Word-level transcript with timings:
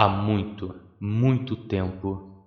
Há 0.00 0.06
muito, 0.06 0.76
muito 1.00 1.56
tempo. 1.56 2.46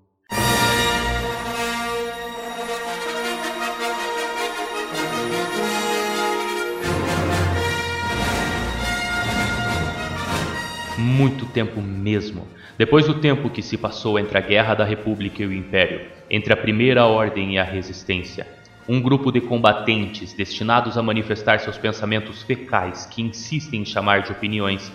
Muito 10.98 11.46
tempo 11.48 11.82
mesmo. 11.82 12.48
Depois 12.78 13.06
do 13.06 13.16
tempo 13.16 13.50
que 13.50 13.62
se 13.62 13.78
passou 13.78 14.18
entre 14.18 14.38
a 14.38 14.42
Guerra 14.42 14.74
da 14.74 14.86
República 14.86 15.44
e 15.44 15.46
o 15.46 15.52
Império, 15.52 16.08
entre 16.30 16.54
a 16.54 16.56
Primeira 16.56 17.06
Ordem 17.06 17.56
e 17.56 17.60
a 17.60 17.66
Resistência, 17.66 18.48
um 18.88 19.02
grupo 19.02 19.30
de 19.30 19.42
combatentes 19.42 20.32
destinados 20.32 20.98
a 20.98 21.04
manifestar 21.04 21.60
seus 21.60 21.78
pensamentos 21.78 22.44
fecais 22.44 23.06
que 23.08 23.22
insistem 23.22 23.82
em 23.82 23.86
chamar 23.86 24.22
de 24.22 24.32
opiniões 24.32 24.90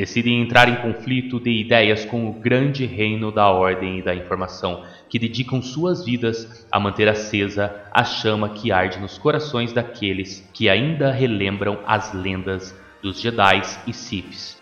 decidem 0.00 0.40
entrar 0.40 0.66
em 0.66 0.76
conflito 0.76 1.38
de 1.38 1.50
ideias 1.50 2.06
com 2.06 2.26
o 2.26 2.32
grande 2.32 2.86
reino 2.86 3.30
da 3.30 3.50
ordem 3.50 3.98
e 3.98 4.02
da 4.02 4.14
informação, 4.14 4.82
que 5.10 5.18
dedicam 5.18 5.60
suas 5.60 6.02
vidas 6.02 6.66
a 6.72 6.80
manter 6.80 7.06
acesa 7.06 7.84
a 7.92 8.02
chama 8.02 8.48
que 8.48 8.72
arde 8.72 8.98
nos 8.98 9.18
corações 9.18 9.74
daqueles 9.74 10.48
que 10.54 10.70
ainda 10.70 11.12
relembram 11.12 11.80
as 11.86 12.14
lendas 12.14 12.74
dos 13.02 13.20
Jedi 13.20 13.60
e 13.86 13.92
Siths, 13.92 14.58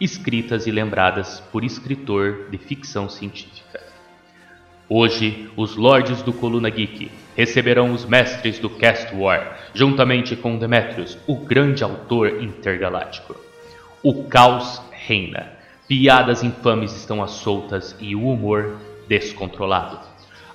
escritas 0.00 0.66
e 0.66 0.70
lembradas 0.70 1.38
por 1.52 1.64
escritor 1.64 2.48
de 2.50 2.56
ficção 2.56 3.10
científica. 3.10 3.82
Hoje, 4.88 5.50
os 5.54 5.76
lords 5.76 6.22
do 6.22 6.32
Coluna 6.32 6.70
Geek 6.70 7.10
receberão 7.36 7.92
os 7.92 8.06
mestres 8.06 8.58
do 8.58 8.70
Cast 8.70 9.14
War, 9.14 9.68
juntamente 9.74 10.34
com 10.34 10.56
Demetrius, 10.56 11.18
o 11.26 11.36
grande 11.36 11.84
autor 11.84 12.42
intergaláctico. 12.42 13.47
O 14.02 14.24
caos 14.24 14.80
reina, 14.92 15.54
piadas 15.88 16.44
infames 16.44 16.94
estão 16.94 17.20
às 17.20 17.32
soltas 17.32 17.96
e 17.98 18.14
o 18.14 18.28
humor 18.28 18.78
descontrolado. 19.08 19.98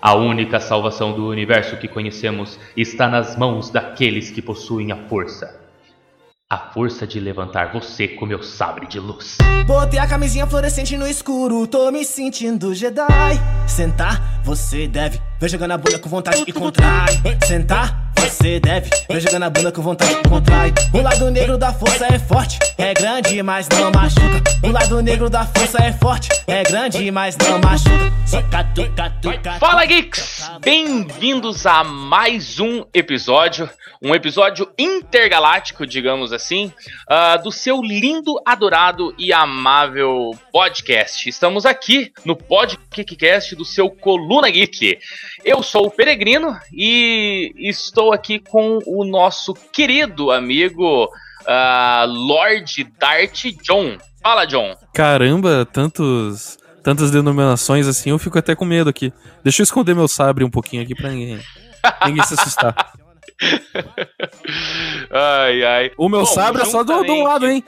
A 0.01 0.15
única 0.15 0.61
salvação 0.61 1.11
do 1.11 1.27
universo 1.27 1.75
que 1.75 1.89
conhecemos 1.89 2.57
está 2.75 3.07
nas 3.07 3.35
mãos 3.35 3.69
daqueles 3.69 4.29
que 4.29 4.41
possuem 4.41 4.93
a 4.93 5.07
força. 5.07 5.59
A 6.49 6.57
força 6.57 7.05
de 7.05 7.19
levantar 7.19 7.73
você 7.73 8.07
com 8.07 8.25
meu 8.25 8.41
sabre 8.41 8.87
de 8.87 8.99
luz. 8.99 9.37
Botei 9.65 9.99
a 9.99 10.07
camisinha 10.07 10.47
fluorescente 10.47 10.95
no 10.95 11.07
escuro, 11.07 11.67
tô 11.67 11.91
me 11.91 12.05
sentindo 12.05 12.73
Jedi. 12.73 13.07
Sentar, 13.67 14.41
você 14.43 14.87
deve. 14.87 15.32
Vem 15.43 15.49
jogando 15.49 15.71
a 15.71 15.77
bunda 15.77 15.99
com 15.99 16.07
vontade 16.07 16.41
e 16.47 16.53
contrai. 16.53 17.21
Sentar, 17.45 18.13
você 18.15 18.61
deve. 18.61 18.89
Vem 19.09 19.19
jogando 19.19 19.43
a 19.43 19.49
bunda 19.49 19.73
com 19.73 19.81
vontade 19.81 20.13
e 20.13 20.29
contrai. 20.29 20.73
O 20.93 21.01
lado 21.01 21.29
negro 21.29 21.57
da 21.57 21.73
força 21.73 22.05
é 22.05 22.17
forte, 22.17 22.57
é 22.77 22.93
grande, 22.93 23.43
mas 23.43 23.67
não 23.67 23.91
machuca. 23.91 24.41
O 24.63 24.71
lado 24.71 25.01
negro 25.01 25.29
da 25.29 25.45
força 25.45 25.83
é 25.83 25.91
forte, 25.91 26.29
é 26.47 26.63
grande, 26.63 27.11
mas 27.11 27.35
não 27.35 27.59
machuca. 27.59 28.13
Fala 29.59 29.85
Geeks! 29.85 30.49
Bem-vindos 30.61 31.65
a 31.65 31.83
mais 31.83 32.59
um 32.59 32.85
episódio, 32.93 33.69
um 34.01 34.15
episódio 34.15 34.71
intergaláctico, 34.79 35.85
digamos 35.85 36.31
assim, 36.31 36.71
ah, 37.07 37.37
do 37.37 37.51
seu 37.51 37.81
lindo, 37.81 38.41
adorado 38.45 39.13
e 39.17 39.33
amável 39.33 40.31
podcast. 40.51 41.27
Estamos 41.27 41.65
aqui 41.65 42.13
no 42.23 42.35
podcast 42.35 43.55
do 43.55 43.65
seu 43.65 43.89
Coluna 43.89 44.49
Geek. 44.49 44.99
Eu 45.43 45.61
sou 45.61 45.87
o 45.87 45.91
Peregrino 45.91 46.57
e 46.71 47.53
estou 47.57 48.13
aqui 48.13 48.39
com 48.39 48.79
o 48.85 49.03
nosso 49.03 49.53
querido 49.53 50.31
amigo 50.31 51.09
ah, 51.45 52.05
Lord 52.07 52.87
Dart 52.97 53.43
John. 53.61 53.97
Fala, 54.21 54.45
John. 54.45 54.73
Caramba, 54.93 55.67
tantos, 55.71 56.57
tantas 56.81 57.11
denominações 57.11 57.87
assim, 57.87 58.11
eu 58.11 58.19
fico 58.19 58.39
até 58.39 58.55
com 58.55 58.63
medo 58.63 58.89
aqui. 58.89 59.11
Deixa 59.43 59.61
eu 59.61 59.65
esconder 59.65 59.93
meu 59.93 60.07
sabre 60.07 60.45
um 60.45 60.49
pouquinho 60.49 60.81
aqui 60.81 60.95
pra 60.95 61.09
ninguém, 61.09 61.41
ninguém 62.05 62.23
se 62.23 62.35
assustar. 62.35 62.93
ai, 65.11 65.63
ai. 65.63 65.91
O 65.97 66.07
meu 66.07 66.21
Bom, 66.21 66.25
sabre 66.25 66.61
é 66.61 66.65
só 66.65 66.83
do, 66.83 67.03
de 67.03 67.11
um 67.11 67.23
lado, 67.23 67.49
hein? 67.49 67.61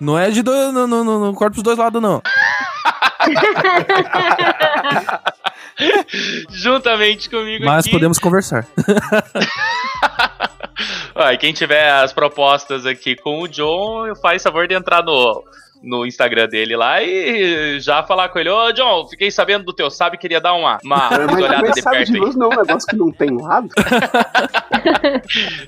Não 0.00 0.18
é 0.18 0.30
de 0.30 0.42
dois, 0.42 0.72
no, 0.72 0.86
no, 0.86 1.04
no, 1.04 1.26
no 1.26 1.34
corpo 1.34 1.56
dos 1.56 1.62
dois 1.62 1.76
lados, 1.76 2.00
não. 2.00 2.22
Juntamente 6.50 7.30
comigo 7.30 7.64
Mas 7.64 7.84
aqui. 7.84 7.92
podemos 7.92 8.18
conversar. 8.18 8.66
Ó, 11.14 11.30
e 11.30 11.38
quem 11.38 11.52
tiver 11.52 11.90
as 11.90 12.12
propostas 12.12 12.86
aqui 12.86 13.16
com 13.16 13.40
o 13.40 13.48
John, 13.48 14.14
faz 14.22 14.42
favor 14.42 14.68
de 14.68 14.74
entrar 14.74 15.02
no, 15.02 15.42
no 15.82 16.06
Instagram 16.06 16.48
dele 16.48 16.76
lá 16.76 17.02
e 17.02 17.80
já 17.80 18.02
falar 18.04 18.28
com 18.28 18.38
ele. 18.38 18.48
Ô, 18.48 18.70
John, 18.72 19.06
fiquei 19.08 19.30
sabendo 19.30 19.64
do 19.64 19.72
teu 19.72 19.90
sabe, 19.90 20.16
queria 20.16 20.40
dar 20.40 20.54
uma, 20.54 20.78
uma 20.84 21.10
Mas 21.10 21.42
olhada 21.42 21.70
de 21.72 21.82
sabe 21.82 21.96
perto 21.96 22.12
de 22.12 22.18
aí. 22.18 22.20
luz 22.20 22.36
não 22.36 22.52
é 22.52 22.54
um 22.54 22.58
negócio 22.62 22.88
que 22.88 22.96
não 22.96 23.10
tem 23.10 23.30
lado. 23.30 23.68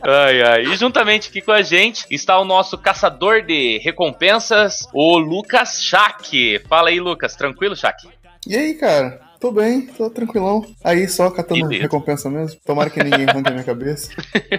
Ai, 0.03 0.43
ai. 0.43 0.63
E 0.63 0.77
juntamente 0.77 1.29
aqui 1.29 1.41
com 1.41 1.53
a 1.53 1.63
gente 1.63 2.07
está 2.11 2.39
o 2.39 2.45
nosso 2.45 2.79
caçador 2.79 3.43
de 3.43 3.79
recompensas, 3.79 4.89
o 4.93 5.19
Lucas 5.19 5.83
Schack. 5.83 6.61
Fala 6.69 6.89
aí, 6.91 7.01
Lucas. 7.01 7.35
Tranquilo, 7.37 7.77
Schack? 7.77 8.09
E 8.47 8.57
aí, 8.57 8.75
cara? 8.75 9.21
Tô 9.41 9.51
bem, 9.51 9.87
tô 9.87 10.11
tranquilão. 10.11 10.67
Aí 10.85 11.09
só 11.09 11.31
catando 11.31 11.63
Beleza. 11.63 11.83
recompensa 11.85 12.29
mesmo. 12.29 12.61
Tomara 12.65 12.91
que 12.91 13.03
ninguém 13.03 13.27
arranque 13.27 13.49
a 13.49 13.53
minha 13.53 13.65
cabeça. 13.65 14.11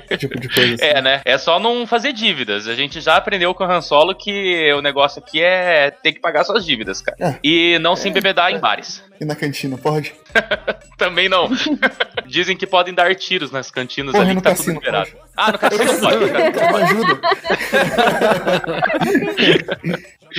Esse 0.09 0.17
tipo 0.17 0.39
de 0.39 0.49
coisa 0.49 0.73
assim. 0.73 0.83
É, 0.83 0.99
né? 0.99 1.21
É 1.23 1.37
só 1.37 1.59
não 1.59 1.85
fazer 1.85 2.11
dívidas. 2.13 2.67
A 2.67 2.73
gente 2.73 2.99
já 2.99 3.15
aprendeu 3.15 3.53
com 3.53 3.63
o 3.63 3.71
Han 3.71 3.81
Solo 3.81 4.15
que 4.15 4.73
o 4.73 4.81
negócio 4.81 5.21
aqui 5.21 5.39
é 5.39 5.91
ter 5.91 6.13
que 6.13 6.19
pagar 6.19 6.43
suas 6.43 6.65
dívidas, 6.65 6.99
cara. 6.99 7.15
É. 7.19 7.35
E 7.43 7.77
não 7.77 7.95
se 7.95 8.09
embebedar 8.09 8.51
em 8.51 8.57
bares. 8.59 9.03
E 9.19 9.25
na 9.25 9.35
cantina, 9.35 9.77
pode? 9.77 10.15
Também 10.97 11.29
não. 11.29 11.47
Dizem 12.25 12.57
que 12.57 12.65
podem 12.65 12.91
dar 12.91 13.13
tiros 13.13 13.51
nas 13.51 13.69
cantinas 13.69 14.13
Porra, 14.13 14.23
ali, 14.25 14.35
que 14.35 14.41
tá 14.41 14.55
tudo 14.55 14.57
cassino, 14.57 14.79
liberado. 14.79 15.11
pode. 15.11 15.23
Ah, 15.37 15.51
no 15.51 15.59
cassino 15.59 15.99
pode. 15.99 16.29
cassino 16.31 16.71
Me 16.71 16.83
ajuda. 16.83 17.21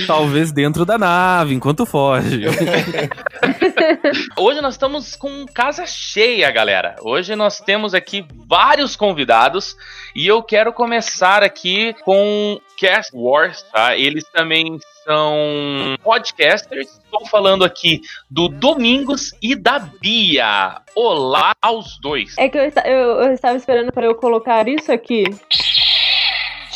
Talvez 0.07 0.51
dentro 0.51 0.85
da 0.85 0.97
nave, 0.97 1.53
enquanto 1.53 1.85
foge. 1.85 2.41
Hoje 4.37 4.61
nós 4.61 4.73
estamos 4.73 5.15
com 5.15 5.45
casa 5.45 5.85
cheia, 5.85 6.49
galera. 6.51 6.95
Hoje 7.01 7.35
nós 7.35 7.59
temos 7.59 7.93
aqui 7.93 8.25
vários 8.47 8.95
convidados 8.95 9.75
e 10.15 10.27
eu 10.27 10.41
quero 10.41 10.73
começar 10.73 11.43
aqui 11.43 11.93
com 12.03 12.59
Cast 12.77 13.11
Wars, 13.15 13.63
tá? 13.71 13.95
Eles 13.95 14.23
também 14.33 14.79
são 15.03 15.95
podcasters. 16.03 16.87
Estou 17.03 17.25
falando 17.27 17.63
aqui 17.63 18.01
do 18.29 18.47
Domingos 18.47 19.31
e 19.41 19.55
da 19.55 19.79
Bia. 19.79 20.81
Olá 20.95 21.53
aos 21.61 21.99
dois. 21.99 22.35
É 22.37 22.49
que 22.49 22.57
eu, 22.57 22.63
eu- 22.85 23.21
eu 23.23 23.33
estava 23.33 23.57
esperando 23.57 23.91
para 23.91 24.05
eu 24.05 24.15
colocar 24.15 24.67
isso 24.67 24.91
aqui. 24.91 25.23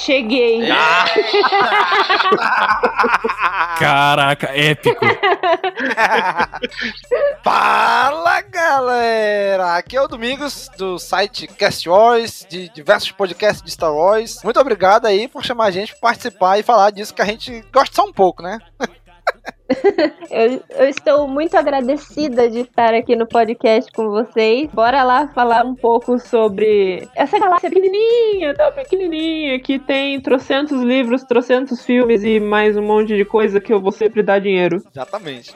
Cheguei. 0.08 0.72
Ah, 0.72 1.04
Caraca, 3.78 4.58
épico. 4.58 5.04
Fala 7.44 8.40
galera! 8.40 9.76
Aqui 9.76 9.98
é 9.98 10.02
o 10.02 10.08
Domingos 10.08 10.70
do 10.78 10.98
site 10.98 11.46
Cast 11.46 11.90
Wars, 11.90 12.48
de 12.50 12.70
diversos 12.70 13.12
podcasts 13.12 13.62
de 13.62 13.70
Star 13.70 13.94
Wars. 13.94 14.42
Muito 14.46 14.62
obrigado 14.62 15.08
aí 15.08 15.28
por 15.28 15.44
chamar 15.44 15.66
a 15.66 15.72
gente 15.72 15.92
para 15.92 16.00
participar 16.00 16.58
e 16.58 16.64
falar 16.64 16.90
disso 16.92 17.14
que 17.14 17.22
a 17.22 17.26
gente 17.26 17.62
gosta 17.74 17.94
só 17.94 18.06
um 18.06 18.14
pouco, 18.14 18.42
né? 18.42 18.60
Eu, 20.30 20.64
eu 20.70 20.90
estou 20.90 21.28
muito 21.28 21.56
agradecida 21.56 22.50
de 22.50 22.60
estar 22.60 22.94
aqui 22.94 23.16
no 23.16 23.28
podcast 23.28 23.92
com 23.92 24.10
vocês. 24.10 24.70
Bora 24.72 25.04
lá 25.04 25.28
falar 25.30 25.66
um 25.66 25.76
pouco 25.76 26.20
sobre 26.20 27.08
essa 27.16 27.40
galáxia 27.40 27.70
pequenininha, 27.70 28.54
tão 28.54 28.72
pequenininha, 28.72 29.60
que 29.60 29.80
tem 29.80 30.20
trocentos 30.22 30.82
livros, 30.82 31.24
trocentos 31.24 31.84
filmes 31.86 32.24
e 32.24 32.40
mais 32.40 32.78
um 32.78 32.84
monte 32.84 33.16
de 33.16 33.26
coisa 33.26 33.60
que 33.60 33.74
eu 33.74 33.82
vou 33.82 33.92
sempre 33.92 34.22
dar 34.24 34.40
dinheiro. 34.40 34.82
Exatamente. 34.94 35.54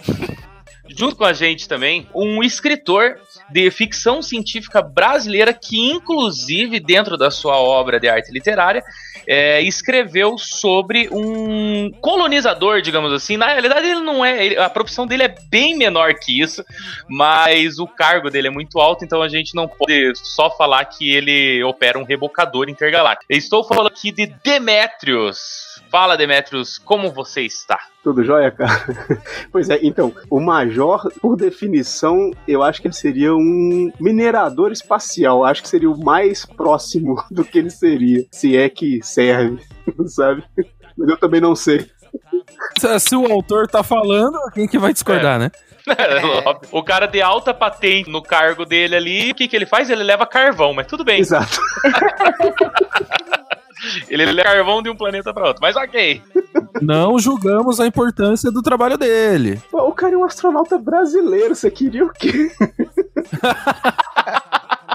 junto 0.90 1.16
com 1.16 1.24
a 1.24 1.34
gente 1.34 1.68
também 1.68 2.08
um 2.14 2.44
escritor 2.44 3.18
de 3.50 3.70
ficção 3.72 4.22
científica 4.22 4.82
brasileira 4.82 5.54
que, 5.54 5.80
inclusive, 5.80 6.80
dentro 6.80 7.18
da 7.18 7.32
sua 7.32 7.58
obra 7.58 8.00
de 8.00 8.10
arte 8.10 8.32
literária, 8.32 8.84
é, 9.28 9.62
escreveu 9.62 10.38
sobre 10.38 11.10
um 11.12 11.92
colonizador, 12.02 12.82
digamos 12.82 13.12
assim. 13.14 13.38
Na 13.38 13.48
realidade, 13.48 13.88
ele 13.88 14.02
não 14.02 14.24
é. 14.24 14.46
ele- 14.46 14.58
a 14.58 14.70
profissão 14.70 15.06
dele 15.08 15.24
é 15.24 15.36
bem 15.50 15.78
menor 15.78 16.14
que 16.16 16.40
isso, 16.42 16.64
mas 17.08 17.80
o 17.80 17.88
cargo 17.88 18.30
dele 18.30 18.48
é 18.48 18.52
muito 18.52 18.80
alto, 18.80 19.04
então 19.06 19.22
a 19.22 19.30
gente 19.30 19.56
não 19.56 19.68
pode 19.68 20.14
só 20.16 20.50
falar 20.56 20.86
que 20.86 21.10
ele 21.14 21.64
opera 21.64 21.98
um 22.00 22.04
rebocador 22.04 22.70
intergaláctico. 22.70 23.32
Estou 23.32 23.64
falando 23.64 23.88
aqui 23.88 24.12
de 24.12 24.28
Demetrius. 24.44 25.71
Fala, 25.92 26.16
Demetrius, 26.16 26.78
como 26.78 27.12
você 27.12 27.42
está? 27.42 27.78
Tudo 28.02 28.24
jóia, 28.24 28.50
cara? 28.50 28.72
Pois 29.52 29.70
é, 29.70 29.78
então, 29.84 30.14
o 30.30 30.40
Major, 30.40 31.12
por 31.20 31.36
definição, 31.36 32.32
eu 32.48 32.64
acho 32.64 32.82
que 32.82 32.88
ele 32.88 32.96
seria 32.96 33.36
um 33.36 33.92
minerador 34.00 34.72
espacial. 34.72 35.44
Acho 35.44 35.62
que 35.62 35.68
seria 35.68 35.92
o 35.92 36.02
mais 36.02 36.46
próximo 36.46 37.22
do 37.30 37.44
que 37.44 37.60
ele 37.60 37.70
seria. 37.70 38.26
Se 38.32 38.56
é 38.56 38.70
que 38.70 39.02
serve, 39.04 39.62
sabe? 40.08 40.46
Mas 40.98 41.10
eu 41.10 41.18
também 41.18 41.42
não 41.42 41.56
sei. 41.56 41.86
Se, 42.80 43.00
se 43.02 43.16
o 43.16 43.30
autor 43.30 43.68
tá 43.68 43.84
falando, 43.84 44.40
quem 44.54 44.70
que 44.70 44.80
vai 44.80 44.94
discordar, 44.94 45.38
né? 45.38 45.52
Óbvio. 46.46 46.70
o 46.72 46.84
cara 46.84 47.06
de 47.06 47.22
alta 47.22 47.54
patente 47.54 48.10
no 48.10 48.22
cargo 48.22 48.66
dele 48.66 48.96
ali, 48.96 49.32
o 49.32 49.36
que, 49.36 49.48
que 49.48 49.56
ele 49.56 49.66
faz? 49.66 49.90
Ele 49.90 50.04
leva 50.04 50.26
carvão, 50.26 50.74
mas 50.74 50.88
tudo 50.88 51.04
bem. 51.04 51.20
Exato. 51.20 51.60
Ele 54.10 54.26
leva 54.26 54.44
carvão 54.44 54.82
de 54.82 54.90
um 54.90 54.96
planeta 54.96 55.34
para 55.34 55.48
outro, 55.48 55.62
mas 55.62 55.76
ok. 55.76 56.22
Não 56.82 57.18
julgamos 57.20 57.80
a 57.80 57.88
importância 57.88 58.52
do 58.52 58.62
trabalho 58.62 58.98
dele. 58.98 59.62
O 59.72 59.92
cara 59.92 60.14
é 60.14 60.18
um 60.18 60.24
astronauta 60.24 60.78
brasileiro, 60.78 61.56
você 61.56 61.72
queria 61.72 62.06
o 62.06 62.10
quê? 62.12 62.52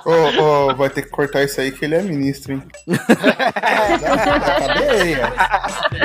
Ô, 0.04 0.70
ô, 0.70 0.74
vai 0.76 0.88
ter 0.88 1.02
que 1.02 1.08
cortar 1.08 1.42
isso 1.42 1.60
aí 1.60 1.72
que 1.72 1.84
ele 1.84 1.96
é 1.96 2.02
ministro, 2.02 2.52
hein? 2.52 2.62
Cadeia. 4.58 5.32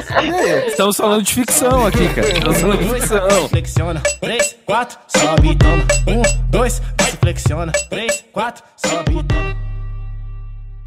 Cadeia. 0.07 0.67
Estamos 0.67 0.97
falando 0.97 1.21
de 1.21 1.33
ficção 1.33 1.85
aqui, 1.85 2.09
cara. 2.09 2.31
Estamos 2.31 2.61
falando 2.61 2.79
de 2.79 2.89
ficção. 2.95 3.49
Flexiona. 3.49 4.01
Três, 4.19 4.55
quatro, 4.65 4.97
sobe 5.07 5.51
e 5.51 5.55
toma. 5.55 5.83
Um, 6.07 6.23
dois, 6.49 6.81
se 7.01 7.17
flexiona. 7.17 7.71
Três, 7.91 8.25
quatro, 8.33 8.63
sobe 8.77 9.19
e 9.19 9.23
toma. 9.23 9.70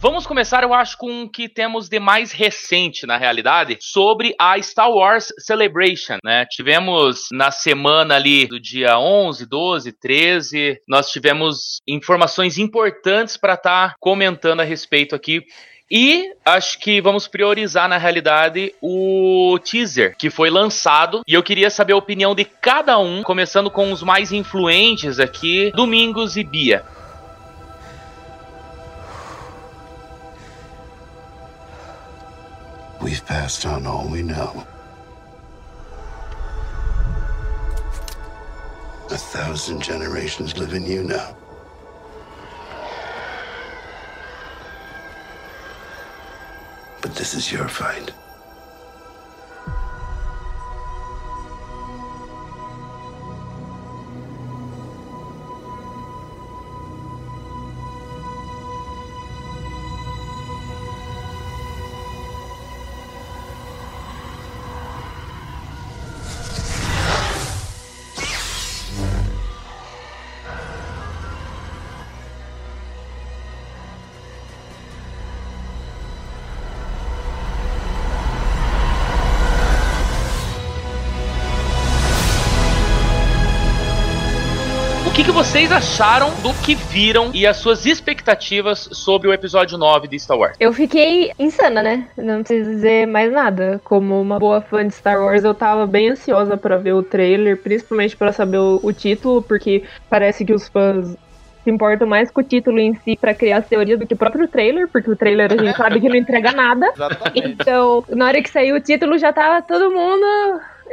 Vamos 0.04 0.26
começar, 0.26 0.62
eu 0.62 0.74
acho, 0.74 0.98
com 0.98 1.22
o 1.22 1.30
que 1.30 1.48
temos 1.48 1.88
de 1.88 1.98
mais 1.98 2.30
recente, 2.30 3.06
na 3.06 3.16
realidade, 3.16 3.78
sobre 3.80 4.34
a 4.38 4.60
Star 4.60 4.90
Wars 4.90 5.32
Celebration, 5.38 6.18
né? 6.22 6.44
Tivemos 6.50 7.28
na 7.32 7.50
semana 7.50 8.16
ali 8.16 8.46
do 8.46 8.60
dia 8.60 8.98
11, 8.98 9.46
12, 9.46 9.92
13, 9.92 10.78
nós 10.86 11.08
tivemos 11.08 11.80
informações 11.88 12.58
importantes 12.58 13.38
para 13.38 13.54
estar 13.54 13.94
comentando 13.98 14.60
a 14.60 14.64
respeito 14.64 15.14
aqui. 15.14 15.42
E 15.90 16.34
acho 16.44 16.80
que 16.80 17.00
vamos 17.00 17.26
priorizar, 17.26 17.88
na 17.88 17.96
realidade, 17.96 18.74
o 18.82 19.58
teaser 19.64 20.14
que 20.18 20.28
foi 20.28 20.50
lançado. 20.50 21.22
E 21.26 21.32
eu 21.32 21.42
queria 21.42 21.70
saber 21.70 21.94
a 21.94 21.96
opinião 21.96 22.34
de 22.34 22.44
cada 22.44 22.98
um, 22.98 23.22
começando 23.22 23.70
com 23.70 23.90
os 23.90 24.02
mais 24.02 24.32
influentes 24.32 25.18
aqui, 25.18 25.72
Domingos 25.74 26.36
e 26.36 26.44
Bia. 26.44 26.84
We've 33.04 33.24
passed 33.26 33.66
on 33.66 33.86
all 33.86 34.08
we 34.08 34.22
know. 34.22 34.66
A 39.10 39.18
thousand 39.18 39.82
generations 39.82 40.56
live 40.56 40.72
in 40.72 40.86
you 40.86 41.04
now. 41.04 41.36
But 47.02 47.14
this 47.14 47.34
is 47.34 47.52
your 47.52 47.68
fight. 47.68 48.10
Acharam 85.75 86.31
do 86.41 86.55
que 86.62 86.76
viram 86.76 87.32
e 87.35 87.44
as 87.44 87.56
suas 87.56 87.85
expectativas 87.85 88.88
sobre 88.93 89.26
o 89.26 89.32
episódio 89.32 89.76
9 89.76 90.06
de 90.06 90.21
Star 90.21 90.38
Wars? 90.38 90.56
Eu 90.61 90.73
fiquei 90.73 91.32
insana, 91.37 91.82
né? 91.82 92.06
Não 92.17 92.44
preciso 92.44 92.71
dizer 92.71 93.09
mais 93.09 93.32
nada. 93.32 93.81
Como 93.82 94.21
uma 94.21 94.38
boa 94.38 94.61
fã 94.61 94.87
de 94.87 94.94
Star 94.94 95.21
Wars, 95.21 95.43
eu 95.43 95.53
tava 95.53 95.85
bem 95.85 96.11
ansiosa 96.11 96.56
pra 96.56 96.76
ver 96.76 96.93
o 96.93 97.03
trailer, 97.03 97.61
principalmente 97.61 98.17
pra 98.17 98.32
saber 98.32 98.59
o, 98.59 98.79
o 98.85 98.93
título, 98.93 99.43
porque 99.43 99.82
parece 100.09 100.44
que 100.44 100.53
os 100.53 100.69
fãs 100.69 101.17
se 101.65 101.71
importam 101.71 102.06
mais 102.06 102.31
com 102.31 102.41
o 102.41 102.44
título 102.44 102.79
em 102.79 102.94
si 102.94 103.17
pra 103.17 103.35
criar 103.35 103.59
as 103.59 103.67
teorias 103.67 103.99
do 103.99 104.06
que 104.06 104.15
o 104.15 104.19
próprio 104.19 104.47
trailer, 104.47 104.87
porque 104.87 105.11
o 105.11 105.17
trailer 105.17 105.53
a 105.53 105.56
gente 105.56 105.76
sabe 105.76 106.00
que 106.00 106.09
não 106.09 106.15
entrega 106.15 106.53
nada. 106.53 106.87
Exatamente. 106.94 107.53
Então, 107.61 108.05
na 108.11 108.26
hora 108.26 108.41
que 108.41 108.49
saiu 108.49 108.76
o 108.76 108.81
título, 108.81 109.19
já 109.19 109.32
tava 109.32 109.61
todo 109.61 109.91
mundo 109.91 110.25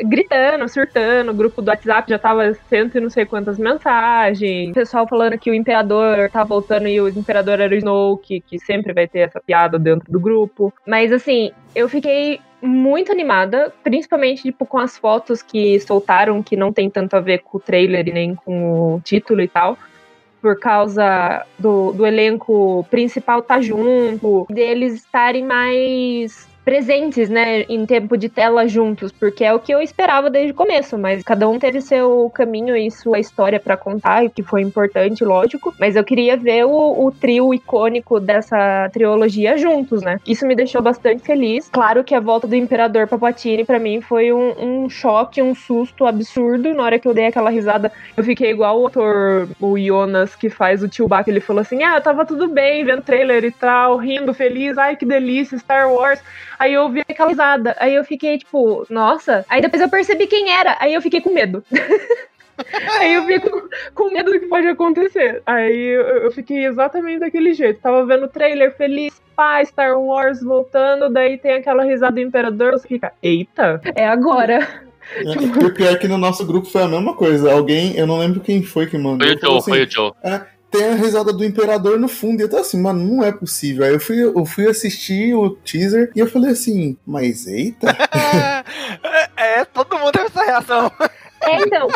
gritando, 0.04 0.68
surtando, 0.68 1.32
o 1.32 1.34
grupo 1.34 1.62
do 1.62 1.70
WhatsApp 1.70 2.10
já 2.10 2.20
tava 2.20 2.54
cento 2.70 2.98
e 2.98 3.02
não 3.02 3.10
sei 3.10 3.26
quantas 3.26 3.58
mensagens, 3.58 4.72
o 4.72 4.74
pessoal 4.74 5.08
falando 5.08 5.38
que 5.38 5.50
o 5.50 5.54
Imperador 5.54 6.30
tá 6.30 6.44
voltando 6.44 6.88
e 6.88 7.00
o 7.00 7.08
Imperador 7.10 7.60
era 7.60 7.74
o 7.74 7.78
Snoke, 7.78 8.42
que 8.42 8.60
sempre 8.60 8.94
vai 8.94 9.08
ter 9.08 9.20
essa 9.20 9.40
piada 9.40 9.78
dentro 9.78 10.12
do 10.12 10.20
grupo. 10.20 10.74
Mas 10.86 11.12
assim, 11.12 11.52
eu 11.76 11.88
fiquei 11.90 12.40
muito 12.62 13.12
animada, 13.12 13.74
principalmente 13.84 14.44
tipo, 14.44 14.66
com 14.66 14.78
as 14.78 14.98
fotos 14.98 15.42
que 15.42 15.80
soltaram, 15.80 16.44
que 16.44 16.56
não 16.56 16.72
tem 16.72 16.90
tanto 16.90 17.16
a 17.16 17.20
ver 17.20 17.40
com 17.40 17.58
o 17.58 17.62
trailer 17.62 18.06
nem 18.14 18.36
com 18.36 18.96
o 18.96 19.02
título 19.02 19.42
e 19.42 19.48
tal 19.48 19.78
por 20.42 20.60
causa 20.60 21.46
do, 21.60 21.92
do 21.94 22.06
elenco 22.06 22.84
principal 22.90 23.44
tá 23.44 23.62
junto, 23.62 24.48
deles 24.50 24.96
estarem 24.96 25.46
mais 25.46 26.50
presentes, 26.64 27.30
né, 27.30 27.62
em 27.64 27.86
tempo 27.86 28.18
de 28.18 28.30
tela 28.30 28.68
juntos, 28.68 29.12
porque 29.12 29.44
é 29.44 29.54
o 29.54 29.60
que 29.60 29.74
eu 29.74 29.82
esperava 29.82 30.30
desde 30.30 30.52
o 30.52 30.56
começo, 30.56 30.98
mas 30.98 31.24
cada 31.24 31.48
um 31.48 31.58
teve 31.58 31.82
seu 31.82 32.30
caminho 32.34 32.76
e 32.76 32.90
sua 32.92 33.20
história 33.20 33.60
pra 33.60 33.76
contar, 33.76 34.30
que 34.30 34.44
foi 34.44 34.62
importante, 34.62 35.24
lógico, 35.24 35.74
mas 35.80 35.96
eu 35.96 36.04
queria 36.04 36.38
ver 36.38 36.66
o, 36.66 37.06
o 37.06 37.12
trio 37.12 37.54
icônico 37.54 38.20
dessa 38.20 38.90
trilogia 38.94 39.58
juntos, 39.58 40.02
né? 40.02 40.20
Isso 40.26 40.46
me 40.46 40.56
deixou 40.56 40.82
bastante 40.82 41.24
feliz. 41.24 41.70
Claro 41.72 42.04
que 42.04 42.14
a 42.14 42.20
volta 42.20 42.48
do 42.48 42.56
Imperador 42.56 43.08
Papatini 43.08 43.66
pra 43.66 43.80
mim 43.80 44.02
foi 44.02 44.32
um, 44.32 44.84
um 44.84 44.90
choque, 44.90 45.42
um 45.42 45.56
susto 45.56 46.06
absurdo. 46.06 46.74
Na 46.74 46.84
hora 46.84 47.00
que 47.00 47.08
eu 47.08 47.14
dei 47.14 47.28
aquela 47.28 47.50
risada, 47.50 47.92
eu 48.16 48.24
fiquei 48.24 48.52
igual 48.52 48.80
o 48.80 48.88
ator, 48.88 49.50
o 49.60 49.78
Jonas, 49.78 50.36
que 50.36 50.50
faz 50.50 50.84
o 50.84 50.92
Chewbacca, 50.92 51.30
ele 51.30 51.40
falou 51.40 51.62
assim, 51.62 51.84
ah, 51.84 52.00
tava 52.00 52.26
tudo 52.26 52.48
bem, 52.48 52.86
vendo 52.86 53.02
trailer 53.02 53.44
e 53.44 53.52
tal, 53.52 53.98
rindo, 53.98 54.34
feliz, 54.34 54.78
ai 54.78 54.96
que 54.96 55.06
delícia, 55.06 55.58
Star 55.58 55.92
Wars. 55.92 56.22
Aí 56.62 56.74
eu 56.74 56.88
vi 56.90 57.02
aquela 57.02 57.30
risada. 57.30 57.76
Aí 57.80 57.96
eu 57.96 58.04
fiquei, 58.04 58.38
tipo, 58.38 58.86
nossa. 58.88 59.44
Aí 59.50 59.64
depois 59.64 59.82
eu 59.82 59.90
percebi 59.90 60.28
quem 60.28 60.52
era. 60.52 60.78
Aí 60.80 60.94
eu 60.94 61.02
fiquei 61.02 61.20
com 61.20 61.34
medo. 61.34 61.64
Aí 63.00 63.16
eu 63.16 63.26
fico 63.26 63.68
com 63.96 64.12
medo 64.12 64.32
do 64.32 64.40
que 64.40 64.46
pode 64.46 64.68
acontecer. 64.68 65.42
Aí 65.44 65.76
eu, 65.76 66.02
eu 66.26 66.32
fiquei 66.32 66.64
exatamente 66.68 67.20
daquele 67.22 67.56
jeito. 67.56 67.82
Tava 67.82 68.06
vendo 68.06 68.26
o 68.26 68.28
trailer 68.28 68.78
feliz, 68.78 69.20
pá, 69.36 69.66
Star 69.66 70.00
Wars 70.00 70.44
voltando, 70.44 71.10
daí 71.10 71.40
tem 71.40 71.54
aquela 71.54 71.84
risada 71.84 72.14
do 72.14 72.20
Imperador, 72.22 72.74
você 72.74 72.88
fica, 72.88 73.12
eita, 73.24 73.82
é 73.96 74.06
agora. 74.06 74.68
E 75.20 75.66
o 75.66 75.74
pior 75.74 75.94
é 75.94 75.96
que 75.96 76.08
no 76.08 76.20
nosso 76.20 76.46
grupo 76.46 76.68
foi 76.68 76.84
a 76.84 76.88
mesma 76.88 77.16
coisa. 77.16 77.52
Alguém, 77.52 77.98
eu 77.98 78.06
não 78.06 78.20
lembro 78.20 78.40
quem 78.40 78.62
foi 78.62 78.86
que 78.86 78.98
mandou. 79.00 79.28
Foi 79.28 79.36
o 79.36 79.40
Joe, 79.40 79.62
foi 79.64 79.84
o 79.84 79.90
Joe. 79.90 80.12
"É, 80.24 80.42
tem 80.72 80.86
a 80.86 80.96
risada 80.96 81.34
do 81.34 81.44
Imperador 81.44 82.00
no 82.00 82.08
fundo. 82.08 82.40
E 82.40 82.44
eu 82.44 82.50
tô 82.50 82.58
assim, 82.58 82.82
mano, 82.82 83.04
não 83.04 83.24
é 83.24 83.32
possível. 83.32 83.84
Aí 83.84 83.94
eu 83.94 84.00
fui, 84.00 84.24
eu 84.24 84.46
fui 84.46 84.68
assistir 84.68 85.36
o 85.36 85.50
teaser 85.50 86.12
e 86.16 86.20
eu 86.20 86.28
falei 86.28 86.52
assim, 86.52 86.98
mas 87.06 87.46
eita. 87.46 87.88
é, 89.36 89.66
todo 89.66 90.00
mundo 90.00 90.14
teve 90.14 90.28
essa 90.28 90.44
reação. 90.44 90.92
É, 91.44 91.58
então, 91.58 91.88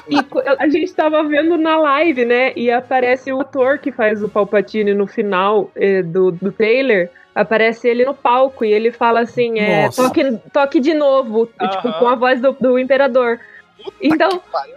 a 0.60 0.68
gente 0.68 0.94
tava 0.94 1.24
vendo 1.24 1.58
na 1.58 1.78
live, 1.78 2.26
né? 2.26 2.52
E 2.56 2.72
aparece 2.72 3.32
o 3.32 3.42
ator 3.42 3.78
que 3.78 3.92
faz 3.92 4.24
o 4.24 4.28
Palpatine 4.28 4.94
no 4.94 5.06
final 5.06 5.72
eh, 5.76 6.02
do, 6.02 6.32
do 6.32 6.52
trailer. 6.52 7.12
Aparece 7.36 7.88
ele 7.88 8.06
no 8.06 8.14
palco 8.14 8.66
e 8.66 8.72
ele 8.72 8.92
fala 8.92 9.20
assim: 9.20 9.60
é, 9.60 9.90
toque, 9.90 10.38
toque 10.52 10.80
de 10.80 10.94
novo, 10.94 11.46
tipo, 11.46 11.94
com 12.00 12.08
a 12.08 12.16
voz 12.16 12.42
do, 12.42 12.54
do 12.54 12.80
Imperador. 12.80 13.40
Então, 14.02 14.30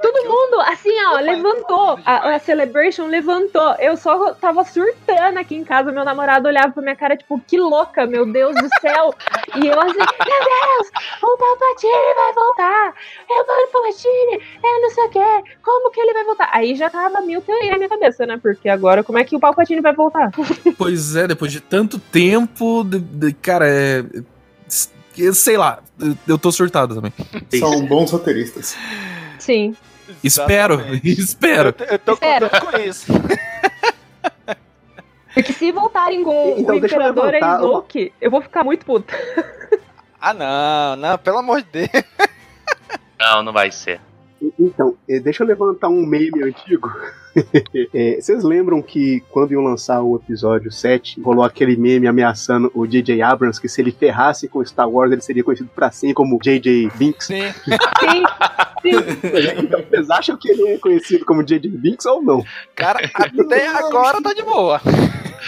todo 0.02 0.24
mundo, 0.28 0.60
assim, 0.62 0.92
ó, 1.06 1.20
levantou. 1.20 1.98
A, 2.04 2.34
a 2.34 2.38
Celebration 2.38 3.06
levantou. 3.06 3.74
Eu 3.78 3.96
só 3.96 4.32
tava 4.34 4.64
surtando 4.64 5.38
aqui 5.38 5.54
em 5.54 5.64
casa. 5.64 5.92
Meu 5.92 6.04
namorado 6.04 6.48
olhava 6.48 6.72
pra 6.72 6.82
minha 6.82 6.96
cara, 6.96 7.16
tipo, 7.16 7.40
que 7.46 7.56
louca, 7.58 8.06
meu 8.06 8.26
Deus 8.30 8.54
do 8.56 8.68
céu. 8.80 9.14
E 9.56 9.66
eu 9.66 9.80
assim, 9.80 9.98
meu 9.98 10.06
Deus, 10.06 10.90
o 11.22 11.36
Palpatine 11.38 12.14
vai 12.16 12.32
voltar. 12.34 12.94
Eu 13.30 13.46
vou 13.46 13.56
no 13.56 13.68
Palpatine, 13.68 14.42
eu 14.64 14.82
não 14.82 14.90
sei 14.90 15.04
o 15.04 15.10
quê. 15.10 15.54
Como 15.62 15.90
que 15.90 16.00
ele 16.00 16.12
vai 16.14 16.24
voltar? 16.24 16.50
Aí 16.52 16.74
já 16.74 16.90
tava 16.90 17.20
mil 17.20 17.40
teorias 17.40 17.70
na 17.70 17.76
minha 17.76 17.88
cabeça, 17.88 18.26
né? 18.26 18.38
Porque 18.42 18.68
agora, 18.68 19.04
como 19.04 19.18
é 19.18 19.24
que 19.24 19.36
o 19.36 19.40
Palpatine 19.40 19.80
vai 19.80 19.94
voltar? 19.94 20.30
Pois 20.76 21.14
é, 21.16 21.26
depois 21.26 21.52
de 21.52 21.60
tanto 21.60 21.98
tempo, 21.98 22.84
de- 22.84 22.98
de- 22.98 23.32
cara, 23.34 23.66
é. 23.68 24.02
Sei 25.34 25.56
lá, 25.56 25.80
eu- 26.26 26.38
tô 26.38 26.50
surtado 26.52 26.94
também. 26.94 27.12
São 27.58 27.84
bons 27.86 28.10
roteiristas. 28.10 28.76
Sim. 29.38 29.74
Espero, 30.24 30.74
Exatamente. 30.74 31.20
espero. 31.20 31.68
Eu, 31.68 31.72
tô- 31.72 31.84
eu 31.84 31.98
tô 31.98 32.12
Espero. 32.14 32.50
contando 32.50 32.70
com 32.72 32.78
isso. 32.78 33.12
Porque 35.34 35.52
se 35.52 35.70
voltarem 35.70 36.24
com 36.24 36.54
Então, 36.58 36.74
o 36.74 36.78
Imperador 36.78 37.32
e 37.34 37.38
Snoke, 37.38 38.12
eu 38.20 38.30
vou 38.30 38.40
ficar 38.42 38.64
muito 38.64 38.84
puta. 38.84 39.14
Ah, 40.20 40.34
não, 40.34 40.96
não, 40.96 41.18
pelo 41.18 41.38
amor 41.38 41.62
de 41.62 41.68
Deus. 41.86 42.04
Não, 43.20 43.42
não 43.42 43.52
vai 43.52 43.70
ser. 43.70 44.00
Então, 44.58 44.94
eh, 45.08 45.20
deixa 45.20 45.42
eu 45.42 45.46
levantar 45.46 45.88
um 45.88 46.04
meme 46.06 46.42
antigo. 46.42 46.90
Eh, 47.94 48.18
Vocês 48.20 48.42
lembram 48.42 48.82
que 48.82 49.22
quando 49.30 49.52
iam 49.52 49.62
lançar 49.62 50.02
o 50.02 50.16
episódio 50.16 50.72
7, 50.72 51.20
rolou 51.20 51.44
aquele 51.44 51.76
meme 51.76 52.08
ameaçando 52.08 52.68
o 52.74 52.84
J.J. 52.84 53.22
Abrams 53.22 53.60
que 53.60 53.68
se 53.68 53.80
ele 53.80 53.92
ferrasse 53.92 54.48
com 54.48 54.64
Star 54.64 54.90
Wars, 54.90 55.12
ele 55.12 55.20
seria 55.20 55.44
conhecido 55.44 55.70
pra 55.72 55.92
sempre 55.92 56.14
como 56.14 56.36
J.J. 56.42 56.90
Binks? 56.96 57.26
Sim. 57.26 57.42
Sim, 57.52 58.24
sim. 58.82 58.92
Então, 59.62 59.82
vocês 59.88 60.10
acham 60.10 60.36
que 60.36 60.50
ele 60.50 60.66
é 60.68 60.78
conhecido 60.78 61.24
como 61.24 61.44
J.J. 61.44 61.68
Binks 61.68 62.06
ou 62.06 62.20
não? 62.22 62.42
Cara, 62.74 63.08
até 63.14 63.68
agora 63.68 64.20
tá 64.20 64.32
de 64.32 64.42
boa. 64.42 64.80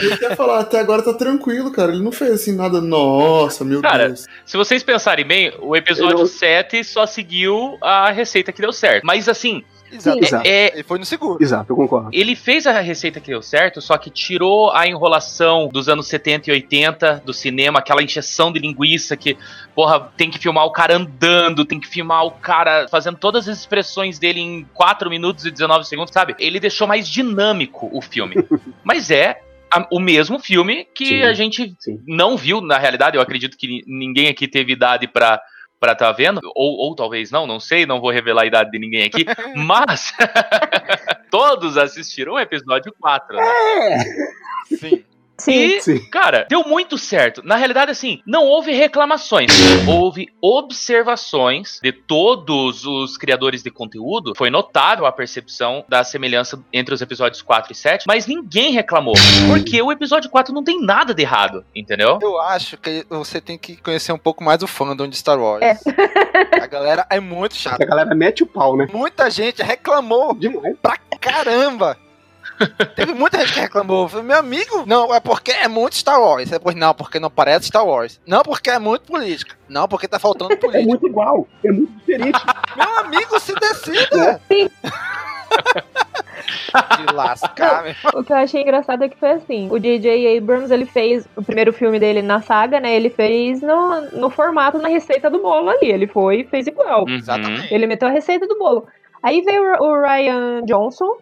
Eu 0.01 0.19
quero 0.19 0.37
falar, 0.37 0.61
até 0.61 0.79
agora 0.79 1.03
tá 1.03 1.13
tranquilo, 1.15 1.71
cara. 1.71 1.93
Ele 1.93 2.03
não 2.03 2.13
fez 2.13 2.31
assim 2.33 2.55
nada. 2.55 2.81
Nossa, 2.81 3.65
meu 3.65 3.81
Cara, 3.83 4.09
Deus. 4.09 4.27
Se 4.45 4.57
vocês 4.57 4.83
pensarem 4.83 5.25
bem, 5.27 5.53
o 5.61 5.75
episódio 5.75 6.21
Eu- 6.21 6.27
7 6.27 6.83
só 6.85 7.07
seguiu 7.07 7.79
a 7.81 8.11
receita 8.11 8.53
que 8.53 8.61
deu 8.61 8.73
certo. 8.73 9.05
Mas 9.05 9.29
assim, 9.29 9.65
Exato. 9.93 10.19
Exato. 10.21 10.47
é, 10.49 10.73
Ele 10.75 10.83
foi 10.85 11.01
no 11.01 11.05
seguro. 11.05 11.43
Exato, 11.43 11.73
eu 11.73 11.77
concordo. 11.77 12.11
ele 12.13 12.37
fez 12.37 12.65
a 12.65 12.79
receita 12.81 13.19
que 13.19 13.27
deu 13.29 13.43
certo, 13.43 13.81
só 13.81 13.99
que 13.99 14.09
tirou 14.09 14.71
a 14.71 14.87
enrolação 14.87 15.67
dos 15.69 15.89
anos 15.89 16.07
70 16.07 16.49
e 16.49 16.53
80 16.53 17.23
do 17.25 17.35
cinema, 17.35 17.81
aquela 17.81 18.01
encheção 18.01 18.53
de 18.53 18.61
linguiça 18.61 19.17
que, 19.17 19.37
porra, 19.75 20.13
tem 20.17 20.31
que 20.31 20.39
filmar 20.39 20.65
o 20.65 20.71
cara 20.71 20.95
andando, 20.97 21.65
tem 21.65 21.81
que 21.81 21.89
filmar 21.89 22.25
o 22.25 22.31
cara 22.31 22.87
fazendo 22.89 23.17
todas 23.17 23.49
as 23.49 23.59
expressões 23.59 24.17
dele 24.17 24.39
em 24.39 24.65
4 24.75 25.11
minutos 25.11 25.45
e 25.45 25.51
19 25.51 25.85
segundos, 25.89 26.13
sabe? 26.15 26.37
Ele 26.39 26.61
deixou 26.61 26.87
mais 26.87 27.09
dinâmico 27.09 27.91
o 27.93 28.01
filme. 28.01 28.37
Mas 28.85 29.11
é 29.11 29.41
a- 29.73 29.87
o 29.91 30.01
mesmo 30.01 30.39
filme 30.39 30.85
que 30.95 31.07
Sim, 31.07 31.23
a 31.23 31.33
gente 31.33 31.75
sim. 31.79 32.03
não 32.07 32.37
viu, 32.37 32.61
na 32.61 32.79
realidade, 32.79 33.17
eu 33.17 33.23
acredito 33.23 33.57
que 33.57 33.67
ni- 33.67 33.85
ninguém 33.87 34.29
aqui 34.29 34.47
teve 34.49 34.73
idade 34.73 35.07
pra 35.09 35.41
para 35.79 35.95
tá 35.95 36.13
vendo, 36.13 36.41
ou, 36.55 36.77
ou 36.77 36.95
talvez 36.95 37.31
não, 37.31 37.47
não 37.47 37.59
sei, 37.59 37.87
não 37.87 38.03
vou 38.03 38.11
revelar 38.11 38.43
a 38.43 38.47
idade 38.47 38.71
de 38.71 38.79
ninguém 38.79 39.03
aqui, 39.05 39.25
mas 39.57 40.13
todos 41.31 41.79
assistiram 41.79 42.35
o 42.35 42.39
episódio 42.39 42.93
4, 43.01 43.35
né? 43.37 44.05
Sim. 44.79 45.03
Sim. 45.41 45.53
E, 45.53 45.81
Sim. 45.81 45.99
cara, 46.11 46.47
deu 46.49 46.65
muito 46.65 46.97
certo. 46.99 47.43
Na 47.45 47.57
realidade, 47.57 47.91
assim, 47.91 48.21
não 48.27 48.45
houve 48.45 48.73
reclamações. 48.73 49.51
Houve 49.87 50.29
observações 50.41 51.81
de 51.83 51.93
todos 51.93 52.85
os 52.85 53.17
criadores 53.17 53.63
de 53.63 53.71
conteúdo. 53.71 54.35
Foi 54.37 54.51
notável 54.51 55.07
a 55.07 55.13
percepção 55.13 55.85
da 55.89 56.05
semelhança 56.05 56.63
entre 56.73 56.95
os 56.95 57.01
episódios 57.01 57.43
4 57.43 57.73
e 57.73 57.75
7, 57.75 58.05
mas 58.07 58.27
ninguém 58.27 58.73
reclamou. 58.73 59.15
Porque 59.49 59.81
o 59.81 59.91
episódio 59.91 60.31
4 60.31 60.53
não 60.55 60.63
tem 60.63 60.81
nada 60.85 61.15
de 61.15 61.23
errado, 61.23 61.65
entendeu? 61.75 62.19
Eu 62.21 62.41
acho 62.41 62.77
que 62.77 63.05
você 63.09 63.41
tem 63.41 63.57
que 63.59 63.77
conhecer 63.77 64.13
um 64.13 64.19
pouco 64.19 64.43
mais 64.45 64.63
o 64.63 64.67
fandom 64.67 65.09
de 65.09 65.17
Star 65.17 65.39
Wars. 65.41 65.63
É. 65.63 65.77
A 66.63 66.67
galera 66.67 67.07
é 67.11 67.19
muito 67.21 67.53
A 67.53 67.57
chata. 67.57 67.85
galera 67.85 68.15
mete 68.15 68.43
o 68.43 68.47
pau, 68.47 68.77
né? 68.77 68.87
Muita 68.93 69.31
gente 69.31 69.63
reclamou 69.63 70.35
Demais. 70.35 70.77
pra 70.83 70.97
caramba. 71.21 71.97
Teve 72.95 73.15
muita 73.15 73.39
gente 73.41 73.55
que 73.55 73.61
reclamou. 73.61 74.09
Falei, 74.09 74.27
Meu 74.27 74.39
amigo, 74.39 74.85
não, 74.87 75.15
é 75.15 75.21
porque 75.21 75.51
é 75.51 75.69
muito 75.69 75.97
Star 75.97 76.21
Wars. 76.21 76.51
Depois, 76.51 76.75
não, 76.77 76.95
porque 76.95 77.19
não 77.19 77.31
parece 77.31 77.67
Star 77.67 77.87
Wars. 77.87 78.21
Não, 78.27 78.43
porque 78.43 78.71
é 78.71 78.79
muito 78.79 79.03
política. 79.03 79.57
Não, 79.69 79.89
porque 79.89 80.07
tá 80.09 80.19
faltando 80.19 80.53
É 80.53 80.57
política. 80.57 80.87
muito 80.89 81.07
igual, 81.07 81.47
é 81.65 81.73
muito 81.73 81.93
diferente. 81.99 82.39
Meu 82.77 82.99
amigo, 82.99 83.41
se 83.41 83.55
decida. 83.55 84.41
Sim. 84.49 84.69
De 87.07 87.13
lascar, 87.13 87.83
meu. 87.83 87.95
O 88.15 88.25
que 88.25 88.33
eu 88.33 88.37
achei 88.37 88.63
engraçado 88.63 89.03
é 89.03 89.09
que 89.09 89.17
foi 89.19 89.33
assim: 89.33 89.69
o 89.71 89.79
J.J. 89.79 90.39
Abrams 90.39 90.73
ele 90.73 90.87
fez 90.87 91.27
o 91.37 91.43
primeiro 91.43 91.73
filme 91.73 91.99
dele 91.99 92.23
na 92.23 92.41
saga, 92.41 92.79
né? 92.79 92.95
Ele 92.95 93.11
fez 93.11 93.61
no, 93.61 94.01
no 94.13 94.31
formato, 94.31 94.79
na 94.79 94.89
receita 94.89 95.29
do 95.29 95.41
bolo 95.43 95.69
ali. 95.71 95.91
Ele 95.91 96.07
foi 96.07 96.41
e 96.41 96.45
fez 96.45 96.67
igual. 96.69 97.03
Uhum. 97.03 97.17
Exatamente. 97.17 97.73
Ele 97.75 97.87
meteu 97.87 98.09
a 98.09 98.13
receita 98.13 98.47
do 98.47 98.57
bolo. 98.59 98.87
Aí 99.23 99.43
veio 99.43 99.63
o 99.83 100.01
Ryan 100.01 100.63
Johnson. 100.65 101.17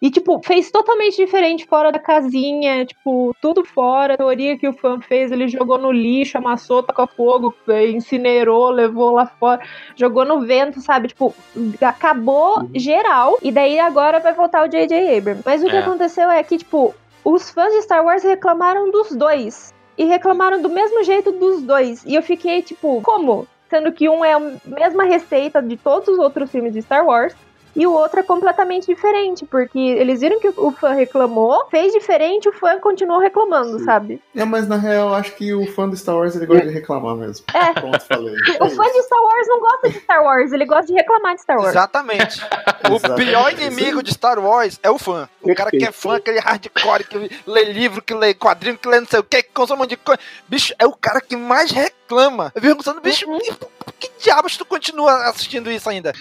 E, 0.00 0.10
tipo, 0.10 0.40
fez 0.44 0.70
totalmente 0.70 1.16
diferente 1.16 1.66
fora 1.66 1.90
da 1.90 1.98
casinha, 1.98 2.84
tipo, 2.84 3.34
tudo 3.40 3.64
fora. 3.64 4.12
A 4.12 4.16
teoria 4.18 4.58
que 4.58 4.68
o 4.68 4.72
fã 4.74 5.00
fez, 5.00 5.32
ele 5.32 5.48
jogou 5.48 5.78
no 5.78 5.90
lixo, 5.90 6.36
amassou, 6.36 6.82
tacou 6.82 7.06
fogo, 7.06 7.54
incinerou, 7.94 8.68
levou 8.70 9.12
lá 9.12 9.24
fora, 9.26 9.62
jogou 9.96 10.24
no 10.26 10.42
vento, 10.42 10.80
sabe? 10.82 11.08
Tipo, 11.08 11.34
acabou 11.80 12.68
geral. 12.74 13.38
E 13.42 13.50
daí 13.50 13.78
agora 13.78 14.20
vai 14.20 14.32
voltar 14.34 14.64
o 14.64 14.68
J.J. 14.68 15.16
Abrams. 15.16 15.42
Mas 15.44 15.62
o 15.62 15.66
que 15.68 15.76
É. 15.76 15.80
aconteceu 15.80 16.30
é 16.30 16.42
que, 16.42 16.58
tipo, 16.58 16.94
os 17.24 17.50
fãs 17.50 17.72
de 17.72 17.82
Star 17.82 18.04
Wars 18.04 18.22
reclamaram 18.22 18.90
dos 18.90 19.14
dois. 19.14 19.74
E 19.98 20.04
reclamaram 20.04 20.60
do 20.60 20.68
mesmo 20.68 21.02
jeito 21.04 21.32
dos 21.32 21.62
dois. 21.62 22.04
E 22.04 22.14
eu 22.14 22.22
fiquei, 22.22 22.60
tipo, 22.60 23.00
como? 23.02 23.46
Sendo 23.70 23.90
que 23.92 24.08
um 24.08 24.24
é 24.24 24.34
a 24.34 24.40
mesma 24.64 25.04
receita 25.04 25.60
de 25.62 25.76
todos 25.76 26.06
os 26.08 26.18
outros 26.18 26.50
filmes 26.50 26.74
de 26.74 26.82
Star 26.82 27.04
Wars. 27.06 27.34
E 27.76 27.86
o 27.86 27.92
outro 27.92 28.18
é 28.20 28.22
completamente 28.22 28.86
diferente, 28.86 29.44
porque 29.44 29.78
eles 29.78 30.20
viram 30.22 30.40
que 30.40 30.48
o 30.56 30.72
fã 30.72 30.92
reclamou, 30.92 31.66
fez 31.70 31.92
diferente, 31.92 32.48
o 32.48 32.52
fã 32.52 32.78
continuou 32.80 33.20
reclamando, 33.20 33.78
Sim. 33.78 33.84
sabe? 33.84 34.22
É, 34.34 34.44
mas 34.44 34.66
na 34.66 34.76
real, 34.76 35.08
eu 35.10 35.14
acho 35.14 35.32
que 35.34 35.52
o 35.52 35.66
fã 35.72 35.86
do 35.88 35.96
Star 35.96 36.16
Wars 36.16 36.34
ele 36.34 36.46
gosta 36.46 36.66
de 36.66 36.72
reclamar 36.72 37.14
mesmo. 37.16 37.44
É. 37.52 37.72
Pronto, 37.78 38.00
falei. 38.00 38.34
O 38.60 38.70
fã 38.70 38.84
de 38.84 39.02
Star 39.02 39.22
Wars 39.22 39.46
não 39.48 39.60
gosta 39.60 39.90
de 39.90 39.98
Star 40.00 40.24
Wars, 40.24 40.52
ele 40.52 40.64
gosta 40.64 40.86
de 40.86 40.94
reclamar 40.94 41.34
de 41.34 41.42
Star 41.42 41.56
Wars. 41.58 41.68
Exatamente. 41.70 42.40
O 42.88 42.94
Exatamente. 42.96 43.26
pior 43.30 43.52
inimigo 43.52 44.00
de 44.02 44.12
Star 44.14 44.38
Wars 44.38 44.78
é 44.80 44.88
o 44.88 44.96
fã. 44.96 45.28
O 45.42 45.52
cara 45.56 45.70
que 45.72 45.84
é 45.84 45.90
fã, 45.90 46.16
aquele 46.16 46.38
hardcore, 46.38 47.02
que 47.04 47.30
lê 47.44 47.64
livro, 47.64 48.00
que 48.00 48.14
lê 48.14 48.32
quadrinho, 48.32 48.78
que 48.78 48.86
lê 48.88 49.00
não 49.00 49.06
sei 49.08 49.18
o 49.18 49.24
que, 49.24 49.42
que 49.42 49.50
consome 49.52 49.78
um 49.78 49.82
monte 49.82 49.90
de 49.90 49.96
coisa. 49.96 50.20
Bicho, 50.46 50.72
é 50.78 50.86
o 50.86 50.92
cara 50.92 51.20
que 51.20 51.34
mais 51.36 51.72
reclama. 51.72 52.52
Eu 52.54 52.62
fico 52.62 52.76
pensando, 52.76 53.00
bicho, 53.00 53.28
Uhum. 53.28 53.40
por 53.84 53.92
que 53.98 54.08
diabos 54.22 54.56
tu 54.56 54.64
continua 54.64 55.28
assistindo 55.28 55.68
isso 55.70 55.88
ainda? 55.90 56.12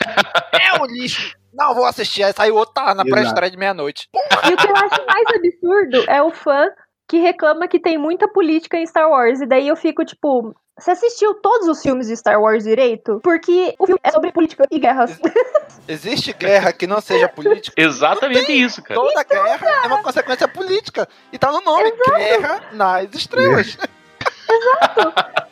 é 0.54 0.82
um 0.82 0.86
lixo. 0.88 1.36
Não, 1.56 1.74
vou 1.74 1.86
assistir. 1.86 2.24
Aí 2.24 2.34
saiu 2.34 2.56
outro, 2.56 2.74
tá 2.74 2.84
lá 2.84 2.96
na 2.96 3.04
Exato. 3.04 3.12
pré-estreia 3.12 3.52
de 3.52 3.58
meia-noite. 3.58 4.10
E 4.14 4.54
o 4.54 4.58
que 4.58 4.68
eu 4.68 4.76
acho 4.76 5.06
mais 5.06 5.26
absurdo 5.36 6.04
é 6.10 6.22
o 6.22 6.32
fã 6.32 6.68
que 7.08 7.18
reclama 7.18 7.68
que 7.68 7.80
tem 7.80 7.98
muita 7.98 8.28
política 8.28 8.78
em 8.78 8.86
Star 8.86 9.10
Wars. 9.10 9.40
E 9.42 9.46
daí 9.46 9.68
eu 9.68 9.76
fico 9.76 10.04
tipo. 10.04 10.54
Você 10.78 10.92
assistiu 10.92 11.34
todos 11.36 11.70
os 11.70 11.82
filmes 11.82 12.08
de 12.08 12.18
Star 12.18 12.42
Wars 12.42 12.66
direito? 12.66 13.22
Porque 13.24 13.74
o 13.80 13.86
filme 13.86 14.02
é 14.04 14.12
sobre 14.12 14.34
política 14.34 14.68
e 14.70 14.78
guerras. 14.78 15.18
Existe 15.88 16.34
guerra 16.34 16.74
que 16.74 16.86
não 16.86 17.00
seja 17.00 17.30
política? 17.30 17.82
Exatamente 17.82 18.52
isso, 18.52 18.84
cara. 18.84 19.00
Toda 19.00 19.24
guerra 19.24 19.66
é 19.86 19.88
uma 19.88 20.04
consequência 20.04 20.50
política. 20.50 21.08
E 21.32 21.38
tá 21.38 21.50
no 21.50 21.62
nome. 21.62 21.94
Guerra 22.18 22.62
nas 22.74 23.14
estrelas. 23.14 23.78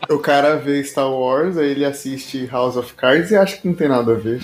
O 0.10 0.20
cara 0.20 0.58
vê 0.58 0.84
Star 0.84 1.10
Wars, 1.10 1.58
aí 1.58 1.72
ele 1.72 1.86
assiste 1.86 2.46
House 2.48 2.76
of 2.76 2.94
Cards 2.94 3.32
e 3.32 3.38
acha 3.38 3.56
que 3.58 3.68
não 3.68 3.74
tem 3.74 3.88
nada 3.88 4.12
a 4.12 4.16
ver. 4.16 4.42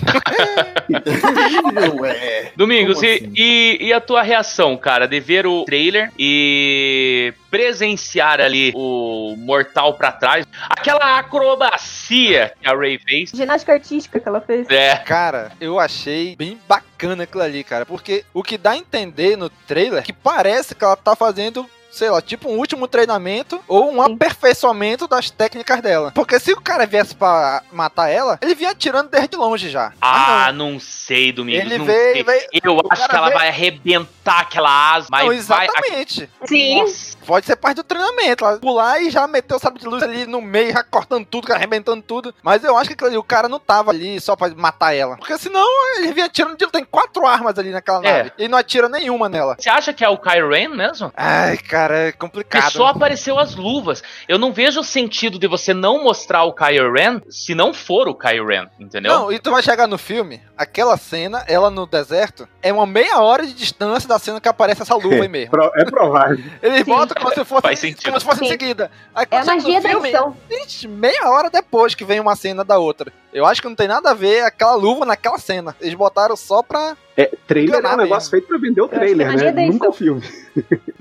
Ué. 2.00 2.52
Domingos, 2.56 2.94
Como 2.96 3.06
e, 3.06 3.14
assim? 3.14 3.32
e, 3.36 3.78
e 3.80 3.92
a 3.92 4.00
tua 4.00 4.22
reação, 4.22 4.76
cara, 4.76 5.06
de 5.06 5.20
ver 5.20 5.46
o 5.46 5.64
trailer 5.64 6.10
e 6.18 7.32
presenciar 7.50 8.40
ali 8.40 8.72
o 8.74 9.34
mortal 9.36 9.94
pra 9.94 10.12
trás, 10.12 10.46
aquela 10.68 11.18
acrobacia 11.18 12.52
que 12.60 12.68
a 12.68 12.74
Ray 12.74 12.98
fez. 12.98 13.30
Ginástica 13.30 13.72
artística 13.72 14.18
que 14.18 14.28
ela 14.28 14.40
fez. 14.40 14.66
É, 14.70 14.96
Cara, 14.96 15.52
eu 15.60 15.78
achei 15.78 16.36
bem 16.36 16.58
bacana 16.68 17.24
aquilo 17.24 17.42
ali, 17.42 17.62
cara. 17.64 17.84
Porque 17.84 18.24
o 18.32 18.42
que 18.42 18.56
dá 18.56 18.70
a 18.72 18.76
entender 18.76 19.36
no 19.36 19.50
trailer 19.50 20.00
é 20.00 20.02
que 20.02 20.12
parece 20.12 20.74
que 20.74 20.84
ela 20.84 20.96
tá 20.96 21.14
fazendo. 21.14 21.68
Sei 21.90 22.08
lá, 22.08 22.20
tipo 22.22 22.48
um 22.48 22.56
último 22.58 22.86
treinamento 22.86 23.60
ou 23.66 23.90
um 23.92 24.00
aperfeiçoamento 24.00 25.06
das 25.08 25.30
técnicas 25.30 25.80
dela. 25.80 26.12
Porque 26.14 26.38
se 26.38 26.52
o 26.52 26.60
cara 26.60 26.86
viesse 26.86 27.14
pra 27.14 27.62
matar 27.72 28.08
ela, 28.08 28.38
ele 28.40 28.54
vinha 28.54 28.70
atirando 28.70 29.10
desde 29.10 29.36
longe 29.36 29.68
já. 29.68 29.92
ah, 30.00 30.52
não 30.52 30.78
sei, 30.78 31.32
Domingos, 31.32 31.64
Ele 31.66 31.78
não 31.78 31.84
veio- 31.84 32.12
sei. 32.14 32.22
veio- 32.22 32.42
Eu 32.62 32.80
acho 32.90 33.08
que 33.08 33.14
ela 33.16 33.26
veio- 33.26 33.38
vai 33.38 33.48
arrebentar 33.48 34.40
aquela 34.40 34.94
asa, 34.94 35.08
mas 35.10 35.20
não, 35.20 35.28
vai... 35.28 35.36
exatamente. 35.66 36.30
Sim. 36.44 36.80
Nossa, 36.80 37.10
Pode 37.26 37.46
ser 37.46 37.56
parte 37.56 37.76
do 37.76 37.84
treinamento. 37.84 38.44
Ela 38.44 38.58
pular 38.58 39.00
e 39.00 39.10
já 39.10 39.26
meter 39.28 39.54
o 39.54 39.58
sabre 39.58 39.78
de 39.80 39.86
luz 39.86 40.02
ali 40.02 40.26
no 40.26 40.40
meio, 40.40 40.72
já 40.72 40.82
cortando 40.82 41.24
tudo, 41.24 41.52
arrebentando 41.52 42.02
tudo. 42.02 42.34
Mas 42.42 42.64
eu 42.64 42.76
acho 42.76 42.90
que 42.96 43.04
o 43.04 43.22
cara 43.22 43.48
não 43.48 43.58
tava 43.60 43.90
ali 43.92 44.20
só 44.20 44.34
pra 44.34 44.48
matar 44.56 44.94
ela. 44.94 45.16
Porque 45.16 45.36
senão 45.38 45.64
ele 45.96 46.12
vinha 46.12 46.26
atirando 46.26 46.56
de 46.56 46.66
tem 46.70 46.84
quatro 46.84 47.26
armas 47.26 47.58
ali 47.58 47.70
naquela 47.70 48.04
É. 48.04 48.16
nave. 48.18 48.32
E 48.38 48.48
não 48.48 48.58
atira 48.58 48.88
nenhuma 48.88 49.28
nela. 49.28 49.56
Você 49.58 49.68
acha 49.70 49.92
que 49.92 50.04
é 50.04 50.08
o 50.08 50.18
Kylo 50.18 50.50
Ren 50.50 50.68
mesmo? 50.68 51.12
Ai, 51.16 51.56
cara, 51.58 51.79
é 51.88 52.12
complicado. 52.12 52.62
Porque 52.62 52.76
só 52.76 52.86
apareceu 52.88 53.38
as 53.38 53.54
luvas. 53.54 54.02
Eu 54.28 54.38
não 54.38 54.52
vejo 54.52 54.80
o 54.80 54.84
sentido 54.84 55.38
de 55.38 55.46
você 55.46 55.72
não 55.72 56.02
mostrar 56.02 56.44
o 56.44 56.52
Kylo 56.52 56.92
Ren 56.92 57.20
se 57.30 57.54
não 57.54 57.72
for 57.72 58.08
o 58.08 58.14
Kylo 58.14 58.46
Ren, 58.48 58.66
entendeu? 58.78 59.12
Não, 59.12 59.32
e 59.32 59.38
tu 59.38 59.50
vai 59.50 59.62
chegar 59.62 59.86
no 59.86 59.96
filme, 59.96 60.40
aquela 60.56 60.96
cena, 60.96 61.44
ela 61.46 61.70
no 61.70 61.86
deserto, 61.86 62.48
é 62.62 62.72
uma 62.72 62.86
meia 62.86 63.20
hora 63.20 63.46
de 63.46 63.54
distância 63.54 64.08
da 64.08 64.18
cena 64.18 64.40
que 64.40 64.48
aparece 64.48 64.82
essa 64.82 64.94
luva 64.94 65.14
aí 65.22 65.28
mesmo. 65.28 65.50
Pro- 65.52 65.72
É 65.76 65.84
provável. 65.84 66.38
Eles 66.62 66.82
botam 66.82 67.16
como 67.22 67.32
se 67.34 67.44
fosse, 67.44 67.62
Faz 67.62 67.78
sentido. 67.78 68.04
como 68.04 68.18
se 68.20 68.26
fosse 68.26 68.44
em 68.44 68.48
seguida. 68.48 68.90
Aí, 69.14 69.26
É 69.30 69.38
a 69.38 69.44
magia 69.44 69.80
da 69.80 69.88
filme, 69.88 70.08
edição. 70.08 70.36
Ixi, 70.50 70.88
meia 70.88 71.28
hora 71.30 71.48
depois 71.48 71.94
que 71.94 72.04
vem 72.04 72.18
uma 72.20 72.34
cena 72.34 72.64
da 72.64 72.78
outra. 72.78 73.12
Eu 73.32 73.46
acho 73.46 73.62
que 73.62 73.68
não 73.68 73.76
tem 73.76 73.86
nada 73.88 74.10
a 74.10 74.14
ver 74.14 74.42
aquela 74.42 74.74
luva 74.74 75.04
naquela 75.06 75.38
cena. 75.38 75.74
Eles 75.80 75.94
botaram 75.94 76.36
só 76.36 76.62
pra. 76.62 76.96
É, 77.16 77.30
trailer 77.46 77.76
é 77.84 77.88
um 77.88 77.96
negócio 77.96 78.08
mesmo. 78.08 78.30
feito 78.30 78.46
pra 78.48 78.58
vender 78.58 78.80
o 78.80 78.88
trailer, 78.88 79.26
é 79.28 79.36
né? 79.36 79.52
da 79.52 79.62
Nunca 79.62 79.90
o 79.90 79.92
filme. 79.92 80.22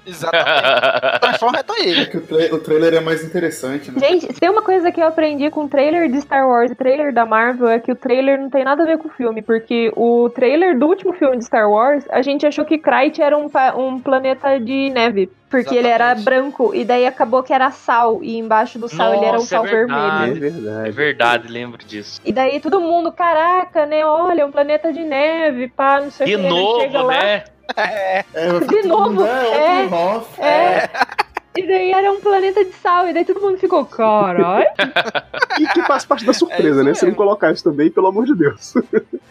Exatamente. 0.05 1.19
Transformer 1.21 1.63
tá 1.63 1.73
aí. 1.73 2.01
É 2.01 2.05
que 2.05 2.17
o, 2.17 2.21
tra- 2.21 2.55
o 2.55 2.59
trailer 2.59 2.93
é 2.95 2.99
mais 2.99 3.23
interessante, 3.23 3.91
né? 3.91 3.99
Gente, 3.99 4.27
tem 4.33 4.49
uma 4.49 4.61
coisa 4.61 4.91
que 4.91 4.99
eu 5.01 5.07
aprendi 5.07 5.49
com 5.49 5.63
o 5.65 5.67
trailer 5.69 6.09
de 6.11 6.19
Star 6.21 6.47
Wars 6.47 6.71
e 6.71 6.75
trailer 6.75 7.13
da 7.13 7.25
Marvel 7.25 7.67
é 7.67 7.79
que 7.79 7.91
o 7.91 7.95
trailer 7.95 8.39
não 8.39 8.49
tem 8.49 8.63
nada 8.63 8.83
a 8.83 8.85
ver 8.85 8.97
com 8.97 9.07
o 9.07 9.11
filme, 9.11 9.41
porque 9.41 9.91
o 9.95 10.29
trailer 10.29 10.77
do 10.77 10.87
último 10.87 11.13
filme 11.13 11.37
de 11.37 11.45
Star 11.45 11.69
Wars, 11.69 12.03
a 12.09 12.21
gente 12.21 12.45
achou 12.45 12.65
que 12.65 12.77
Krayt 12.77 13.21
era 13.21 13.37
um, 13.37 13.49
um 13.77 13.99
planeta 13.99 14.59
de 14.59 14.89
neve, 14.89 15.29
porque 15.49 15.75
ele 15.75 15.87
era 15.87 16.11
Exatamente. 16.13 16.25
branco, 16.25 16.75
e 16.75 16.83
daí 16.85 17.05
acabou 17.07 17.41
que 17.43 17.53
era 17.53 17.71
sal, 17.71 18.19
e 18.21 18.37
embaixo 18.37 18.77
do 18.77 18.87
sal 18.89 19.13
ele 19.13 19.25
era 19.25 19.37
um 19.37 19.41
Nossa, 19.41 19.55
é 19.55 19.57
sal 19.57 19.63
verdade. 19.65 20.33
vermelho. 20.39 20.45
É 20.45 20.49
verdade. 20.49 20.89
É 20.89 20.91
verdade, 20.91 21.47
lembro 21.47 21.85
disso. 21.85 22.18
E 22.25 22.31
daí 22.33 22.59
todo 22.59 22.81
mundo, 22.81 23.11
caraca, 23.11 23.85
né? 23.85 24.05
Olha, 24.05 24.45
um 24.45 24.51
planeta 24.51 24.91
de 24.91 25.01
neve, 25.01 25.67
pá, 25.69 26.01
não 26.01 26.11
sei 26.11 26.25
o 26.25 26.29
De 26.29 26.35
que. 26.35 26.41
Ele 26.53 26.79
chega 26.81 26.97
novo, 26.99 27.07
lá, 27.07 27.19
né? 27.23 27.43
É, 27.75 28.23
vai 28.33 28.59
ficar 28.61 28.75
De 28.81 28.81
todo 28.81 28.87
novo, 28.87 29.25
É, 29.25 29.85
é. 30.41 30.43
É. 30.45 30.89
E 31.57 31.67
daí 31.67 31.91
era 31.91 32.11
um 32.11 32.21
planeta 32.21 32.63
de 32.63 32.71
sal, 32.73 33.07
e 33.09 33.13
daí 33.13 33.25
todo 33.25 33.41
mundo 33.41 33.57
ficou, 33.57 33.83
caralho. 33.83 34.67
E 35.59 35.67
que 35.67 35.81
faz 35.83 36.05
parte 36.05 36.23
da 36.23 36.31
surpresa, 36.31 36.81
É 36.81 36.83
né? 36.83 36.93
Se 36.93 37.05
não 37.05 37.13
colocar 37.13 37.51
isso 37.51 37.63
também, 37.63 37.89
pelo 37.89 38.07
amor 38.07 38.25
de 38.25 38.35
Deus. 38.35 38.73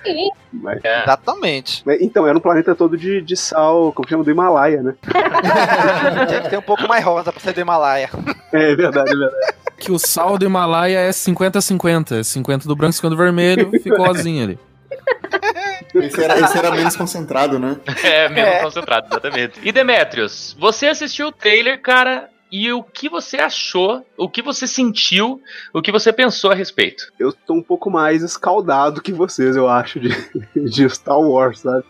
Sim. 0.04 0.28
Mas- 0.52 0.80
É. 0.84 1.02
Exatamente. 1.04 1.82
mas, 1.86 2.00
então, 2.02 2.26
era 2.26 2.36
um 2.36 2.40
planeta 2.40 2.74
todo 2.74 2.96
de, 2.98 3.22
de 3.22 3.36
sal, 3.36 3.92
como 3.92 4.08
chama, 4.08 4.24
do 4.24 4.30
Himalaia, 4.30 4.82
né? 4.82 4.94
Tinha 6.28 6.40
que 6.42 6.50
ter 6.50 6.58
um 6.58 6.62
pouco 6.62 6.86
mais 6.88 7.04
rosa 7.04 7.32
pra 7.32 7.40
ser 7.40 7.52
do 7.52 7.60
Himalaia. 7.60 8.10
É 8.52 8.74
verdade, 8.74 9.12
é 9.12 9.16
verdade. 9.16 9.54
Que 9.78 9.92
o 9.92 9.98
sal 9.98 10.36
do 10.38 10.44
Himalaia 10.44 10.98
é 10.98 11.10
50-50. 11.10 12.22
50 12.24 12.66
do 12.68 12.74
branco, 12.76 12.92
50 12.94 13.10
do 13.14 13.16
vermelho, 13.16 13.70
ficou 13.82 14.04
rosinho 14.06 14.44
ali. 14.44 14.58
Esse 15.94 16.22
era, 16.22 16.38
esse 16.40 16.58
era 16.58 16.70
menos 16.70 16.96
concentrado, 16.96 17.58
né? 17.58 17.76
É, 18.02 18.28
menos 18.28 18.50
É. 18.54 18.62
concentrado, 18.62 19.06
exatamente. 19.10 19.60
E 19.62 19.72
Demetrius, 19.72 20.56
você 20.58 20.86
assistiu 20.86 21.28
o 21.28 21.32
trailer, 21.32 21.80
cara, 21.80 22.28
e 22.50 22.72
o 22.72 22.82
que 22.82 23.08
você 23.08 23.36
achou, 23.38 24.04
o 24.16 24.28
que 24.28 24.42
você 24.42 24.66
sentiu, 24.66 25.40
o 25.72 25.80
que 25.80 25.92
você 25.92 26.12
pensou 26.12 26.50
a 26.50 26.54
respeito? 26.54 27.12
Eu 27.18 27.32
tô 27.32 27.54
um 27.54 27.62
pouco 27.62 27.90
mais 27.90 28.22
escaldado 28.22 29.00
que 29.02 29.12
vocês, 29.12 29.56
eu 29.56 29.68
acho, 29.68 30.00
de, 30.00 30.08
de 30.56 30.88
Star 30.90 31.20
Wars, 31.20 31.60
sabe? 31.60 31.84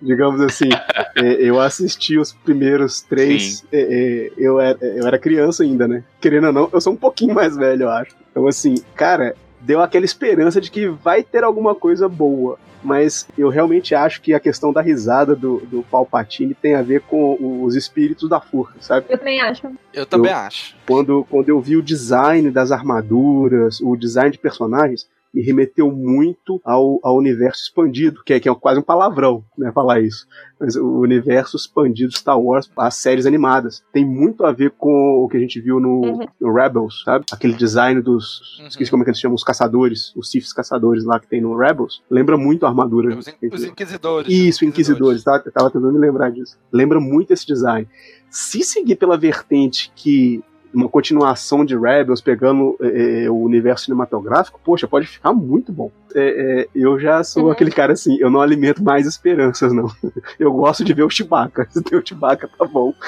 Digamos 0.00 0.40
assim, 0.40 0.68
é, 1.16 1.32
eu 1.42 1.60
assisti 1.60 2.18
os 2.18 2.32
primeiros 2.32 3.00
três. 3.00 3.64
é, 3.72 3.80
é, 3.80 4.30
eu, 4.38 4.60
era, 4.60 4.78
eu 4.80 5.06
era 5.06 5.18
criança 5.18 5.62
ainda, 5.62 5.86
né? 5.88 6.04
Querendo 6.20 6.48
ou 6.48 6.52
não, 6.52 6.70
eu 6.72 6.80
sou 6.80 6.92
um 6.92 6.96
pouquinho 6.96 7.34
mais 7.34 7.56
velho, 7.56 7.82
eu 7.84 7.90
acho. 7.90 8.14
Então, 8.30 8.46
assim, 8.46 8.74
cara, 8.94 9.34
deu 9.60 9.80
aquela 9.80 10.04
esperança 10.04 10.60
de 10.60 10.70
que 10.70 10.86
vai 10.88 11.22
ter 11.22 11.44
alguma 11.44 11.74
coisa 11.74 12.08
boa. 12.08 12.58
Mas 12.82 13.28
eu 13.36 13.50
realmente 13.50 13.94
acho 13.94 14.22
que 14.22 14.32
a 14.32 14.40
questão 14.40 14.72
da 14.72 14.80
risada 14.80 15.36
do, 15.36 15.58
do 15.66 15.82
Palpatine 15.82 16.54
tem 16.54 16.74
a 16.74 16.80
ver 16.80 17.02
com 17.02 17.36
os 17.62 17.76
espíritos 17.76 18.26
da 18.26 18.40
força, 18.40 18.72
sabe? 18.80 19.04
Eu 19.10 19.18
também 19.18 19.38
acho. 19.38 19.70
Eu 19.92 20.06
também 20.06 20.30
Eu- 20.32 20.38
acho. 20.38 20.74
quando, 20.86 21.26
quando 21.28 21.50
eu 21.50 21.60
vi 21.60 21.76
o 21.76 21.82
design 21.82 22.50
das 22.50 22.72
armaduras, 22.72 23.80
o 23.82 23.94
design 23.96 24.30
de 24.30 24.38
personagens, 24.38 25.06
me 25.32 25.42
remeteu 25.42 25.90
muito 25.92 26.60
ao, 26.64 26.98
ao 27.02 27.16
universo 27.16 27.62
expandido, 27.62 28.20
que 28.24 28.32
é, 28.34 28.40
que 28.40 28.48
é 28.48 28.54
quase 28.54 28.80
um 28.80 28.82
palavrão, 28.82 29.44
né, 29.56 29.70
falar 29.72 30.00
isso. 30.00 30.26
Mas 30.58 30.74
o 30.76 30.98
universo 31.00 31.56
expandido 31.56 32.12
Star 32.12 32.38
Wars, 32.38 32.68
as 32.76 32.96
séries 32.96 33.26
animadas, 33.26 33.82
tem 33.92 34.04
muito 34.04 34.44
a 34.44 34.52
ver 34.52 34.72
com 34.72 34.90
o 35.24 35.28
que 35.28 35.36
a 35.36 35.40
gente 35.40 35.60
viu 35.60 35.78
no, 35.78 36.00
Uhum. 36.00 36.26
no 36.40 36.52
Rebels, 36.52 37.02
sabe? 37.04 37.24
Aquele 37.32 37.54
design 37.54 38.00
dos. 38.02 38.58
Uhum. 38.60 38.66
Esqueci 38.66 38.90
como 38.90 39.02
é 39.02 39.04
que 39.04 39.10
eles 39.10 39.20
chamam, 39.20 39.34
os 39.36 39.44
caçadores, 39.44 40.12
os 40.16 40.30
Siths 40.30 40.52
caçadores 40.52 41.04
lá 41.04 41.18
que 41.20 41.26
tem 41.28 41.40
no 41.40 41.56
Rebels. 41.56 42.02
Lembra 42.10 42.36
muito 42.36 42.66
a 42.66 42.68
armadura. 42.68 43.16
Os, 43.16 43.28
in- 43.28 43.32
os 43.52 43.64
inquisidores. 43.64 44.28
Isso, 44.32 44.64
Inquisidores, 44.64 45.22
tá? 45.24 45.40
Eu 45.46 45.52
tava 45.52 45.70
tentando 45.70 45.92
me 45.92 45.98
lembrar 45.98 46.30
disso. 46.30 46.58
Lembra 46.72 46.98
muito 47.00 47.32
esse 47.32 47.46
design. 47.46 47.88
Se 48.28 48.62
seguir 48.62 48.96
pela 48.96 49.16
vertente 49.16 49.90
que 49.94 50.42
uma 50.72 50.88
continuação 50.88 51.64
de 51.64 51.76
Rebels 51.76 52.20
pegando 52.20 52.76
é, 52.80 53.28
o 53.28 53.36
universo 53.36 53.84
cinematográfico, 53.86 54.60
poxa, 54.64 54.86
pode 54.86 55.06
ficar 55.06 55.32
muito 55.32 55.72
bom. 55.72 55.90
É, 56.14 56.62
é, 56.62 56.68
eu 56.74 56.98
já 56.98 57.22
sou 57.24 57.44
Uhum. 57.46 57.50
aquele 57.50 57.70
cara 57.70 57.92
assim, 57.92 58.16
eu 58.20 58.30
não 58.30 58.40
alimento 58.40 58.82
mais 58.82 59.06
esperanças, 59.06 59.72
não. 59.72 59.90
Eu 60.38 60.52
gosto 60.52 60.84
de 60.84 60.92
ver 60.94 61.02
o 61.04 61.10
Chewbacca. 61.10 61.66
Se 61.70 61.82
tem 61.82 61.98
o 61.98 62.06
Chewbacca, 62.06 62.48
tá 62.58 62.64
bom. 62.66 62.92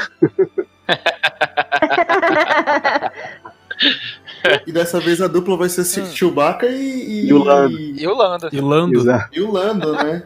E 4.67 4.73
dessa 4.73 5.01
vez 5.01 5.21
a 5.21 5.29
dupla 5.29 5.57
vai 5.57 5.69
ser 5.69 5.83
Hum. 6.03 6.07
Chewbacca 6.07 6.67
e. 6.67 7.27
E 7.29 7.33
o 7.33 7.43
Lando. 7.43 7.79
E 7.79 8.07
o 8.07 8.15
Lando. 8.15 8.49
E 8.53 8.61
Lando. 8.61 8.99
Exato. 8.99 9.29
E 9.33 9.41
o 9.41 9.51
Lando, 9.53 9.93
né? 9.93 10.23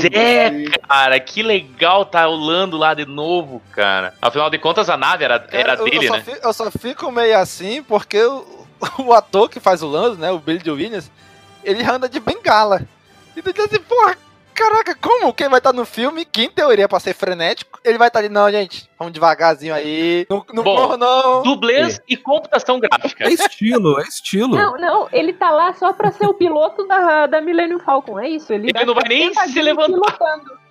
Zé, 0.00 0.50
gostei. 0.50 0.70
Cara, 0.88 1.20
que 1.20 1.42
legal 1.42 2.04
tá 2.04 2.28
o 2.28 2.34
Lando 2.36 2.76
lá 2.76 2.94
de 2.94 3.04
novo, 3.06 3.60
cara. 3.72 4.14
Afinal 4.20 4.48
de 4.50 4.58
contas, 4.58 4.88
a 4.88 4.96
nave 4.96 5.24
era, 5.24 5.46
era 5.50 5.74
eu, 5.74 5.84
dele, 5.84 6.06
eu 6.06 6.08
só 6.08 6.16
né? 6.16 6.22
fi- 6.22 6.40
eu 6.42 6.52
só 6.52 6.70
fico 6.70 7.10
meio 7.10 7.38
assim 7.38 7.82
porque 7.82 8.22
o, 8.22 8.66
o 8.98 9.12
ator 9.12 9.48
que 9.48 9.60
faz 9.60 9.82
o 9.82 9.88
Lando, 9.88 10.16
né, 10.18 10.30
o 10.30 10.38
Billy 10.38 10.70
Williams, 10.70 11.10
ele 11.64 11.82
anda 11.84 12.08
de 12.08 12.18
bengala. 12.20 12.82
E 13.36 13.40
tu 13.42 13.52
diz 13.52 13.64
assim, 13.64 13.78
porra, 13.80 14.16
caraca, 14.52 14.94
como 14.94 15.32
quem 15.32 15.48
vai 15.48 15.58
estar 15.58 15.72
no 15.72 15.84
filme, 15.84 16.24
que 16.24 16.44
em 16.44 16.50
teoria 16.50 16.84
é 16.84 16.88
pra 16.88 17.00
ser 17.00 17.14
frenético, 17.14 17.80
ele 17.84 17.98
vai 17.98 18.08
estar 18.08 18.20
ali, 18.20 18.28
não, 18.28 18.50
gente, 18.50 18.88
vamos 18.98 19.12
devagarzinho 19.12 19.74
aí, 19.74 20.26
não, 20.28 20.44
não 20.52 20.62
Bom, 20.62 20.76
corra 20.76 20.96
não. 20.96 21.42
Dublês 21.42 22.00
e 22.08 22.16
computação 22.16 22.78
gráfica. 22.78 23.24
É 23.24 23.32
estilo, 23.32 24.00
é 24.00 24.04
estilo. 24.04 24.56
Não, 24.56 24.76
não, 24.76 25.08
ele 25.12 25.32
tá 25.32 25.50
lá 25.50 25.72
só 25.74 25.92
pra 25.92 26.12
ser 26.12 26.26
o 26.26 26.34
piloto 26.34 26.86
da, 26.86 27.26
da 27.26 27.40
Millennium 27.40 27.80
Falcon, 27.80 28.18
é 28.18 28.28
isso? 28.28 28.52
Ele, 28.52 28.70
Ele 28.74 28.84
não 28.84 28.94
vai 28.94 29.08
nem 29.08 29.32
se 29.34 29.62
levantar. 29.62 29.88
Pilotando. 29.88 30.62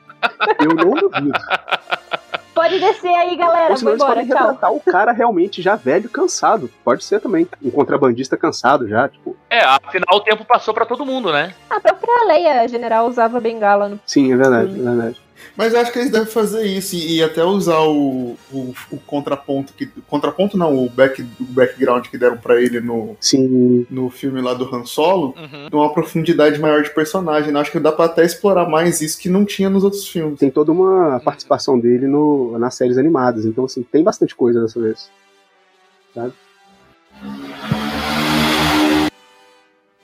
Eu 0.59 0.75
não 0.75 0.91
duvido. 0.93 1.31
Pode 2.53 2.79
descer 2.79 3.13
aí, 3.13 3.35
galera. 3.35 3.71
Ou 3.71 3.77
senão 3.77 3.91
eles 3.93 4.01
embora, 4.01 4.15
podem 4.21 4.29
tchau. 4.29 4.37
retratar 4.37 4.73
o 4.73 4.79
cara 4.79 5.11
realmente 5.11 5.61
já 5.61 5.75
velho, 5.75 6.09
cansado. 6.09 6.69
Pode 6.83 7.03
ser 7.03 7.19
também. 7.19 7.47
Um 7.63 7.71
contrabandista 7.71 8.35
cansado 8.35 8.87
já, 8.87 9.07
tipo. 9.07 9.35
É, 9.49 9.61
afinal 9.63 10.17
o 10.17 10.21
tempo 10.21 10.43
passou 10.45 10.73
pra 10.73 10.85
todo 10.85 11.05
mundo, 11.05 11.31
né? 11.31 11.53
A 11.69 11.79
própria 11.79 12.25
Leia 12.27 12.67
general 12.67 13.07
usava 13.07 13.39
bengala 13.39 13.87
no. 13.89 13.99
Sim, 14.05 14.33
é 14.33 14.35
verdade, 14.35 14.79
é 14.79 14.83
verdade. 14.83 15.21
Mas 15.55 15.73
eu 15.73 15.79
acho 15.79 15.91
que 15.91 15.99
eles 15.99 16.11
devem 16.11 16.27
fazer 16.27 16.65
isso 16.65 16.95
e, 16.95 17.17
e 17.17 17.23
até 17.23 17.43
usar 17.43 17.81
o, 17.81 18.37
o, 18.51 18.73
o 18.91 18.97
contraponto 18.99 19.73
que. 19.73 19.87
Contraponto 20.07 20.57
não, 20.57 20.85
o, 20.85 20.89
back, 20.89 21.21
o 21.21 21.43
background 21.43 22.07
que 22.07 22.17
deram 22.17 22.37
pra 22.37 22.61
ele 22.61 22.79
no, 22.79 23.15
Sim, 23.19 23.85
no 23.89 24.09
filme 24.09 24.41
lá 24.41 24.53
do 24.53 24.73
Han 24.73 24.85
Solo. 24.85 25.35
Uhum. 25.37 25.67
Uma 25.71 25.93
profundidade 25.93 26.59
maior 26.59 26.83
de 26.83 26.93
personagem. 26.93 27.51
né? 27.51 27.59
Acho 27.59 27.71
que 27.71 27.79
dá 27.79 27.91
pra 27.91 28.05
até 28.05 28.23
explorar 28.23 28.67
mais 28.67 29.01
isso 29.01 29.19
que 29.19 29.29
não 29.29 29.45
tinha 29.45 29.69
nos 29.69 29.83
outros 29.83 30.07
filmes. 30.07 30.39
tem 30.39 30.49
toda 30.49 30.71
uma 30.71 31.19
participação 31.19 31.79
dele 31.79 32.07
no, 32.07 32.57
nas 32.57 32.75
séries 32.75 32.97
animadas. 32.97 33.45
Então, 33.45 33.65
assim, 33.65 33.83
tem 33.83 34.03
bastante 34.03 34.35
coisa 34.35 34.61
dessa 34.61 34.79
vez. 34.79 35.09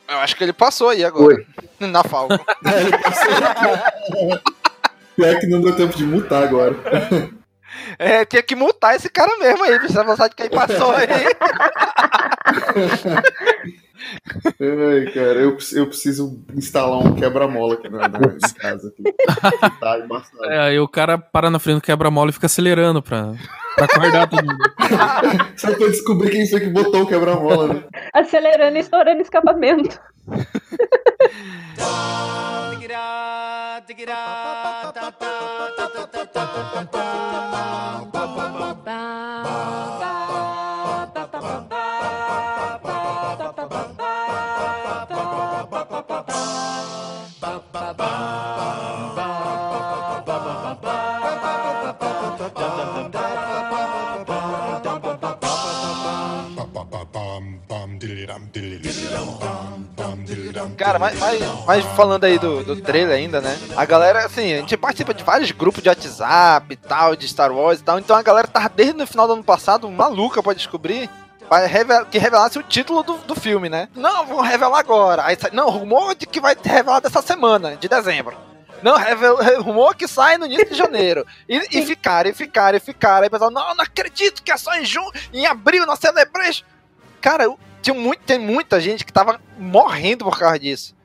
Eu 0.08 0.18
acho 0.20 0.36
que 0.36 0.44
ele 0.44 0.54
passou 0.54 0.90
aí 0.90 1.04
agora, 1.04 1.36
Oi. 1.36 1.46
na 1.88 2.04
Falcon. 2.04 2.40
É, 2.66 2.82
ele 2.82 2.98
passou. 2.98 4.57
Pior 5.18 5.40
que 5.40 5.48
não 5.48 5.60
deu 5.62 5.76
tempo 5.76 5.98
de 5.98 6.06
mutar 6.06 6.44
agora. 6.44 6.76
É, 7.98 8.24
tinha 8.24 8.44
que 8.44 8.56
multar 8.56 8.96
esse 8.96 9.10
cara 9.10 9.36
mesmo 9.40 9.64
aí, 9.64 9.78
precisa 9.80 10.04
mostrar 10.04 10.28
de 10.28 10.36
quem 10.36 10.50
passou 10.50 10.92
aí. 10.92 11.08
Ai, 14.60 15.12
cara, 15.12 15.40
eu, 15.40 15.58
eu 15.74 15.88
preciso 15.88 16.40
instalar 16.56 17.00
um 17.00 17.16
quebra-mola 17.16 17.74
aqui 17.74 17.90
na, 17.90 18.08
na 18.08 18.20
em 18.20 18.54
casa. 18.58 18.90
Aqui. 18.90 19.04
Que 19.04 19.80
tá 19.80 20.00
embaçado. 20.00 20.46
É, 20.46 20.60
aí 20.60 20.80
o 20.80 20.88
cara 20.88 21.18
para 21.18 21.50
na 21.50 21.60
frente 21.60 21.78
do 21.78 21.82
quebra-mola 21.82 22.30
e 22.30 22.34
fica 22.34 22.46
acelerando 22.46 23.02
pra, 23.02 23.34
pra 23.76 23.86
acordar 23.86 24.30
todo 24.30 24.46
mundo. 24.46 24.64
Só 25.58 25.74
pra 25.74 25.88
descobrir 25.88 26.30
quem 26.30 26.48
foi 26.48 26.60
que 26.60 26.70
botou 26.70 27.02
o 27.02 27.08
quebra-mola, 27.08 27.74
né? 27.74 27.84
Acelerando 28.14 28.78
e 28.78 28.82
estourando 28.82 29.22
escapamento. 29.22 30.00
digida, 33.86 34.14
da 34.14 34.92
da 34.92 35.12
da 35.12 35.30
da 35.78 35.88
da 35.88 36.06
da 36.06 36.06
da 36.06 36.34
da 36.34 36.84
da 36.84 36.84
da 36.84 38.26
da 38.52 38.74
da 38.86 39.37
Cara, 60.88 61.00
mas, 61.00 61.20
mas, 61.20 61.42
mas 61.66 61.86
falando 61.98 62.24
aí 62.24 62.40
do, 62.40 62.64
do 62.64 62.76
trailer 62.82 63.18
ainda, 63.18 63.42
né? 63.42 63.58
A 63.76 63.84
galera, 63.84 64.26
assim, 64.26 64.54
a 64.54 64.58
gente 64.60 64.78
participa 64.78 65.14
de 65.14 65.22
vários 65.22 65.52
grupos 65.52 65.84
de 65.84 65.90
WhatsApp 65.90 66.66
e 66.74 66.78
tal, 66.78 67.14
de 67.14 67.28
Star 67.28 67.52
Wars 67.52 67.82
e 67.82 67.84
tal, 67.84 68.00
então 68.00 68.16
a 68.16 68.22
galera 68.22 68.48
tava 68.48 68.70
desde 68.70 69.04
o 69.04 69.06
final 69.06 69.28
do 69.28 69.34
ano 69.34 69.44
passado 69.44 69.92
maluca 69.92 70.42
pra 70.42 70.54
descobrir. 70.54 71.10
Que 72.10 72.18
revelasse 72.18 72.58
o 72.58 72.64
título 72.64 73.04
do, 73.04 73.18
do 73.18 73.36
filme, 73.36 73.68
né? 73.68 73.90
Não, 73.96 74.26
vão 74.26 74.40
revelar 74.42 74.80
agora. 74.80 75.26
Aí 75.26 75.38
sai, 75.38 75.52
não, 75.54 75.70
rumor 75.70 76.16
de 76.16 76.26
que 76.26 76.40
vai 76.40 76.56
ter 76.56 76.70
revelado 76.70 77.08
essa 77.08 77.22
semana, 77.22 77.76
de 77.76 77.90
dezembro. 77.90 78.38
Não, 78.82 78.96
revel- 78.96 79.38
rumor 79.64 79.94
que 79.96 80.08
sai 80.08 80.38
no 80.38 80.46
início 80.46 80.70
de 80.70 80.76
janeiro. 80.76 81.26
E, 81.50 81.80
e 81.80 81.86
ficaram, 81.86 82.30
e 82.30 82.34
ficaram, 82.34 82.78
e 82.78 82.82
ficaram. 82.82 83.24
Aí 83.24 83.28
o 83.28 83.32
pessoal, 83.32 83.52
não, 83.52 83.76
não 83.76 83.84
acredito 83.84 84.42
que 84.42 84.52
é 84.54 84.58
só 84.58 84.74
em 84.76 84.86
junho, 84.86 85.12
em 85.34 85.46
abril, 85.46 85.86
na 85.86 85.98
Celebration. 85.98 86.66
Cara, 87.20 87.46
tinha 87.92 88.00
muito, 88.00 88.20
tem 88.24 88.38
muita 88.38 88.82
gente 88.82 89.06
que 89.06 89.14
tava 89.14 89.40
morrendo 89.58 90.26
por 90.26 90.38
causa 90.38 90.60
disso. 90.60 90.96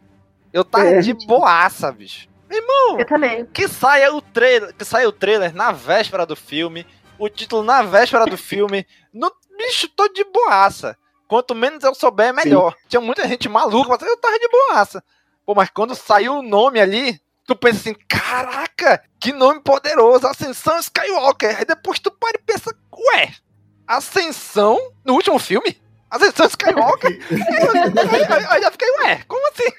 Eu 0.52 0.64
tava 0.64 0.86
É, 0.86 1.00
de 1.00 1.14
boaça, 1.26 1.90
bicho. 1.92 2.28
Irmão, 2.50 2.98
Eu 2.98 3.06
também. 3.06 3.46
que 3.46 3.66
saia 3.68 4.12
o 4.12 4.20
trailer, 4.20 4.74
que 4.74 4.84
saia 4.84 5.08
o 5.08 5.12
trailer 5.12 5.54
na 5.54 5.72
véspera 5.72 6.26
do 6.26 6.36
filme, 6.36 6.86
o 7.18 7.28
título 7.28 7.62
na 7.62 7.82
véspera 7.82 8.26
do 8.26 8.36
filme. 8.36 8.86
No, 9.14 9.30
bicho, 9.58 9.88
tô 9.88 10.08
de 10.08 10.24
boaça. 10.24 10.96
Quanto 11.28 11.54
menos 11.54 11.84
eu 11.84 11.94
souber, 11.94 12.28
é 12.28 12.32
melhor. 12.32 12.74
Tinha 12.88 13.00
muita 13.00 13.28
gente 13.28 13.46
maluca, 13.46 13.90
mas 13.90 14.02
eu 14.02 14.16
tava 14.16 14.38
de 14.38 14.48
boaça. 14.48 15.04
Pô, 15.44 15.54
mas 15.54 15.68
quando 15.68 15.94
saiu 15.94 16.36
o 16.38 16.42
nome 16.42 16.80
ali, 16.80 17.20
tu 17.46 17.54
pensa 17.54 17.76
assim, 17.78 17.94
caraca, 18.08 19.02
que 19.20 19.32
nome 19.32 19.60
poderoso, 19.60 20.26
Ascensão 20.26 20.78
Skywalker. 20.78 21.58
Aí 21.58 21.64
depois 21.66 21.98
tu 21.98 22.10
para 22.10 22.38
e 22.38 22.42
pensa, 22.42 22.74
ué, 23.14 23.34
Ascensão 23.86 24.78
no 25.04 25.12
último 25.14 25.38
filme? 25.38 25.76
Ascensão 26.12 26.46
Skywalker? 26.46 27.18
aí, 27.30 28.24
aí- 28.24 28.46
aí 28.48 28.56
eu 28.58 28.62
já 28.62 28.70
fiquei, 28.70 28.88
ué, 29.00 29.20
como 29.26 29.48
assim? 29.48 29.70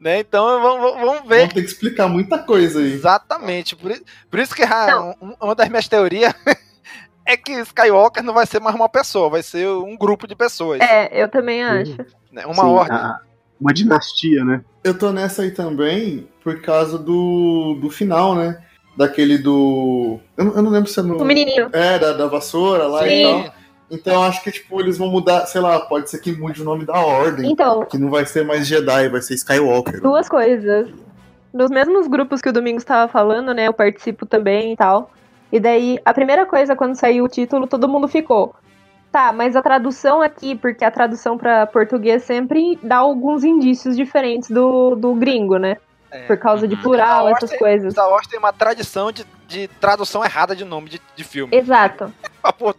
Né? 0.00 0.18
Então 0.20 0.44
vamos, 0.60 0.94
vamos- 1.00 1.28
ver 1.28 1.38
Vamos 1.40 1.54
ter 1.54 1.60
que 1.62 1.66
explicar 1.68 2.08
muita 2.08 2.38
coisa 2.38 2.80
aí. 2.80 2.92
Exatamente. 2.92 3.76
Por, 3.76 3.90
i- 3.92 4.02
por 4.30 4.38
isso 4.40 4.54
que 4.54 4.62
ah, 4.64 5.14
um- 5.20 5.34
uma 5.40 5.54
das 5.54 5.68
minhas 5.68 5.86
teorias 5.88 6.34
é 7.26 7.36
que 7.36 7.52
Skywalker 7.52 8.22
não 8.22 8.34
vai 8.34 8.44
ser 8.46 8.60
mais 8.60 8.74
uma 8.74 8.88
pessoa, 8.88 9.30
vai 9.30 9.42
ser 9.42 9.68
um 9.68 9.96
grupo 9.96 10.26
de 10.26 10.34
pessoas. 10.34 10.80
É, 10.80 11.08
eu 11.12 11.28
também 11.28 11.62
acho. 11.62 11.96
né? 12.32 12.44
Uma 12.46 12.64
Sim, 12.64 12.68
ordem. 12.70 12.96
a- 12.96 13.18
uma 13.60 13.72
dinastia, 13.72 14.44
né? 14.44 14.62
Eu 14.82 14.98
tô 14.98 15.12
nessa 15.12 15.42
aí 15.42 15.52
também 15.52 16.28
por 16.42 16.60
causa 16.60 16.98
do, 16.98 17.78
do 17.80 17.88
final, 17.88 18.34
né? 18.34 18.60
Daquele 18.96 19.38
do. 19.38 20.18
Eu, 20.36 20.44
não- 20.46 20.54
eu 20.56 20.62
não 20.62 20.70
lembro 20.72 20.90
se 20.90 20.98
é 20.98 21.02
no. 21.02 21.16
O 21.16 21.24
menininho. 21.24 21.70
É, 21.72 21.96
da, 21.98 22.12
da 22.12 22.26
vassoura 22.26 22.88
lá 22.88 23.06
e 23.06 23.10
Sim. 23.10 23.22
tal. 23.44 23.54
Então 23.92 24.14
eu 24.14 24.22
acho 24.22 24.42
que, 24.42 24.50
tipo, 24.50 24.80
eles 24.80 24.96
vão 24.96 25.08
mudar, 25.08 25.44
sei 25.46 25.60
lá, 25.60 25.78
pode 25.80 26.08
ser 26.08 26.18
que 26.18 26.32
mude 26.32 26.62
o 26.62 26.64
nome 26.64 26.86
da 26.86 26.98
ordem. 26.98 27.50
Então, 27.52 27.84
Que 27.84 27.98
não 27.98 28.08
vai 28.10 28.24
ser 28.24 28.44
mais 28.44 28.66
Jedi, 28.66 29.08
vai 29.10 29.20
ser 29.20 29.34
Skywalker. 29.34 30.00
duas 30.00 30.28
coisas. 30.28 30.88
Nos 31.52 31.70
mesmos 31.70 32.06
grupos 32.08 32.40
que 32.40 32.48
o 32.48 32.52
Domingos 32.52 32.82
estava 32.82 33.06
falando, 33.12 33.52
né? 33.52 33.68
Eu 33.68 33.74
participo 33.74 34.24
também 34.24 34.72
e 34.72 34.76
tal. 34.76 35.10
E 35.52 35.60
daí, 35.60 35.98
a 36.04 36.14
primeira 36.14 36.46
coisa, 36.46 36.74
quando 36.74 36.94
saiu 36.94 37.24
o 37.24 37.28
título, 37.28 37.66
todo 37.66 37.86
mundo 37.86 38.08
ficou. 38.08 38.54
Tá, 39.12 39.30
mas 39.30 39.54
a 39.54 39.60
tradução 39.60 40.22
aqui, 40.22 40.54
porque 40.54 40.82
a 40.82 40.90
tradução 40.90 41.36
para 41.36 41.66
português 41.66 42.22
sempre 42.22 42.78
dá 42.82 42.96
alguns 42.96 43.44
indícios 43.44 43.94
diferentes 43.94 44.48
do, 44.50 44.94
do 44.96 45.14
gringo, 45.14 45.58
né? 45.58 45.76
É. 46.10 46.20
Por 46.26 46.38
causa 46.38 46.66
de 46.66 46.74
Uhum. 46.76 46.80
plural, 46.80 47.06
Star 47.08 47.24
Wars 47.24 47.36
essas 47.36 47.50
tem- 47.50 47.58
coisas. 47.58 47.92
Star 47.92 48.08
Wars 48.10 48.26
tem 48.26 48.38
uma 48.38 48.52
tradição 48.54 49.12
de, 49.12 49.26
de 49.52 49.68
tradução 49.68 50.24
errada 50.24 50.56
de 50.56 50.64
nome 50.64 50.88
de, 50.88 51.00
de 51.14 51.24
filme. 51.24 51.54
Exato. 51.56 52.12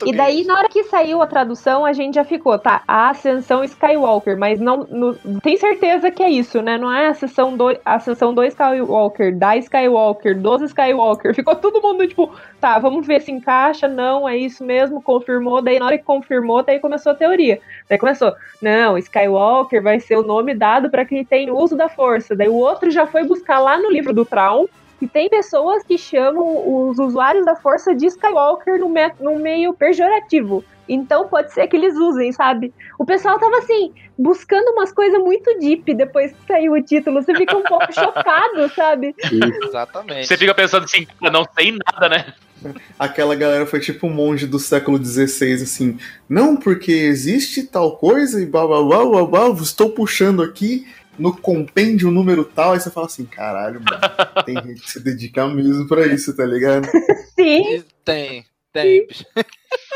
E 0.06 0.14
daí, 0.14 0.44
na 0.44 0.58
hora 0.58 0.68
que 0.68 0.84
saiu 0.84 1.22
a 1.22 1.28
tradução, 1.28 1.86
a 1.86 1.94
gente 1.94 2.16
já 2.16 2.26
ficou, 2.26 2.60
tá, 2.60 2.84
a 2.86 3.10
Ascensão 3.10 3.64
Skywalker, 3.64 4.38
mas 4.38 4.60
não, 4.60 4.86
não- 4.90 5.14
tem 5.40 5.56
certeza 5.56 6.12
que 6.12 6.22
é 6.22 6.30
isso, 6.30 6.62
né? 6.62 6.78
Não 6.78 6.92
é 6.92 7.08
a 7.08 7.12
Ascensão 7.12 7.56
do, 7.56 7.70
a 7.70 7.96
Ascensão 7.96 8.34
do 8.34 8.44
Skywalker, 8.44 9.38
da 9.38 9.56
Skywalker, 9.56 10.38
dos 10.38 10.62
Skywalker. 10.64 11.32
Ficou 11.36 11.56
todo 11.56 11.82
mundo 11.82 12.06
tipo, 12.06 12.30
tá, 12.60 12.78
vamos 12.78 13.08
ver 13.08 13.22
se 13.22 13.32
encaixa, 13.32 13.88
não, 13.88 14.28
é 14.28 14.36
isso 14.36 14.66
mesmo, 14.66 15.02
confirmou. 15.02 15.62
Daí, 15.62 15.80
na 15.80 15.86
hora 15.86 15.98
que 15.98 16.04
confirmou, 16.04 16.62
daí 16.62 16.80
começou 16.82 17.14
a 17.14 17.16
teoria. 17.16 17.62
Daí 17.88 17.98
começou, 17.98 18.34
não, 18.62 18.98
Skywalker 18.98 19.82
vai 19.82 19.98
ser 20.02 20.18
o 20.18 20.24
nome 20.24 20.54
dado 20.54 20.90
pra 20.90 21.06
quem 21.06 21.24
tem 21.24 21.50
uso 21.50 21.78
da 21.78 21.88
força. 21.88 22.36
Daí 22.36 22.50
o 22.50 22.56
outro 22.56 22.92
já 22.92 23.08
foi 23.08 23.24
buscar 23.24 23.60
lá 23.60 23.78
no 23.78 23.90
livro 23.90 24.12
do 24.14 24.26
Traum. 24.26 24.66
E 25.02 25.08
tem 25.08 25.30
pessoas 25.30 25.84
que 25.84 25.98
chamam 25.98 26.88
os 26.90 26.98
usuários 26.98 27.46
da 27.46 27.56
força 27.56 27.94
de 27.94 28.06
Skywalker 28.08 28.80
no, 28.80 28.90
me 28.90 29.12
no 29.20 29.38
meio 29.38 29.74
pejorativo. 29.74 30.64
Então 30.88 31.28
pode 31.28 31.54
ser 31.54 31.68
que 31.68 31.78
eles 31.78 31.96
usem, 31.96 32.32
sabe? 32.32 32.74
O 33.00 33.06
pessoal 33.06 33.40
tava 33.40 33.58
assim, 33.58 33.94
buscando 34.18 34.72
umas 34.72 34.92
coisas 34.92 35.20
muito 35.20 35.58
deep 35.60 35.94
depois 35.94 36.32
que 36.32 36.48
saiu 36.48 36.74
o 36.74 36.82
título. 36.82 37.22
Você 37.22 37.34
fica 37.36 37.56
um 37.56 37.64
pouco 37.64 37.92
chocado, 37.94 38.70
sabe? 38.76 39.16
Exatamente. 39.66 40.28
Você 40.28 40.38
fica 40.38 40.54
pensando 40.54 40.84
assim, 40.84 41.06
"Cara, 41.06 41.32
não 41.32 41.46
sei 41.58 41.72
nada, 41.72 42.10
né? 42.10 42.34
Aquela 42.98 43.36
galera 43.36 43.66
foi 43.66 43.80
tipo 43.80 44.08
um 44.08 44.14
monge 44.14 44.46
do 44.46 44.60
século 44.60 45.04
XVI, 45.04 45.54
assim. 45.54 45.98
Não, 46.28 46.56
porque 46.56 46.92
existe 46.92 47.64
tal 47.64 47.98
coisa 47.98 48.42
e 48.42 48.46
blá 48.46 48.66
blá 48.66 48.82
blá 48.82 49.06
blá 49.06 49.26
blá, 49.26 49.50
estou 49.62 49.90
puxando 49.90 50.42
aqui 50.42 50.88
no 51.18 51.36
compêndio 51.36 52.12
número 52.12 52.44
tal. 52.46 52.74
Aí 52.74 52.80
você 52.80 52.90
fala 52.90 53.08
assim: 53.08 53.26
caralho, 53.26 53.82
mano, 53.82 54.44
tem 54.46 54.56
gente 54.56 54.82
que 54.82 54.92
se 54.92 55.04
dedica 55.04 55.48
mesmo 55.48 55.88
pra 55.88 56.06
isso, 56.08 56.36
tá 56.36 56.46
ligado? 56.46 56.88
Sim. 57.36 57.84
Tem, 58.04 58.46
tem. 58.72 59.08
bicho. 59.08 59.26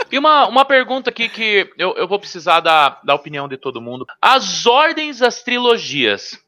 E 0.10 0.18
uma, 0.18 0.48
uma 0.48 0.64
pergunta 0.64 1.10
aqui 1.10 1.28
que 1.28 1.70
eu, 1.78 1.94
eu 1.98 2.08
vou 2.08 2.18
precisar 2.18 2.62
da, 2.62 3.00
da 3.04 3.14
opinião 3.14 3.48
de 3.48 3.58
todo 3.58 3.82
mundo. 3.82 4.06
As 4.22 4.66
ordens 4.66 5.20
das 5.20 5.44
trilogias. 5.44 6.40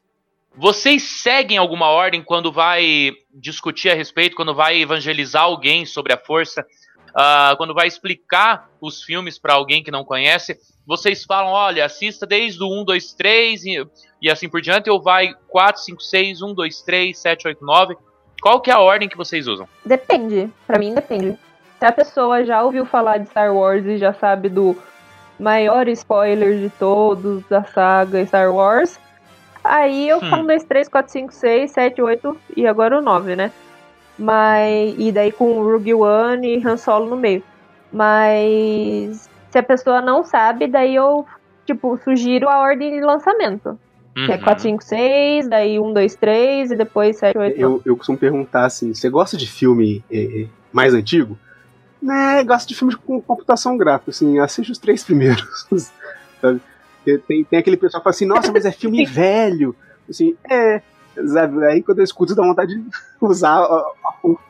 Vocês 0.56 1.02
seguem 1.02 1.58
alguma 1.58 1.88
ordem 1.88 2.22
quando 2.22 2.50
vai 2.50 3.12
discutir 3.32 3.90
a 3.90 3.94
respeito, 3.94 4.34
quando 4.34 4.54
vai 4.54 4.80
evangelizar 4.80 5.42
alguém 5.42 5.86
sobre 5.86 6.12
a 6.12 6.18
força, 6.18 6.66
ah, 7.14 7.54
quando 7.56 7.74
vai 7.74 7.86
explicar 7.86 8.68
os 8.80 9.02
filmes 9.02 9.38
para 9.38 9.54
alguém 9.54 9.82
que 9.82 9.90
não 9.90 10.04
conhece? 10.04 10.58
Vocês 10.86 11.24
falam, 11.24 11.52
olha, 11.52 11.84
assista 11.84 12.26
desde 12.26 12.62
o 12.62 12.66
1, 12.80 12.84
2, 12.84 13.12
3 13.12 13.64
e, 13.64 13.86
e 14.22 14.30
assim 14.30 14.48
por 14.48 14.60
diante, 14.60 14.90
ou 14.90 15.00
vai 15.00 15.34
4, 15.48 15.80
5, 15.82 16.00
6, 16.02 16.42
1, 16.42 16.54
2, 16.54 16.82
3, 16.82 17.18
7, 17.18 17.48
8, 17.48 17.64
9? 17.64 17.96
Qual 18.42 18.60
que 18.60 18.70
é 18.70 18.74
a 18.74 18.80
ordem 18.80 19.08
que 19.08 19.16
vocês 19.16 19.46
usam? 19.46 19.68
Depende. 19.84 20.50
Pra 20.66 20.78
mim 20.78 20.94
depende. 20.94 21.38
Se 21.78 21.84
a 21.84 21.92
pessoa 21.92 22.44
já 22.44 22.62
ouviu 22.62 22.84
falar 22.86 23.18
de 23.18 23.28
Star 23.28 23.54
Wars 23.54 23.84
e 23.86 23.98
já 23.98 24.12
sabe 24.12 24.48
do 24.48 24.76
maior 25.38 25.88
spoiler 25.88 26.58
de 26.58 26.70
todos 26.70 27.42
da 27.48 27.62
saga 27.64 28.24
Star 28.26 28.52
Wars, 28.52 28.98
aí 29.62 30.08
eu 30.08 30.18
Hum. 30.18 30.28
falo 30.30 30.46
2, 30.46 30.64
3, 30.64 30.88
4, 30.88 31.12
5, 31.12 31.32
6, 31.32 31.70
7, 31.70 32.02
8 32.02 32.36
e 32.56 32.66
agora 32.66 32.98
o 32.98 33.02
9, 33.02 33.36
né? 33.36 33.52
Mas. 34.20 34.94
E 34.98 35.10
daí 35.10 35.32
com 35.32 35.58
o 35.58 35.64
Rogue 35.64 35.94
One 35.94 36.58
e 36.58 36.66
Han 36.66 36.76
Solo 36.76 37.08
no 37.08 37.16
meio. 37.16 37.42
Mas 37.92 39.28
se 39.50 39.58
a 39.58 39.62
pessoa 39.62 40.00
não 40.00 40.22
sabe, 40.22 40.68
daí 40.68 40.94
eu, 40.94 41.26
tipo, 41.66 41.98
sugiro 42.04 42.48
a 42.48 42.60
ordem 42.60 42.92
de 42.92 43.00
lançamento. 43.00 43.78
Que 44.14 44.32
é 44.32 44.36
Uhum. 44.36 44.42
4, 44.42 44.62
5, 44.62 44.84
6, 44.84 45.48
daí 45.48 45.78
1, 45.78 45.92
2, 45.92 46.14
3 46.16 46.70
e 46.72 46.76
depois 46.76 47.16
7, 47.16 47.38
8, 47.38 47.60
9. 47.60 47.62
Eu, 47.62 47.82
eu 47.84 47.96
costumo 47.96 48.18
perguntar 48.18 48.66
assim: 48.66 48.92
você 48.92 49.08
gosta 49.08 49.36
de 49.36 49.46
filme 49.46 50.04
eh, 50.10 50.42
eh, 50.42 50.46
mais 50.72 50.92
antigo? 50.92 51.38
Né, 52.02 52.42
gosto 52.44 52.68
de 52.68 52.74
filme 52.74 52.94
com 52.96 53.20
computação 53.20 53.76
gráfica, 53.76 54.10
assim, 54.10 54.38
assiste 54.38 54.72
os 54.72 54.78
três 54.78 55.04
primeiros. 55.04 55.66
sabe? 56.40 56.60
Tem, 57.04 57.18
tem, 57.18 57.44
tem 57.44 57.58
aquele 57.58 57.76
pessoal 57.76 58.00
que 58.00 58.04
fala 58.04 58.14
assim, 58.14 58.26
nossa, 58.26 58.52
mas 58.52 58.64
é 58.64 58.72
filme 58.72 59.04
velho. 59.06 59.74
Assim, 60.08 60.34
é. 60.48 60.82
Sabe? 61.32 61.64
Aí 61.66 61.82
quando 61.82 61.98
eu 61.98 62.04
escuto, 62.04 62.34
dá 62.34 62.42
vontade 62.42 62.74
de 62.74 62.90
usar 63.20 63.58
a, 63.58 63.64
a 64.06 64.12
fonte. 64.22 64.40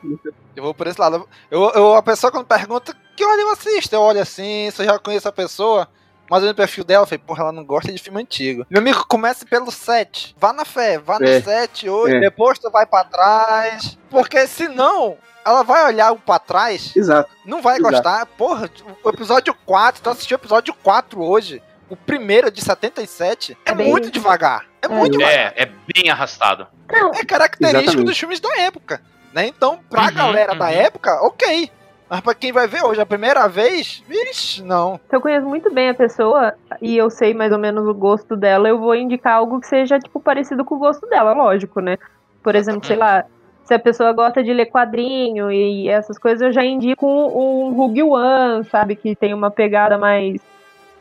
Eu 0.55 0.63
vou 0.63 0.73
por 0.73 0.87
esse 0.87 0.99
lado. 0.99 1.27
Eu, 1.49 1.69
eu- 1.71 1.95
a 1.95 2.03
pessoa 2.03 2.31
quando 2.31 2.45
pergunta 2.45 2.95
que 3.15 3.23
ordem 3.25 3.41
eu 3.45 3.51
assisto, 3.51 3.93
eu 3.95 4.01
olho 4.01 4.21
assim, 4.21 4.69
se 4.71 4.81
eu 4.81 4.85
já 4.85 4.99
conheço 4.99 5.27
a 5.27 5.31
pessoa, 5.31 5.87
mas 6.29 6.43
no 6.43 6.53
perfil 6.55 6.83
dela, 6.83 7.03
eu 7.03 7.07
falei, 7.07 7.23
porra, 7.25 7.43
ela 7.43 7.51
não 7.51 7.63
gosta 7.65 7.91
de 7.91 7.97
filme 8.01 8.21
antigo. 8.21 8.65
Meu 8.69 8.79
amigo, 8.81 9.05
comece 9.07 9.45
pelo 9.45 9.71
7. 9.71 10.35
Vá 10.39 10.53
na 10.53 10.63
fé, 10.65 10.97
vá 10.97 11.19
no 11.19 11.25
É. 11.27 11.41
7 11.41 11.89
hoje, 11.89 12.15
É. 12.15 12.19
depois 12.19 12.57
tu 12.59 12.69
vai 12.69 12.85
pra 12.85 13.03
trás. 13.03 13.97
Porque 14.09 14.45
senão, 14.47 15.17
ela 15.45 15.63
vai 15.63 15.85
olhar 15.85 16.11
o 16.13 16.17
pra 16.17 16.39
trás, 16.39 16.95
Exato. 16.95 17.29
não 17.45 17.61
vai 17.61 17.77
Exato. 17.77 17.91
gostar. 17.93 18.25
Porra, 18.27 18.69
o 19.03 19.09
episódio 19.09 19.53
4, 19.65 20.01
tu 20.01 20.09
assistiu 20.09 20.37
o 20.37 20.39
episódio 20.39 20.73
4 20.83 21.21
hoje. 21.21 21.61
O 21.91 21.95
primeiro 21.97 22.49
de 22.49 22.63
77 22.63 23.57
é, 23.65 23.71
É 23.71 23.75
bem- 23.75 23.89
muito 23.89 24.09
devagar. 24.09 24.65
É, 24.81 24.85
É. 24.85 24.89
muito 24.89 25.17
devagar. 25.17 25.53
É, 25.57 25.63
é 25.63 25.65
bem 25.93 26.09
arrastado. 26.09 26.65
Não, 26.89 27.11
É 27.13 27.25
característico 27.25 27.81
Exatamente. 27.83 28.05
dos 28.07 28.17
filmes 28.17 28.39
da 28.39 28.49
época. 28.61 29.01
Né? 29.33 29.47
Então, 29.47 29.79
pra 29.89 30.03
Uhum, 30.05 30.13
galera 30.13 30.55
da 30.55 30.65
uhum. 30.67 30.71
época, 30.71 31.21
ok. 31.21 31.69
Mas 32.09 32.19
pra 32.21 32.33
quem 32.33 32.51
vai 32.53 32.65
ver 32.67 32.83
hoje 32.83 32.99
a 33.01 33.05
primeira 33.05 33.47
vez, 33.47 34.01
vixe, 34.07 34.63
não. 34.63 34.99
Se 35.09 35.15
eu 35.15 35.21
conheço 35.21 35.45
muito 35.47 35.69
bem 35.73 35.89
a 35.89 35.93
pessoa 35.93 36.53
e 36.81 36.95
eu 36.97 37.09
sei 37.09 37.33
mais 37.33 37.51
ou 37.51 37.57
menos 37.59 37.85
o 37.87 37.93
gosto 37.93 38.35
dela, 38.37 38.67
eu 38.69 38.77
vou 38.79 38.95
indicar 38.95 39.35
algo 39.35 39.59
que 39.61 39.67
seja, 39.67 39.99
tipo, 39.99 40.19
parecido 40.19 40.63
com 40.65 40.75
o 40.75 40.79
gosto 40.79 41.05
dela, 41.07 41.33
lógico, 41.33 41.79
né? 41.81 41.97
Por 42.43 42.55
exemplo, 42.55 42.85
sei 42.85 42.97
lá, 42.97 43.23
se 43.63 43.73
a 43.73 43.79
pessoa 43.79 44.11
gosta 44.11 44.41
de 44.43 44.51
ler 44.53 44.65
quadrinho 44.65 45.49
e 45.51 45.87
essas 45.87 46.17
coisas, 46.17 46.41
eu 46.41 46.51
já 46.51 46.63
indico 46.65 47.05
um, 47.07 47.67
um 47.67 47.73
Rogue 47.73 48.03
One, 48.03 48.65
sabe? 48.65 48.95
Que 48.97 49.15
tem 49.15 49.33
uma 49.33 49.49
pegada 49.51 49.97
mais 49.97 50.41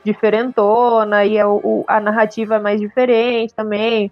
diferentona 0.04 1.24
e 1.24 1.36
é 1.36 1.46
o- 1.46 1.60
o- 1.62 1.84
a 1.88 2.00
narrativa 2.00 2.56
é 2.56 2.58
mais 2.58 2.80
diferente 2.80 3.54
também. 3.54 4.10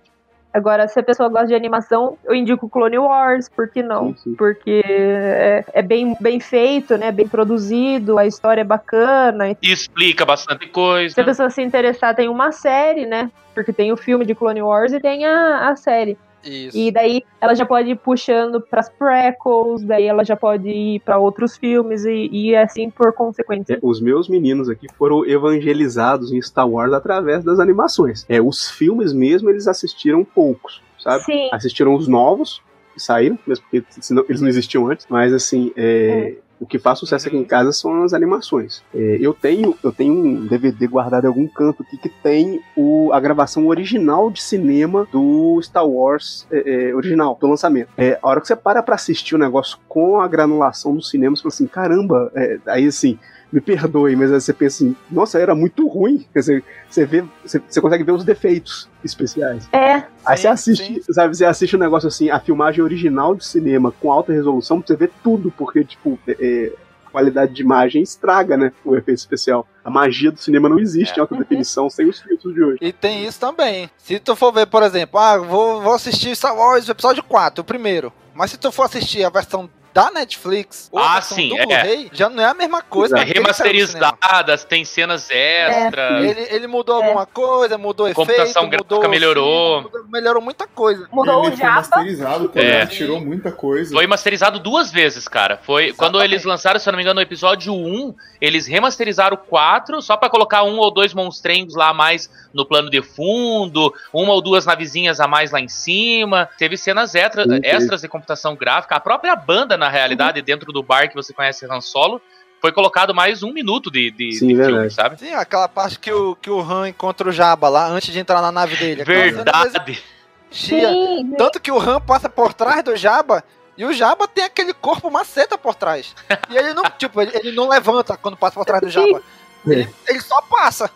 Agora, 0.52 0.88
se 0.88 0.98
a 0.98 1.02
pessoa 1.02 1.28
gosta 1.28 1.48
de 1.48 1.54
animação, 1.54 2.16
eu 2.24 2.34
indico 2.34 2.68
Clone 2.70 2.98
Wars, 2.98 3.48
por 3.54 3.68
que 3.70 3.82
não? 3.82 4.08
Sim, 4.08 4.16
sim. 4.16 4.34
Porque 4.34 4.82
é, 4.84 5.64
é 5.74 5.82
bem, 5.82 6.16
bem 6.20 6.40
feito, 6.40 6.96
né? 6.96 7.12
Bem 7.12 7.28
produzido, 7.28 8.18
a 8.18 8.26
história 8.26 8.62
é 8.62 8.64
bacana, 8.64 9.50
E 9.50 9.56
explica 9.70 10.24
bastante 10.24 10.66
coisa. 10.68 11.14
se 11.14 11.20
a 11.20 11.24
pessoa 11.24 11.50
se 11.50 11.62
interessar, 11.62 12.14
tem 12.14 12.28
uma 12.28 12.50
série, 12.50 13.04
né? 13.04 13.30
Porque 13.54 13.72
tem 13.72 13.92
o 13.92 13.96
filme 13.96 14.24
de 14.24 14.34
Clone 14.34 14.62
Wars 14.62 14.92
e 14.92 15.00
tem 15.00 15.26
a, 15.26 15.68
a 15.68 15.76
série. 15.76 16.16
Isso. 16.48 16.76
E 16.76 16.90
daí 16.90 17.22
ela 17.40 17.54
já 17.54 17.66
pode 17.66 17.90
ir 17.90 17.96
puxando 17.96 18.60
pras 18.60 18.88
prequels, 18.88 19.82
daí 19.82 20.04
ela 20.04 20.24
já 20.24 20.36
pode 20.36 20.68
ir 20.68 21.00
pra 21.00 21.18
outros 21.18 21.56
filmes 21.56 22.04
e, 22.04 22.28
e 22.32 22.56
assim 22.56 22.90
por 22.90 23.12
consequência. 23.12 23.74
É, 23.74 23.78
os 23.82 24.00
meus 24.00 24.28
meninos 24.28 24.68
aqui 24.68 24.86
foram 24.96 25.24
evangelizados 25.26 26.32
em 26.32 26.40
Star 26.40 26.68
Wars 26.68 26.92
através 26.92 27.44
das 27.44 27.58
animações. 27.60 28.24
É, 28.28 28.40
os 28.40 28.70
filmes 28.70 29.12
mesmo 29.12 29.50
eles 29.50 29.68
assistiram 29.68 30.24
poucos, 30.24 30.82
sabe? 30.98 31.24
Sim. 31.24 31.48
Assistiram 31.52 31.94
os 31.94 32.08
novos 32.08 32.62
que 32.94 33.00
saíram, 33.00 33.38
mesmo 33.46 33.64
porque 33.70 33.84
senão, 34.00 34.24
eles 34.28 34.40
não 34.40 34.48
existiam 34.48 34.88
antes, 34.88 35.06
mas 35.08 35.32
assim, 35.32 35.72
é, 35.76 36.36
o 36.60 36.66
que 36.66 36.78
faz 36.78 36.98
sucesso 36.98 37.28
aqui 37.28 37.36
em 37.36 37.44
casa 37.44 37.72
são 37.72 38.02
as 38.02 38.12
animações. 38.12 38.82
É, 38.94 39.18
eu 39.20 39.32
tenho 39.32 39.76
eu 39.82 39.92
tenho 39.92 40.14
um 40.14 40.46
DVD 40.46 40.86
guardado 40.86 41.24
em 41.24 41.28
algum 41.28 41.46
canto 41.46 41.82
aqui 41.82 41.96
que 41.96 42.08
tem 42.08 42.60
o, 42.76 43.10
a 43.12 43.20
gravação 43.20 43.66
original 43.66 44.30
de 44.30 44.42
cinema 44.42 45.06
do 45.12 45.60
Star 45.62 45.86
Wars 45.86 46.46
é, 46.50 46.88
é, 46.88 46.94
original, 46.94 47.36
do 47.40 47.46
lançamento. 47.46 47.90
É, 47.96 48.18
a 48.22 48.28
hora 48.28 48.40
que 48.40 48.46
você 48.46 48.56
para 48.56 48.82
pra 48.82 48.94
assistir 48.94 49.34
o 49.34 49.38
negócio 49.38 49.78
com 49.88 50.20
a 50.20 50.28
granulação 50.28 50.94
do 50.94 51.02
cinema, 51.02 51.36
você 51.36 51.42
fala 51.42 51.54
assim, 51.54 51.66
caramba, 51.66 52.30
é, 52.34 52.58
aí 52.66 52.86
assim, 52.86 53.18
me 53.52 53.60
perdoe, 53.60 54.14
mas 54.14 54.32
aí 54.32 54.40
você 54.40 54.52
pensa 54.52 54.84
assim, 54.84 54.96
nossa, 55.10 55.38
era 55.38 55.54
muito 55.54 55.86
ruim. 55.88 56.26
Quer 56.32 56.40
dizer, 56.40 56.64
você 56.88 57.06
vê, 57.06 57.24
você, 57.44 57.60
você 57.66 57.80
consegue 57.80 58.04
ver 58.04 58.12
os 58.12 58.24
defeitos 58.24 58.88
especiais. 59.02 59.68
É, 59.72 60.02
Aí 60.28 60.36
Sim, 60.36 60.42
você 60.42 60.48
assiste, 60.48 61.02
sabe, 61.10 61.34
você 61.34 61.44
assiste 61.46 61.74
um 61.74 61.78
negócio 61.78 62.06
assim, 62.06 62.28
a 62.28 62.38
filmagem 62.38 62.84
original 62.84 63.34
de 63.34 63.46
cinema 63.46 63.90
com 63.90 64.12
alta 64.12 64.30
resolução, 64.30 64.82
você 64.86 64.94
vê 64.94 65.10
tudo, 65.22 65.50
porque, 65.56 65.82
tipo, 65.82 66.18
é, 66.28 66.36
é, 66.38 66.72
a 67.06 67.10
qualidade 67.10 67.54
de 67.54 67.62
imagem 67.62 68.02
estraga, 68.02 68.54
né, 68.54 68.70
o 68.84 68.94
efeito 68.94 69.18
especial. 69.18 69.66
A 69.82 69.88
magia 69.88 70.30
do 70.30 70.38
cinema 70.38 70.68
não 70.68 70.78
existe 70.78 71.16
em 71.16 71.20
alta 71.20 71.34
definição 71.34 71.88
sem 71.88 72.06
os 72.06 72.20
filtros 72.20 72.52
de 72.52 72.62
hoje. 72.62 72.78
E 72.82 72.92
tem 72.92 73.24
isso 73.24 73.40
também. 73.40 73.88
Se 73.96 74.18
tu 74.18 74.36
for 74.36 74.52
ver, 74.52 74.66
por 74.66 74.82
exemplo, 74.82 75.18
ah, 75.18 75.38
vou, 75.38 75.80
vou 75.80 75.94
assistir 75.94 76.36
Star 76.36 76.54
Wars 76.54 76.86
episódio 76.86 77.22
4, 77.22 77.62
o 77.62 77.64
primeiro. 77.64 78.12
Mas 78.34 78.50
se 78.50 78.58
tu 78.58 78.70
for 78.70 78.82
assistir 78.82 79.24
a 79.24 79.30
versão 79.30 79.68
da 79.94 80.10
Netflix 80.10 80.88
ou 80.92 80.98
a 80.98 81.16
Ah, 81.16 81.20
sim, 81.22 81.48
do 81.48 81.56
é. 81.58 81.64
Blu-ray, 81.66 82.10
já 82.12 82.28
não 82.28 82.42
é 82.42 82.46
a 82.46 82.54
mesma 82.54 82.82
coisa. 82.82 83.18
É 83.18 83.24
remasterizadas, 83.24 84.64
tem 84.64 84.84
cenas 84.84 85.28
extras. 85.30 86.24
Ele, 86.24 86.46
ele 86.50 86.66
mudou 86.66 86.96
alguma 86.96 87.26
coisa, 87.26 87.78
mudou 87.78 88.06
efeito, 88.08 88.16
Computação 88.26 88.64
mudou 88.64 88.78
gráfica 89.00 89.08
melhorou. 89.08 89.82
mudou- 89.82 90.04
melhorou 90.08 90.42
muita 90.42 90.66
coisa. 90.66 91.08
mudou 91.10 91.42
o 91.42 91.46
ele 91.46 91.56
foi 91.56 91.64
Japa. 91.64 91.74
masterizado 91.80 92.48
também, 92.48 92.68
É. 92.70 92.86
tirou 92.86 93.20
muita 93.20 93.50
coisa. 93.50 93.94
Foi 93.94 94.06
masterizado 94.06 94.58
duas 94.58 94.90
vezes, 94.90 95.26
cara. 95.26 95.58
Foi 95.62 95.92
quando 95.92 96.16
Exatamente. 96.16 96.32
eles 96.34 96.44
lançaram, 96.44 96.78
se 96.78 96.88
eu 96.88 96.92
não 96.92 96.96
me 96.98 97.02
engano, 97.02 97.16
no 97.16 97.22
episódio 97.22 97.72
1, 97.74 98.14
eles 98.40 98.66
remasterizaram 98.66 99.34
o 99.34 99.38
4 99.38 100.00
só 100.02 100.16
pra 100.16 100.28
colocar 100.28 100.62
um 100.64 100.78
ou 100.78 100.90
dois 100.90 101.14
monstrenhos 101.14 101.74
lá 101.74 101.88
a 101.88 101.94
mais 101.94 102.30
no 102.52 102.64
plano 102.66 102.90
de 102.90 103.00
fundo, 103.02 103.92
uma 104.12 104.32
ou 104.32 104.40
duas 104.40 104.66
navezinhas 104.66 105.20
a 105.20 105.26
mais 105.26 105.50
lá 105.50 105.60
em 105.60 105.68
cima. 105.68 106.48
Teve 106.58 106.76
cenas 106.76 107.14
extra, 107.14 107.44
extras 107.62 108.02
de 108.02 108.08
computação 108.08 108.54
gráfica. 108.54 108.96
A 108.96 109.00
própria 109.00 109.34
banda, 109.34 109.76
na 109.78 109.88
realidade, 109.88 110.42
dentro 110.42 110.72
do 110.72 110.82
bar 110.82 111.08
que 111.08 111.14
você 111.14 111.32
conhece 111.32 111.66
Han 111.66 111.80
Solo, 111.80 112.20
foi 112.60 112.72
colocado 112.72 113.14
mais 113.14 113.42
um 113.42 113.52
minuto 113.52 113.90
de, 113.90 114.10
de, 114.10 114.32
Sim, 114.32 114.48
de 114.48 114.56
filme, 114.56 114.90
sabe? 114.90 115.18
Sim, 115.18 115.32
aquela 115.32 115.68
parte 115.68 115.98
que 115.98 116.12
o, 116.12 116.34
que 116.36 116.50
o 116.50 116.60
Han 116.60 116.88
encontra 116.88 117.28
o 117.28 117.32
Jabba 117.32 117.68
lá 117.68 117.86
antes 117.86 118.12
de 118.12 118.18
entrar 118.18 118.42
na 118.42 118.50
nave 118.50 118.76
dele. 118.76 119.04
Verdade. 119.04 120.02
Sim, 120.50 121.34
Tanto 121.36 121.60
que 121.60 121.70
o 121.70 121.78
Han 121.78 122.00
passa 122.00 122.28
por 122.28 122.52
trás 122.52 122.82
do 122.82 122.96
Jabba 122.96 123.44
e 123.76 123.84
o 123.84 123.92
Jabba 123.92 124.26
tem 124.26 124.44
aquele 124.44 124.74
corpo 124.74 125.10
maceta 125.10 125.56
por 125.56 125.74
trás. 125.74 126.14
E 126.50 126.56
ele 126.56 126.74
não, 126.74 126.82
tipo, 126.98 127.20
ele, 127.20 127.30
ele 127.34 127.52
não 127.52 127.68
levanta 127.68 128.16
quando 128.16 128.36
passa 128.36 128.54
por 128.54 128.64
trás 128.64 128.82
do 128.82 128.90
Jabba. 128.90 129.22
Ele, 129.66 129.88
ele 130.08 130.20
só 130.20 130.40
passa. 130.42 130.90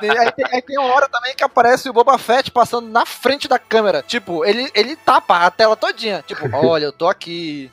Tem- 0.00 0.10
aí, 0.18 0.32
tem, 0.32 0.44
aí 0.52 0.62
tem 0.62 0.78
uma 0.78 0.92
hora 0.92 1.08
também 1.08 1.34
que 1.34 1.44
aparece 1.44 1.88
o 1.88 1.92
Boba 1.92 2.16
Fett 2.18 2.50
passando 2.50 2.88
na 2.88 3.04
frente 3.04 3.48
da 3.48 3.58
câmera. 3.58 4.02
Tipo, 4.02 4.44
ele, 4.44 4.70
ele 4.74 4.96
tapa 4.96 5.38
a 5.46 5.50
tela 5.50 5.76
todinha. 5.76 6.22
Tipo, 6.26 6.48
olha, 6.66 6.86
eu 6.86 6.92
tô 6.92 7.08
aqui. 7.08 7.70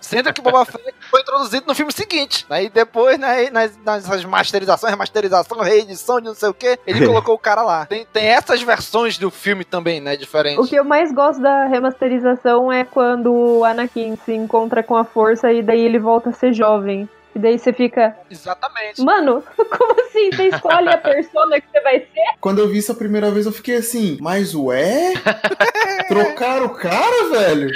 Sendo 0.00 0.32
que 0.32 0.40
o 0.40 0.42
Boba 0.42 0.64
Fett 0.64 0.94
foi 1.10 1.20
introduzido 1.20 1.66
no 1.66 1.74
filme 1.74 1.92
seguinte. 1.92 2.44
Aí 2.50 2.68
depois, 2.68 3.18
né, 3.18 3.50
nas, 3.50 3.76
nas 3.84 4.24
masterizações, 4.24 4.90
remasterização, 4.90 5.58
reedição 5.60 6.20
de 6.20 6.26
não 6.26 6.34
sei 6.34 6.48
o 6.48 6.54
que, 6.54 6.78
ele 6.86 7.04
colocou 7.06 7.34
o 7.34 7.38
cara 7.38 7.62
lá. 7.62 7.86
Tem, 7.86 8.04
tem 8.12 8.26
essas 8.26 8.60
versões 8.62 9.18
do 9.18 9.30
filme 9.30 9.64
também, 9.64 10.00
né, 10.00 10.16
diferentes. 10.16 10.64
O 10.64 10.68
que 10.68 10.76
eu 10.76 10.84
mais 10.84 11.12
gosto 11.12 11.40
da 11.40 11.66
remasterização 11.66 12.72
é 12.72 12.84
quando 12.84 13.32
o 13.32 13.64
Anakin 13.64 14.16
se 14.24 14.32
encontra 14.32 14.82
com 14.82 14.96
a 14.96 15.04
força 15.04 15.52
e 15.52 15.62
daí 15.62 15.80
ele 15.80 15.98
volta 15.98 16.30
a 16.30 16.32
ser 16.32 16.52
jovem. 16.52 17.08
E 17.36 17.38
daí 17.38 17.58
você 17.58 17.70
fica, 17.70 18.16
Exatamente. 18.30 19.04
mano, 19.04 19.42
como 19.78 20.00
assim? 20.00 20.30
Você 20.32 20.44
escolhe 20.44 20.88
a 20.88 20.96
persona 20.96 21.60
que 21.60 21.68
você 21.70 21.80
vai 21.82 22.00
ser? 22.00 22.38
Quando 22.40 22.60
eu 22.60 22.68
vi 22.68 22.78
isso 22.78 22.92
a 22.92 22.94
primeira 22.94 23.30
vez, 23.30 23.44
eu 23.44 23.52
fiquei 23.52 23.76
assim, 23.76 24.16
mas 24.22 24.54
ué? 24.54 25.12
Trocaram 26.08 26.64
o 26.64 26.74
cara, 26.74 27.28
velho? 27.30 27.70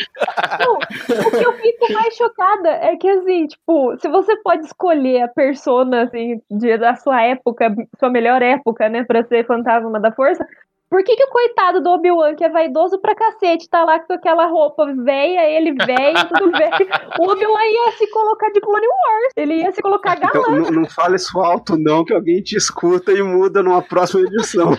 Não, 0.61 0.77
o 0.77 1.31
que 1.31 1.45
eu 1.45 1.53
fico 1.59 1.93
mais 1.93 2.17
chocada 2.17 2.71
é 2.71 2.97
que, 2.97 3.07
assim, 3.07 3.49
tipo, 3.49 3.99
se 3.99 4.09
você 4.09 4.35
pode 4.39 4.65
escolher 4.65 5.25
a 5.25 5.29
persona, 5.29 6.05
assim, 6.05 6.41
de, 6.51 6.79
da 6.79 6.97
sua 6.97 7.21
época, 7.23 7.71
sua 7.99 8.09
melhor 8.09 8.41
época, 8.41 8.89
né, 8.89 9.05
pra 9.05 9.23
ser 9.25 9.47
fantasma 9.47 10.01
da 10.01 10.11
força, 10.11 10.43
por 10.91 11.03
que, 11.05 11.15
que 11.15 11.25
o 11.25 11.29
coitado 11.29 11.81
do 11.81 11.91
Obi-Wan, 11.91 12.35
que 12.35 12.43
é 12.43 12.49
vaidoso 12.49 12.99
pra 12.99 13.15
cacete, 13.15 13.71
tá 13.71 13.85
lá 13.85 14.01
com 14.01 14.13
aquela 14.13 14.47
roupa 14.47 14.93
velha, 14.93 15.49
ele 15.49 15.73
velho, 15.73 16.19
tudo 16.29 16.51
velho, 16.51 16.89
o 17.21 17.31
Obi-Wan 17.31 17.65
ia 17.65 17.93
se 17.93 18.11
colocar 18.11 18.51
de 18.51 18.61
Clone 18.61 18.87
Wars, 18.87 19.33
ele 19.37 19.63
ia 19.63 19.71
se 19.71 19.81
colocar 19.81 20.19
galã. 20.19 20.41
Então, 20.41 20.51
não, 20.51 20.73
não 20.83 20.91
fale 20.91 21.15
isso 21.15 21.39
alto, 21.39 21.79
não, 21.79 22.05
que 22.05 22.13
alguém 22.13 22.43
te 22.43 22.57
escuta 22.57 23.13
e 23.13 23.23
muda 23.23 23.63
numa 23.63 23.81
próxima 23.81 24.27
edição. 24.27 24.71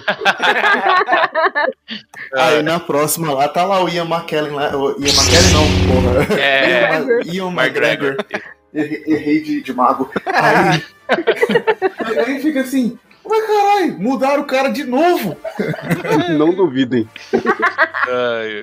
Aí 2.35 2.61
na 2.61 2.77
próxima 2.77 3.33
lá, 3.33 3.47
tá 3.47 3.63
lá 3.63 3.81
o 3.81 3.87
Ian 3.87 4.03
McKellen 4.03 4.51
lá. 4.51 4.75
o 4.75 4.89
Ian 4.99 5.13
McKellen 5.13 5.53
não, 5.53 5.63
porra. 5.87 6.27
É, 6.37 6.99
Ian, 7.33 7.51
McGregor. 7.51 8.17
Errei 8.73 9.41
de, 9.41 9.61
de 9.61 9.73
mago. 9.73 10.09
Aí, 10.25 10.83
aí 12.17 12.41
fica 12.41 12.59
assim, 12.61 12.97
mas 13.31 13.47
caralho, 13.47 13.99
mudaram 13.99 14.43
o 14.43 14.45
cara 14.45 14.69
de 14.69 14.83
novo. 14.83 15.37
não 16.37 16.53
duvidem. 16.53 17.07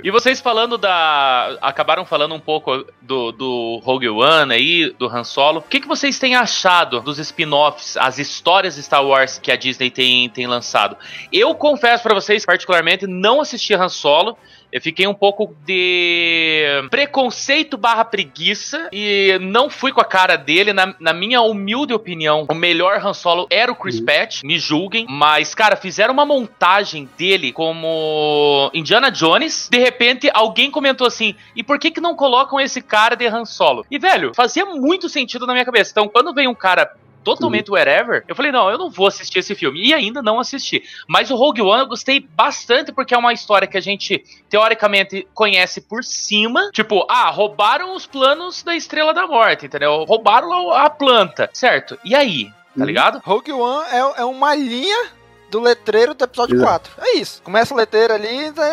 E 0.03 0.11
vocês 0.11 0.41
falando 0.41 0.77
da. 0.77 1.57
Acabaram 1.63 2.05
falando 2.05 2.35
um 2.35 2.41
pouco 2.41 2.85
do, 3.01 3.33
do 3.33 3.81
Rogue 3.83 4.09
One 4.09 4.53
aí, 4.53 4.95
do 4.99 5.07
Han 5.07 5.25
Solo. 5.25 5.61
O 5.61 5.63
que, 5.63 5.81
que 5.81 5.89
vocês 5.89 6.19
têm 6.19 6.37
achado 6.37 7.01
dos 7.01 7.19
spin-offs, 7.19 7.97
as 7.97 8.19
histórias 8.19 8.75
de 8.75 8.83
Star 8.83 9.05
Wars 9.05 9.39
que 9.39 9.51
a 9.51 9.57
Disney 9.57 9.91
tem, 9.91 10.29
tem 10.29 10.47
lançado? 10.47 10.97
Eu 11.33 11.55
confesso 11.55 12.03
pra 12.03 12.15
vocês, 12.15 12.45
particularmente, 12.45 13.07
não 13.07 13.41
assisti 13.41 13.75
Han 13.75 13.89
Solo. 13.89 14.37
Eu 14.73 14.81
fiquei 14.81 15.07
um 15.07 15.15
pouco 15.15 15.57
de 15.65 16.65
preconceito 16.91 17.77
barra 17.77 18.05
preguiça 18.05 18.89
e 18.93 19.39
não 19.41 19.71
fui 19.71 19.93
com 19.93 20.01
a 20.01 20.05
cara 20.05 20.37
dele. 20.37 20.73
Na, 20.73 20.95
na 21.01 21.13
minha 21.13 21.41
humilde 21.41 21.95
opinião, 21.95 22.47
o 22.49 22.55
melhor 22.55 23.05
Han 23.05 23.15
Solo 23.15 23.47
era 23.51 23.73
o 23.73 23.77
Chris 23.77 24.01
Pratt, 24.01 24.43
me 24.43 24.59
julguem. 24.59 25.07
Mas, 25.09 25.55
cara, 25.55 25.77
fizeram 25.77 26.13
uma 26.13 26.27
montagem 26.27 27.09
dele 27.17 27.53
como 27.53 28.71
Indiana 28.75 29.11
Jones. 29.11 29.69
De 29.71 29.79
repente, 29.79 30.31
alguém 30.35 30.71
comentou 30.71 31.07
assim: 31.07 31.35
e 31.57 31.63
por 31.63 31.79
que, 31.79 31.91
que 31.91 32.01
não 32.01 32.15
colocam 32.15 32.61
esse 32.61 32.83
cara 32.83 33.15
de 33.15 33.27
Han 33.27 33.45
Solo? 33.45 33.87
E, 33.91 33.99
velho, 33.99 34.33
fazia 34.35 34.67
muito 34.67 35.09
sentido 35.09 35.47
na 35.47 35.53
minha 35.53 35.65
cabeça. 35.65 35.91
Então, 35.91 36.09
quando 36.09 36.35
vem 36.35 36.47
um 36.47 36.55
cara 36.55 36.93
totalmente 37.35 37.71
wherever, 37.71 38.25
eu 38.29 38.35
falei, 38.35 38.51
não, 38.53 38.71
eu 38.71 38.79
não 38.79 38.91
vou 38.91 39.07
assistir 39.07 39.39
esse 39.41 39.55
filme. 39.55 39.81
E 39.87 39.93
ainda 39.95 40.23
não 40.23 40.39
assisti. 40.41 40.83
Mas 41.07 41.31
o 41.31 41.37
Rogue 41.37 41.63
One 41.63 41.81
eu 41.81 41.87
gostei 41.87 42.21
bastante 42.21 42.93
porque 42.93 43.15
é 43.15 43.19
uma 43.19 43.33
história 43.33 43.67
que 43.69 43.77
a 43.77 43.81
gente, 43.81 44.23
teoricamente, 44.49 45.27
conhece 45.35 45.81
por 45.81 46.03
cima. 46.05 46.71
Tipo, 46.73 47.07
ah, 47.09 47.31
roubaram 47.31 47.95
os 47.95 48.07
planos 48.07 48.63
da 48.63 48.75
Estrela 48.75 49.13
da 49.15 49.27
Morte, 49.27 49.67
entendeu? 49.67 50.05
Roubaram 50.05 50.71
a 50.73 50.89
planta, 50.91 51.49
certo? 51.53 51.99
E 52.05 52.15
aí? 52.15 52.47
Tá 52.77 52.83
Uhum. 52.83 52.85
ligado? 52.85 53.21
Rogue 53.25 53.51
One 53.53 53.87
é, 53.91 54.21
é 54.21 54.25
uma 54.25 54.55
linha 54.55 55.11
do 55.51 55.61
letreiro 55.61 56.15
do 56.15 56.25
episódio 56.25 56.57
Exato. 56.57 56.91
4. 56.97 57.05
É 57.09 57.17
isso. 57.17 57.43
Começa 57.43 57.73
o 57.73 57.77
letreiro 57.77 58.13
ali 58.15 58.29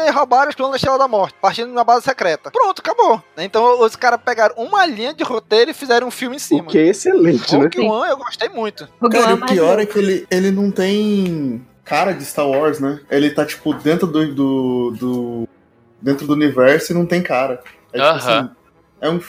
e 0.08 0.12
roubaram 0.12 0.50
os 0.50 0.56
planos 0.56 0.72
da 0.74 0.78
Estrela 0.78 0.98
da 0.98 1.08
Morte, 1.08 1.36
partindo 1.42 1.68
de 1.68 1.72
uma 1.72 1.84
base 1.84 2.04
secreta. 2.04 2.52
Pronto, 2.52 2.80
acabou. 2.80 3.24
Então 3.38 3.82
os 3.82 3.96
caras 3.96 4.20
pegaram 4.24 4.56
uma 4.58 4.86
linha 4.86 5.14
de 5.14 5.24
roteiro 5.24 5.72
e 5.72 5.74
fizeram 5.74 6.08
um 6.08 6.12
filme 6.12 6.36
em 6.36 6.38
O 6.38 6.42
cima. 6.42 6.66
que 6.66 6.78
é 6.78 6.88
excelente, 6.88 7.56
né? 7.56 7.64
Rogue 7.64 7.80
One 7.82 8.10
eu 8.10 8.18
gostei 8.18 8.50
muito. 8.50 8.88
Rogue 9.02 9.18
Cara, 9.18 9.34
One 9.34 9.42
e 9.42 9.44
o 9.44 9.48
pior 9.48 9.80
é 9.80 9.86
que 9.86 9.98
ele, 10.00 10.28
ele 10.30 10.52
não 10.52 10.70
tem 10.72 11.66
cara 11.84 12.12
de 12.14 12.26
Star 12.26 12.48
Wars, 12.50 12.80
né? 12.80 13.00
Ele 13.10 13.30
tá, 13.32 13.46
tipo, 13.46 13.74
dentro 13.74 14.08
do. 14.08 14.34
do, 14.34 14.92
do- 14.92 15.48
dentro 16.02 16.28
do 16.28 16.34
universo 16.34 16.92
e 16.92 16.96
não 16.96 17.06
tem 17.06 17.22
cara. 17.24 17.64
É, 17.92 17.98
tipo, 17.98 18.04
Aham. 18.04 18.40
assim, 18.40 18.50
é 19.02 19.10
um 19.10 19.20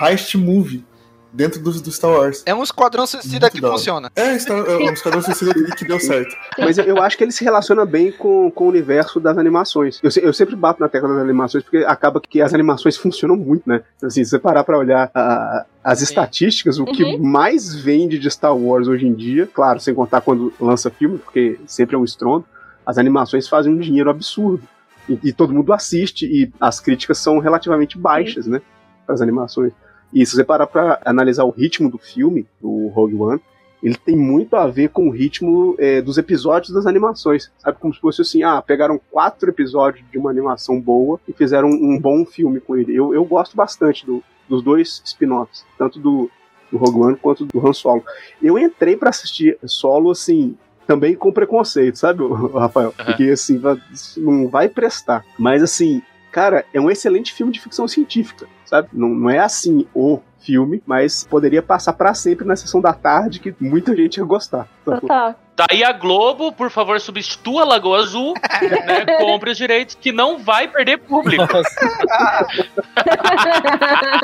heist 0.00 0.34
movie 0.36 0.84
dentro 1.32 1.60
do, 1.62 1.70
do 1.80 1.90
Star 1.92 2.10
Wars. 2.10 2.42
É 2.46 2.54
um 2.54 2.62
esquadrão 2.62 3.06
suicida 3.06 3.46
Muito 3.46 3.52
que 3.52 3.60
funciona. 3.60 4.10
É, 4.16 4.38
Star, 4.38 4.58
é 4.58 4.76
um 4.76 4.92
Esquadrão 4.92 5.22
Suicida 5.22 5.54
que 5.54 5.64
que 5.76 5.84
deu 5.84 5.98
certo. 6.00 6.34
Mas 6.58 6.78
eu, 6.78 6.84
eu 6.84 7.02
acho 7.02 7.16
que 7.16 7.24
ele 7.24 7.32
se 7.32 7.44
relaciona 7.44 7.84
bem 7.86 8.10
com, 8.12 8.50
com 8.50 8.64
o 8.64 8.68
universo 8.68 9.20
das 9.20 9.38
animações. 9.38 10.00
Eu, 10.02 10.10
eu 10.22 10.32
sempre 10.32 10.56
bato 10.56 10.80
na 10.80 10.88
tecla 10.88 11.08
das 11.08 11.18
animações, 11.22 11.62
porque 11.64 11.78
acaba 11.78 12.20
que 12.20 12.40
as 12.42 12.52
animações 12.54 12.96
funcionam 12.96 13.36
muito, 13.36 13.68
né? 13.68 13.82
Assim, 14.02 14.22
se 14.24 14.30
você 14.30 14.38
parar 14.38 14.64
pra 14.64 14.76
olhar 14.78 15.10
a- 15.14 15.64
as 15.82 16.02
estatísticas, 16.02 16.78
o 16.78 16.84
que 16.84 17.02
Uhum. 17.04 17.18
mais 17.22 17.74
vende 17.74 18.18
de 18.18 18.30
Star 18.30 18.54
Wars 18.56 18.86
hoje 18.88 19.06
em 19.06 19.14
dia, 19.14 19.48
claro, 19.52 19.80
sem 19.80 19.94
contar 19.94 20.20
quando 20.20 20.52
lança 20.60 20.90
filme, 20.90 21.18
porque 21.18 21.58
sempre 21.66 21.96
é 21.96 21.98
um 21.98 22.04
estrondo, 22.04 22.44
as 22.84 22.98
animações 22.98 23.48
fazem 23.48 23.72
um 23.72 23.78
dinheiro 23.78 24.10
absurdo. 24.10 24.62
E, 25.08 25.18
e 25.24 25.32
todo 25.32 25.52
mundo 25.52 25.72
assiste, 25.72 26.26
e 26.26 26.52
as 26.60 26.78
críticas 26.80 27.18
são 27.18 27.38
relativamente 27.38 27.96
baixas, 27.98 28.46
né? 28.46 28.60
Para 29.06 29.14
as 29.14 29.20
animações. 29.20 29.72
E 30.12 30.24
se 30.26 30.34
você 30.34 30.44
parar 30.44 30.66
pra 30.66 31.00
analisar 31.04 31.44
o 31.44 31.50
ritmo 31.50 31.90
do 31.90 31.98
filme, 31.98 32.46
do 32.60 32.88
Rogue 32.88 33.14
One, 33.14 33.40
ele 33.82 33.94
tem 33.96 34.14
muito 34.16 34.56
a 34.56 34.66
ver 34.66 34.90
com 34.90 35.08
o 35.08 35.10
ritmo 35.10 35.74
é, 35.78 36.02
dos 36.02 36.18
episódios 36.18 36.72
das 36.72 36.84
animações. 36.86 37.50
Sabe? 37.58 37.78
Como 37.78 37.94
se 37.94 38.00
fosse 38.00 38.20
assim, 38.20 38.42
ah, 38.42 38.60
pegaram 38.60 39.00
quatro 39.10 39.48
episódios 39.48 40.04
de 40.10 40.18
uma 40.18 40.30
animação 40.30 40.78
boa 40.80 41.18
e 41.26 41.32
fizeram 41.32 41.68
um, 41.68 41.94
um 41.94 41.98
bom 41.98 42.24
filme 42.26 42.60
com 42.60 42.76
ele. 42.76 42.94
Eu, 42.94 43.14
eu 43.14 43.24
gosto 43.24 43.56
bastante 43.56 44.04
do, 44.04 44.22
dos 44.48 44.62
dois 44.62 45.00
spin-offs, 45.04 45.64
tanto 45.78 45.98
do, 45.98 46.30
do 46.70 46.76
Rogue 46.76 47.00
One 47.00 47.16
quanto 47.16 47.46
do 47.46 47.66
Han 47.66 47.72
Solo. 47.72 48.04
Eu 48.42 48.58
entrei 48.58 48.96
para 48.96 49.08
assistir 49.10 49.56
Solo, 49.64 50.10
assim, 50.10 50.56
também 50.86 51.14
com 51.14 51.32
preconceito, 51.32 51.96
sabe, 51.96 52.22
Rafael? 52.52 52.92
Porque, 52.92 53.30
assim, 53.30 53.56
vai- 53.58 53.80
não 54.18 54.46
vai 54.48 54.68
prestar. 54.68 55.24
Mas, 55.38 55.62
assim, 55.62 56.02
cara, 56.30 56.64
é 56.72 56.80
um 56.80 56.90
excelente 56.90 57.32
filme 57.32 57.52
de 57.52 57.60
ficção 57.60 57.86
científica, 57.86 58.46
sabe? 58.64 58.88
Não, 58.92 59.08
não 59.08 59.30
é 59.30 59.38
assim 59.38 59.86
o 59.94 60.20
filme, 60.40 60.82
mas 60.86 61.24
poderia 61.24 61.62
passar 61.62 61.92
para 61.92 62.14
sempre 62.14 62.46
na 62.46 62.56
sessão 62.56 62.80
da 62.80 62.92
tarde 62.92 63.40
que 63.40 63.54
muita 63.60 63.94
gente 63.94 64.16
ia 64.16 64.24
gostar. 64.24 64.66
Total. 64.84 65.34
Daí 65.56 65.84
a 65.84 65.92
Globo, 65.92 66.52
por 66.52 66.70
favor, 66.70 66.98
substitua 66.98 67.62
a 67.62 67.64
Lagoa 67.66 67.98
Azul, 67.98 68.32
né? 68.86 69.04
Compre 69.18 69.50
os 69.50 69.58
direitos, 69.58 69.94
que 69.94 70.10
não 70.10 70.38
vai 70.38 70.66
perder 70.66 70.98
público. 70.98 71.46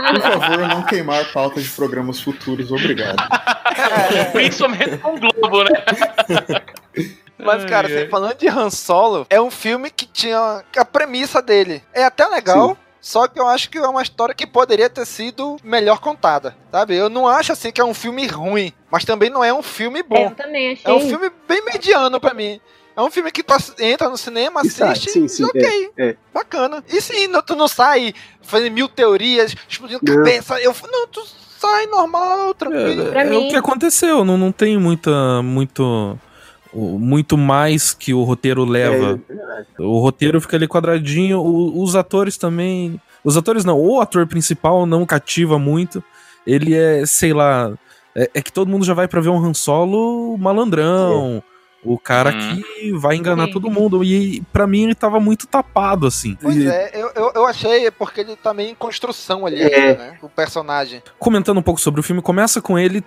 Por 0.07 0.21
favor, 0.23 0.59
não 0.69 0.83
queimar 0.85 1.25
pautas 1.33 1.65
de 1.65 1.71
programas 1.71 2.21
futuros, 2.21 2.71
obrigado. 2.71 3.17
Principalmente 4.33 4.97
com 4.99 5.15
o 5.15 5.21
Globo, 5.21 5.65
né? 5.65 5.71
Mas, 7.47 7.65
cara, 7.65 7.89
Ai, 7.89 7.97
assim, 7.97 8.09
falando 8.11 8.35
de 8.37 8.49
Han 8.49 8.71
Solo, 8.71 9.27
é 9.31 9.41
um 9.41 9.51
filme 9.51 9.91
que 9.91 10.07
tinha 10.07 10.63
a 10.77 10.85
premissa 10.85 11.41
dele. 11.41 11.83
É 11.95 12.05
até 12.05 12.27
legal. 12.27 12.77
Só 13.01 13.29
que 13.29 13.39
eu 13.39 13.47
acho 13.47 13.71
que 13.71 13.79
é 13.79 13.87
uma 13.87 14.03
história 14.03 14.35
que 14.35 14.45
poderia 14.47 14.91
ter 14.91 15.07
sido 15.07 15.57
melhor 15.63 16.01
contada, 16.01 16.57
sabe? 16.73 16.97
Eu 16.97 17.09
não 17.09 17.29
acho 17.29 17.53
assim 17.53 17.71
que 17.71 17.81
é 17.81 17.85
um 17.85 17.95
filme 17.95 18.27
ruim, 18.27 18.73
mas 18.91 19.05
também 19.05 19.31
não 19.31 19.45
é 19.45 19.55
um 19.55 19.63
filme 19.63 20.01
É, 20.01 20.03
bom. 20.03 20.25
eu 20.25 20.31
também 20.35 20.73
achei. 20.73 20.91
É 20.91 20.95
um 20.95 21.01
filme 21.09 21.31
bem 21.47 21.65
mediano 21.65 22.19
pra 22.19 22.35
mim. 22.35 22.61
É 22.97 23.01
um 23.01 23.11
filme 23.11 23.31
que 23.31 23.45
tu 23.45 23.53
ass- 23.55 23.75
entra 23.79 24.09
no 24.09 24.17
cinema, 24.17 24.65
sai, 24.65 24.89
assiste 24.91 25.11
sim, 25.13 25.29
sim, 25.29 25.43
e 25.43 25.47
ok, 25.47 25.91
é, 25.99 26.09
é. 26.09 26.17
bacana. 26.35 26.83
E 26.89 27.01
sim, 27.01 27.29
não- 27.29 27.43
tu 27.43 27.55
não 27.55 27.69
sai 27.69 28.13
fazendo 28.43 28.73
mil 28.73 28.89
teorias, 28.89 29.55
explodindo 29.69 30.01
Não. 30.03 30.17
cabeça. 30.17 30.59
Eu, 30.61 30.75
não, 30.91 31.07
tu 31.07 31.23
sai 31.61 31.87
normal, 31.87 32.55
tranquilo. 32.55 33.07
Pra 33.11 33.23
É, 33.25 33.29
é 33.33 33.39
o 33.39 33.49
que 33.49 33.55
aconteceu, 33.57 34.25
não, 34.25 34.37
não 34.37 34.51
tem 34.51 34.79
muita. 34.79 35.43
Muito. 35.45 36.19
Muito 36.79 37.39
mais 37.39 37.95
que 37.95 38.13
o 38.13 38.23
roteiro 38.23 38.65
leva. 38.65 39.19
É, 39.31 39.83
O 39.83 39.99
roteiro 39.99 40.41
fica 40.41 40.57
ali 40.57 40.69
quadradinho, 40.69 41.39
o- 41.41 41.83
os 41.83 41.97
atores 41.97 42.37
também. 42.37 43.01
Os 43.25 43.37
atores 43.37 43.65
não, 43.65 43.79
o 43.81 44.01
ator 44.01 44.27
principal 44.27 44.85
não 44.87 45.07
cativa 45.07 45.59
muito. 45.59 46.03
Ele 46.47 46.75
é, 46.75 47.05
sei 47.07 47.33
lá. 47.33 47.73
É, 48.15 48.31
é 48.35 48.43
que 48.43 48.53
todo 48.53 48.69
mundo 48.71 48.85
já 48.85 48.95
vai 48.95 49.09
pra 49.09 49.21
ver 49.21 49.29
um 49.31 49.43
Han 49.45 49.55
Solo 49.55 50.37
malandrão. 50.39 51.43
O 51.85 51.97
cara 51.99 52.31
Hum. 52.35 52.63
que 52.81 52.93
vai 52.95 53.15
enganar 53.15 53.47
Sim. 53.47 53.53
todo 53.53 53.71
mundo. 53.71 54.03
E 54.03 54.41
pra 54.53 54.67
mim 54.67 54.85
ele 54.85 54.95
tava 54.95 55.21
muito 55.21 55.47
tapado, 55.47 56.07
assim. 56.07 56.37
Pois 56.43 56.57
E 56.57 56.67
é, 56.67 56.91
eu, 56.95 57.11
eu, 57.15 57.33
eu 57.37 57.47
achei 57.47 57.89
porque 57.93 58.23
ele 58.23 58.35
tá 58.35 58.53
meio 58.53 58.71
em 58.71 58.75
construção 58.75 59.47
ali, 59.47 59.63
É. 59.63 59.97
né? 59.97 60.19
O 60.21 60.29
personagem. 60.29 61.01
Comentando 61.19 61.59
um 61.59 61.63
pouco 61.63 61.81
sobre 61.81 62.01
o 62.01 62.03
filme, 62.03 62.21
começa 62.21 62.61
com 62.61 62.77
ele 62.79 63.05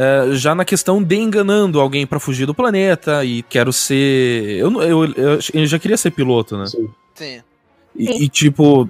é, 0.00 0.32
já 0.34 0.54
na 0.54 0.64
questão 0.64 1.02
de 1.02 1.16
enganando 1.16 1.80
alguém 1.80 2.06
pra 2.06 2.20
fugir 2.20 2.46
do 2.46 2.54
planeta. 2.54 3.24
E 3.24 3.42
quero 3.42 3.72
ser. 3.72 4.58
Eu, 4.58 4.70
não- 4.70 4.82
eu, 4.82 5.04
eu, 5.06 5.38
eu 5.52 5.66
já 5.66 5.78
queria 5.78 5.96
ser 5.96 6.12
piloto, 6.12 6.56
né? 6.56 6.66
sim. 6.66 6.88
Sim. 7.16 7.42
E, 7.96 8.24
e, 8.24 8.28
tipo, 8.28 8.88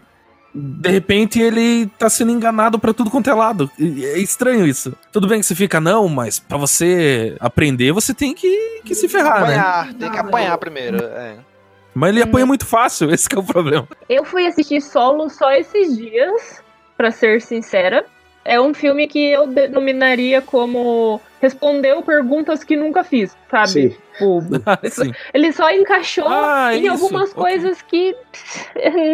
de 0.55 0.90
repente 0.90 1.40
ele 1.40 1.87
tá 1.99 2.11
sendo 2.11 2.31
enganado 2.31 2.79
pra 2.79 2.92
tudo 2.92 3.11
quanto 3.11 3.31
é 3.31 3.33
lado. 3.35 3.71
E 3.79 4.05
É 4.05 4.18
estranho 4.18 4.66
isso. 4.66 4.94
Tudo 5.11 5.27
bem 5.27 5.40
que 5.40 5.47
você 5.47 5.55
fica, 5.55 5.81
não, 5.81 6.09
mas 6.09 6.38
pra 6.38 6.59
você 6.59 7.35
aprender, 7.40 7.90
você 7.92 8.12
tem 8.12 8.35
que, 8.35 8.83
que 8.85 8.94
se 8.94 9.09
ferrar, 9.09 9.40
né? 9.49 9.57
apanhar, 9.57 9.94
tem 9.94 10.11
que 10.11 10.18
apanhar 10.18 10.59
primeiro. 10.59 11.03
É. 11.03 11.37
Mas 11.94 12.11
ele 12.11 12.23
apanha 12.23 12.44
muito 12.44 12.66
fácil, 12.66 13.09
esse 13.14 13.27
que 13.27 13.35
é 13.35 13.38
o 13.38 13.42
problema. 13.42 13.88
Eu 14.11 14.25
fui 14.27 14.47
assistir 14.47 14.83
solo 14.83 15.31
só 15.31 15.51
esses 15.53 15.97
dias, 15.97 16.62
pra 16.99 17.11
ser 17.11 17.40
sincera. 17.40 18.05
É 18.44 18.61
um 18.61 18.72
filme 18.72 19.07
que 19.07 19.18
eu 19.31 19.46
denominaria 19.46 20.40
como 20.40 21.20
respondeu 21.40 22.03
perguntas 22.03 22.64
que 22.64 22.74
nunca 22.74 23.05
fiz, 23.05 23.37
sabe? 23.51 23.68
Sim. 23.68 23.88
Tipo, 23.90 24.40
Assim. 24.83 25.12
ele 25.35 25.53
só 25.53 25.70
encaixou 25.70 26.27
Ah, 26.27 26.74
em 26.74 26.83
isso, 26.83 26.90
algumas 26.92 27.31
ok. 27.31 27.42
coisas 27.42 27.83
que 27.83 28.16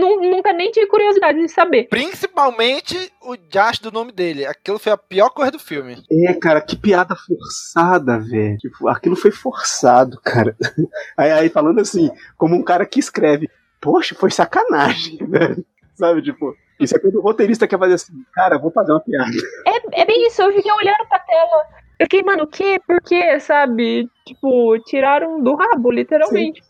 nu- 0.01 0.21
nunca 0.23 0.53
nem 0.53 0.71
tive 0.71 0.87
curiosidade 0.87 1.39
de 1.39 1.49
saber. 1.49 1.89
Principalmente 1.89 2.97
o 3.23 3.37
Josh 3.37 3.79
do 3.81 3.91
nome 3.93 4.13
dele. 4.13 4.47
Aquilo 4.47 4.79
foi 4.79 4.93
a 4.93 4.97
pior 4.97 5.31
coisa 5.31 5.51
do 5.53 5.59
filme. 5.59 6.03
É, 6.11 6.33
cara, 6.35 6.61
que 6.61 6.77
piada 6.77 7.15
forçada, 7.17 8.19
velho. 8.19 8.57
Tipo, 8.59 8.89
aquilo 8.89 9.17
foi 9.17 9.31
forçado, 9.31 10.19
cara. 10.23 10.57
Aí, 11.17 11.31
aí 11.31 11.49
falando 11.49 11.81
assim, 11.81 12.11
como 12.37 12.55
um 12.57 12.63
cara 12.63 12.87
que 12.87 12.99
escreve, 13.01 13.49
poxa, 13.81 14.15
foi 14.15 14.31
sacanagem, 14.31 15.19
velho. 15.19 15.65
Sabe, 15.95 16.23
tipo, 16.23 16.55
isso 16.81 16.97
é 16.97 16.99
quando 16.99 17.17
o 17.17 17.23
roteirista 17.23 17.67
quer 17.67 17.79
fazer 17.79 17.95
assim, 17.95 18.13
cara, 18.33 18.59
vou 18.59 18.71
fazer 18.71 18.93
uma 18.93 19.01
piada. 19.01 19.31
É, 19.67 20.03
é 20.03 20.05
bem 20.05 20.27
isso, 20.27 20.43
eu 20.43 20.53
fiquei 20.53 20.73
olhando 20.73 21.07
pra 21.09 21.19
tela. 21.21 21.65
Eu 21.99 22.07
fiquei, 22.07 22.23
mano, 22.23 22.45
o 22.45 22.47
quê? 22.47 22.81
Por 22.87 23.01
quê? 23.01 23.39
Sabe? 23.39 24.09
Tipo, 24.27 24.79
tiraram 24.81 25.43
do 25.43 25.55
rabo, 25.55 25.91
literalmente. 25.91 26.61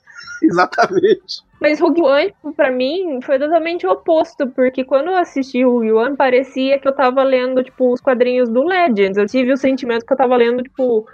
Exatamente. 0.42 1.42
Mas 1.60 1.80
Rogue 1.80 2.02
One, 2.02 2.34
pra 2.54 2.70
mim, 2.70 3.20
foi 3.22 3.38
totalmente 3.38 3.86
o 3.86 3.90
oposto, 3.90 4.46
porque 4.48 4.84
quando 4.84 5.08
eu 5.08 5.16
assisti 5.16 5.64
Rogue 5.64 5.92
One, 5.92 6.16
parecia 6.16 6.78
que 6.78 6.86
eu 6.86 6.94
tava 6.94 7.22
lendo, 7.22 7.64
tipo, 7.64 7.90
os 7.90 8.00
quadrinhos 8.00 8.50
do 8.50 8.64
Legends. 8.64 9.16
Eu 9.16 9.26
tive 9.26 9.52
o 9.52 9.56
sentimento 9.56 10.04
que 10.04 10.12
eu 10.12 10.16
tava 10.16 10.36
lendo, 10.36 10.62
tipo, 10.62 10.98
o 10.98 11.06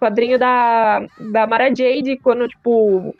quadrinho 0.00 0.38
da, 0.38 1.06
da 1.30 1.46
Mara 1.46 1.68
Jade, 1.68 2.18
quando, 2.20 2.48
tipo, 2.48 3.14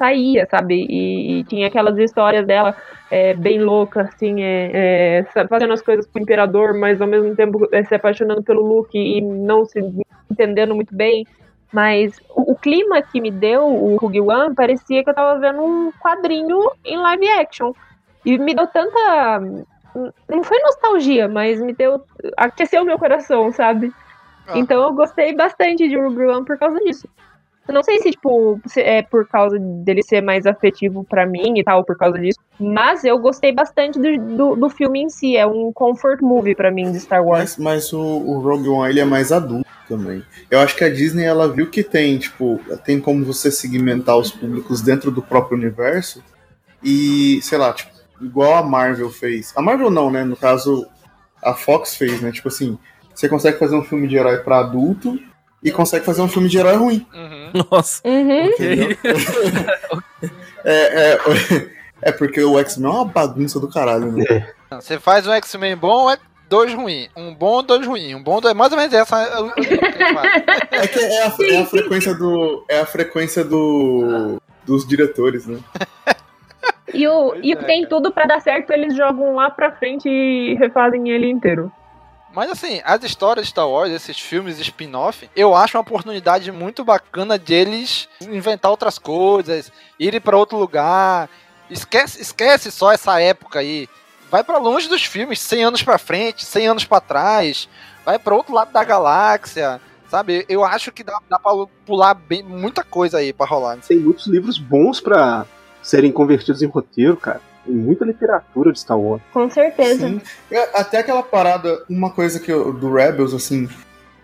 saía, 0.00 0.48
sabe? 0.50 0.86
E, 0.88 1.40
e 1.40 1.44
tinha 1.44 1.66
aquelas 1.66 1.98
histórias 1.98 2.46
dela 2.46 2.74
é, 3.10 3.34
bem 3.34 3.60
louca, 3.60 4.02
assim, 4.02 4.42
é, 4.42 5.24
é, 5.34 5.46
fazendo 5.46 5.74
as 5.74 5.82
coisas 5.82 6.06
pro 6.06 6.22
Imperador, 6.22 6.72
mas 6.72 7.02
ao 7.02 7.06
mesmo 7.06 7.36
tempo 7.36 7.68
é, 7.70 7.84
se 7.84 7.94
apaixonando 7.94 8.42
pelo 8.42 8.62
Luke 8.62 8.96
e 8.98 9.20
não 9.20 9.66
se 9.66 9.78
entendendo 10.30 10.74
muito 10.74 10.96
bem. 10.96 11.26
Mas 11.70 12.18
o, 12.30 12.52
o 12.52 12.56
clima 12.56 13.02
que 13.02 13.20
me 13.20 13.30
deu 13.30 13.66
o 13.66 13.96
Rogue 13.96 14.22
One 14.22 14.54
parecia 14.54 15.04
que 15.04 15.10
eu 15.10 15.14
tava 15.14 15.38
vendo 15.38 15.62
um 15.62 15.92
quadrinho 16.00 16.70
em 16.84 16.96
live 16.96 17.28
action. 17.28 17.72
E 18.24 18.38
me 18.38 18.54
deu 18.54 18.66
tanta. 18.66 19.40
Não 20.28 20.42
foi 20.42 20.58
nostalgia, 20.60 21.28
mas 21.28 21.60
me 21.60 21.72
deu. 21.72 22.02
aqueceu 22.36 22.82
o 22.82 22.86
meu 22.86 22.98
coração, 22.98 23.52
sabe? 23.52 23.92
Ah. 24.48 24.58
Então 24.58 24.82
eu 24.82 24.92
gostei 24.94 25.34
bastante 25.34 25.88
de 25.88 25.96
Rogue 25.96 26.26
One 26.26 26.44
por 26.44 26.58
causa 26.58 26.78
disso. 26.80 27.08
Eu 27.70 27.74
não 27.74 27.84
sei 27.84 28.00
se, 28.00 28.10
tipo, 28.10 28.60
é 28.76 29.00
por 29.00 29.28
causa 29.28 29.56
dele 29.56 30.02
ser 30.02 30.20
mais 30.20 30.44
afetivo 30.44 31.04
pra 31.04 31.24
mim 31.24 31.56
e 31.56 31.62
tal, 31.62 31.84
por 31.84 31.96
causa 31.96 32.18
disso. 32.18 32.36
Mas 32.58 33.04
eu 33.04 33.16
gostei 33.16 33.52
bastante 33.52 33.96
do, 33.96 34.36
do, 34.36 34.56
do 34.56 34.68
filme 34.68 35.02
em 35.02 35.08
si. 35.08 35.36
É 35.36 35.46
um 35.46 35.72
comfort 35.72 36.20
movie 36.20 36.56
pra 36.56 36.72
mim 36.72 36.90
de 36.90 36.98
Star 36.98 37.24
Wars. 37.24 37.56
Mas, 37.56 37.58
mas 37.58 37.92
o, 37.92 38.00
o 38.00 38.40
Rogue 38.40 38.68
One 38.68 38.90
ele 38.90 38.98
é 38.98 39.04
mais 39.04 39.30
adulto 39.30 39.70
também. 39.86 40.20
Eu 40.50 40.58
acho 40.58 40.74
que 40.74 40.82
a 40.82 40.90
Disney 40.90 41.22
ela 41.22 41.46
viu 41.46 41.70
que 41.70 41.84
tem, 41.84 42.18
tipo, 42.18 42.60
tem 42.84 43.00
como 43.00 43.24
você 43.24 43.52
segmentar 43.52 44.16
os 44.16 44.32
públicos 44.32 44.80
dentro 44.82 45.12
do 45.12 45.22
próprio 45.22 45.56
universo 45.56 46.24
e, 46.82 47.40
sei 47.40 47.56
lá, 47.56 47.72
tipo, 47.72 47.92
igual 48.20 48.56
a 48.56 48.64
Marvel 48.64 49.10
fez. 49.10 49.52
A 49.54 49.62
Marvel 49.62 49.92
não, 49.92 50.10
né? 50.10 50.24
No 50.24 50.34
caso, 50.34 50.88
a 51.40 51.54
Fox 51.54 51.94
fez, 51.94 52.20
né? 52.20 52.32
Tipo 52.32 52.48
assim, 52.48 52.76
você 53.14 53.28
consegue 53.28 53.60
fazer 53.60 53.76
um 53.76 53.84
filme 53.84 54.08
de 54.08 54.16
herói 54.16 54.38
pra 54.38 54.58
adulto 54.58 55.20
e 55.62 55.70
consegue 55.70 56.04
fazer 56.04 56.22
um 56.22 56.28
filme 56.28 56.48
de 56.48 56.58
herói 56.58 56.76
ruim. 56.76 57.06
Uhum. 57.12 57.52
Nossa. 57.70 58.02
Uhum. 58.06 58.46
ok. 58.46 58.98
É, 60.62 61.12
é, 61.12 61.18
é 62.10 62.12
porque 62.12 62.42
o 62.42 62.58
X-Men 62.58 62.90
é 62.90 62.94
uma 62.94 63.04
bagunça 63.06 63.58
do 63.58 63.66
caralho, 63.66 64.12
né? 64.12 64.46
Você 64.72 64.98
faz 64.98 65.26
um 65.26 65.32
X-Men 65.32 65.74
bom, 65.74 66.10
é 66.10 66.18
dois 66.50 66.74
ruim. 66.74 67.08
Um 67.16 67.34
bom, 67.34 67.62
dois 67.62 67.86
ruim. 67.86 68.14
Um 68.14 68.22
bom, 68.22 68.40
dois. 68.40 68.54
Mais 68.54 68.70
ou 68.72 68.78
menos 68.78 68.92
essa. 68.92 69.22
é 69.22 69.62
que. 69.62 69.74
É 70.76 70.86
que 70.86 70.98
é 70.98 71.22
a, 71.22 71.34
é 71.54 71.62
a 71.62 71.66
frequência 71.66 72.14
do. 72.14 72.64
É 72.68 72.80
a 72.80 72.86
frequência 72.86 73.44
do. 73.44 74.40
dos 74.66 74.86
diretores, 74.86 75.46
né? 75.46 75.58
E 76.92 77.06
o, 77.06 77.34
e 77.36 77.52
é, 77.52 77.56
tem 77.56 77.82
cara. 77.82 77.88
tudo 77.88 78.12
pra 78.12 78.26
dar 78.26 78.40
certo, 78.40 78.70
eles 78.72 78.96
jogam 78.96 79.34
lá 79.34 79.48
pra 79.48 79.72
frente 79.72 80.08
e 80.08 80.56
refazem 80.56 81.08
ele 81.08 81.30
inteiro. 81.30 81.72
Mas 82.32 82.50
assim, 82.50 82.80
as 82.84 83.02
histórias 83.02 83.46
de 83.46 83.50
Star 83.50 83.68
Wars, 83.68 83.90
esses 83.90 84.18
filmes 84.18 84.58
spin-off, 84.58 85.28
eu 85.34 85.54
acho 85.54 85.76
uma 85.76 85.82
oportunidade 85.82 86.52
muito 86.52 86.84
bacana 86.84 87.38
de 87.38 87.52
eles 87.52 88.08
inventar 88.20 88.70
outras 88.70 88.98
coisas, 88.98 89.72
irem 89.98 90.20
pra 90.20 90.36
outro 90.36 90.56
lugar. 90.56 91.28
Esquece, 91.68 92.20
esquece 92.20 92.70
só 92.70 92.92
essa 92.92 93.20
época 93.20 93.58
aí. 93.58 93.88
Vai 94.30 94.44
pra 94.44 94.58
longe 94.58 94.88
dos 94.88 95.04
filmes, 95.04 95.40
100 95.40 95.64
anos 95.64 95.82
pra 95.82 95.98
frente, 95.98 96.44
100 96.44 96.68
anos 96.68 96.84
pra 96.84 97.00
trás. 97.00 97.68
Vai 98.04 98.18
pra 98.18 98.34
outro 98.34 98.54
lado 98.54 98.72
da 98.72 98.84
galáxia. 98.84 99.80
Sabe? 100.08 100.44
Eu 100.48 100.64
acho 100.64 100.90
que 100.90 101.04
dá, 101.04 101.20
dá 101.28 101.38
pra 101.38 101.52
pular 101.86 102.14
bem, 102.14 102.42
muita 102.42 102.82
coisa 102.82 103.18
aí 103.18 103.32
pra 103.32 103.46
rolar. 103.46 103.78
Tem 103.78 103.98
muitos 103.98 104.26
livros 104.26 104.58
bons 104.58 105.00
pra, 105.00 105.46
serem 105.82 106.10
convertidos 106.10 106.62
em 106.62 106.66
roteiro, 106.66 107.16
cara. 107.16 107.40
Tem 107.64 107.74
muita 107.74 108.04
literatura 108.04 108.72
de 108.72 108.80
Star 108.80 108.98
Wars. 108.98 109.22
Com 109.32 109.50
certeza. 109.50 110.08
Sim. 110.08 110.20
É, 110.50 110.80
Até 110.80 110.98
aquela 110.98 111.22
parada, 111.22 111.84
uma 111.88 112.10
coisa 112.10 112.40
que 112.40 112.50
eu, 112.50 112.72
do 112.72 112.92
Rebels, 112.92 113.34
assim, 113.34 113.68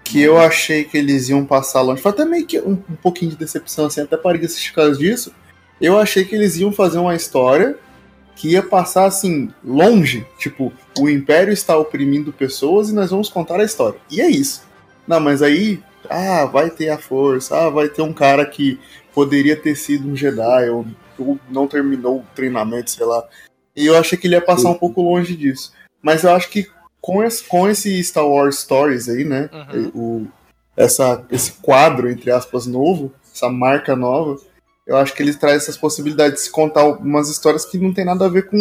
que 0.03 0.23
eu 0.23 0.39
achei 0.39 0.85
que 0.85 0.97
eles 0.97 1.29
iam 1.29 1.45
passar 1.45 1.83
longe. 1.83 2.01
Foi 2.01 2.13
até 2.13 2.25
meio 2.25 2.47
que 2.47 2.59
um, 2.61 2.73
um 2.73 2.97
pouquinho 2.97 3.33
de 3.33 3.37
decepção, 3.37 3.87
assim, 3.87 4.01
até 4.01 4.17
parei 4.17 4.41
de 4.41 4.47
assistir 4.47 4.71
por 4.71 4.77
causa 4.77 4.99
disso. 4.99 5.33
Eu 5.81 5.99
achei 5.99 6.25
que 6.25 6.35
eles 6.35 6.57
iam 6.57 6.73
fazer 6.73 6.99
uma 6.99 7.15
história 7.15 7.77
que 8.35 8.51
ia 8.51 8.63
passar 8.63 9.07
assim, 9.07 9.51
longe. 9.65 10.27
Tipo, 10.39 10.73
o 10.99 11.09
Império 11.09 11.53
está 11.53 11.77
oprimindo 11.77 12.33
pessoas 12.33 12.91
e 12.91 12.95
nós 12.95 13.11
vamos 13.11 13.29
contar 13.29 13.59
a 13.61 13.65
história. 13.65 13.99
E 14.11 14.21
é 14.21 14.29
isso. 14.29 14.63
Não, 15.07 15.19
mas 15.19 15.43
aí, 15.43 15.83
ah, 16.09 16.45
vai 16.45 16.71
ter 16.71 16.91
a 16.91 16.99
força, 16.99 17.57
ah, 17.57 17.71
vai 17.71 17.89
ter 17.89 18.03
um 18.03 18.13
cara 18.13 18.45
que 18.47 18.79
poderia 19.15 19.57
ter 19.57 19.75
sido 19.75 20.09
um 20.09 20.17
Jedi, 20.17 20.71
ou, 20.71 20.85
ou 21.19 21.39
não 21.51 21.67
terminou 21.67 22.19
o 22.19 22.25
treinamento, 22.35 22.91
sei 22.91 23.07
lá. 23.07 23.25
E 23.75 23.87
eu 23.87 23.97
achei 23.97 24.17
que 24.17 24.27
ele 24.27 24.35
ia 24.35 24.41
passar 24.41 24.71
um 24.71 24.75
pouco 24.75 25.03
longe 25.03 25.37
disso. 25.37 25.73
Mas 26.03 26.25
eu 26.25 26.31
acho 26.31 26.49
que 26.49 26.67
com 27.01 27.23
esse, 27.23 27.45
com 27.45 27.69
esse 27.69 28.03
Star 28.03 28.27
Wars 28.27 28.61
Stories 28.61 29.09
aí, 29.09 29.25
né? 29.25 29.51
Uhum. 29.53 29.91
O, 29.95 30.27
essa, 30.77 31.25
esse 31.31 31.53
quadro, 31.61 32.11
entre 32.11 32.31
aspas, 32.31 32.67
novo, 32.67 33.13
essa 33.35 33.49
marca 33.49 33.95
nova, 33.95 34.37
eu 34.87 34.97
acho 34.97 35.15
que 35.15 35.23
ele 35.23 35.35
traz 35.35 35.63
essas 35.63 35.77
possibilidades 35.77 36.35
de 36.35 36.41
se 36.47 36.51
contar 36.51 36.85
umas 36.85 37.29
histórias 37.29 37.65
que 37.65 37.79
não 37.79 37.93
tem 37.93 38.05
nada 38.05 38.27
a 38.27 38.29
ver 38.29 38.49
com, 38.49 38.57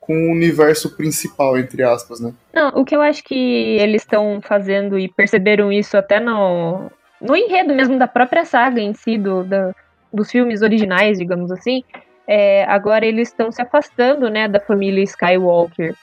com 0.00 0.28
o 0.28 0.32
universo 0.32 0.96
principal, 0.96 1.58
entre 1.58 1.82
aspas, 1.82 2.20
né? 2.20 2.32
Não, 2.52 2.68
o 2.70 2.84
que 2.84 2.94
eu 2.94 3.02
acho 3.02 3.22
que 3.24 3.34
eles 3.34 4.02
estão 4.02 4.40
fazendo 4.42 4.98
e 4.98 5.08
perceberam 5.08 5.72
isso 5.72 5.96
até 5.96 6.18
no, 6.20 6.90
no 7.20 7.36
enredo 7.36 7.74
mesmo 7.74 7.98
da 7.98 8.06
própria 8.08 8.44
saga 8.44 8.80
em 8.80 8.94
si, 8.94 9.16
do, 9.18 9.44
da- 9.44 9.74
dos 10.14 10.30
filmes 10.30 10.62
originais, 10.62 11.18
digamos 11.18 11.50
assim, 11.50 11.82
é, 12.26 12.64
agora 12.64 13.04
eles 13.04 13.28
estão 13.28 13.50
se 13.50 13.60
afastando, 13.60 14.30
né, 14.30 14.48
da 14.48 14.60
família 14.60 15.02
Skywalker. 15.02 15.94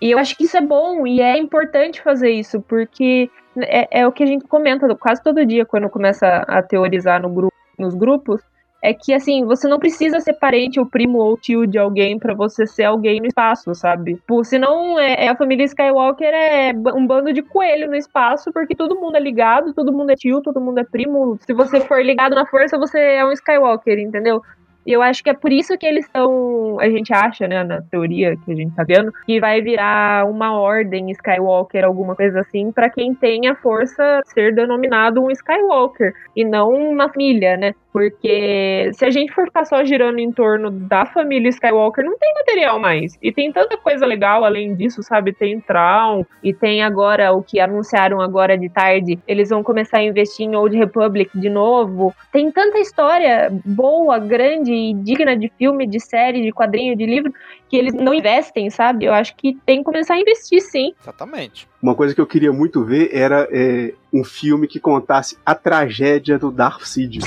E 0.00 0.10
eu 0.10 0.18
acho 0.18 0.36
que 0.36 0.44
isso 0.44 0.56
é 0.56 0.60
bom 0.60 1.06
e 1.06 1.20
é 1.20 1.38
importante 1.38 2.02
fazer 2.02 2.30
isso, 2.30 2.60
porque 2.62 3.30
é, 3.58 4.00
é 4.00 4.06
o 4.06 4.12
que 4.12 4.22
a 4.22 4.26
gente 4.26 4.44
comenta 4.46 4.92
quase 4.96 5.22
todo 5.22 5.46
dia 5.46 5.64
quando 5.64 5.88
começa 5.88 6.26
a 6.26 6.62
teorizar 6.62 7.22
no 7.22 7.28
grupo, 7.28 7.54
nos 7.78 7.94
grupos, 7.94 8.42
é 8.84 8.92
que 8.92 9.14
assim, 9.14 9.46
você 9.46 9.66
não 9.66 9.78
precisa 9.78 10.20
ser 10.20 10.34
parente 10.34 10.78
ou 10.78 10.84
primo 10.84 11.16
ou 11.16 11.38
tio 11.38 11.66
de 11.66 11.78
alguém 11.78 12.18
pra 12.18 12.34
você 12.34 12.66
ser 12.66 12.84
alguém 12.84 13.18
no 13.18 13.26
espaço, 13.26 13.74
sabe? 13.74 14.20
Por, 14.26 14.44
senão 14.44 15.00
é, 15.00 15.24
é 15.24 15.28
a 15.30 15.36
família 15.36 15.64
Skywalker 15.64 16.28
é 16.28 16.74
um 16.94 17.06
bando 17.06 17.32
de 17.32 17.40
coelho 17.40 17.88
no 17.88 17.96
espaço, 17.96 18.52
porque 18.52 18.74
todo 18.74 19.00
mundo 19.00 19.16
é 19.16 19.20
ligado, 19.20 19.72
todo 19.72 19.90
mundo 19.90 20.10
é 20.10 20.14
tio, 20.14 20.42
todo 20.42 20.60
mundo 20.60 20.80
é 20.80 20.84
primo. 20.84 21.38
Se 21.46 21.54
você 21.54 21.80
for 21.80 22.04
ligado 22.04 22.34
na 22.34 22.44
força, 22.44 22.76
você 22.76 22.98
é 22.98 23.24
um 23.24 23.32
Skywalker, 23.32 23.98
entendeu? 23.98 24.42
E 24.86 24.92
eu 24.92 25.00
acho 25.00 25.24
que 25.24 25.30
é 25.30 25.34
por 25.34 25.50
isso 25.50 25.78
que 25.78 25.86
eles 25.86 26.04
estão. 26.04 26.78
A 26.78 26.90
gente 26.90 27.10
acha, 27.10 27.48
né, 27.48 27.64
na 27.64 27.80
teoria 27.80 28.36
que 28.36 28.52
a 28.52 28.54
gente 28.54 28.74
tá 28.74 28.84
vendo, 28.84 29.10
que 29.24 29.40
vai 29.40 29.62
virar 29.62 30.28
uma 30.28 30.52
ordem 30.52 31.10
Skywalker, 31.10 31.84
alguma 31.84 32.14
coisa 32.14 32.40
assim, 32.40 32.70
pra 32.70 32.90
quem 32.90 33.14
tem 33.14 33.48
a 33.48 33.54
força 33.54 34.20
ser 34.26 34.54
denominado 34.54 35.22
um 35.22 35.30
Skywalker 35.30 36.12
e 36.36 36.44
não 36.44 36.68
uma 36.68 37.08
família, 37.08 37.56
né? 37.56 37.74
Porque 37.94 38.90
se 38.92 39.04
a 39.04 39.10
gente 39.10 39.32
for 39.32 39.44
ficar 39.44 39.64
só 39.64 39.84
girando 39.84 40.18
em 40.18 40.32
torno 40.32 40.68
da 40.68 41.06
família 41.06 41.48
Skywalker, 41.48 42.04
não 42.04 42.18
tem 42.18 42.34
material 42.34 42.80
mais. 42.80 43.16
E 43.22 43.30
tem 43.30 43.52
tanta 43.52 43.76
coisa 43.76 44.04
legal 44.04 44.44
além 44.44 44.74
disso, 44.74 45.00
sabe? 45.00 45.32
Tem 45.32 45.60
Traum 45.60 46.26
e 46.42 46.52
tem 46.52 46.82
agora 46.82 47.32
o 47.32 47.40
que 47.40 47.60
anunciaram 47.60 48.20
agora 48.20 48.58
de 48.58 48.68
tarde. 48.68 49.20
Eles 49.28 49.50
vão 49.50 49.62
começar 49.62 49.98
a 49.98 50.02
investir 50.02 50.44
em 50.44 50.56
Old 50.56 50.76
Republic 50.76 51.30
de 51.38 51.48
novo. 51.48 52.12
Tem 52.32 52.50
tanta 52.50 52.80
história 52.80 53.48
boa, 53.64 54.18
grande 54.18 54.72
e 54.72 54.92
digna 54.94 55.36
de 55.36 55.48
filme, 55.56 55.86
de 55.86 56.00
série, 56.00 56.42
de 56.42 56.50
quadrinho, 56.50 56.96
de 56.96 57.06
livro, 57.06 57.32
que 57.68 57.76
eles 57.76 57.94
não 57.94 58.12
investem, 58.12 58.70
sabe? 58.70 59.04
Eu 59.04 59.14
acho 59.14 59.36
que 59.36 59.56
tem 59.64 59.78
que 59.78 59.84
começar 59.84 60.14
a 60.14 60.20
investir 60.20 60.60
sim. 60.62 60.92
Exatamente. 61.00 61.68
Uma 61.84 61.94
coisa 61.94 62.14
que 62.14 62.20
eu 62.22 62.26
queria 62.26 62.50
muito 62.50 62.82
ver 62.82 63.10
era 63.12 63.46
é, 63.52 63.92
um 64.10 64.24
filme 64.24 64.66
que 64.66 64.80
contasse 64.80 65.36
a 65.44 65.54
tragédia 65.54 66.38
do 66.38 66.50
Darth 66.50 66.80
Sidious. 66.86 67.26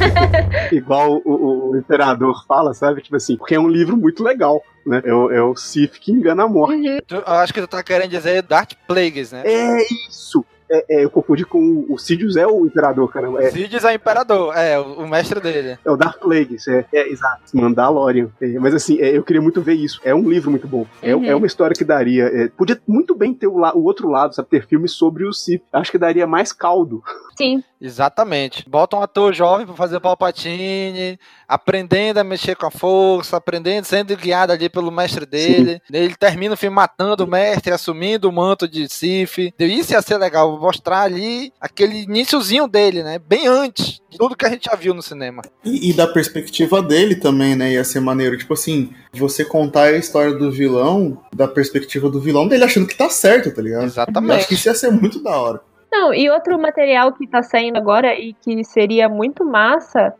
Igual 0.72 1.20
o, 1.22 1.30
o- 1.30 1.70
o 1.72 1.76
Imperador 1.76 2.42
fala, 2.48 2.72
sabe? 2.72 3.02
Tipo 3.02 3.16
assim, 3.16 3.36
porque 3.36 3.54
é 3.54 3.60
um 3.60 3.68
livro 3.68 3.94
muito 3.94 4.24
legal, 4.24 4.62
né? 4.86 5.02
É 5.04 5.12
o, 5.12 5.30
é 5.30 5.42
o 5.42 5.54
Sith 5.54 5.98
que 6.00 6.10
engana 6.10 6.44
a 6.44 6.48
morte. 6.48 7.02
Tu- 7.06 7.16
eu 7.16 7.22
acho 7.34 7.52
que 7.52 7.60
tu 7.60 7.66
tá 7.66 7.82
querendo 7.82 8.08
dizer 8.08 8.40
Darth 8.42 8.72
Plagueis, 8.88 9.30
né? 9.30 9.42
É 9.44 9.82
isso! 10.08 10.42
É, 10.72 10.84
é, 11.00 11.04
eu 11.04 11.10
confundi 11.10 11.44
com 11.44 11.58
o, 11.60 11.92
o 11.94 11.98
Sidious 11.98 12.36
é 12.36 12.46
o 12.46 12.64
Imperador, 12.64 13.12
caramba. 13.12 13.42
É, 13.44 13.50
Sidious 13.50 13.84
é 13.84 13.88
o 13.92 13.94
imperador, 13.94 14.56
é, 14.56 14.78
o, 14.78 15.00
o 15.02 15.08
mestre 15.08 15.38
dele. 15.38 15.78
é 15.84 15.90
o 15.90 15.96
Darth 15.96 16.18
Plagueis, 16.18 16.66
é, 16.66 16.86
é 16.92 17.08
exato. 17.10 17.42
Mandalorian. 17.54 18.28
É, 18.40 18.46
mas 18.58 18.74
assim, 18.74 18.98
é, 19.00 19.16
eu 19.16 19.22
queria 19.22 19.42
muito 19.42 19.60
ver 19.60 19.74
isso. 19.74 20.00
É 20.04 20.14
um 20.14 20.28
livro 20.28 20.50
muito 20.50 20.66
bom. 20.66 20.86
É, 21.02 21.14
Uhum. 21.14 21.24
é 21.26 21.34
uma 21.36 21.46
história 21.46 21.74
que 21.76 21.84
daria. 21.84 22.24
é, 22.24 22.48
podia 22.48 22.80
muito 22.88 23.14
bem 23.14 23.34
ter 23.34 23.46
o, 23.48 23.58
la- 23.58 23.74
o 23.74 23.84
outro 23.84 24.08
lado, 24.08 24.34
sabe? 24.34 24.48
Ter 24.48 24.66
filmes 24.66 24.92
sobre 24.92 25.24
o 25.26 25.32
Sith. 25.32 25.62
Acho 25.72 25.90
que 25.90 25.98
daria 25.98 26.26
mais 26.26 26.52
caldo. 26.52 27.02
Sim. 27.36 27.62
Exatamente. 27.80 28.68
Bota 28.68 28.96
um 28.96 29.02
ator 29.02 29.32
jovem 29.34 29.66
pra 29.66 29.74
fazer 29.74 29.98
Palpatine, 30.00 31.18
aprendendo 31.48 32.18
a 32.18 32.24
mexer 32.24 32.54
com 32.56 32.66
a 32.66 32.70
força, 32.70 33.36
aprendendo, 33.36 33.84
sendo 33.84 34.16
guiado 34.16 34.52
ali 34.52 34.68
pelo 34.68 34.90
mestre 34.90 35.26
dele. 35.26 35.80
Ele 35.92 36.14
termina 36.14 36.54
o 36.54 36.56
filme 36.56 36.74
matando 36.76 37.24
o 37.24 37.26
mestre, 37.26 37.72
assumindo 37.72 38.28
o 38.28 38.32
manto 38.32 38.68
de 38.68 38.88
Sif. 38.88 39.52
Isso 39.58 39.92
ia 39.92 40.02
ser 40.02 40.16
legal, 40.18 40.58
mostrar 40.62 41.02
ali 41.02 41.52
aquele 41.60 42.04
iniciozinho 42.04 42.68
dele, 42.68 43.02
né? 43.02 43.18
Bem 43.18 43.48
antes 43.48 44.00
de 44.08 44.16
tudo 44.16 44.36
que 44.36 44.46
a 44.46 44.48
gente 44.48 44.66
já 44.66 44.76
viu 44.76 44.94
no 44.94 45.02
cinema. 45.02 45.42
E, 45.64 45.90
e 45.90 45.92
da 45.92 46.06
perspectiva 46.06 46.80
dele 46.80 47.16
também, 47.16 47.56
né? 47.56 47.72
Ia 47.72 47.82
ser 47.82 48.00
maneiro. 48.00 48.38
Tipo 48.38 48.54
assim, 48.54 48.92
você 49.12 49.44
contar 49.44 49.88
a 49.88 49.96
história 49.96 50.32
do 50.32 50.50
vilão, 50.50 51.20
da 51.34 51.48
perspectiva 51.48 52.08
do 52.08 52.20
vilão 52.20 52.46
dele 52.46 52.64
achando 52.64 52.86
que 52.86 52.96
tá 52.96 53.10
certo, 53.10 53.52
tá 53.52 53.60
ligado? 53.60 53.82
Eu 53.82 53.86
acho 53.86 53.94
que 53.94 54.00
Exatamente. 54.00 54.54
isso 54.54 54.68
ia 54.68 54.74
ser 54.74 54.90
muito 54.92 55.22
da 55.22 55.36
hora. 55.36 55.60
Não, 55.90 56.14
e 56.14 56.30
outro 56.30 56.58
material 56.58 57.12
que 57.12 57.26
tá 57.26 57.42
saindo 57.42 57.76
agora 57.76 58.18
e 58.18 58.32
que 58.32 58.64
seria 58.64 59.08
muito 59.08 59.44
massa 59.44 60.14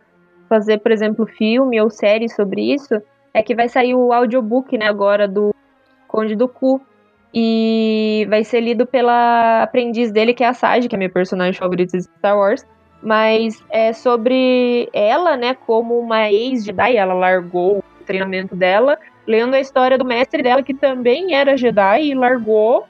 fazer, 0.49 0.79
por 0.79 0.93
exemplo, 0.93 1.25
filme 1.25 1.81
ou 1.81 1.89
série 1.89 2.29
sobre 2.29 2.75
isso, 2.75 3.01
é 3.33 3.43
que 3.43 3.55
vai 3.55 3.69
sair 3.69 3.95
o 3.95 4.13
audiobook, 4.13 4.77
né, 4.77 4.87
agora 4.87 5.27
do 5.27 5.55
Conde 6.07 6.37
do 6.37 6.47
Cu. 6.47 6.79
E 7.35 8.27
vai 8.29 8.45
ser 8.45 8.61
lido 8.61 8.87
pela 8.87 9.63
aprendiz 9.63 10.13
dele, 10.13 10.35
que 10.35 10.45
é 10.45 10.49
a 10.49 10.55
Sage, 10.55 10.89
que 10.89 10.95
é 10.95 10.99
minha 10.99 11.11
personagem 11.11 11.59
favorita 11.59 11.97
de 11.97 12.05
Star 12.05 12.37
Wars. 12.37 12.67
Mas 13.03 13.63
é 13.71 13.93
sobre 13.93 14.89
ela, 14.93 15.37
né, 15.37 15.55
como 15.55 15.99
uma 15.99 16.31
ex-Jedi, 16.31 16.97
ela 16.97 17.15
largou 17.15 17.79
o 17.79 18.05
treinamento 18.05 18.55
dela, 18.55 18.99
lendo 19.27 19.55
a 19.55 19.61
história 19.61 19.99
do 19.99 20.05
mestre 20.05 20.43
dela, 20.43 20.63
que 20.63 20.75
também 20.75 21.35
era 21.35 21.57
Jedi 21.57 22.05
e 22.05 22.15
largou 22.15 22.87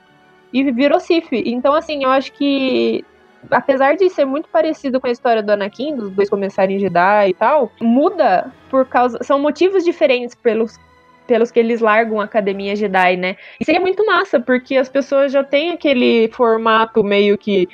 e 0.53 0.71
virou 0.71 1.01
Sith. 1.01 1.33
Então, 1.33 1.73
assim, 1.73 2.05
eu 2.05 2.11
acho 2.11 2.33
que 2.33 3.05
apesar 3.51 3.97
de 3.97 4.09
ser 4.11 4.25
muito 4.25 4.49
parecido 4.49 5.01
com 5.01 5.07
a 5.07 5.11
história 5.11 5.43
do 5.43 5.51
Anakin, 5.51 5.97
dos 5.97 6.11
dois 6.11 6.31
começarem 6.31 6.79
Jedi 6.79 7.31
e 7.31 7.35
tal, 7.35 7.73
muda 7.81 8.53
por 8.71 8.87
causa. 8.87 9.19
São 9.23 9.39
motivos 9.39 9.85
diferentes 9.85 10.35
pelos, 10.35 10.79
pelos 11.33 11.51
que 11.51 11.59
eles 11.59 11.81
largam 11.81 12.21
a 12.21 12.25
Academia 12.25 12.77
Jedi, 12.77 13.17
né? 13.17 13.37
E 13.59 13.65
seria 13.65 13.81
muito 13.81 14.05
massa, 14.05 14.39
porque 14.39 14.77
as 14.77 14.91
pessoas 14.91 15.33
já 15.33 15.43
têm 15.43 15.71
aquele 15.71 16.29
formato 16.29 17.03
meio 17.03 17.39
que 17.39 17.67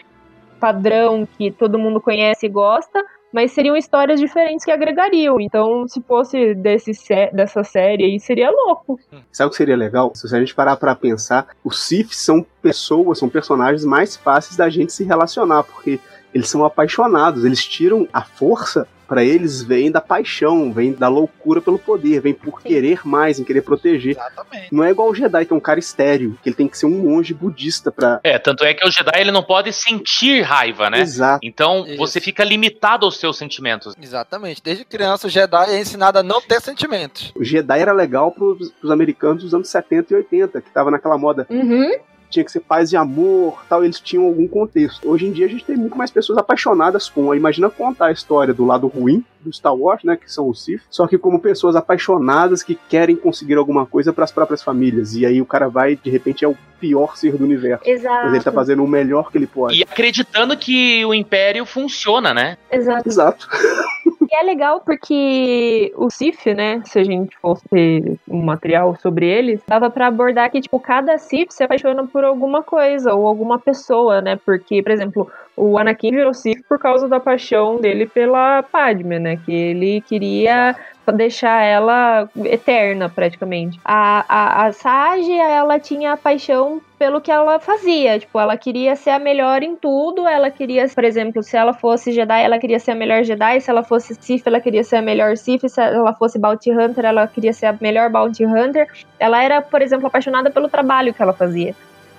padrão 0.60 1.26
que 1.36 1.50
todo 1.50 1.76
mundo 1.76 2.00
conhece 2.00 2.46
e 2.46 2.48
gosta. 2.48 3.04
Mas 3.32 3.50
seriam 3.50 3.76
histórias 3.76 4.20
diferentes 4.20 4.64
que 4.64 4.70
agregariam. 4.70 5.40
Então, 5.40 5.88
se 5.88 6.00
fosse 6.00 6.54
desse, 6.54 6.92
dessa 7.32 7.64
série 7.64 8.04
aí, 8.04 8.20
seria 8.20 8.48
louco. 8.48 8.98
Sabe 9.32 9.48
o 9.48 9.50
que 9.50 9.56
seria 9.56 9.76
legal? 9.76 10.12
Se 10.14 10.34
a 10.34 10.38
gente 10.38 10.54
parar 10.54 10.76
pra 10.76 10.94
pensar, 10.94 11.48
os 11.64 11.82
Sith 11.84 12.12
são 12.12 12.46
pessoas, 12.62 13.18
são 13.18 13.28
personagens 13.28 13.84
mais 13.84 14.16
fáceis 14.16 14.56
da 14.56 14.70
gente 14.70 14.92
se 14.92 15.04
relacionar, 15.04 15.64
porque 15.64 15.98
eles 16.32 16.48
são 16.48 16.64
apaixonados, 16.64 17.44
eles 17.44 17.66
tiram 17.66 18.08
a 18.12 18.22
força 18.22 18.86
pra 19.08 19.24
eles 19.24 19.62
vem 19.62 19.90
da 19.90 20.00
paixão, 20.00 20.70
vem 20.70 20.92
da 20.92 21.08
loucura 21.08 21.62
pelo 21.62 21.78
poder, 21.78 22.20
vem 22.20 22.34
por 22.34 22.60
querer 22.62 23.00
mais, 23.06 23.40
em 23.40 23.44
querer 23.44 23.62
proteger. 23.62 24.12
Exatamente. 24.12 24.68
Não 24.70 24.84
é 24.84 24.90
igual 24.90 25.08
o 25.08 25.14
Jedi, 25.14 25.46
que 25.46 25.52
é 25.52 25.56
um 25.56 25.60
cara 25.60 25.80
estéreo, 25.80 26.38
que 26.42 26.50
ele 26.50 26.56
tem 26.56 26.68
que 26.68 26.76
ser 26.76 26.86
um 26.86 26.90
monge 26.90 27.32
budista 27.32 27.90
pra. 27.90 28.20
É, 28.22 28.38
tanto 28.38 28.64
é 28.64 28.74
que 28.74 28.86
o 28.86 28.90
Jedi 28.90 29.18
ele 29.18 29.30
não 29.30 29.42
pode 29.42 29.72
sentir 29.72 30.42
raiva, 30.42 30.90
né? 30.90 31.00
Exato. 31.00 31.40
Então 31.42 31.86
Isso. 31.86 31.96
você 31.96 32.20
fica 32.20 32.44
limitado 32.44 33.06
aos 33.06 33.18
seus 33.18 33.38
sentimentos. 33.38 33.94
Exatamente. 34.00 34.62
Desde 34.62 34.84
criança, 34.84 35.26
o 35.26 35.30
Jedi 35.30 35.70
é 35.70 35.80
ensinado 35.80 36.18
a 36.18 36.22
não 36.22 36.40
ter 36.42 36.60
sentimentos. 36.60 37.32
O 37.34 37.42
Jedi 37.42 37.80
era 37.80 37.92
legal 37.92 38.30
pros, 38.30 38.70
pros 38.72 38.90
americanos 38.90 39.42
dos 39.42 39.54
anos 39.54 39.68
70 39.68 40.12
e 40.12 40.16
80, 40.16 40.60
que 40.60 40.70
tava 40.70 40.90
naquela 40.90 41.16
moda 41.16 41.46
Uhum. 41.48 41.92
Tinha 42.28 42.44
que 42.44 42.52
ser 42.52 42.60
paz 42.60 42.92
e 42.92 42.96
amor, 42.96 43.64
tal, 43.68 43.84
eles 43.84 44.00
tinham 44.00 44.24
algum 44.24 44.46
contexto. 44.46 45.08
Hoje 45.08 45.26
em 45.26 45.32
dia 45.32 45.46
a 45.46 45.48
gente 45.48 45.64
tem 45.64 45.76
muito 45.76 45.96
mais 45.96 46.10
pessoas 46.10 46.38
apaixonadas 46.38 47.08
com. 47.08 47.34
Imagina 47.34 47.70
contar 47.70 48.06
a 48.06 48.12
história 48.12 48.54
do 48.54 48.64
lado 48.64 48.86
ruim 48.86 49.24
do 49.40 49.52
Star 49.52 49.74
Wars, 49.74 50.02
né, 50.02 50.16
que 50.16 50.30
são 50.30 50.48
os 50.48 50.64
Sith, 50.64 50.82
só 50.90 51.06
que 51.06 51.16
como 51.16 51.38
pessoas 51.38 51.76
apaixonadas 51.76 52.62
que 52.62 52.74
querem 52.88 53.16
conseguir 53.16 53.54
alguma 53.54 53.86
coisa 53.86 54.12
para 54.12 54.24
as 54.24 54.32
próprias 54.32 54.62
famílias. 54.62 55.14
E 55.14 55.24
aí 55.24 55.40
o 55.40 55.46
cara 55.46 55.68
vai, 55.68 55.96
de 55.96 56.10
repente, 56.10 56.44
é 56.44 56.48
o 56.48 56.56
pior 56.80 57.16
ser 57.16 57.36
do 57.36 57.44
universo. 57.44 57.88
Exato. 57.88 58.24
Mas 58.24 58.34
ele 58.34 58.44
tá 58.44 58.52
fazendo 58.52 58.84
o 58.84 58.88
melhor 58.88 59.30
que 59.30 59.38
ele 59.38 59.46
pode. 59.46 59.78
E 59.78 59.82
acreditando 59.82 60.56
que 60.56 61.04
o 61.04 61.14
Império 61.14 61.64
funciona, 61.64 62.34
né? 62.34 62.56
Exato. 62.70 63.08
Exato. 63.08 63.48
E 64.30 64.36
é 64.36 64.42
legal 64.42 64.82
porque 64.82 65.90
o 65.96 66.10
Sif, 66.10 66.52
né, 66.52 66.82
se 66.84 66.98
a 66.98 67.04
gente 67.04 67.34
fosse 67.38 68.18
um 68.28 68.42
material 68.42 68.94
sobre 68.96 69.26
eles, 69.26 69.62
dava 69.66 69.88
pra 69.88 70.08
abordar 70.08 70.50
que, 70.50 70.60
tipo, 70.60 70.78
cada 70.78 71.16
Sif 71.16 71.50
se 71.50 71.64
apaixona 71.64 72.06
por 72.06 72.24
alguma 72.24 72.62
coisa 72.62 73.14
ou 73.14 73.26
alguma 73.26 73.58
pessoa, 73.58 74.20
né? 74.20 74.38
Porque, 74.44 74.82
por 74.82 74.92
exemplo, 74.92 75.30
o 75.56 75.78
Anakin 75.78 76.10
virou 76.10 76.34
Sith 76.34 76.62
por 76.68 76.78
causa 76.78 77.08
da 77.08 77.18
paixão 77.18 77.80
dele 77.80 78.06
pela 78.06 78.62
Padme, 78.62 79.18
né? 79.18 79.38
Que 79.46 79.52
ele 79.52 80.02
queria 80.02 80.76
deixar 81.12 81.62
ela 81.62 82.28
eterna, 82.44 83.08
praticamente. 83.08 83.80
A, 83.84 84.24
a, 84.28 84.66
a 84.66 84.72
Sage, 84.72 85.32
ela 85.32 85.78
tinha 85.78 86.16
paixão 86.16 86.80
pelo 86.98 87.20
que 87.20 87.30
ela 87.30 87.58
fazia. 87.60 88.18
Tipo, 88.18 88.40
ela 88.40 88.56
queria 88.56 88.96
ser 88.96 89.10
a 89.10 89.18
melhor 89.18 89.62
em 89.62 89.76
tudo. 89.76 90.26
Ela 90.26 90.50
queria, 90.50 90.88
por 90.88 91.04
exemplo, 91.04 91.42
se 91.42 91.56
ela 91.56 91.72
fosse 91.72 92.12
Jedi, 92.12 92.42
ela 92.42 92.58
queria 92.58 92.78
ser 92.78 92.92
a 92.92 92.94
melhor 92.94 93.22
Jedi. 93.22 93.60
Se 93.60 93.70
ela 93.70 93.84
fosse 93.84 94.14
Sith, 94.20 94.46
ela 94.46 94.60
queria 94.60 94.82
ser 94.84 94.96
a 94.96 95.02
melhor 95.02 95.36
Sith. 95.36 95.68
Se 95.68 95.80
ela 95.80 96.14
fosse 96.14 96.38
Bounty 96.38 96.70
Hunter, 96.72 97.04
ela 97.04 97.26
queria 97.26 97.52
ser 97.52 97.66
a 97.66 97.76
melhor 97.80 98.10
Bounty 98.10 98.44
Hunter. 98.44 98.86
Ela 99.18 99.42
era, 99.42 99.62
por 99.62 99.80
exemplo, 99.82 100.06
apaixonada 100.06 100.50
pelo 100.50 100.68
trabalho 100.68 101.14
que 101.14 101.22
ela 101.22 101.32
fazia. 101.32 101.74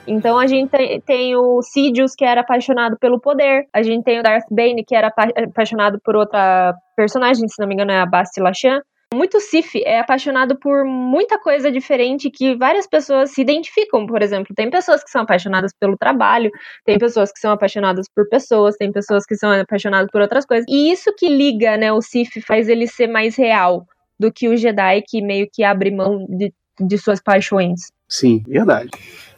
Então 0.10 0.40
a 0.40 0.48
gente 0.48 0.72
tem, 1.06 1.36
o 1.36 1.62
Sidious, 1.62 2.16
que 2.16 2.26
era 2.26 2.42
apaixonado 2.42 2.98
pelo 2.98 3.20
poder. 3.20 3.68
A 3.72 3.84
gente 3.84 4.04
tem 4.04 4.20
o 4.20 4.24
Darth 4.24 4.48
Bane, 4.50 4.84
que 4.84 4.96
era 4.96 5.08
apa- 5.08 5.32
apaixonado 5.36 6.00
por 6.04 6.16
outra 6.16 6.74
personagem, 6.96 7.48
se 7.48 7.62
não 7.62 7.68
me 7.68 7.76
engano 7.76 7.92
é 7.92 8.00
a 8.00 8.06
Basti 8.08 8.42
Lachan. 8.42 8.82
Muito 9.14 9.40
Sif 9.40 9.82
é 9.86 10.00
apaixonado 10.00 10.56
por 10.60 10.86
muita 10.86 11.40
coisa 11.40 11.72
diferente 11.72 12.30
que 12.30 12.56
várias 12.56 12.86
pessoas 12.86 13.32
se 13.32 13.42
identificam, 13.42 14.06
por 14.06 14.22
exemplo. 14.22 14.54
Tem 14.56 14.70
pessoas 14.70 15.04
que 15.04 15.10
são 15.10 15.24
apaixonadas 15.24 15.72
pelo 15.80 15.98
trabalho, 15.98 16.52
tem 16.86 16.98
pessoas 16.98 17.32
que 17.32 17.40
são 17.40 17.52
apaixonadas 17.52 18.06
por 18.16 18.30
pessoas, 18.30 18.76
tem 18.78 18.92
pessoas 18.92 19.26
que 19.26 19.36
são 19.36 19.52
apaixonadas 19.52 20.10
por 20.12 20.22
outras 20.22 20.46
coisas. 20.46 20.66
E 20.70 20.92
isso 20.92 21.12
que 21.18 21.28
liga, 21.28 21.76
né, 21.76 21.92
o 21.92 22.02
Sif, 22.02 22.40
faz 22.42 22.70
ele 22.70 22.86
ser 22.86 23.08
mais 23.08 23.36
real 23.36 23.86
do 24.20 24.32
que 24.32 24.48
o 24.48 24.56
Jedi, 24.56 25.02
que 25.08 25.22
meio 25.22 25.48
que 25.52 25.64
abre 25.64 25.90
mão 25.90 26.26
de, 26.30 26.54
de 26.80 26.98
suas 26.98 27.20
paixões. 27.20 27.92
Sim, 28.10 28.44
verdade. 28.48 28.90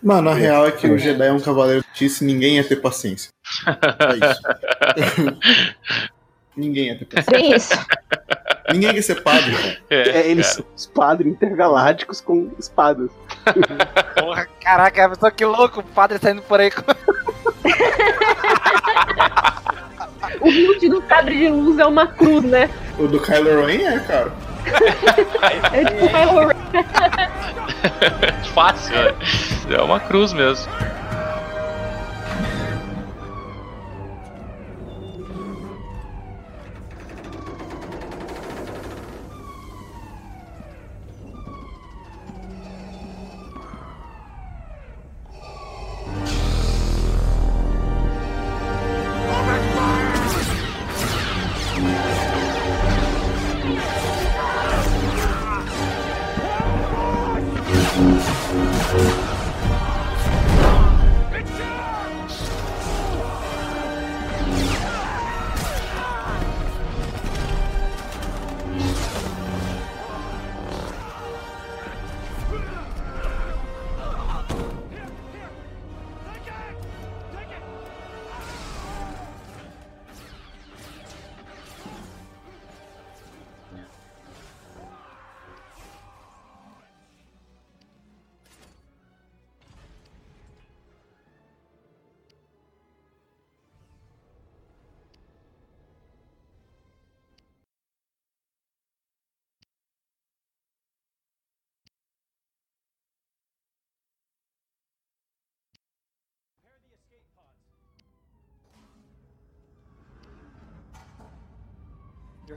Mano, 0.02 0.30
a 0.30 0.34
real 0.34 0.66
é 0.66 0.72
que 0.72 0.88
o 0.88 0.98
Jedi 0.98 1.28
é 1.28 1.32
um 1.32 1.40
cavaleiro 1.40 1.82
de 1.82 1.88
justiça 1.90 2.24
e 2.24 2.28
ninguém 2.28 2.56
ia 2.56 2.64
ter 2.64 2.78
paciência. 2.78 3.30
É 3.68 5.12
isso. 5.12 5.38
ninguém 6.58 6.88
ia 6.88 6.98
ter 6.98 7.06
paciência. 7.06 7.32
Bem 7.38 7.56
isso. 7.56 7.74
Ninguém 8.72 8.94
quer 8.94 9.02
ser 9.02 9.22
padre. 9.22 9.52
cara. 9.52 9.78
É, 9.90 10.30
eles 10.30 10.48
são 10.48 10.66
os 10.76 10.88
padres 10.88 11.32
intergalácticos 11.32 12.22
com 12.22 12.52
espadas. 12.58 13.12
Porra, 14.18 14.48
caraca, 14.62 15.10
pessoa 15.10 15.32
que 15.32 15.46
louco, 15.46 15.82
o 15.82 15.84
padre 15.84 16.18
saindo 16.20 16.42
por 16.44 16.60
aí 16.60 16.72
com. 16.72 16.82
O 20.40 20.46
build 20.46 20.90
do 20.90 21.04
sabre 21.08 21.38
de 21.38 21.50
luz 21.50 21.78
é 21.78 21.86
uma 21.86 22.08
cruz, 22.08 22.44
né? 22.44 22.70
O 22.98 23.08
do 23.08 23.20
Kylo 23.20 23.66
Ren 23.66 23.84
é, 23.84 24.00
cara. 24.00 24.32
É 25.74 25.86
tipo 25.86 26.07
Kylo 26.09 26.47
Ren. 26.47 26.55
Fácil, 28.53 28.95
né? 28.95 29.14
É 29.70 29.82
uma 29.82 29.99
cruz 29.99 30.34
mesmo. 30.34 30.72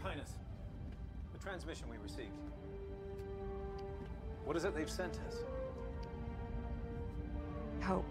Highness, 0.04 0.32
the 1.32 1.42
transmission 1.42 1.86
we 1.90 1.96
received. 1.96 2.28
What 4.44 4.54
is 4.54 4.66
it 4.66 4.74
they've 4.76 4.90
sent 4.90 5.18
us? 5.26 5.36
Hope. 7.80 8.04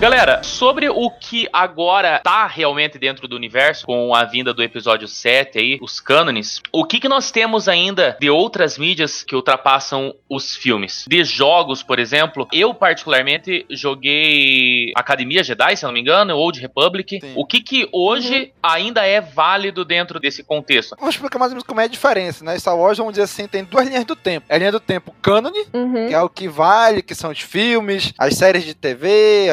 Galera, 0.00 0.44
sobre 0.44 0.88
o 0.88 1.10
que 1.10 1.48
agora 1.52 2.20
tá 2.22 2.46
realmente 2.46 3.00
dentro 3.00 3.26
do 3.26 3.34
universo, 3.34 3.84
com 3.84 4.14
a 4.14 4.22
vinda 4.24 4.54
do 4.54 4.62
episódio 4.62 5.08
7 5.08 5.58
aí, 5.58 5.78
os 5.82 5.98
cânones, 5.98 6.62
o 6.70 6.84
que, 6.84 7.00
que 7.00 7.08
nós 7.08 7.32
temos 7.32 7.66
ainda 7.68 8.16
de 8.20 8.30
outras 8.30 8.78
mídias 8.78 9.24
que 9.24 9.34
ultrapassam 9.34 10.14
os 10.30 10.54
filmes? 10.54 11.04
De 11.08 11.24
jogos, 11.24 11.82
por 11.82 11.98
exemplo, 11.98 12.46
eu 12.52 12.72
particularmente 12.72 13.66
joguei 13.68 14.92
Academia 14.94 15.42
Jedi, 15.42 15.74
se 15.76 15.82
não 15.84 15.90
me 15.90 16.00
engano, 16.00 16.32
ou 16.36 16.44
Old 16.44 16.60
Republic. 16.60 17.18
Sim. 17.20 17.32
O 17.34 17.44
que 17.44 17.60
que 17.60 17.88
hoje 17.92 18.52
ainda 18.62 19.04
é 19.04 19.20
válido 19.20 19.84
dentro 19.84 20.20
desse 20.20 20.44
contexto? 20.44 20.94
Vou 21.00 21.10
explicar 21.10 21.40
mais 21.40 21.50
ou 21.50 21.56
menos 21.56 21.66
como 21.66 21.80
é 21.80 21.84
a 21.84 21.88
diferença, 21.88 22.44
né? 22.44 22.56
Star 22.56 22.76
Wars, 22.78 22.98
vamos 22.98 23.14
dizer 23.14 23.24
assim, 23.24 23.48
tem 23.48 23.64
duas 23.64 23.88
linhas 23.88 24.04
do 24.04 24.14
tempo. 24.14 24.46
É 24.48 24.54
a 24.54 24.58
linha 24.58 24.70
do 24.70 24.78
tempo 24.78 25.12
cânone, 25.20 25.58
Uhum. 25.74 26.06
que 26.06 26.14
é 26.14 26.22
o 26.22 26.28
que 26.28 26.46
vale, 26.48 27.02
que 27.02 27.16
são 27.16 27.32
os 27.32 27.40
filmes, 27.40 28.12
as 28.16 28.34
séries 28.36 28.64
de 28.64 28.74
TV, 28.74 29.50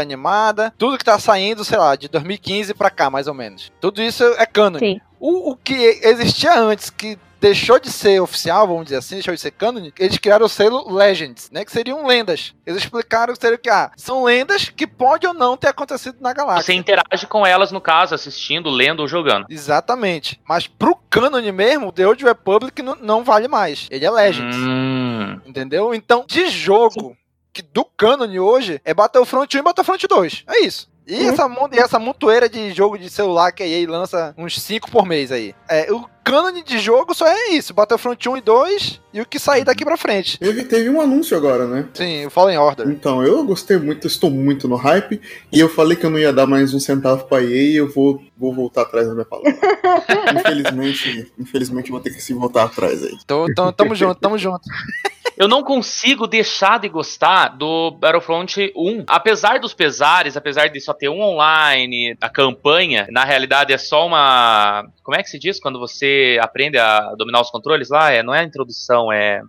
tudo 0.78 0.98
que 0.98 1.06
tá 1.06 1.20
saindo, 1.20 1.64
sei 1.64 1.78
lá, 1.78 1.96
de 1.96 2.08
2015 2.08 2.74
pra 2.74 2.90
cá, 2.90 3.10
mais 3.10 3.28
ou 3.28 3.34
menos. 3.34 3.72
Tudo 3.80 4.02
isso 4.02 4.24
é 4.38 4.46
cânone. 4.46 4.80
Sim. 4.80 5.02
O, 5.20 5.52
o 5.52 5.56
que 5.56 5.74
existia 6.04 6.60
antes, 6.60 6.90
que 6.90 7.18
deixou 7.40 7.80
de 7.80 7.92
ser 7.92 8.20
oficial, 8.20 8.68
vamos 8.68 8.86
dizer 8.86 8.98
assim, 8.98 9.16
deixou 9.16 9.34
de 9.34 9.40
ser 9.40 9.52
cânone, 9.52 9.94
eles 10.00 10.18
criaram 10.18 10.48
o 10.48 10.50
selo 10.50 10.92
Legends, 10.92 11.52
né? 11.52 11.64
Que 11.64 11.72
seriam 11.72 12.06
lendas. 12.06 12.56
Eles 12.66 12.84
explicaram 12.84 13.34
que 13.34 13.40
seria 13.40 13.56
o 13.56 13.60
que? 13.60 13.70
Ah, 13.70 13.92
são 13.96 14.24
lendas 14.24 14.70
que 14.70 14.88
pode 14.88 15.28
ou 15.28 15.34
não 15.34 15.56
ter 15.56 15.68
acontecido 15.68 16.18
na 16.20 16.34
galáxia. 16.34 16.64
Você 16.64 16.74
interage 16.74 17.28
com 17.28 17.46
elas, 17.46 17.72
no 17.72 17.80
caso, 17.80 18.16
assistindo, 18.16 18.70
lendo 18.70 19.02
ou 19.02 19.08
jogando. 19.08 19.46
Exatamente. 19.50 20.42
Mas 20.48 20.66
pro 20.66 20.96
cânone 21.10 21.52
mesmo, 21.52 21.90
o 21.90 21.92
The 21.92 22.08
Old 22.08 22.24
Republic 22.24 22.82
não, 22.82 22.96
não 22.96 23.24
vale 23.24 23.48
mais. 23.48 23.88
Ele 23.92 24.06
é 24.06 24.10
Legends. 24.10 24.56
Hum, 24.58 25.40
Entendeu? 25.46 25.94
Então, 25.94 26.26
de 26.28 26.50
jogo 26.50 27.16
que 27.56 27.62
do 27.62 27.86
cânone 27.86 28.38
hoje 28.40 28.82
é 28.84 28.94
Battlefront 28.94 29.56
1 29.56 29.60
e 29.60 29.64
Battlefront 29.64 30.06
2. 30.08 30.44
É 30.48 30.60
isso. 30.60 30.90
E, 31.08 31.14
Uhum. 31.16 31.30
essa, 31.30 31.50
e 31.72 31.80
essa 31.80 32.00
montoeira 32.00 32.50
de 32.50 32.74
jogo 32.74 32.98
de 32.98 33.10
celular 33.10 33.52
que 33.52 33.62
a 33.64 33.68
EA 33.68 33.88
lança 33.90 34.34
uns 34.38 34.60
5 34.62 34.90
por 34.92 35.06
mês 35.06 35.32
aí. 35.32 35.56
É, 35.70 35.92
o 35.94 36.04
cânone 36.26 36.64
de 36.64 36.80
jogo 36.80 37.14
só 37.14 37.28
é 37.28 37.50
isso: 37.52 37.74
Battlefront 37.74 38.28
1 38.28 38.38
e 38.38 38.42
2 38.42 39.02
e 39.14 39.22
o 39.22 39.26
que 39.26 39.40
sair 39.40 39.64
daqui 39.64 39.86
pra 39.86 39.96
frente. 39.96 40.38
Teve, 40.40 40.64
teve 40.66 40.90
um 40.90 41.00
anúncio 41.00 41.38
agora, 41.38 41.66
né? 41.68 41.88
Sim, 41.94 42.26
o 42.26 42.30
Fallen 42.30 42.58
Order. 42.58 42.88
Então, 42.90 43.24
eu 43.24 43.44
gostei 43.46 43.78
muito, 43.78 44.08
estou 44.08 44.30
muito 44.30 44.68
no 44.68 44.76
hype. 44.76 45.22
E 45.52 45.60
eu 45.60 45.70
falei 45.70 45.96
que 45.96 46.06
eu 46.06 46.10
não 46.10 46.20
ia 46.20 46.34
dar 46.34 46.48
mais 46.48 46.74
um 46.74 46.80
centavo 46.80 47.26
pra 47.26 47.42
EA 47.42 47.48
e 47.72 47.76
eu 47.76 47.90
vou, 47.94 48.22
vou 48.36 48.54
voltar 48.54 48.82
atrás 48.82 49.08
da 49.08 49.14
minha 49.14 49.26
palavra. 49.26 49.54
infelizmente, 50.38 51.32
infelizmente 51.40 51.90
eu 51.90 51.94
vou 51.94 52.02
ter 52.02 52.10
que 52.10 52.22
se 52.22 52.34
voltar 52.34 52.64
atrás 52.64 53.04
aí. 53.04 53.16
Tô, 53.26 53.46
tô- 53.56 53.72
tamo 53.72 53.96
junto, 53.96 54.20
tamo 54.20 54.38
junto. 54.38 54.62
Eu 55.38 55.50
não 55.50 55.64
consigo 55.64 56.28
deixar 56.28 56.80
de 56.80 56.88
gostar 56.88 57.50
do 57.50 57.92
Battlefront 57.92 58.72
1. 58.74 59.04
Apesar 59.06 59.60
dos 59.60 59.74
pesares, 59.74 60.38
apesar 60.38 60.68
de 60.70 60.80
só 60.80 60.94
ter 60.94 61.10
um 61.10 61.20
online, 61.22 62.16
a 62.22 62.30
campanha, 62.30 63.06
na 63.12 63.26
realidade 63.26 63.74
é 63.74 63.78
só 63.78 64.08
uma. 64.08 64.88
Como 65.04 65.18
é 65.18 65.22
que 65.22 65.30
se 65.30 65.38
diz 65.38 65.60
quando 65.60 65.78
você 65.78 66.15
aprende 66.42 66.78
a 66.78 67.14
dominar 67.16 67.42
os 67.42 67.50
controles 67.50 67.90
lá? 67.90 68.12
É, 68.12 68.24
não 68.24 68.34
é 68.34 68.40
a 68.40 68.44
introdução, 68.44 69.12
é. 69.12 69.42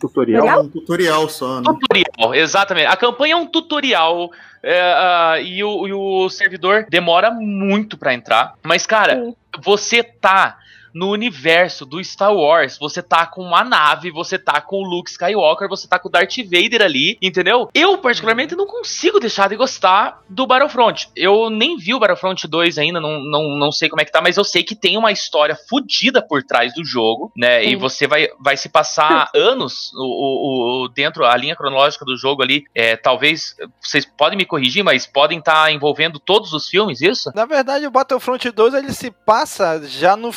Tutorial? 0.00 0.46
É 0.46 0.56
um 0.58 0.68
tutorial 0.68 1.28
só, 1.28 1.60
né? 1.60 1.64
Tutorial, 1.64 2.34
exatamente. 2.34 2.86
A 2.86 2.96
campanha 2.96 3.34
é 3.34 3.36
um 3.36 3.46
tutorial 3.46 4.30
é, 4.62 4.80
ah, 4.80 5.40
e, 5.40 5.62
o, 5.62 5.86
e 5.86 5.92
o 5.92 6.28
servidor 6.28 6.86
demora 6.90 7.30
muito 7.30 7.96
pra 7.96 8.12
entrar. 8.12 8.54
Mas, 8.62 8.86
cara, 8.86 9.16
Sim. 9.16 9.34
você 9.62 10.02
tá 10.02 10.58
no 10.94 11.10
universo 11.10 11.84
do 11.84 12.02
Star 12.02 12.32
Wars, 12.32 12.78
você 12.78 13.02
tá 13.02 13.26
com 13.26 13.42
uma 13.42 13.64
nave, 13.64 14.10
você 14.10 14.38
tá 14.38 14.60
com 14.60 14.76
o 14.76 14.84
Luke 14.88 15.10
Skywalker, 15.10 15.68
você 15.68 15.88
tá 15.88 15.98
com 15.98 16.08
o 16.08 16.10
Darth 16.10 16.36
Vader 16.44 16.82
ali, 16.82 17.18
entendeu? 17.20 17.68
Eu, 17.74 17.98
particularmente, 17.98 18.54
não 18.54 18.66
consigo 18.66 19.18
deixar 19.18 19.48
de 19.48 19.56
gostar 19.56 20.20
do 20.28 20.46
Battlefront. 20.46 21.08
Eu 21.16 21.50
nem 21.50 21.76
vi 21.76 21.92
o 21.94 21.98
Battlefront 21.98 22.46
2 22.46 22.78
ainda, 22.78 23.00
não, 23.00 23.18
não, 23.20 23.56
não 23.56 23.72
sei 23.72 23.88
como 23.88 24.00
é 24.00 24.04
que 24.04 24.12
tá, 24.12 24.22
mas 24.22 24.36
eu 24.36 24.44
sei 24.44 24.62
que 24.62 24.76
tem 24.76 24.96
uma 24.96 25.10
história 25.10 25.56
fodida 25.68 26.22
por 26.22 26.42
trás 26.44 26.72
do 26.74 26.84
jogo, 26.84 27.32
né? 27.36 27.64
E 27.64 27.70
Sim. 27.70 27.76
você 27.76 28.06
vai, 28.06 28.28
vai 28.40 28.56
se 28.56 28.68
passar 28.68 29.28
anos 29.34 29.92
o, 29.94 29.98
o, 30.04 30.84
o- 30.84 30.88
dentro, 30.88 31.24
a 31.24 31.36
linha 31.36 31.56
cronológica 31.56 32.04
do 32.04 32.16
jogo 32.16 32.42
ali, 32.42 32.64
é, 32.74 32.96
talvez, 32.96 33.56
vocês 33.80 34.04
podem 34.04 34.38
me 34.38 34.44
corrigir, 34.44 34.84
mas 34.84 35.06
podem 35.06 35.38
estar 35.40 35.72
envolvendo 35.72 36.18
todos 36.20 36.52
os 36.52 36.68
filmes, 36.68 37.00
isso? 37.00 37.32
Na 37.34 37.44
verdade, 37.46 37.86
o 37.86 37.90
Battlefront 37.90 38.50
2 38.50 38.74
ele 38.74 38.92
se 38.92 39.10
passa 39.10 39.82
já 39.88 40.16
no 40.16 40.30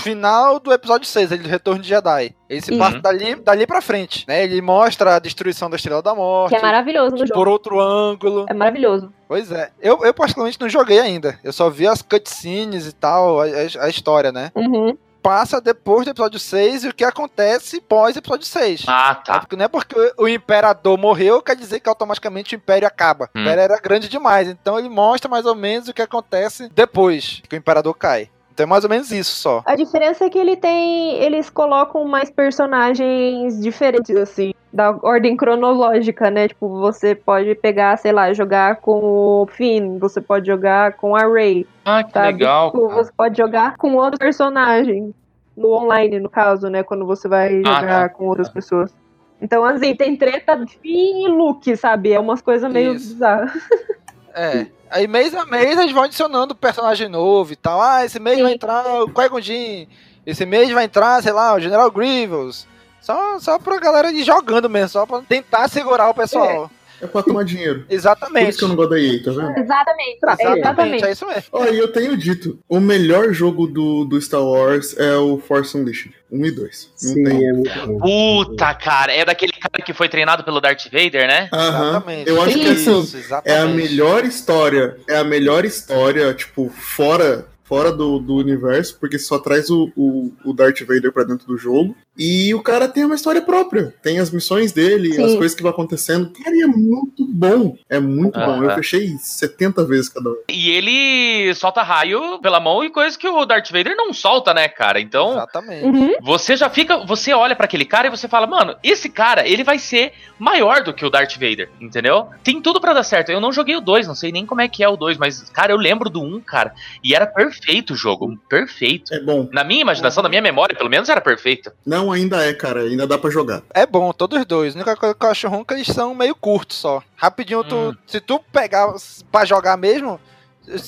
final 0.00 0.58
do 0.58 0.72
episódio 0.72 1.06
6, 1.06 1.32
ele 1.32 1.48
Retorno 1.48 1.80
de 1.82 1.88
Jedi. 1.88 2.34
Ele 2.48 2.60
se 2.60 2.72
Uhum. 2.72 2.78
passa 2.78 2.98
dali, 3.00 3.34
dali 3.36 3.66
pra 3.66 3.80
frente, 3.80 4.24
né? 4.28 4.42
Ele 4.44 4.60
mostra 4.60 5.16
a 5.16 5.18
destruição 5.18 5.68
da 5.70 5.76
Estrela 5.76 6.02
da 6.02 6.14
Morte. 6.14 6.50
Que 6.50 6.56
é 6.56 6.62
maravilhoso 6.62 7.12
no 7.16 7.18
por 7.18 7.26
jogo. 7.28 7.50
outro 7.50 7.80
ângulo. 7.80 8.46
É 8.48 8.54
maravilhoso. 8.54 9.12
Pois 9.28 9.50
é. 9.52 9.70
Eu, 9.80 10.04
eu 10.04 10.12
particularmente 10.12 10.60
não 10.60 10.68
joguei 10.68 10.98
ainda. 11.00 11.38
Eu 11.42 11.52
só 11.52 11.70
vi 11.70 11.86
as 11.86 12.02
cutscenes 12.02 12.86
e 12.86 12.92
tal, 12.92 13.40
a, 13.40 13.44
a- 13.80 13.88
história, 13.88 14.30
né? 14.32 14.50
Uhum. 14.54 14.96
Passa 15.22 15.60
depois 15.60 16.04
do 16.04 16.10
episódio 16.10 16.40
6 16.40 16.82
e 16.82 16.88
o 16.88 16.94
que 16.94 17.04
acontece 17.04 17.80
pós 17.80 18.16
episódio 18.16 18.44
6. 18.44 18.84
Ah, 18.88 19.16
É 19.22 19.24
tá. 19.24 19.38
porque 19.38 19.54
não 19.54 19.64
é 19.64 19.68
porque 19.68 19.94
o- 20.18 20.24
o 20.24 20.28
imperador 20.28 20.98
morreu, 20.98 21.40
quer 21.40 21.54
dizer 21.54 21.78
que 21.78 21.88
automaticamente 21.88 22.54
o 22.54 22.56
império 22.56 22.88
acaba. 22.88 23.26
Hum. 23.34 23.38
O 23.38 23.40
império 23.42 23.60
era 23.62 23.80
grande 23.80 24.08
demais, 24.08 24.48
então 24.48 24.76
ele 24.78 24.88
mostra 24.88 25.30
mais 25.30 25.46
ou 25.46 25.54
menos 25.54 25.86
o 25.86 25.94
que 25.94 26.02
acontece 26.02 26.68
depois 26.74 27.40
que 27.48 27.54
o 27.54 27.58
imperador 27.58 27.94
cai. 27.94 28.28
Então 28.62 28.66
é 28.66 28.66
mais 28.66 28.84
ou 28.84 28.90
menos 28.90 29.10
isso 29.10 29.34
só. 29.34 29.62
A 29.66 29.74
diferença 29.74 30.24
é 30.24 30.30
que 30.30 30.38
ele 30.38 30.56
tem. 30.56 31.14
Eles 31.16 31.50
colocam 31.50 32.04
mais 32.04 32.30
personagens 32.30 33.60
diferentes, 33.60 34.14
assim, 34.16 34.52
da 34.72 34.90
ordem 35.02 35.36
cronológica, 35.36 36.30
né? 36.30 36.46
Tipo, 36.48 36.68
você 36.80 37.14
pode 37.14 37.54
pegar, 37.56 37.96
sei 37.98 38.12
lá, 38.12 38.32
jogar 38.32 38.76
com 38.76 39.00
o 39.42 39.46
Finn, 39.48 39.98
você 39.98 40.20
pode 40.20 40.46
jogar 40.46 40.92
com 40.92 41.16
a 41.16 41.26
Rey, 41.26 41.66
Ah, 41.84 42.04
que 42.04 42.12
sabe? 42.12 42.26
legal. 42.28 42.70
Tipo, 42.70 42.88
cara. 42.88 43.02
você 43.04 43.12
pode 43.16 43.36
jogar 43.36 43.76
com 43.76 43.94
outro 43.96 44.18
personagem. 44.18 45.12
No 45.56 45.72
online, 45.72 46.18
no 46.20 46.30
caso, 46.30 46.68
né? 46.70 46.82
Quando 46.82 47.04
você 47.04 47.28
vai 47.28 47.62
Ah, 47.66 47.80
jogar 47.80 48.08
com 48.10 48.26
outras 48.28 48.48
pessoas. 48.48 48.94
Então, 49.40 49.64
assim, 49.64 49.94
tem 49.96 50.16
treta 50.16 50.56
Finn 50.80 51.26
e 51.26 51.28
Luke, 51.28 51.76
sabe? 51.76 52.12
É 52.12 52.20
umas 52.20 52.40
coisas 52.40 52.72
meio 52.72 52.94
Isso. 52.94 53.08
bizarras. 53.14 53.50
É. 54.34 54.66
Aí 54.90 55.06
mês 55.06 55.34
a 55.34 55.46
mês 55.46 55.78
eles 55.78 55.92
vão 55.92 56.02
adicionando 56.02 56.54
personagem 56.54 57.08
novo 57.08 57.52
e 57.52 57.56
tal. 57.56 57.80
Ah, 57.80 58.04
esse 58.04 58.20
mês 58.20 58.36
Sim. 58.36 58.42
vai 58.42 58.52
entrar 58.52 59.02
o 59.02 59.40
Jinn. 59.40 59.86
Esse 60.24 60.46
mês 60.46 60.70
vai 60.70 60.84
entrar, 60.84 61.22
sei 61.22 61.32
lá, 61.32 61.54
o 61.54 61.60
General 61.60 61.90
Grievous. 61.90 62.66
Só, 63.00 63.38
só 63.40 63.58
pra 63.58 63.80
galera 63.80 64.12
ir 64.12 64.22
jogando 64.22 64.70
mesmo, 64.70 64.90
só 64.90 65.06
pra 65.06 65.20
tentar 65.22 65.68
segurar 65.68 66.08
o 66.08 66.14
pessoal. 66.14 66.70
É 66.78 66.81
pra 67.06 67.22
tomar 67.22 67.44
dinheiro. 67.44 67.84
Por 67.88 67.94
Exatamente. 67.94 68.48
isso 68.50 68.58
que 68.58 68.64
eu 68.64 68.68
não 68.68 68.76
gosto 68.76 68.90
da 68.90 69.00
EA, 69.00 69.22
tá 69.22 69.30
vendo? 69.30 69.58
Exatamente. 69.58 70.18
Exatamente, 70.22 70.58
Exatamente. 70.58 71.04
é 71.04 71.12
isso 71.12 71.26
mesmo. 71.26 71.44
Ó, 71.52 71.66
e 71.66 71.78
eu 71.78 71.88
tenho 71.92 72.16
dito, 72.16 72.58
o 72.68 72.80
melhor 72.80 73.32
jogo 73.32 73.66
do, 73.66 74.04
do 74.04 74.20
Star 74.20 74.42
Wars 74.42 74.96
é 74.98 75.14
o 75.16 75.38
Force 75.38 75.76
Unleashed. 75.76 76.12
1 76.32 76.46
e 76.46 76.50
2. 76.50 76.90
Não 77.02 77.12
Sim, 77.12 77.24
tem. 77.24 77.46
é 77.48 77.52
muito 77.52 77.86
bom. 77.86 77.98
Puta, 78.44 78.74
cara, 78.74 79.12
é 79.12 79.22
daquele 79.24 79.52
cara 79.52 79.84
que 79.84 79.92
foi 79.92 80.08
treinado 80.08 80.42
pelo 80.42 80.60
Darth 80.62 80.84
Vader, 80.90 81.26
né? 81.26 81.48
Aham. 81.52 81.88
Exatamente. 81.90 82.30
Eu 82.30 82.42
acho 82.42 82.58
que 82.58 82.68
assim, 82.68 83.00
Isso, 83.02 83.16
é 83.16 83.18
a 83.18 83.20
exatamente. 83.20 83.76
melhor 83.76 84.24
história. 84.24 84.96
É 85.08 85.18
a 85.18 85.24
melhor 85.24 85.64
história, 85.66 86.32
tipo, 86.32 86.70
fora, 86.70 87.46
fora 87.64 87.92
do, 87.92 88.18
do 88.18 88.36
universo, 88.36 88.96
porque 88.98 89.18
só 89.18 89.38
traz 89.38 89.68
o, 89.68 89.92
o, 89.94 90.32
o 90.44 90.54
Darth 90.54 90.80
Vader 90.80 91.12
pra 91.12 91.24
dentro 91.24 91.46
do 91.46 91.58
jogo. 91.58 91.94
E 92.16 92.54
o 92.54 92.62
cara 92.62 92.88
tem 92.88 93.04
uma 93.04 93.14
história 93.14 93.40
própria. 93.40 93.94
Tem 94.02 94.18
as 94.18 94.30
missões 94.30 94.70
dele, 94.72 95.14
Sim. 95.14 95.24
as 95.24 95.34
coisas 95.34 95.54
que 95.54 95.62
vão 95.62 95.70
acontecendo. 95.72 96.30
Cara, 96.30 96.54
e 96.54 96.62
é 96.62 96.66
muito 96.66 97.26
bom. 97.26 97.76
É 97.88 97.98
muito 97.98 98.38
bom. 98.38 98.44
Aham. 98.60 98.64
Eu 98.64 98.74
fechei 98.74 99.16
70 99.18 99.84
vezes 99.86 100.08
cada 100.10 100.28
um. 100.30 100.36
E 100.48 100.70
ele 100.70 101.54
solta 101.54 101.82
raio 101.82 102.38
pela 102.40 102.60
mão 102.60 102.84
e 102.84 102.90
coisa 102.90 103.18
que 103.18 103.26
o 103.26 103.44
Darth 103.46 103.70
Vader 103.70 103.96
não 103.96 104.12
solta, 104.12 104.52
né, 104.52 104.68
cara? 104.68 105.00
Então, 105.00 105.32
Exatamente. 105.32 105.84
Uhum. 105.84 106.14
você 106.22 106.56
já 106.56 106.68
fica. 106.68 106.98
Você 107.06 107.32
olha 107.32 107.56
pra 107.56 107.64
aquele 107.64 107.84
cara 107.84 108.08
e 108.08 108.10
você 108.10 108.28
fala, 108.28 108.46
mano, 108.46 108.76
esse 108.82 109.08
cara, 109.08 109.48
ele 109.48 109.64
vai 109.64 109.78
ser 109.78 110.12
maior 110.38 110.82
do 110.82 110.92
que 110.92 111.04
o 111.06 111.10
Darth 111.10 111.34
Vader, 111.34 111.70
entendeu? 111.80 112.26
Tem 112.44 112.60
tudo 112.60 112.80
pra 112.80 112.92
dar 112.92 113.04
certo. 113.04 113.30
Eu 113.30 113.40
não 113.40 113.52
joguei 113.52 113.76
o 113.76 113.80
2, 113.80 114.06
não 114.06 114.14
sei 114.14 114.30
nem 114.32 114.44
como 114.44 114.60
é 114.60 114.68
que 114.68 114.82
é 114.84 114.88
o 114.88 114.96
2, 114.96 115.16
mas, 115.16 115.48
cara, 115.50 115.72
eu 115.72 115.78
lembro 115.78 116.10
do 116.10 116.20
1, 116.20 116.40
cara. 116.40 116.74
E 117.02 117.14
era 117.14 117.26
perfeito 117.26 117.94
o 117.94 117.96
jogo. 117.96 118.36
Perfeito. 118.48 119.14
É 119.14 119.20
bom. 119.20 119.48
Na 119.52 119.64
minha 119.64 119.80
imaginação, 119.80 120.22
na 120.22 120.28
minha 120.28 120.42
memória, 120.42 120.76
pelo 120.76 120.90
menos 120.90 121.08
era 121.08 121.20
perfeito. 121.20 121.72
Não, 121.86 122.01
ainda 122.10 122.42
é, 122.44 122.52
cara. 122.54 122.80
Ainda 122.82 123.06
dá 123.06 123.18
pra 123.18 123.30
jogar. 123.30 123.62
É 123.74 123.86
bom, 123.86 124.12
todos 124.12 124.40
os 124.40 124.46
dois. 124.46 124.74
A 124.74 124.76
única 124.78 124.96
coisa 124.96 125.14
que 125.14 125.24
eu 125.26 125.30
acho 125.30 125.48
ruim 125.48 125.60
é 125.60 125.64
que 125.64 125.74
eles 125.74 125.86
são 125.86 126.14
meio 126.14 126.34
curtos 126.34 126.78
só. 126.78 127.02
Rapidinho, 127.16 127.62
tu, 127.62 127.76
Hum. 127.76 127.94
se 128.06 128.20
tu 128.20 128.40
pegar 128.52 128.92
pra 129.30 129.44
jogar 129.44 129.76
mesmo, 129.76 130.18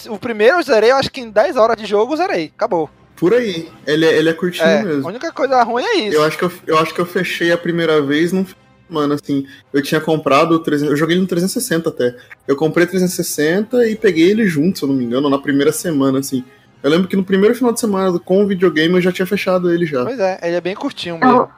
o 0.09 0.19
primeiro 0.19 0.59
eu 0.59 0.63
zerei, 0.63 0.91
eu 0.91 0.97
acho 0.97 1.11
que 1.11 1.21
em 1.21 1.31
10 1.31 1.57
horas 1.57 1.77
de 1.77 1.85
jogo 1.87 2.13
eu 2.15 2.17
zerei. 2.17 2.51
Acabou. 2.57 2.89
Por 3.17 3.33
aí. 3.35 3.71
Ele, 3.87 4.05
é- 4.07 4.17
ele 4.19 4.29
é 4.29 4.33
curtinho 4.33 4.67
É, 4.67 4.81
a 4.81 4.85
mesmo. 4.85 5.07
única 5.09 5.31
coisa 5.33 5.63
ruim 5.63 5.85
é 5.85 5.97
isso. 5.99 6.17
Eu 6.17 6.25
acho, 6.25 6.37
que 6.39 6.45
eu, 6.45 6.53
eu 6.67 6.79
acho 6.79 6.93
que 6.95 7.01
eu 7.01 7.07
fechei 7.07 7.53
a 7.53 7.59
primeira 7.59 8.01
vez 8.03 8.33
num 8.33 8.45
mano, 8.87 9.15
assim, 9.15 9.47
eu 9.73 9.83
tinha 9.83 10.01
comprado 10.01 10.53
o 10.53 10.59
300, 10.59 10.91
eu 10.93 10.97
joguei 10.97 11.15
ele 11.15 11.23
no 11.23 11.27
360 11.27 11.89
até. 11.89 12.15
Eu 12.47 12.55
comprei 12.55 12.87
360 12.87 13.89
e 13.89 13.97
peguei 13.97 14.31
ele 14.31 14.47
junto, 14.47 14.79
se 14.79 14.85
eu 14.85 14.89
não 14.89 14.95
me 14.95 15.05
engano, 15.05 15.29
na 15.31 15.39
primeira 15.39 15.73
semana, 15.73 16.19
assim. 16.19 16.45
Eu 16.85 16.91
lembro 16.91 17.09
que 17.09 17.17
no 17.17 17.25
primeiro 17.25 17.55
final 17.55 17.73
de 17.73 17.81
semana 17.81 18.19
com 18.19 18.45
o 18.45 18.47
videogame 18.47 18.97
eu 18.97 19.01
já 19.01 19.11
tinha 19.11 19.25
fechado 19.25 19.73
ele 19.73 19.87
já. 19.87 20.05
Pois 20.05 20.21
é, 20.21 20.39
ele 20.43 20.57
é 20.57 20.61
bem 20.61 20.75
curtinho 20.75 21.19
mesmo. 21.19 21.49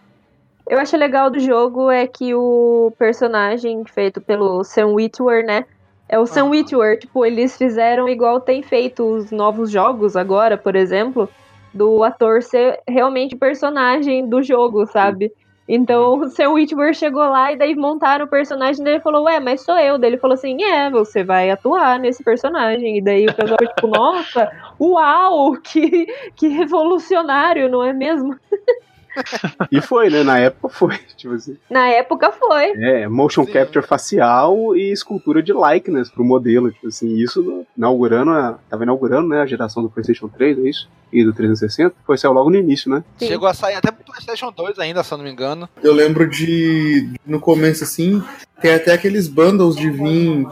Eu 0.68 0.79
acho 0.79 0.97
legal 0.97 1.29
do 1.29 1.41
jogo 1.41 1.91
é 1.91 2.07
que 2.07 2.33
o 2.33 2.93
personagem 2.97 3.85
feito 3.93 4.20
pelo 4.20 4.62
Sam 4.62 4.93
Witwer, 4.95 5.45
né? 5.45 5.64
É 6.09 6.16
o 6.16 6.27
Sam 6.27 6.45
Witwer, 6.51 7.01
tipo, 7.01 7.27
eles 7.27 7.59
fizeram 7.59 8.09
igual 8.09 8.41
tem 8.41 8.62
feito 8.62 9.05
os 9.05 9.33
novos 9.33 9.68
jogos 9.68 10.14
agora, 10.14 10.57
por 10.57 10.77
exemplo, 10.77 11.29
do 11.74 12.05
ator 12.05 12.41
ser 12.41 12.79
realmente 12.87 13.35
personagem 13.35 14.29
do 14.29 14.41
jogo, 14.45 14.87
sabe? 14.87 15.33
Então 15.69 16.21
o 16.21 16.29
Sam 16.29 16.51
Witwer 16.51 16.95
chegou 16.95 17.29
lá 17.29 17.53
e 17.53 17.57
daí 17.57 17.75
montaram 17.75 18.25
o 18.25 18.29
personagem 18.29 18.85
dele 18.85 18.99
e 18.99 19.03
falou, 19.03 19.25
ué, 19.25 19.41
mas 19.41 19.62
sou 19.62 19.77
eu. 19.77 19.99
Daí 19.99 20.11
ele 20.11 20.19
falou 20.19 20.35
assim, 20.35 20.62
é, 20.62 20.89
você 20.91 21.25
vai 21.25 21.51
atuar 21.51 21.99
nesse 21.99 22.23
personagem. 22.23 22.99
E 22.99 23.01
daí 23.01 23.27
o 23.27 23.35
pessoal 23.35 23.59
tipo, 23.59 23.89
nossa, 23.89 24.51
uau, 24.81 25.57
que, 25.62 26.07
que 26.37 26.49
revolucionário, 26.49 27.69
não 27.69 27.83
é 27.83 27.93
mesmo? 27.93 28.37
E 29.71 29.81
foi, 29.81 30.11
né? 30.11 30.23
Na 30.23 30.39
época 30.39 30.69
foi. 30.69 30.99
Tipo 31.17 31.35
assim. 31.35 31.57
Na 31.71 31.89
época 31.89 32.33
foi. 32.33 32.71
É, 32.77 33.09
motion 33.09 33.45
Sim. 33.45 33.53
capture 33.53 33.87
facial 33.87 34.77
e 34.77 34.91
escultura 34.93 35.43
de 35.43 35.53
likeness 35.53 36.11
pro 36.11 36.25
modelo. 36.25 36.71
Tipo 36.71 36.89
assim, 36.89 37.17
isso 37.17 37.67
inaugurando 37.77 38.31
a. 38.31 38.59
Tava 38.69 38.85
inaugurando, 38.85 39.29
né? 39.29 39.41
A 39.41 39.47
geração 39.47 39.83
do 39.83 39.91
PlayStation 39.91 40.29
3, 40.29 40.59
é 40.59 40.69
isso? 40.69 40.89
E 41.12 41.25
do 41.25 41.33
360. 41.33 41.95
Foi 42.05 42.19
saiu 42.19 42.33
logo 42.33 42.51
no 42.51 42.57
início, 42.57 42.91
né? 42.91 43.03
Sim. 43.17 43.29
Chegou 43.29 43.49
a 43.49 43.55
sair 43.55 43.75
até 43.75 43.91
pro 43.91 44.05
PlayStation 44.05 44.53
2 44.53 44.79
ainda, 44.79 45.03
se 45.03 45.12
eu 45.12 45.19
não 45.19 45.25
me 45.25 45.31
engano. 45.31 45.69
Eu 45.83 45.93
lembro 45.93 46.29
de. 46.29 47.11
No 47.25 47.41
começo, 47.41 47.85
assim, 47.85 48.23
tem 48.61 48.75
até 48.75 48.93
aqueles 48.93 49.29
bundles 49.29 49.77
de 49.77 49.91
vir. 49.91 50.47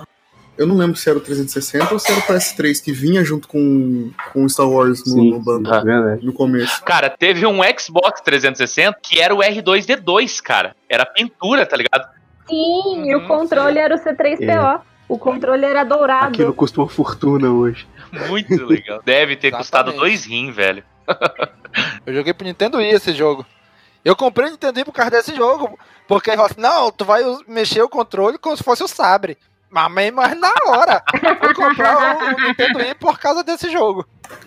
Eu 0.56 0.66
não 0.66 0.76
lembro 0.76 0.96
se 0.96 1.08
era 1.08 1.18
o 1.18 1.20
360 1.20 1.92
ou 1.92 1.98
se 1.98 2.10
era 2.12 2.20
o 2.20 2.22
PS3 2.22 2.82
que 2.82 2.92
vinha 2.92 3.24
junto 3.24 3.48
com, 3.48 4.10
com 4.32 4.48
Star 4.48 4.68
Wars 4.68 5.04
no, 5.06 5.24
no 5.24 5.40
bundle. 5.40 5.74
é 5.74 5.82
verdade. 5.82 6.24
No 6.24 6.32
começo. 6.32 6.82
Cara, 6.84 7.10
teve 7.10 7.44
um 7.44 7.60
Xbox 7.78 8.20
360 8.20 8.98
que 9.02 9.20
era 9.20 9.34
o 9.34 9.38
R2D2, 9.38 10.40
cara. 10.40 10.76
Era 10.88 11.04
pintura, 11.04 11.66
tá 11.66 11.76
ligado? 11.76 12.08
Sim, 12.48 13.10
e 13.10 13.16
o 13.16 13.26
controle 13.26 13.78
era 13.78 13.94
o 13.94 13.98
C3PO. 13.98 14.80
O 15.08 15.18
controle 15.18 15.64
era 15.64 15.84
dourado. 15.84 16.28
Aquilo 16.28 16.54
custa 16.54 16.80
uma 16.80 16.88
fortuna 16.88 17.50
hoje. 17.50 17.86
Muito 18.28 18.64
legal. 18.64 19.02
Deve 19.04 19.36
ter 19.36 19.50
custado 19.50 19.90
Exatamente. 19.90 20.10
dois 20.10 20.24
rim, 20.24 20.50
velho. 20.52 20.84
Eu 22.06 22.14
joguei 22.14 22.32
pro 22.32 22.46
Nintendo 22.46 22.78
Wii 22.78 22.90
esse 22.94 23.12
jogo. 23.12 23.44
Eu 24.04 24.14
comprei 24.14 24.48
o 24.48 24.50
Nintendo 24.52 24.76
Wii 24.76 24.84
por 24.84 24.92
causa 24.92 25.10
desse 25.10 25.34
jogo. 25.34 25.78
Porque 26.06 26.30
ele 26.30 26.36
falou 26.36 26.50
assim, 26.50 26.60
não, 26.60 26.90
tu 26.90 27.04
vai 27.04 27.22
mexer 27.48 27.82
o 27.82 27.88
controle 27.88 28.38
como 28.38 28.56
se 28.56 28.62
fosse 28.62 28.84
o 28.84 28.88
sabre. 28.88 29.36
Mas, 29.88 30.12
mas 30.12 30.38
na 30.38 30.52
hora, 30.66 31.02
eu 31.22 31.36
fui 31.36 31.54
comprar 31.54 31.96
o, 32.22 32.24
o 32.26 32.48
Nintendo 32.48 32.78
Wii 32.78 32.94
por 32.94 33.18
causa 33.18 33.42
desse 33.42 33.70
jogo. 33.70 34.06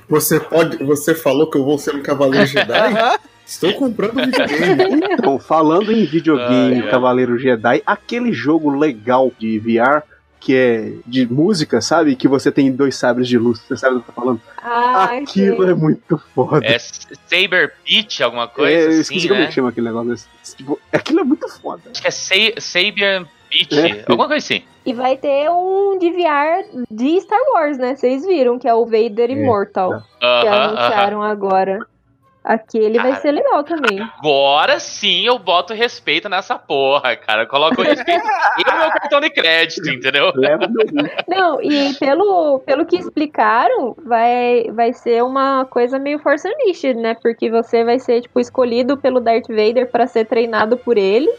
Você 0.09 0.39
pode. 0.39 0.77
Você 0.83 1.13
falou 1.13 1.49
que 1.49 1.57
eu 1.57 1.65
vou 1.65 1.77
ser 1.77 1.95
um 1.95 2.01
Cavaleiro 2.01 2.45
Jedi? 2.47 3.19
Estou 3.45 3.73
comprando 3.73 4.19
um 4.19 4.25
videogame. 4.25 5.01
Então, 5.13 5.39
falando 5.39 5.91
em 5.91 6.05
videogame 6.05 6.75
Ai, 6.75 6.81
ai. 6.83 6.89
Cavaleiro 6.91 7.37
Jedi, 7.37 7.81
aquele 7.85 8.31
jogo 8.33 8.69
legal 8.69 9.31
de 9.37 9.59
VR 9.59 10.01
que 10.39 10.55
é 10.55 10.93
de 11.05 11.25
música, 11.25 11.81
sabe? 11.81 12.15
Que 12.15 12.27
você 12.27 12.51
tem 12.51 12.71
dois 12.71 12.95
sabres 12.95 13.27
de 13.27 13.37
luz. 13.37 13.59
Você 13.59 13.75
sabe 13.75 13.95
do 13.95 14.01
que 14.01 14.09
eu 14.11 14.13
tô 14.13 14.21
falando? 14.21 14.41
Ah, 14.63 15.05
Aquilo 15.05 15.63
sei. 15.63 15.71
é 15.71 15.73
muito 15.73 16.21
foda. 16.33 16.65
É 16.65 16.77
Saber 16.79 17.73
Beach, 17.85 18.21
alguma 18.23 18.43
É, 18.43 18.47
coisa 18.47 18.71
eu 18.79 18.87
assim, 18.89 18.99
esqueci 19.01 19.27
como 19.27 19.39
é 19.39 19.43
né? 19.43 19.47
que 19.47 19.53
chama 19.53 19.69
aquele 19.69 19.87
negócio. 19.87 20.09
desse. 20.11 20.27
Tipo, 20.55 20.79
aquilo 20.93 21.19
é 21.19 21.23
muito 21.23 21.49
foda. 21.49 21.81
Acho 21.91 22.01
que 22.01 22.07
é 22.07 22.11
Sa 22.11 22.35
Saber 22.59 23.27
Beach, 23.49 23.79
É. 23.79 24.01
alguma 24.07 24.27
coisa 24.27 24.43
assim. 24.45 24.63
E 24.85 24.93
vai 24.93 25.17
ter 25.17 25.49
um 25.49 25.97
de 25.99 26.09
VR 26.11 26.65
de 26.89 27.19
Star 27.21 27.39
Wars, 27.53 27.77
né? 27.77 27.95
Vocês 27.95 28.25
viram, 28.25 28.57
que 28.57 28.67
é 28.67 28.73
o 28.73 28.85
Vader 28.85 29.29
Immortal. 29.31 30.01
Que 30.19 30.25
Aham, 30.25 30.47
aham. 30.47 30.63
anunciaram 30.65 31.23
agora. 31.23 31.79
Aquele 32.43 32.97
vai 32.97 33.09
Cara. 33.11 33.21
ser 33.21 33.31
legal 33.31 33.61
também. 33.65 33.99
Agora 34.19 34.79
sim 34.79 35.25
eu 35.27 35.37
boto 35.37 35.73
respeito 35.73 36.29
nessa 36.29 36.57
porra, 36.57 37.13
cara. 37.17 37.43
Eu 37.43 37.47
coloco 37.47 37.81
o 37.81 37.83
respeito 37.83 38.23
e 38.57 38.71
o 38.71 38.79
meu 38.79 38.89
cartão 38.89 39.19
de 39.19 39.29
crédito, 39.29 39.89
entendeu? 39.89 40.31
Não, 41.27 41.61
e 41.61 41.93
pelo, 41.95 42.59
pelo 42.59 42.85
que 42.85 42.95
explicaram, 42.95 43.93
vai, 44.05 44.71
vai 44.71 44.93
ser 44.93 45.21
uma 45.25 45.65
coisa 45.65 45.99
meio 45.99 46.19
Force 46.19 46.47
Unleashed, 46.47 46.95
né? 46.97 47.17
Porque 47.21 47.51
você 47.51 47.83
vai 47.83 47.99
ser, 47.99 48.21
tipo, 48.21 48.39
escolhido 48.39 48.95
pelo 48.95 49.19
Darth 49.19 49.49
Vader 49.49 49.91
pra 49.91 50.07
ser 50.07 50.25
treinado 50.25 50.77
por 50.77 50.97
ele. 50.97 51.29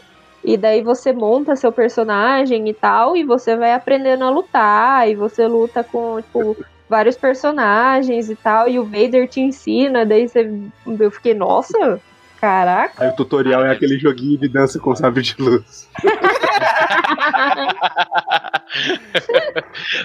E 0.43 0.55
daí 0.57 0.81
você 0.81 1.11
monta 1.11 1.55
seu 1.55 1.71
personagem 1.71 2.67
e 2.69 2.73
tal, 2.73 3.15
e 3.15 3.23
você 3.23 3.55
vai 3.55 3.73
aprendendo 3.73 4.23
a 4.23 4.29
lutar, 4.29 5.09
e 5.09 5.15
você 5.15 5.47
luta 5.47 5.83
com, 5.83 6.21
tipo, 6.21 6.55
vários 6.89 7.17
personagens 7.17 8.29
e 8.29 8.35
tal, 8.35 8.67
e 8.67 8.79
o 8.79 8.83
Vader 8.83 9.27
te 9.27 9.41
ensina, 9.41 10.05
daí 10.05 10.27
você. 10.27 10.49
Eu 10.87 11.11
fiquei, 11.11 11.33
nossa, 11.33 12.01
caraca. 12.39 13.03
Aí 13.03 13.09
o 13.09 13.15
tutorial 13.15 13.65
é 13.65 13.71
aquele 13.71 13.99
joguinho 13.99 14.39
de 14.39 14.47
dança 14.47 14.79
com 14.79 14.95
sabre 14.95 15.21
de 15.21 15.35
luz. 15.37 15.87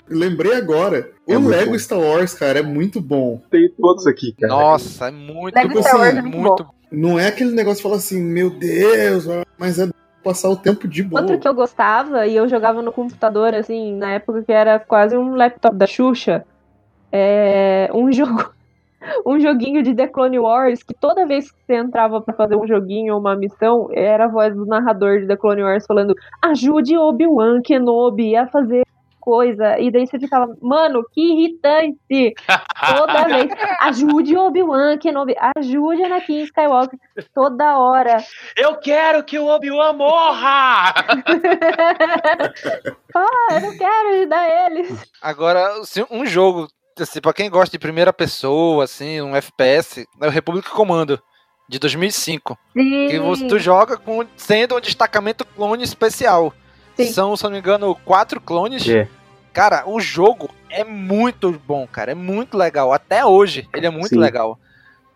Lembrei 0.09 0.55
agora. 0.55 1.11
É 1.27 1.37
o 1.37 1.47
Lego 1.47 1.73
bom. 1.73 1.79
Star 1.79 1.99
Wars, 1.99 2.35
cara, 2.35 2.59
é 2.59 2.63
muito 2.63 3.01
bom. 3.01 3.41
Tem 3.51 3.69
todos 3.71 4.07
aqui, 4.07 4.33
cara. 4.33 4.53
Nossa, 4.53 5.09
é 5.09 5.11
muito 5.11 5.55
Lego 5.55 5.75
bom. 5.75 5.83
Star 5.83 5.97
Wars 5.97 6.17
é 6.17 6.23
muito 6.23 6.39
muito 6.39 6.67
Não 6.91 7.19
é 7.19 7.29
aquele 7.29 7.53
negócio 7.53 7.79
que 7.79 7.83
fala 7.83 7.97
assim, 7.97 8.21
meu 8.21 8.51
Deus, 8.51 9.25
mas 9.59 9.79
é 9.79 9.89
passar 10.25 10.49
o 10.49 10.57
tempo 10.57 10.89
de 10.89 11.03
boa. 11.03 11.21
Outro 11.21 11.39
que 11.39 11.47
eu 11.47 11.55
gostava 11.55 12.27
e 12.27 12.35
eu 12.35 12.49
jogava 12.49 12.81
no 12.81 12.91
computador, 12.91 13.55
assim, 13.55 13.95
na 13.95 14.13
época 14.13 14.43
que 14.43 14.53
era 14.53 14.79
quase 14.79 15.17
um 15.17 15.35
laptop 15.35 15.77
da 15.77 15.87
Xuxa, 15.87 16.45
é 17.13 17.91
um 17.95 18.11
jogo. 18.13 18.53
Um 19.27 19.39
joguinho 19.39 19.83
de 19.83 19.95
The 19.95 20.09
Clone 20.09 20.39
Wars 20.39 20.83
que 20.83 20.95
toda 20.95 21.27
vez 21.27 21.51
que 21.51 21.59
você 21.67 21.75
entrava 21.75 22.23
pra 22.23 22.33
fazer 22.33 22.57
um 22.57 22.67
joguinho 22.67 23.13
ou 23.13 23.21
uma 23.21 23.37
missão, 23.37 23.91
era 23.93 24.25
a 24.25 24.29
voz 24.29 24.55
do 24.55 24.65
narrador 24.65 25.21
de 25.21 25.27
The 25.27 25.37
Clone 25.37 25.63
Wars 25.63 25.85
falando: 25.87 26.15
ajude 26.41 26.97
Obi-Wan 26.97 27.61
Kenobi 27.61 28.35
a 28.35 28.47
fazer 28.47 28.83
coisa. 29.25 29.79
E 29.79 29.91
daí 29.91 30.07
você 30.07 30.19
ficava, 30.19 30.55
mano, 30.61 31.03
que 31.11 31.21
irritante! 31.21 32.35
Toda 32.95 33.25
vez. 33.25 33.51
Ajude 33.81 34.37
Obi-Wan 34.37 34.99
Kenobi, 34.99 35.35
ajude 35.57 36.05
Anakin 36.05 36.43
Skywalker. 36.43 36.99
Toda 37.35 37.79
hora. 37.79 38.23
Eu 38.55 38.77
quero 38.77 39.25
que 39.25 39.39
o 39.39 39.47
Obi-Wan 39.47 39.95
morra! 39.95 40.95
Ah, 43.17 43.55
eu 43.55 43.61
não 43.61 43.79
quero 43.79 44.09
ajudar 44.17 44.67
eles. 44.67 45.07
Agora, 45.23 45.85
se 45.85 46.05
um 46.11 46.27
jogo, 46.27 46.67
assim, 46.99 47.21
pra 47.21 47.33
quem 47.33 47.49
gosta 47.49 47.71
de 47.71 47.79
primeira 47.79 48.13
pessoa, 48.13 48.83
assim, 48.83 49.23
um 49.23 49.37
FPS, 49.37 50.05
é 50.21 50.27
o 50.27 50.31
Republic 50.31 50.69
Commando, 50.69 51.23
de 51.69 51.79
2005. 51.79 52.59
Sim. 52.73 53.07
Que 53.09 53.21
você, 53.21 53.47
tu 53.47 53.57
joga 53.57 53.97
com, 53.97 54.27
sendo 54.37 54.77
um 54.77 54.81
destacamento 54.81 55.45
clone 55.45 55.85
especial. 55.85 56.53
Sim. 56.97 57.13
São, 57.13 57.37
se 57.37 57.45
eu 57.45 57.51
não 57.51 57.55
me 57.55 57.61
engano, 57.61 57.95
quatro 58.05 58.41
clones. 58.41 58.89
É. 58.89 59.09
Cara, 59.53 59.85
o 59.87 60.01
jogo 60.01 60.51
é 60.69 60.83
muito 60.85 61.51
bom, 61.67 61.87
cara. 61.87 62.13
É 62.13 62.15
muito 62.15 62.57
legal. 62.57 62.93
Até 62.93 63.25
hoje, 63.25 63.69
ele 63.75 63.87
é 63.87 63.91
muito 63.91 64.09
Sim. 64.11 64.19
legal. 64.19 64.59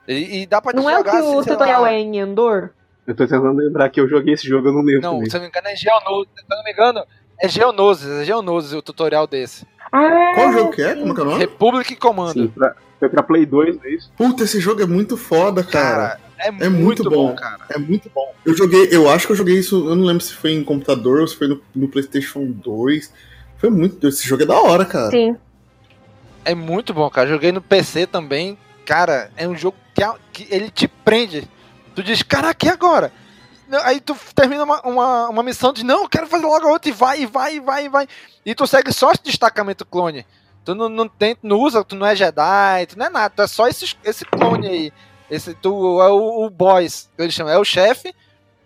E, 0.07 0.43
e 0.43 0.47
dá 0.47 0.61
pra 0.61 0.73
Não 0.73 0.89
é 0.89 0.99
o 0.99 1.05
que 1.05 1.11
assim, 1.11 1.37
o 1.37 1.45
tutorial 1.45 1.83
lá. 1.83 1.93
é 1.93 1.99
em 1.99 2.19
Endor? 2.19 2.71
Eu 3.07 3.15
tô 3.15 3.25
tentando 3.27 3.53
lembrar 3.53 3.89
que 3.91 4.01
eu 4.01 4.09
joguei 4.09 4.35
esse 4.35 4.47
jogo, 4.47 4.69
eu 4.69 4.73
não 4.73 4.83
lembro. 4.83 5.03
Não, 5.03 5.15
também. 5.15 5.31
se 5.31 5.37
eu 5.37 5.41
não 5.41 5.45
me 5.47 5.49
engano, 5.51 5.69
é 5.69 5.77
Geonosis. 5.77 6.33
Se 6.37 6.45
eu 6.53 6.57
não 6.57 6.65
me 6.65 6.73
engano, 6.73 7.05
é 7.41 7.49
Geonosis. 7.49 8.09
É 8.21 8.25
Geonosis 8.25 8.73
o 8.75 8.83
tutorial 8.83 9.27
desse. 9.27 9.67
Ah, 9.91 10.33
Qual 10.35 10.53
jogo 10.53 10.71
que 10.73 10.83
é? 10.83 10.95
Como 10.95 11.15
que 11.15 11.21
é 11.21 11.25
o 11.25 11.27
nome? 11.27 11.39
Republic 11.41 11.97
Commando. 11.97 12.33
Sim, 12.35 12.49
pra- 12.49 12.75
foi 12.99 13.09
pra 13.09 13.23
Play 13.23 13.47
2, 13.47 13.77
não 13.77 13.85
é 13.85 13.91
isso? 13.91 14.13
Puta, 14.17 14.45
esse 14.45 14.61
jogo 14.61 14.83
é 14.83 14.87
muito 14.87 15.17
foda, 15.17 15.63
cara. 15.65 15.97
Cara, 16.09 16.21
é, 16.39 16.49
É 16.49 16.69
muito, 16.69 16.85
muito 16.85 17.05
bom, 17.05 17.29
bom. 17.29 17.35
cara. 17.35 17.67
É 17.71 17.79
muito 17.79 18.11
bom. 18.15 18.33
Eu 18.45 18.57
joguei, 18.57 18.89
eu 18.91 19.09
acho 19.11 19.27
que 19.27 19.33
eu 19.33 19.37
joguei 19.37 19.59
isso, 19.59 19.89
eu 19.89 19.97
não 19.97 20.05
lembro 20.05 20.23
se 20.23 20.33
foi 20.35 20.53
em 20.53 20.65
computador 20.65 21.21
ou 21.21 21.27
se 21.29 21.37
foi 21.37 21.49
no, 21.49 21.61
no 21.75 21.89
PlayStation 21.89 22.45
2. 22.51 23.13
Foi 23.59 23.71
muito. 23.71 24.07
Esse 24.09 24.27
jogo 24.27 24.43
é 24.43 24.47
da 24.47 24.59
hora, 24.61 24.85
cara. 24.85 25.11
Sim. 25.11 25.37
É 26.45 26.55
muito 26.55 26.95
bom, 26.95 27.09
cara. 27.11 27.29
Joguei 27.29 27.53
no 27.53 27.61
PC 27.61 28.07
também. 28.07 28.57
Cara, 28.85 29.31
é 29.37 29.47
um 29.47 29.57
jogo 29.57 29.77
que, 29.95 30.03
que 30.33 30.55
ele 30.55 30.71
te 30.71 30.89
prende. 30.89 31.49
Tu 31.95 32.03
diz, 32.03 32.23
caraca, 32.23 32.65
e 32.65 32.69
agora? 32.71 33.13
Aí 33.85 34.01
tu 34.01 34.17
termina 34.35 34.65
uma, 34.65 34.81
uma, 34.81 35.29
uma 35.29 35.43
missão 35.43 35.73
de 35.73 35.85
não, 35.85 36.05
eu 36.05 36.09
quero 36.09 36.27
fazer 36.27 36.47
logo 36.47 36.67
a 36.67 36.71
outra 36.71 36.89
e 36.89 36.93
vai, 36.93 37.21
e 37.21 37.27
vai, 37.27 37.57
e 37.57 37.61
vai, 37.61 37.85
e 37.85 37.89
vai. 37.89 38.09
E 38.47 38.55
tu 38.55 38.67
segue 38.67 38.93
só 38.93 39.11
esse 39.11 39.23
destacamento 39.23 39.85
clone. 39.85 40.25
Tu 40.65 40.75
não, 40.75 40.89
não, 40.89 41.09
tem, 41.09 41.37
não 41.43 41.59
usa, 41.59 41.85
tu 41.85 41.95
não 41.95 42.07
é 42.07 42.17
Jedi, 42.17 42.87
tu 42.87 42.99
não 42.99 43.07
é 43.07 43.11
nada, 43.11 43.35
tu 43.35 43.43
é 43.43 43.47
só 43.47 43.69
esse, 43.69 43.95
esse 44.05 44.25
clone 44.25 44.67
aí. 44.67 44.93
Esse, 45.31 45.55
tu 45.55 46.01
é 46.03 46.09
o, 46.09 46.47
o 46.47 46.51
boss, 46.51 47.11
que 47.17 47.23
eles 47.23 47.35
chamam, 47.35 47.53
é 47.53 47.59
o 47.59 47.65
chefe, 47.65 48.15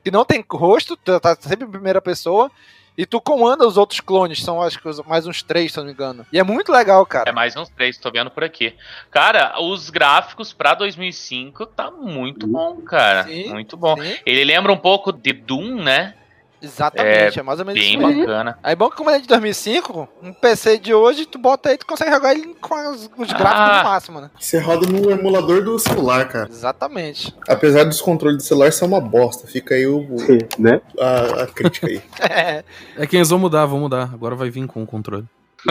que 0.05 0.11
não 0.11 0.25
tem 0.25 0.45
rosto, 0.51 0.97
tá 0.97 1.37
sempre 1.41 1.67
em 1.67 1.71
primeira 1.71 2.01
pessoa. 2.01 2.51
E 2.97 3.07
tu 3.07 3.21
comanda 3.23 3.67
os 3.67 3.79
outros 3.79 4.01
clones, 4.01 4.43
são 4.43 4.61
acho 4.61 4.79
que 4.79 4.89
mais 5.09 5.27
uns 5.27 5.43
três, 5.43 5.73
se 5.73 5.79
eu 5.79 5.83
não 5.83 5.89
me 5.89 5.95
engano. 5.95 6.27
E 6.31 6.39
é 6.39 6.43
muito 6.43 6.71
legal, 6.71 7.07
cara. 7.07 7.31
É 7.31 7.33
mais 7.33 7.57
uns 7.57 7.71
três, 7.71 7.97
tô 7.97 8.11
vendo 8.11 8.31
por 8.31 8.45
aqui. 8.45 8.75
Cara, 9.11 9.59
os 9.63 9.89
gráficos 9.89 10.53
pra 10.53 10.75
2005 10.75 11.65
tá 11.67 11.91
muito 11.91 12.47
bom, 12.47 12.83
cara. 12.83 13.25
Sim, 13.25 13.49
muito 13.49 13.79
bom. 13.79 13.97
Sim, 13.97 14.17
Ele 14.27 14.45
lembra 14.45 14.71
um 14.73 14.77
pouco 14.77 15.11
de 15.11 15.33
Doom, 15.33 15.83
né? 15.83 16.15
Exatamente, 16.63 17.39
é, 17.39 17.43
mais 17.43 17.59
ou 17.59 17.65
menos 17.67 17.81
Bem 17.81 17.91
isso. 17.99 18.07
mesmo. 18.07 18.21
bacana. 18.27 18.59
Aí 18.63 18.75
bom 18.77 18.89
que 18.91 18.97
como 18.97 19.11
ele 19.11 19.19
é 19.19 19.21
de 19.21 19.29
2005, 19.29 20.09
um 20.23 20.33
PC 20.33 20.79
de 20.79 20.95
hoje, 20.95 21.27
tu 21.27 21.39
bota 21.39 21.69
aí, 21.71 21.79
tu 21.79 21.87
consegue 21.87 22.11
jogar 22.11 22.33
ele 22.35 22.55
com 22.61 22.75
as- 22.75 23.11
os 23.17 23.29
gráficos 23.33 23.43
Ah. 23.71 23.79
no 23.83 23.89
máximo, 23.91 24.21
né? 24.21 24.31
Você 24.39 24.59
roda 24.59 24.87
no 24.87 25.11
emulador 25.11 25.63
do 25.63 25.79
celular, 25.79 26.29
cara. 26.29 26.49
Exatamente. 26.51 27.35
Apesar 27.49 27.85
dos 27.85 28.01
controles 28.01 28.39
do 28.39 28.43
celular 28.43 28.73
ser 28.73 28.85
uma 28.85 29.01
bosta. 29.01 29.47
Fica 29.47 29.75
aí 29.75 29.87
o, 29.87 29.99
o- 29.99 30.19
né? 30.59 30.81
a, 30.99 31.43
a 31.43 31.47
crítica 31.47 31.87
aí. 31.87 32.03
É 32.97 33.07
que 33.07 33.17
eles 33.17 33.29
vão 33.31 33.39
mudar, 33.39 33.67
vão 33.67 33.81
mudar. 33.81 34.11
Agora 34.13 34.35
vai 34.35 34.49
vir 34.51 34.67
com 34.67 34.83
o 34.83 34.87
controle. 34.87 35.27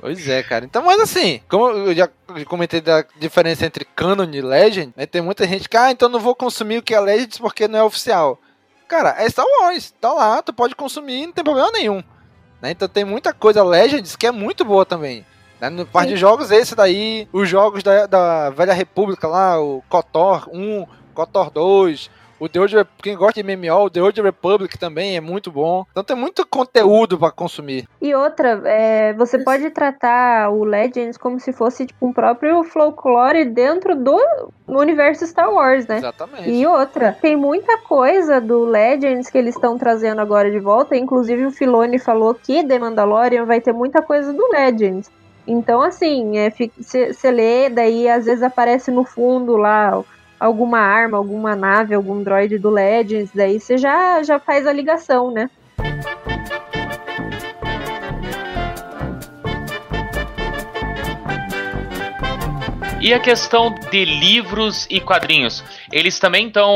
Pois 0.00 0.28
é, 0.28 0.42
cara. 0.42 0.64
Então, 0.66 0.82
mas 0.84 1.00
assim, 1.00 1.40
como 1.48 1.68
eu 1.68 1.94
já 1.94 2.08
comentei 2.46 2.80
da 2.80 3.02
diferença 3.18 3.64
entre 3.64 3.84
Canon 3.96 4.24
e 4.32 4.40
Legend, 4.42 4.92
né, 4.96 5.06
tem 5.06 5.22
muita 5.22 5.46
gente 5.48 5.66
que, 5.68 5.76
ah, 5.76 5.90
então 5.90 6.08
não 6.10 6.20
vou 6.20 6.34
consumir 6.34 6.78
o 6.78 6.82
que 6.82 6.94
é 6.94 7.00
Legends 7.00 7.38
porque 7.38 7.66
não 7.66 7.78
é 7.78 7.82
oficial. 7.82 8.38
Cara, 8.88 9.14
é 9.18 9.28
Star 9.28 9.46
Wars, 9.46 9.92
tá 10.00 10.12
lá, 10.12 10.42
tu 10.42 10.52
pode 10.52 10.74
consumir, 10.74 11.26
não 11.26 11.32
tem 11.32 11.44
problema 11.44 11.70
nenhum. 11.72 12.02
né? 12.60 12.70
Então 12.70 12.88
tem 12.88 13.04
muita 13.04 13.32
coisa 13.32 13.62
Legends 13.62 14.16
que 14.16 14.26
é 14.26 14.30
muito 14.30 14.64
boa 14.64 14.84
também. 14.84 15.24
Né? 15.60 15.70
No 15.70 15.86
parte 15.86 16.10
de 16.10 16.16
jogos, 16.16 16.50
esse 16.50 16.74
daí, 16.74 17.28
os 17.32 17.48
jogos 17.48 17.82
da, 17.82 18.06
da 18.06 18.50
Velha 18.50 18.72
República 18.72 19.26
lá, 19.26 19.60
o 19.60 19.82
KOTOR 19.88 20.48
1, 20.52 20.86
KOTOR 21.14 21.50
2, 21.50 22.10
o 22.38 22.48
The 22.48 22.60
Old, 22.60 22.86
quem 23.02 23.16
gosta 23.16 23.42
de 23.42 23.56
MMO, 23.56 23.84
o 23.84 23.90
The 23.90 24.02
Old 24.02 24.20
Republic 24.20 24.78
também 24.78 25.16
é 25.16 25.20
muito 25.20 25.50
bom. 25.50 25.84
Então 25.90 26.04
tem 26.04 26.16
muito 26.16 26.46
conteúdo 26.46 27.18
pra 27.18 27.30
consumir. 27.30 27.88
E 28.00 28.14
outra, 28.14 28.60
é, 28.64 29.12
você 29.14 29.38
pode 29.38 29.70
tratar 29.70 30.50
o 30.50 30.64
Legends 30.64 31.16
como 31.16 31.38
se 31.38 31.52
fosse 31.52 31.86
tipo 31.86 32.06
um 32.06 32.12
próprio 32.12 32.62
folclore 32.64 33.44
dentro 33.44 33.94
do 33.96 34.18
universo 34.66 35.26
Star 35.26 35.52
Wars, 35.52 35.86
né? 35.86 35.98
Exatamente. 35.98 36.50
E 36.50 36.66
outra, 36.66 37.12
tem 37.12 37.36
muita 37.36 37.78
coisa 37.78 38.40
do 38.40 38.64
Legends 38.64 39.30
que 39.30 39.38
eles 39.38 39.54
estão 39.54 39.78
trazendo 39.78 40.20
agora 40.20 40.50
de 40.50 40.58
volta. 40.58 40.96
Inclusive 40.96 41.46
o 41.46 41.50
Filoni 41.50 41.98
falou 41.98 42.34
que 42.34 42.64
The 42.64 42.78
Mandalorian 42.78 43.44
vai 43.44 43.60
ter 43.60 43.72
muita 43.72 44.02
coisa 44.02 44.32
do 44.32 44.46
Legends. 44.50 45.10
Então, 45.46 45.82
assim, 45.82 46.32
você 46.78 47.30
lê, 47.30 47.68
daí 47.68 48.08
às 48.08 48.24
vezes 48.24 48.42
aparece 48.42 48.90
no 48.90 49.04
fundo 49.04 49.56
lá 49.56 50.02
alguma 50.38 50.78
arma, 50.78 51.16
alguma 51.16 51.54
nave, 51.56 51.94
algum 51.94 52.22
droid 52.22 52.58
do 52.58 52.70
Legends, 52.70 53.30
daí 53.34 53.58
você 53.60 53.78
já, 53.78 54.22
já 54.22 54.38
faz 54.38 54.66
a 54.66 54.72
ligação, 54.72 55.30
né? 55.30 55.48
E 63.04 63.12
a 63.12 63.20
questão 63.20 63.70
de 63.90 64.02
livros 64.02 64.86
e 64.90 64.98
quadrinhos. 64.98 65.62
Eles 65.92 66.18
também 66.18 66.46
estão 66.46 66.74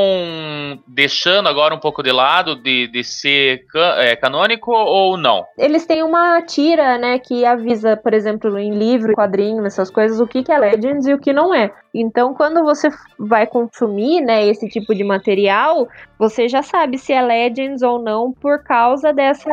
deixando 0.86 1.48
agora 1.48 1.74
um 1.74 1.78
pouco 1.78 2.02
de 2.02 2.12
lado 2.12 2.54
de, 2.54 2.86
de 2.86 3.02
ser 3.02 3.64
ca- 3.66 3.94
é, 3.96 4.14
canônico 4.14 4.70
ou 4.70 5.16
não? 5.16 5.46
Eles 5.56 5.86
têm 5.86 6.02
uma 6.02 6.42
tira, 6.42 6.98
né, 6.98 7.18
que 7.18 7.46
avisa, 7.46 7.96
por 7.96 8.12
exemplo, 8.12 8.58
em 8.58 8.74
livro, 8.74 9.14
quadrinho, 9.14 9.64
essas 9.64 9.90
coisas, 9.90 10.20
o 10.20 10.26
que, 10.26 10.42
que 10.42 10.52
é 10.52 10.58
Legends 10.58 11.06
e 11.06 11.14
o 11.14 11.18
que 11.18 11.32
não 11.32 11.54
é. 11.54 11.72
Então, 11.94 12.34
quando 12.34 12.62
você 12.62 12.90
vai 13.18 13.46
consumir, 13.46 14.20
né, 14.20 14.46
esse 14.46 14.68
tipo 14.68 14.94
de 14.94 15.02
material, 15.02 15.88
você 16.18 16.46
já 16.46 16.62
sabe 16.62 16.98
se 16.98 17.10
é 17.10 17.22
Legends 17.22 17.80
ou 17.80 17.98
não 17.98 18.34
por 18.34 18.62
causa 18.62 19.14
dessa 19.14 19.48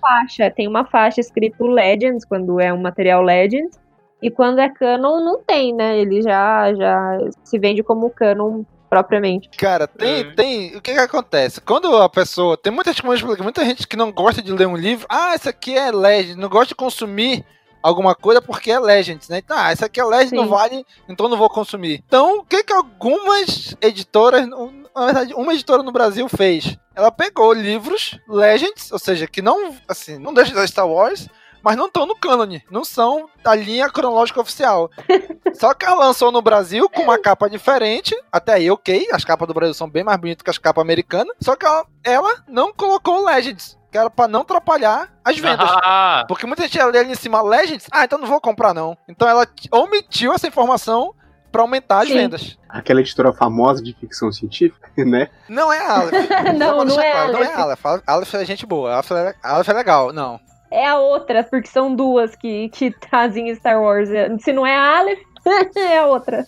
faixa. 0.00 0.50
Tem 0.50 0.66
uma 0.66 0.84
faixa 0.84 1.20
escrito 1.20 1.64
Legends 1.68 2.24
quando 2.24 2.58
é 2.60 2.72
um 2.72 2.82
material 2.82 3.22
Legends. 3.22 3.78
E 4.26 4.30
quando 4.30 4.58
é 4.58 4.68
canon, 4.68 5.20
não 5.24 5.40
tem, 5.40 5.72
né? 5.72 5.98
Ele 5.98 6.20
já, 6.20 6.74
já 6.74 7.18
se 7.44 7.58
vende 7.60 7.82
como 7.82 8.10
canon 8.10 8.64
propriamente. 8.90 9.48
Cara, 9.56 9.86
tem, 9.86 10.26
Hum. 10.26 10.32
tem. 10.34 10.76
O 10.76 10.80
que 10.80 10.92
que 10.92 10.98
acontece? 10.98 11.60
Quando 11.60 11.96
a 11.96 12.08
pessoa. 12.08 12.56
Tem 12.56 12.72
muita, 12.72 12.92
gente- 12.92 13.04
muita 13.40 13.64
gente 13.64 13.86
que 13.86 13.96
não 13.96 14.10
gosta 14.10 14.42
de 14.42 14.52
ler 14.52 14.66
um 14.66 14.76
livro. 14.76 15.06
Ah, 15.08 15.34
isso 15.36 15.48
aqui 15.48 15.76
é 15.76 15.92
Legend. 15.92 16.40
Não 16.40 16.48
gosta 16.48 16.68
de 16.68 16.74
consumir 16.74 17.44
alguma 17.82 18.16
coisa 18.16 18.42
porque 18.42 18.70
é 18.72 18.80
Legends, 18.80 19.28
né? 19.28 19.38
Então, 19.38 19.56
ah, 19.56 19.72
isso 19.72 19.84
aqui 19.84 20.00
é 20.00 20.04
Legend, 20.04 20.34
não 20.34 20.44
Sim. 20.44 20.50
vale, 20.50 20.86
então 21.08 21.28
não 21.28 21.36
vou 21.36 21.48
consumir. 21.48 22.02
Então, 22.04 22.38
o 22.38 22.44
que 22.44 22.64
que 22.64 22.72
algumas 22.72 23.76
editoras. 23.80 24.44
Na 24.48 25.04
verdade, 25.04 25.34
uma 25.34 25.52
editora 25.54 25.82
no 25.84 25.92
Brasil 25.92 26.28
fez? 26.28 26.76
Ela 26.96 27.12
pegou 27.12 27.52
livros 27.52 28.18
Legends, 28.28 28.90
ou 28.90 28.98
seja, 28.98 29.26
que 29.28 29.40
não. 29.40 29.72
Assim, 29.88 30.18
não 30.18 30.34
deixam 30.34 30.56
de 30.60 30.66
Star 30.68 30.88
Wars. 30.88 31.28
Mas 31.66 31.76
não 31.76 31.86
estão 31.86 32.06
no 32.06 32.14
cânone, 32.14 32.62
não 32.70 32.84
são 32.84 33.28
da 33.42 33.52
linha 33.52 33.90
cronológica 33.90 34.40
oficial. 34.40 34.88
Só 35.58 35.74
que 35.74 35.84
ela 35.84 35.96
lançou 36.06 36.30
no 36.30 36.40
Brasil 36.40 36.88
com 36.88 37.02
uma 37.02 37.18
capa 37.18 37.50
diferente. 37.50 38.14
Até 38.30 38.52
aí, 38.52 38.70
ok. 38.70 39.08
As 39.10 39.24
capas 39.24 39.48
do 39.48 39.54
Brasil 39.54 39.74
são 39.74 39.90
bem 39.90 40.04
mais 40.04 40.16
bonitas 40.16 40.44
que 40.44 40.50
as 40.50 40.58
capas 40.58 40.80
americanas. 40.82 41.34
Só 41.40 41.56
que 41.56 41.66
ela, 41.66 41.84
ela 42.04 42.36
não 42.46 42.72
colocou 42.72 43.24
Legends. 43.24 43.76
Que 43.90 43.98
era 43.98 44.08
pra 44.08 44.28
não 44.28 44.42
atrapalhar 44.42 45.12
as 45.24 45.36
vendas. 45.40 45.68
Ah, 45.82 46.24
Porque 46.28 46.46
muita 46.46 46.62
gente 46.62 46.76
ia 46.76 46.86
ler 46.86 47.00
ali 47.00 47.10
em 47.10 47.16
cima 47.16 47.42
Legends. 47.42 47.88
Ah, 47.90 48.04
então 48.04 48.16
não 48.16 48.28
vou 48.28 48.40
comprar 48.40 48.72
não. 48.72 48.96
Então 49.08 49.28
ela 49.28 49.44
omitiu 49.72 50.32
essa 50.34 50.46
informação 50.46 51.16
pra 51.50 51.62
aumentar 51.62 52.02
as 52.02 52.08
Sim. 52.08 52.14
vendas. 52.14 52.56
Aquela 52.68 53.00
editora 53.00 53.32
famosa 53.32 53.82
de 53.82 53.92
ficção 53.94 54.30
científica, 54.30 54.88
né? 55.04 55.30
Não 55.48 55.72
é 55.72 55.80
a 55.80 55.98
Aleph. 55.98 56.28
Não, 56.56 56.76
não 56.76 56.84
deixar 56.86 57.04
é 57.04 57.10
claro, 57.12 57.32
Não 57.32 57.42
é 57.42 57.54
Aleph. 57.54 57.84
a 57.84 57.90
Aleph. 57.90 58.04
A 58.06 58.12
Aleph 58.12 58.34
é 58.34 58.44
gente 58.44 58.64
boa. 58.64 58.90
A 58.90 58.94
Aleph 58.94 59.10
é, 59.10 59.34
a 59.42 59.54
Aleph 59.54 59.68
é 59.68 59.72
legal. 59.72 60.12
Não. 60.12 60.38
É 60.70 60.86
a 60.86 60.98
outra, 60.98 61.44
porque 61.44 61.68
são 61.68 61.94
duas 61.94 62.34
que, 62.34 62.68
que 62.70 62.90
trazem 62.90 63.54
Star 63.54 63.80
Wars. 63.80 64.08
Se 64.40 64.52
não 64.52 64.66
é 64.66 64.74
a 64.74 64.98
Aleph, 64.98 65.20
é 65.76 65.98
a 65.98 66.06
outra. 66.06 66.46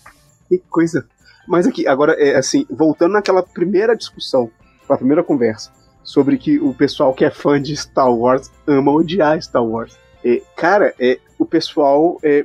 Que 0.49 0.59
coisa. 0.71 1.07
Mas 1.47 1.67
aqui, 1.67 1.87
agora, 1.87 2.13
é 2.13 2.37
assim, 2.37 2.67
voltando 2.69 3.13
naquela 3.13 3.43
primeira 3.43 3.97
discussão, 3.97 4.51
na 4.89 4.97
primeira 4.97 5.23
conversa, 5.23 5.73
sobre 6.03 6.37
que 6.37 6.59
o 6.59 6.75
pessoal 6.75 7.15
que 7.15 7.25
é 7.25 7.31
fã 7.31 7.61
de 7.61 7.77
Star 7.77 8.13
Wars 8.13 8.51
ama 8.67 8.93
odiar 8.93 9.41
Star 9.41 9.65
Wars. 9.65 9.97
É, 10.25 10.43
cara, 10.57 10.95
é, 10.99 11.19
o 11.39 11.47
pessoal. 11.47 12.19
É, 12.23 12.45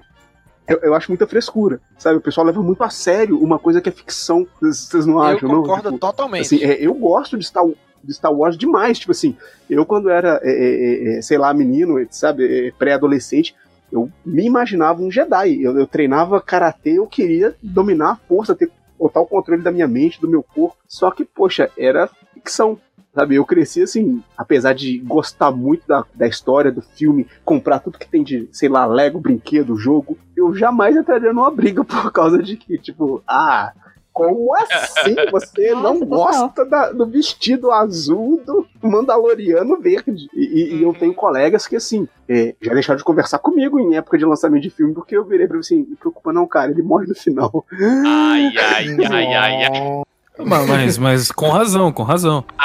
eu, 0.67 0.79
eu 0.83 0.93
acho 0.93 1.11
muita 1.11 1.27
frescura, 1.27 1.81
sabe? 1.97 2.17
O 2.17 2.21
pessoal 2.21 2.47
leva 2.47 2.61
muito 2.61 2.81
a 2.83 2.89
sério 2.89 3.37
uma 3.37 3.59
coisa 3.59 3.81
que 3.81 3.89
é 3.89 3.91
ficção. 3.91 4.47
Vocês 4.61 5.05
não 5.05 5.15
Eu 5.15 5.21
acham, 5.21 5.49
não? 5.49 5.61
concordo 5.61 5.89
Tipo, 5.89 5.99
totalmente. 5.99 6.45
Assim, 6.45 6.63
é, 6.63 6.75
eu 6.79 6.93
gosto 6.93 7.37
de 7.37 7.45
Star, 7.45 7.65
de 8.03 8.13
Star 8.13 8.33
Wars 8.33 8.57
demais. 8.57 8.99
Tipo 8.99 9.11
assim, 9.11 9.35
eu 9.69 9.85
quando 9.85 10.09
era, 10.09 10.39
é, 10.43 10.51
é, 10.51 11.17
é, 11.17 11.21
sei 11.21 11.37
lá, 11.37 11.53
menino, 11.53 11.95
sabe, 12.09 12.67
é, 12.67 12.71
pré-adolescente, 12.71 13.55
eu 13.91 14.09
me 14.25 14.45
imaginava 14.45 15.01
um 15.01 15.11
Jedi. 15.11 15.61
Eu, 15.61 15.77
eu 15.77 15.87
treinava 15.87 16.41
karatê, 16.41 16.97
eu 16.97 17.07
queria 17.07 17.55
dominar 17.61 18.11
a 18.11 18.15
força, 18.15 18.55
ter 18.55 18.71
total 18.97 19.25
controle 19.27 19.61
da 19.61 19.71
minha 19.71 19.87
mente, 19.87 20.19
do 20.19 20.27
meu 20.27 20.43
corpo. 20.43 20.77
Só 20.87 21.11
que, 21.11 21.23
poxa, 21.23 21.69
era 21.77 22.09
ficção. 22.33 22.77
Sabe, 23.13 23.35
eu 23.35 23.45
cresci 23.45 23.83
assim, 23.83 24.23
apesar 24.35 24.73
de 24.73 24.97
gostar 24.97 25.51
muito 25.51 25.87
da, 25.87 26.03
da 26.15 26.27
história 26.27 26.71
do 26.71 26.81
filme, 26.81 27.27
comprar 27.45 27.77
tudo 27.77 27.99
que 27.99 28.09
tem 28.09 28.23
de, 28.23 28.49
sei 28.51 28.67
lá, 28.67 28.87
Lego, 28.87 29.19
brinquedo, 29.19 29.77
jogo, 29.77 30.17
eu 30.35 30.51
jamais 30.55 30.95
entraria 30.95 31.31
numa 31.31 31.51
briga 31.51 31.83
por 31.85 32.11
causa 32.11 32.41
de 32.41 32.57
que, 32.57 32.75
tipo, 32.79 33.21
ah, 33.27 33.71
como 34.13 34.53
assim 34.55 35.15
você 35.31 35.71
Nossa, 35.71 35.83
não 35.83 35.99
gosta 36.05 36.65
da- 36.65 36.91
do 36.91 37.05
vestido 37.07 37.71
azul 37.71 38.41
do 38.45 38.65
Mandaloriano 38.81 39.79
verde? 39.81 40.29
E, 40.33 40.45
e- 40.45 40.75
e 40.75 40.83
eu 40.83 40.93
tenho 40.93 41.13
colegas 41.13 41.67
que, 41.67 41.75
assim, 41.75 42.07
é, 42.29 42.55
já 42.61 42.73
deixaram 42.73 42.97
de 42.97 43.03
conversar 43.03 43.39
comigo 43.39 43.79
em 43.79 43.95
época 43.95 44.17
de 44.17 44.25
lançamento 44.25 44.61
de 44.63 44.69
filme, 44.69 44.93
porque 44.93 45.17
eu 45.17 45.25
virei 45.25 45.47
pra 45.47 45.55
ele 45.55 45.61
assim, 45.61 45.85
não 45.89 45.95
preocupa 45.95 46.31
não, 46.31 46.47
cara, 46.47 46.71
ele 46.71 46.83
morre 46.83 47.07
no 47.07 47.15
final. 47.15 47.65
ai, 48.05 48.53
ai, 48.57 48.97
ai, 49.11 49.33
ai, 49.33 49.63
ai. 49.65 50.03
Mas, 50.39 50.67
mas, 50.67 50.97
mas 50.97 51.31
com 51.31 51.49
razão, 51.49 51.91
com 51.91 52.03
razão. 52.03 52.43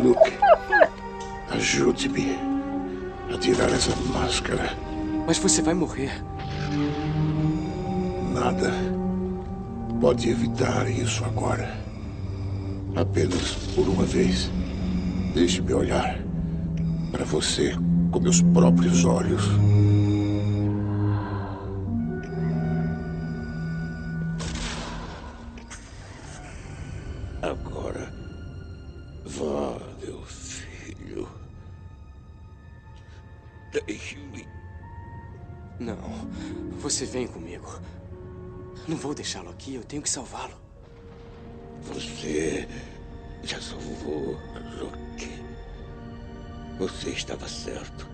Luke, 0.00 0.32
ajude-me 1.50 2.38
a 3.32 3.38
tirar 3.38 3.70
essa 3.70 3.92
máscara. 4.12 4.70
Mas 5.26 5.38
você 5.38 5.62
vai 5.62 5.74
morrer. 5.74 6.10
Nada 8.34 8.72
pode 10.00 10.28
evitar 10.28 10.90
isso 10.90 11.24
agora. 11.24 11.72
Apenas 12.96 13.54
por 13.76 13.88
uma 13.88 14.02
vez. 14.04 14.50
Deixe-me 15.32 15.72
olhar 15.72 16.18
para 17.12 17.24
você 17.24 17.76
com 18.10 18.18
meus 18.18 18.42
próprios 18.42 19.04
olhos. 19.04 19.44
Agora, 27.40 28.12
vá, 29.24 29.78
meu 30.04 30.20
filho. 30.24 31.28
Deixe-me. 33.86 34.44
Não. 35.78 35.96
Você 36.80 37.06
vem 37.06 37.28
comigo. 37.28 37.80
Não 38.86 38.96
vou 38.98 39.14
deixá-lo 39.14 39.50
aqui, 39.50 39.74
eu 39.74 39.84
tenho 39.84 40.02
que 40.02 40.10
salvá-lo. 40.10 40.54
Você 41.84 42.68
já 43.42 43.60
salvou 43.60 44.36
Luke. 44.78 45.30
Você 46.78 47.10
estava 47.10 47.48
certo. 47.48 48.06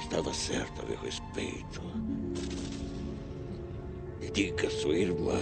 Estava 0.00 0.32
certo 0.32 0.80
a 0.80 0.84
meu 0.86 0.98
respeito. 0.98 1.82
Diga 4.32 4.66
à 4.66 4.70
sua 4.70 4.96
irmã 4.96 5.38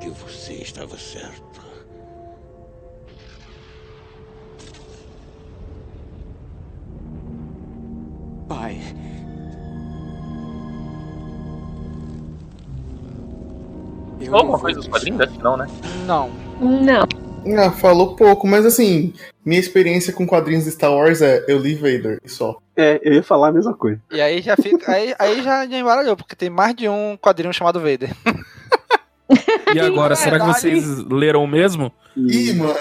que 0.00 0.08
você 0.10 0.54
estava 0.54 0.96
certo. 0.96 1.60
Pai, 8.48 8.78
eu 14.20 14.34
Alguma 14.34 14.52
não 14.52 14.60
coisa 14.60 14.78
dos 14.78 14.88
quadrinhos? 14.88 15.20
Acho 15.20 15.32
que 15.32 15.42
não, 15.42 15.56
né? 15.56 15.66
Não. 16.06 16.30
Não. 16.60 17.08
Ah, 17.58 17.70
falou 17.70 18.16
pouco, 18.16 18.46
mas 18.46 18.66
assim, 18.66 19.14
minha 19.44 19.58
experiência 19.58 20.12
com 20.12 20.26
quadrinhos 20.26 20.64
de 20.64 20.72
Star 20.72 20.92
Wars 20.92 21.22
é 21.22 21.44
eu 21.48 21.58
li 21.58 21.74
Vader 21.74 22.20
e 22.22 22.28
só. 22.28 22.58
É, 22.76 23.00
eu 23.02 23.14
ia 23.14 23.22
falar 23.22 23.48
a 23.48 23.52
mesma 23.52 23.74
coisa. 23.74 24.00
E 24.10 24.20
aí 24.20 24.42
já 24.42 24.56
fica. 24.56 24.92
Aí, 24.92 25.14
aí 25.18 25.42
já, 25.42 25.64
embaralhou, 25.64 26.16
porque 26.16 26.36
tem 26.36 26.50
mais 26.50 26.74
de 26.74 26.88
um 26.88 27.16
quadrinho 27.16 27.52
chamado 27.52 27.80
Vader. 27.80 28.10
E 29.74 29.78
agora, 29.78 30.14
É 30.14 30.16
será 30.16 30.40
que 30.40 30.46
vocês 30.46 30.84
leram 31.04 31.44
o 31.44 31.46
mesmo? 31.46 31.92
Ih, 32.16 32.54
mano. 32.54 32.74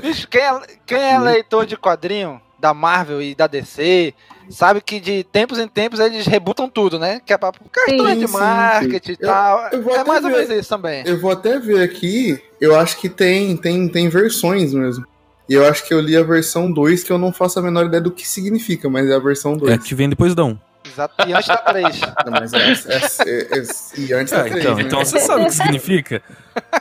Bicho, 0.00 0.26
quem 0.28 0.40
é, 0.40 0.60
quem 0.86 0.98
é 0.98 1.18
leitor 1.18 1.66
de 1.66 1.76
quadrinho 1.76 2.40
da 2.58 2.72
Marvel 2.72 3.20
e 3.20 3.34
da 3.34 3.46
DC 3.46 4.14
sabe 4.50 4.80
que 4.80 4.98
de 5.00 5.24
tempos 5.24 5.58
em 5.58 5.68
tempos 5.68 6.00
eles 6.00 6.26
rebutam 6.26 6.68
tudo, 6.68 6.98
né? 6.98 7.20
Que 7.24 7.32
é 7.32 7.38
pra 7.38 7.52
Sim, 7.88 8.18
de 8.18 8.26
sim, 8.26 8.32
marketing 8.32 9.12
e 9.12 9.16
Eu- 9.20 9.26
tal. 9.28 9.68
eu 9.72 9.82
vou 9.82 9.94
é 9.96 10.04
mais 10.04 10.24
ou 10.24 10.30
ver. 10.30 10.36
menos 10.38 10.50
isso 10.60 10.68
também. 10.68 11.02
Eu 11.06 11.20
vou 11.20 11.30
até 11.30 11.58
ver 11.58 11.82
aqui, 11.82 12.40
eu 12.60 12.78
acho 12.78 12.96
que 12.98 13.08
tem, 13.08 13.56
tem, 13.56 13.88
tem 13.88 14.08
versões 14.08 14.72
mesmo. 14.74 15.04
E 15.48 15.54
eu 15.54 15.66
acho 15.66 15.86
que 15.86 15.94
eu 15.94 16.00
li 16.00 16.16
a 16.16 16.22
versão 16.22 16.70
2, 16.70 17.02
que 17.02 17.10
eu 17.10 17.16
não 17.18 17.32
faço 17.32 17.58
a 17.58 17.62
menor 17.62 17.86
ideia 17.86 18.02
do 18.02 18.10
que 18.10 18.28
significa, 18.28 18.88
mas 18.90 19.08
é 19.08 19.14
a 19.14 19.18
versão 19.18 19.56
2. 19.56 19.72
É 19.72 19.78
que 19.78 19.94
vem 19.94 20.08
depois 20.08 20.34
da 20.34 20.44
1. 20.44 20.58
Exato. 20.86 21.14
E 21.26 21.32
antes 21.32 21.48
da 21.48 21.56
3. 21.56 22.00
Não, 22.24 22.32
mas 22.32 22.52
é, 22.52 22.58
é- 22.58 23.28
é- 23.28 23.58
é- 23.58 24.00
e 24.00 24.12
antes 24.12 24.32
da 24.32 24.40
Ah, 24.40 24.44
3, 24.44 24.56
então, 24.64 24.74
né? 24.76 24.82
então 24.82 24.98
você 25.04 25.20
sabe 25.20 25.42
o 25.42 25.46
que 25.46 25.52
significa. 25.54 26.22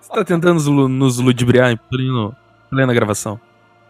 Você 0.00 0.18
tá 0.18 0.24
tentando 0.24 0.54
nos 0.54 0.66
lu- 0.66 0.88
nos 0.88 1.18
ludibriar 1.18 1.70
em 1.70 1.76
pleno, 1.76 2.36
plena 2.70 2.92
gravação. 2.92 3.40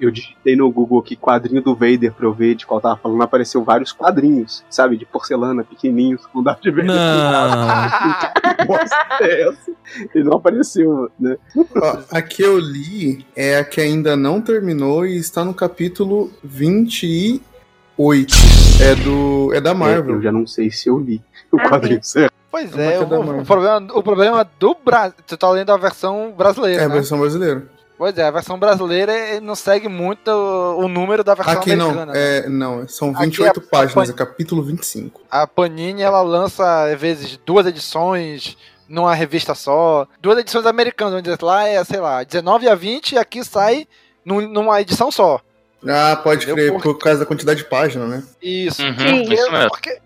Eu 0.05 0.11
digitei 0.11 0.57
no 0.57 0.71
Google 0.71 0.99
aqui 0.99 1.17
quadrinho 1.17 1.63
do 1.63 1.75
Vader 1.75 2.13
pra 2.13 2.27
eu 2.27 2.33
ver 2.33 2.55
de 2.55 2.67
qual 2.67 2.81
tava 2.81 2.97
falando, 2.97 3.23
apareceu 3.23 3.63
vários 3.63 3.93
quadrinhos, 3.93 4.65
sabe, 4.69 4.97
de 4.97 5.07
porcelana, 5.07 5.63
pequenininhos, 5.63 6.27
com 6.27 6.43
Darth 6.43 6.65
Vader. 6.65 6.85
Não. 6.87 8.57
Que 8.57 8.65
bosta 8.67 8.97
é 9.21 9.49
essa? 9.49 9.73
E 10.15 10.25
não 10.25 10.35
apareceu, 10.35 11.11
né? 11.19 11.37
Ó, 11.57 11.99
a 12.11 12.23
que 12.23 12.43
eu 12.43 12.59
li 12.59 13.25
é 13.37 13.59
a 13.59 13.65
que 13.65 13.81
ainda 13.81 14.17
não 14.17 14.41
terminou 14.41 15.07
e 15.07 15.17
está 15.17 15.45
no 15.45 15.55
capítulo 15.55 16.31
28. 16.43 17.53
8. 17.97 18.35
É 18.81 18.95
do. 18.97 19.55
É 19.55 19.61
da 19.61 19.75
Marvel. 19.75 20.17
Eu 20.17 20.23
já 20.23 20.33
não 20.33 20.47
sei 20.47 20.71
se 20.71 20.89
eu 20.89 20.99
li 20.99 21.23
o 21.51 21.61
Ah, 21.61 21.69
quadrinho 21.69 22.03
certo. 22.03 22.33
Pois 22.51 22.77
É 22.77 22.95
é, 22.95 22.99
uma 22.99 23.19
o, 23.19 23.41
o 23.41 23.45
problema, 23.47 23.87
o 23.95 24.03
problema 24.03 24.51
do 24.59 24.77
Brasil. 24.85 25.15
Tu 25.27 25.37
tá 25.37 25.51
lendo 25.51 25.71
a 25.71 25.77
versão 25.77 26.33
brasileira. 26.37 26.83
É 26.83 26.85
a 26.85 26.89
né? 26.89 26.95
versão 26.95 27.19
brasileira. 27.19 27.67
Pois 28.03 28.19
é, 28.19 28.25
a 28.25 28.33
versão 28.33 28.59
brasileira 28.59 29.13
eh, 29.13 29.39
não 29.39 29.55
segue 29.55 29.87
muito 29.89 30.29
o, 30.29 30.81
o 30.87 30.89
número 30.89 31.23
da 31.23 31.37
versão 31.37 31.55
Aqui 31.55 31.77
não. 31.77 31.85
americana. 31.91 32.13
né? 32.13 32.19
É, 32.39 32.49
não, 32.49 32.89
são 32.89 33.11
Aqui 33.11 33.27
28 33.27 33.61
é- 33.61 33.63
páginas, 33.71 34.11
é 34.11 34.13
capítulo 34.13 34.61
25. 34.61 35.21
A 35.31 35.47
Panini 35.47 36.03
ela 36.03 36.21
lança, 36.21 36.87
às 36.93 37.01
vezes, 37.01 37.39
duas 37.47 37.65
edições 37.65 38.57
numa 38.89 39.15
revista 39.15 39.55
só. 39.55 40.09
Duas 40.21 40.37
edições 40.37 40.67
americanas, 40.67 41.15
onde 41.15 41.31
lá 41.41 41.69
é, 41.69 41.85
sei 41.85 42.01
lá, 42.01 42.25
19 42.25 42.69
a 42.69 42.75
20 42.75 43.13
e 43.13 43.19
aqui 43.19 43.45
sai 43.45 43.87
num- 44.25 44.49
numa 44.49 44.81
edição 44.81 45.13
só. 45.13 45.41
Ah, 45.89 46.17
pode 46.17 46.45
Entendeu? 46.45 46.57
crer, 46.57 46.73
Por- 46.73 46.83
por 46.95 46.99
causa 46.99 47.21
da 47.21 47.27
quantidade 47.27 47.61
de 47.63 47.69
página, 47.69 48.05
né? 48.05 48.25
Isso. 48.43 48.83
Uhum, 48.83 48.95
Porque- 48.97 49.35
isso 49.35 49.53
mesmo. 49.53 49.69
Porque 49.71 49.99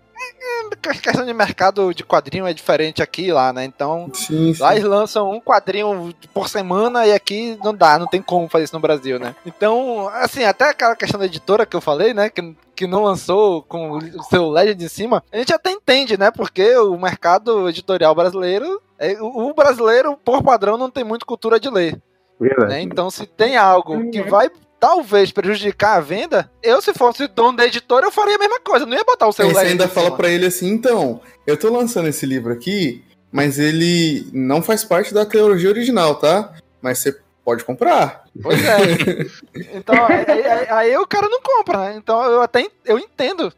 a 0.87 0.93
questão 0.93 1.25
de 1.25 1.33
mercado 1.33 1.93
de 1.93 2.03
quadrinho 2.03 2.47
é 2.47 2.53
diferente 2.53 3.01
aqui 3.01 3.25
e 3.25 3.31
lá, 3.31 3.51
né? 3.51 3.65
Então, 3.65 4.09
Sim, 4.13 4.53
sim. 4.53 4.61
lá 4.61 4.75
eles 4.75 4.87
lançam 4.87 5.31
um 5.31 5.41
quadrinho 5.41 6.13
por 6.33 6.47
semana 6.49 7.05
e 7.05 7.13
aqui 7.13 7.57
não 7.63 7.73
dá, 7.73 7.97
não 7.99 8.07
tem 8.07 8.21
como 8.21 8.47
fazer 8.47 8.65
isso 8.65 8.75
no 8.75 8.81
Brasil, 8.81 9.19
né? 9.19 9.35
Então, 9.45 10.09
assim, 10.09 10.43
até 10.43 10.69
aquela 10.69 10.95
questão 10.95 11.19
da 11.19 11.25
editora 11.25 11.65
que 11.65 11.75
eu 11.75 11.81
falei, 11.81 12.13
né? 12.13 12.29
Que, 12.29 12.55
que 12.75 12.87
não 12.87 13.03
lançou 13.03 13.63
com 13.63 13.97
o 13.97 14.23
seu 14.23 14.49
Legend 14.49 14.83
em 14.83 14.89
cima, 14.89 15.23
a 15.31 15.37
gente 15.37 15.53
até 15.53 15.71
entende, 15.71 16.17
né? 16.17 16.31
Porque 16.31 16.75
o 16.77 16.97
mercado 16.97 17.67
editorial 17.69 18.13
brasileiro, 18.15 18.81
é, 18.99 19.17
o 19.19 19.53
brasileiro, 19.53 20.17
por 20.23 20.43
padrão, 20.43 20.77
não 20.77 20.89
tem 20.89 21.03
muito 21.03 21.25
cultura 21.25 21.59
de 21.59 21.69
ler. 21.69 22.01
Né? 22.39 22.81
Então, 22.81 23.09
se 23.09 23.25
tem 23.25 23.57
algo 23.57 24.09
que 24.11 24.21
vai 24.21 24.49
talvez 24.79 25.31
prejudicar 25.31 25.97
a 25.97 26.01
venda, 26.01 26.49
eu, 26.61 26.81
se 26.81 26.93
fosse 26.93 27.27
dono 27.27 27.57
da 27.57 27.65
editora, 27.65 28.05
eu 28.05 28.11
faria 28.11 28.35
a 28.35 28.39
mesma 28.39 28.59
coisa. 28.59 28.85
Não 28.85 28.95
ia 28.97 29.03
botar 29.03 29.27
o 29.27 29.33
seu 29.33 29.47
Aí 29.47 29.53
você 29.53 29.59
ainda 29.67 29.87
fala 29.87 30.11
pra 30.15 30.29
ele 30.29 30.45
assim, 30.45 30.67
então, 30.69 31.21
eu 31.45 31.57
tô 31.57 31.69
lançando 31.71 32.07
esse 32.07 32.25
livro 32.25 32.51
aqui, 32.53 33.03
mas 33.31 33.59
ele 33.59 34.27
não 34.33 34.61
faz 34.61 34.83
parte 34.83 35.13
da 35.13 35.25
trilogia 35.25 35.69
original, 35.69 36.15
tá? 36.15 36.53
Mas 36.81 36.99
você 36.99 37.17
pode 37.43 37.63
comprar. 37.63 38.23
Pois 38.41 38.59
é. 38.63 39.25
Então, 39.77 39.95
aí, 40.05 40.25
aí- 40.45 40.67
aí 40.69 40.97
o 40.97 41.07
cara 41.07 41.27
não 41.29 41.41
compra, 41.41 41.77
né? 41.79 41.95
Então, 41.97 42.23
eu 42.25 42.41
até 42.41 42.65
eu 42.85 42.99
entendo 42.99 43.51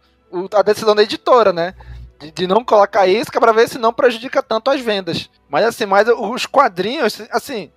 a 0.53 0.61
decisão 0.61 0.95
da 0.95 1.03
editora, 1.03 1.51
né? 1.51 1.73
De, 2.19 2.31
de 2.31 2.47
não 2.47 2.63
colocar 2.63 3.07
isso, 3.07 3.31
que 3.31 3.37
é 3.37 3.41
pra 3.41 3.51
ver 3.51 3.67
se 3.67 3.77
não 3.77 3.91
prejudica 3.93 4.43
tanto 4.43 4.69
as 4.69 4.79
vendas. 4.81 5.29
Mas 5.49 5.65
assim, 5.65 5.85
mas 5.85 6.07
os 6.07 6.45
quadrinhos, 6.45 7.19
assim, 7.31 7.71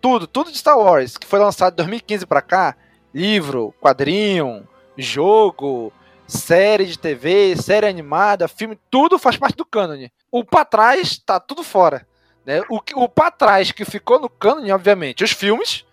tudo, 0.00 0.26
tudo 0.26 0.50
de 0.52 0.58
Star 0.58 0.78
Wars, 0.78 1.16
que 1.16 1.26
foi 1.26 1.38
lançado 1.38 1.72
de 1.72 1.76
2015 1.78 2.26
pra 2.26 2.40
cá, 2.42 2.76
livro, 3.14 3.74
quadrinho, 3.80 4.66
jogo, 4.96 5.92
série 6.26 6.84
de 6.86 6.98
TV, 6.98 7.56
série 7.56 7.86
animada, 7.86 8.46
filme, 8.48 8.78
tudo 8.90 9.18
faz 9.18 9.36
parte 9.36 9.56
do 9.56 9.64
cânone. 9.64 10.12
O 10.30 10.44
pra 10.44 10.64
trás 10.64 11.18
tá 11.18 11.40
tudo 11.40 11.62
fora. 11.62 12.06
Né? 12.44 12.62
O, 12.70 12.80
que- 12.80 12.94
o 12.98 13.08
pra 13.08 13.30
trás 13.30 13.72
que 13.72 13.84
ficou 13.84 14.18
no 14.20 14.28
cânone, 14.28 14.72
obviamente, 14.72 15.22
os 15.24 15.32
filmes 15.32 15.84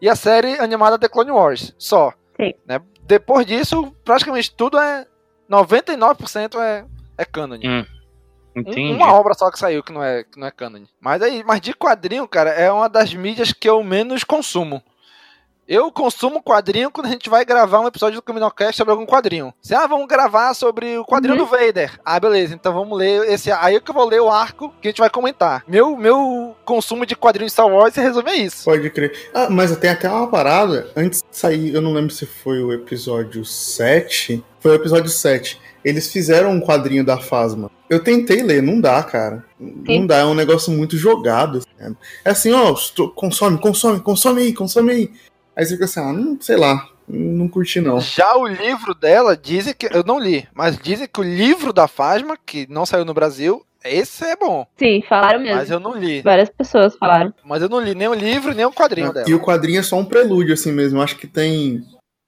e 0.00 0.08
a 0.08 0.16
série 0.16 0.58
animada 0.58 0.98
The 0.98 1.08
Clone 1.08 1.30
Wars, 1.30 1.74
só. 1.78 2.12
Sim. 2.40 2.52
Né? 2.66 2.80
Depois 3.02 3.46
disso, 3.46 3.94
praticamente 4.04 4.52
tudo 4.54 4.78
é 4.78 5.06
99% 5.50 6.58
é, 6.60 6.84
é 7.18 7.24
cânone. 7.24 7.68
Hum, 7.68 7.80
Um- 7.80 8.01
entendi. 8.54 8.92
uma 8.94 9.12
obra 9.14 9.34
só 9.34 9.50
que 9.50 9.58
saiu 9.58 9.82
que 9.82 9.92
não 9.92 10.02
é, 10.02 10.24
que 10.24 10.38
não 10.38 10.46
é 10.46 10.50
canon. 10.50 10.84
Mas 11.00 11.22
aí, 11.22 11.42
mas 11.46 11.60
de 11.60 11.72
quadrinho, 11.74 12.26
cara, 12.28 12.50
é 12.50 12.70
uma 12.70 12.88
das 12.88 13.12
mídias 13.14 13.52
que 13.52 13.68
eu 13.68 13.82
menos 13.82 14.24
consumo. 14.24 14.82
Eu 15.68 15.92
consumo 15.92 16.42
quadrinho 16.42 16.90
quando 16.90 17.06
a 17.06 17.10
gente 17.10 17.30
vai 17.30 17.44
gravar 17.44 17.78
um 17.80 17.86
episódio 17.86 18.16
do 18.16 18.22
Criminalcast 18.22 18.76
sobre 18.76 18.90
algum 18.90 19.06
quadrinho. 19.06 19.54
Se, 19.62 19.72
ah, 19.74 19.86
vamos 19.86 20.08
gravar 20.08 20.52
sobre 20.54 20.98
o 20.98 21.04
quadrinho 21.04 21.38
Uhum. 21.38 21.44
do 21.44 21.50
Vader. 21.50 21.98
Ah, 22.04 22.18
beleza, 22.18 22.52
então 22.52 22.74
vamos 22.74 22.98
ler 22.98 23.26
esse. 23.30 23.50
Aí 23.52 23.80
que 23.80 23.90
eu 23.90 23.94
vou 23.94 24.06
ler 24.06 24.20
o 24.20 24.28
arco 24.28 24.74
que 24.82 24.88
a 24.88 24.90
gente 24.90 24.98
vai 25.00 25.08
comentar. 25.08 25.62
Meu, 25.66 25.96
meu 25.96 26.54
consumo 26.64 27.06
de 27.06 27.14
quadrinho 27.14 27.46
de 27.46 27.52
Star 27.52 27.68
Wars 27.68 27.94
se 27.94 28.00
resume 28.02 28.30
a 28.30 28.34
isso. 28.36 28.64
Pode 28.64 28.90
crer. 28.90 29.30
Ah, 29.32 29.48
mas 29.48 29.74
tem 29.76 29.88
até 29.90 30.10
uma 30.10 30.26
parada, 30.28 30.90
antes 30.96 31.22
de 31.22 31.28
sair, 31.38 31.72
eu 31.72 31.80
não 31.80 31.92
lembro 31.94 32.10
se 32.12 32.26
foi 32.26 32.60
o 32.60 32.72
episódio 32.72 33.44
7. 33.44 34.44
Foi 34.58 34.72
o 34.72 34.74
episódio 34.74 35.08
7. 35.10 35.60
Eles 35.84 36.12
fizeram 36.12 36.50
um 36.50 36.60
quadrinho 36.60 37.04
da 37.04 37.18
Fasma. 37.18 37.70
Eu 37.92 38.02
tentei 38.02 38.42
ler, 38.42 38.62
não 38.62 38.80
dá, 38.80 39.02
cara. 39.02 39.44
Não 39.60 40.06
dá, 40.06 40.16
é 40.16 40.24
um 40.24 40.32
negócio 40.34 40.72
muito 40.72 40.96
jogado. 40.96 41.58
assim. 41.58 41.96
É 42.24 42.30
assim, 42.30 42.52
ó, 42.52 42.74
consome, 43.14 43.58
consome, 43.58 44.00
consome 44.00 44.40
aí, 44.40 44.54
consome 44.54 44.92
aí. 44.92 45.10
Aí 45.54 45.66
você 45.66 45.74
fica 45.74 45.84
assim, 45.84 46.00
ah, 46.00 46.10
não, 46.10 46.40
sei 46.40 46.56
lá, 46.56 46.88
não 47.06 47.46
curti 47.48 47.82
não. 47.82 48.00
Já 48.00 48.34
o 48.34 48.46
livro 48.46 48.94
dela, 48.94 49.36
dizem 49.36 49.74
que. 49.74 49.94
Eu 49.94 50.02
não 50.06 50.18
li, 50.18 50.48
mas 50.54 50.78
dizem 50.78 51.06
que 51.06 51.20
o 51.20 51.22
livro 51.22 51.70
da 51.70 51.86
Fasma, 51.86 52.34
que 52.46 52.66
não 52.70 52.86
saiu 52.86 53.04
no 53.04 53.12
Brasil, 53.12 53.62
esse 53.84 54.24
é 54.24 54.36
bom. 54.36 54.66
Sim, 54.78 55.02
falaram 55.06 55.40
mesmo. 55.40 55.56
Mas 55.56 55.70
eu 55.70 55.78
não 55.78 55.94
li. 55.94 56.22
Várias 56.22 56.48
pessoas 56.48 56.96
falaram. 56.96 57.34
Mas 57.44 57.60
eu 57.60 57.68
não 57.68 57.78
li 57.78 57.94
nem 57.94 58.08
o 58.08 58.14
livro, 58.14 58.54
nem 58.54 58.64
o 58.64 58.72
quadrinho 58.72 59.12
dela. 59.12 59.28
E 59.28 59.34
o 59.34 59.40
quadrinho 59.40 59.80
é 59.80 59.82
só 59.82 59.96
um 59.98 60.04
prelúdio, 60.06 60.54
assim 60.54 60.72
mesmo. 60.72 60.98
Eu 60.98 61.02
acho 61.02 61.18
que 61.18 61.26
tem 61.26 61.84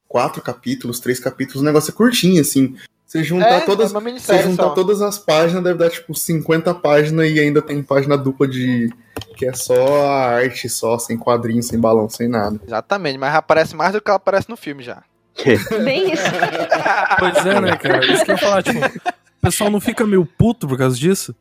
quatro 0.07 0.43
capítulos, 0.43 1.01
três 1.01 1.19
capítulos, 1.19 1.63
o 1.63 1.65
negócio 1.65 1.91
é 1.91 1.95
curtinho, 1.95 2.43
assim. 2.43 2.77
Você 3.07 3.23
juntar 3.23 3.49
É, 3.49 3.61
todas. 3.61 3.95
é 3.95 4.19
Você 4.19 4.43
juntar 4.43 4.63
só. 4.65 4.71
todas 4.71 5.01
as 5.03 5.19
páginas, 5.19 5.63
deve 5.63 5.79
dar 5.79 5.91
tipo 5.91 6.15
50 6.15 6.75
páginas 6.75 7.31
e 7.31 7.39
ainda 7.39 7.61
tem 7.63 7.83
página 7.83 8.17
dupla 8.17 8.49
de. 8.49 8.91
que 9.37 9.47
é 9.47 9.53
só 9.53 10.05
a 10.07 10.27
arte, 10.37 10.69
só, 10.69 10.99
sem 10.99 11.17
quadrinho, 11.19 11.63
sem 11.63 11.79
balão, 11.79 12.09
sem 12.09 12.29
nada. 12.29 12.59
Exatamente, 12.67 13.19
mas 13.19 13.35
aparece 13.35 13.77
mais 13.77 13.93
do 13.93 14.01
que 14.01 14.11
ela 14.11 14.17
aparece 14.17 14.49
no 14.49 14.57
filme 14.57 14.83
já. 14.83 15.03
Bem 15.85 16.13
isso. 16.13 16.23
Pois 17.19 17.47
é, 17.47 17.61
né, 17.61 17.77
cara? 17.77 18.05
Isso 18.13 18.25
que 18.25 18.31
eu 18.31 18.35
ia 18.35 18.41
falar, 18.41 18.63
tipo, 18.63 18.79
o 18.79 19.41
pessoal 19.41 19.71
não 19.71 19.81
fica 19.81 20.07
meio 20.07 20.25
puto 20.27 20.67
por 20.67 20.77
causa 20.79 20.97
disso? 20.97 21.35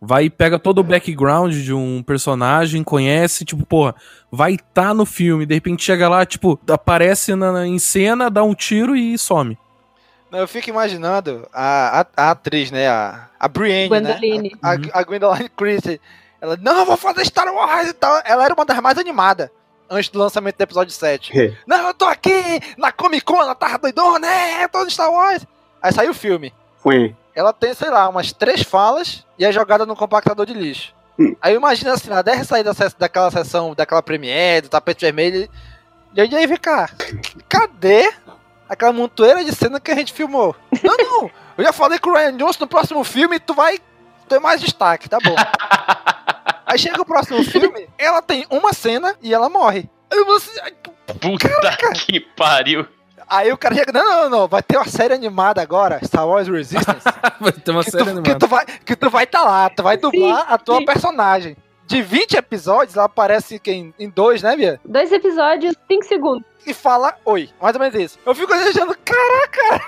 Vai 0.00 0.24
e 0.24 0.30
pega 0.30 0.58
todo 0.58 0.78
o 0.78 0.82
background 0.84 1.52
de 1.54 1.74
um 1.74 2.02
personagem, 2.02 2.82
conhece, 2.82 3.44
tipo, 3.44 3.66
porra, 3.66 3.94
vai 4.32 4.56
tá 4.72 4.94
no 4.94 5.04
filme, 5.04 5.44
de 5.44 5.54
repente 5.54 5.82
chega 5.84 6.08
lá, 6.08 6.24
tipo, 6.24 6.58
aparece 6.70 7.34
na, 7.34 7.52
na- 7.52 7.66
em 7.66 7.78
cena, 7.78 8.30
dá 8.30 8.42
um 8.42 8.54
tiro 8.54 8.96
e 8.96 9.18
some. 9.18 9.58
Eu 10.32 10.46
fico 10.46 10.70
imaginando 10.70 11.48
a, 11.52 12.00
a, 12.00 12.06
a 12.16 12.30
atriz, 12.30 12.70
né? 12.70 12.88
A, 12.88 13.28
a 13.38 13.48
Brienne, 13.48 13.88
Gwendoline. 13.88 14.50
né? 14.50 14.58
A, 14.62 14.98
a, 14.98 15.00
a 15.00 15.02
Gwendoline 15.02 15.48
Christie. 15.48 16.00
Ela, 16.40 16.56
não, 16.60 16.78
eu 16.78 16.86
vou 16.86 16.96
fazer 16.96 17.24
Star 17.24 17.52
Wars 17.52 17.88
e 17.88 17.92
tal. 17.92 18.20
Ela 18.24 18.44
era 18.44 18.54
uma 18.54 18.64
das 18.64 18.78
mais 18.80 18.96
animadas 18.96 19.50
antes 19.90 20.08
do 20.08 20.18
lançamento 20.18 20.56
do 20.56 20.62
episódio 20.62 20.92
7. 20.92 21.38
É. 21.38 21.54
Não, 21.66 21.88
eu 21.88 21.94
tô 21.94 22.04
aqui 22.04 22.60
na 22.78 22.92
Comic 22.92 23.24
Con, 23.24 23.42
ela 23.42 23.54
tava 23.54 23.78
doidona, 23.78 24.26
é, 24.26 24.64
eu 24.64 24.68
tô 24.68 24.84
no 24.84 24.90
Star 24.90 25.10
Wars. 25.10 25.44
Aí 25.82 25.92
saiu 25.92 26.12
o 26.12 26.14
filme. 26.14 26.54
Foi. 26.78 27.14
Ela 27.34 27.52
tem, 27.52 27.74
sei 27.74 27.90
lá, 27.90 28.08
umas 28.08 28.32
três 28.32 28.62
falas 28.62 29.26
e 29.38 29.44
é 29.44 29.52
jogada 29.52 29.84
no 29.84 29.96
compactador 29.96 30.46
de 30.46 30.54
lixo. 30.54 30.94
Hum. 31.18 31.34
Aí 31.42 31.54
imagina 31.54 31.92
assim, 31.92 32.10
ela 32.10 32.22
deve 32.22 32.44
sair 32.44 32.62
da, 32.62 32.72
daquela 32.98 33.30
sessão, 33.30 33.74
daquela 33.74 34.02
premiere, 34.02 34.62
do 34.62 34.70
tapete 34.70 35.04
vermelho. 35.04 35.48
E 36.14 36.20
aí 36.20 36.46
vem 36.46 36.56
cá, 36.56 36.90
cadê 37.48 38.10
aquela 38.70 38.92
montoeira 38.92 39.44
de 39.44 39.52
cena 39.52 39.80
que 39.80 39.90
a 39.90 39.94
gente 39.96 40.12
filmou? 40.12 40.54
Não, 40.82 40.96
não, 40.96 41.30
eu 41.58 41.64
já 41.64 41.72
falei 41.72 41.98
com 41.98 42.10
o 42.10 42.14
Ryan 42.14 42.36
Johnson 42.36 42.60
no 42.60 42.68
próximo 42.68 43.02
filme, 43.02 43.40
tu 43.40 43.52
vai 43.52 43.78
ter 44.28 44.38
mais 44.38 44.60
destaque, 44.60 45.08
tá 45.08 45.18
bom. 45.22 45.34
Aí 46.64 46.78
chega 46.78 47.02
o 47.02 47.04
próximo 47.04 47.42
filme, 47.42 47.88
ela 47.98 48.22
tem 48.22 48.46
uma 48.48 48.72
cena 48.72 49.16
e 49.20 49.34
ela 49.34 49.48
morre. 49.48 49.90
Aí 50.08 50.24
você, 50.24 50.60
Puta 51.20 51.48
que 52.06 52.20
pariu. 52.20 52.86
Aí 53.28 53.52
o 53.52 53.58
cara 53.58 53.74
chega, 53.74 53.92
não, 53.92 54.04
não, 54.04 54.30
não, 54.30 54.48
vai 54.48 54.62
ter 54.62 54.76
uma 54.76 54.86
série 54.86 55.14
animada 55.14 55.60
agora, 55.60 56.00
Star 56.04 56.26
Wars 56.26 56.48
Resistance. 56.48 57.04
Vai 57.40 57.52
ter 57.52 57.70
uma 57.70 57.84
que, 57.84 57.90
série 57.90 58.04
tu, 58.04 58.06
que 58.06 58.10
animada. 58.10 58.38
tu 58.38 58.46
vai 58.48 58.66
que 58.66 58.96
tu 58.96 59.08
vai 59.10 59.26
tá 59.26 59.42
lá, 59.42 59.70
tu 59.70 59.82
vai 59.82 59.96
dublar 59.96 60.40
Sim, 60.40 60.46
a 60.48 60.58
tua 60.58 60.78
sim. 60.78 60.84
personagem. 60.84 61.56
De 61.90 62.02
20 62.02 62.34
episódios, 62.34 62.96
ela 62.96 63.06
aparece 63.06 63.60
em, 63.66 63.92
em 63.98 64.08
dois, 64.08 64.44
né, 64.44 64.56
Bia? 64.56 64.80
Dois 64.84 65.10
episódios, 65.10 65.74
cinco 65.90 66.04
segundos. 66.04 66.44
E 66.64 66.72
fala 66.72 67.16
oi. 67.24 67.50
Mais 67.60 67.74
ou 67.74 67.80
menos 67.80 68.00
isso. 68.00 68.16
Eu 68.24 68.32
fico 68.32 68.52
achando, 68.54 68.96
caraca, 69.04 69.84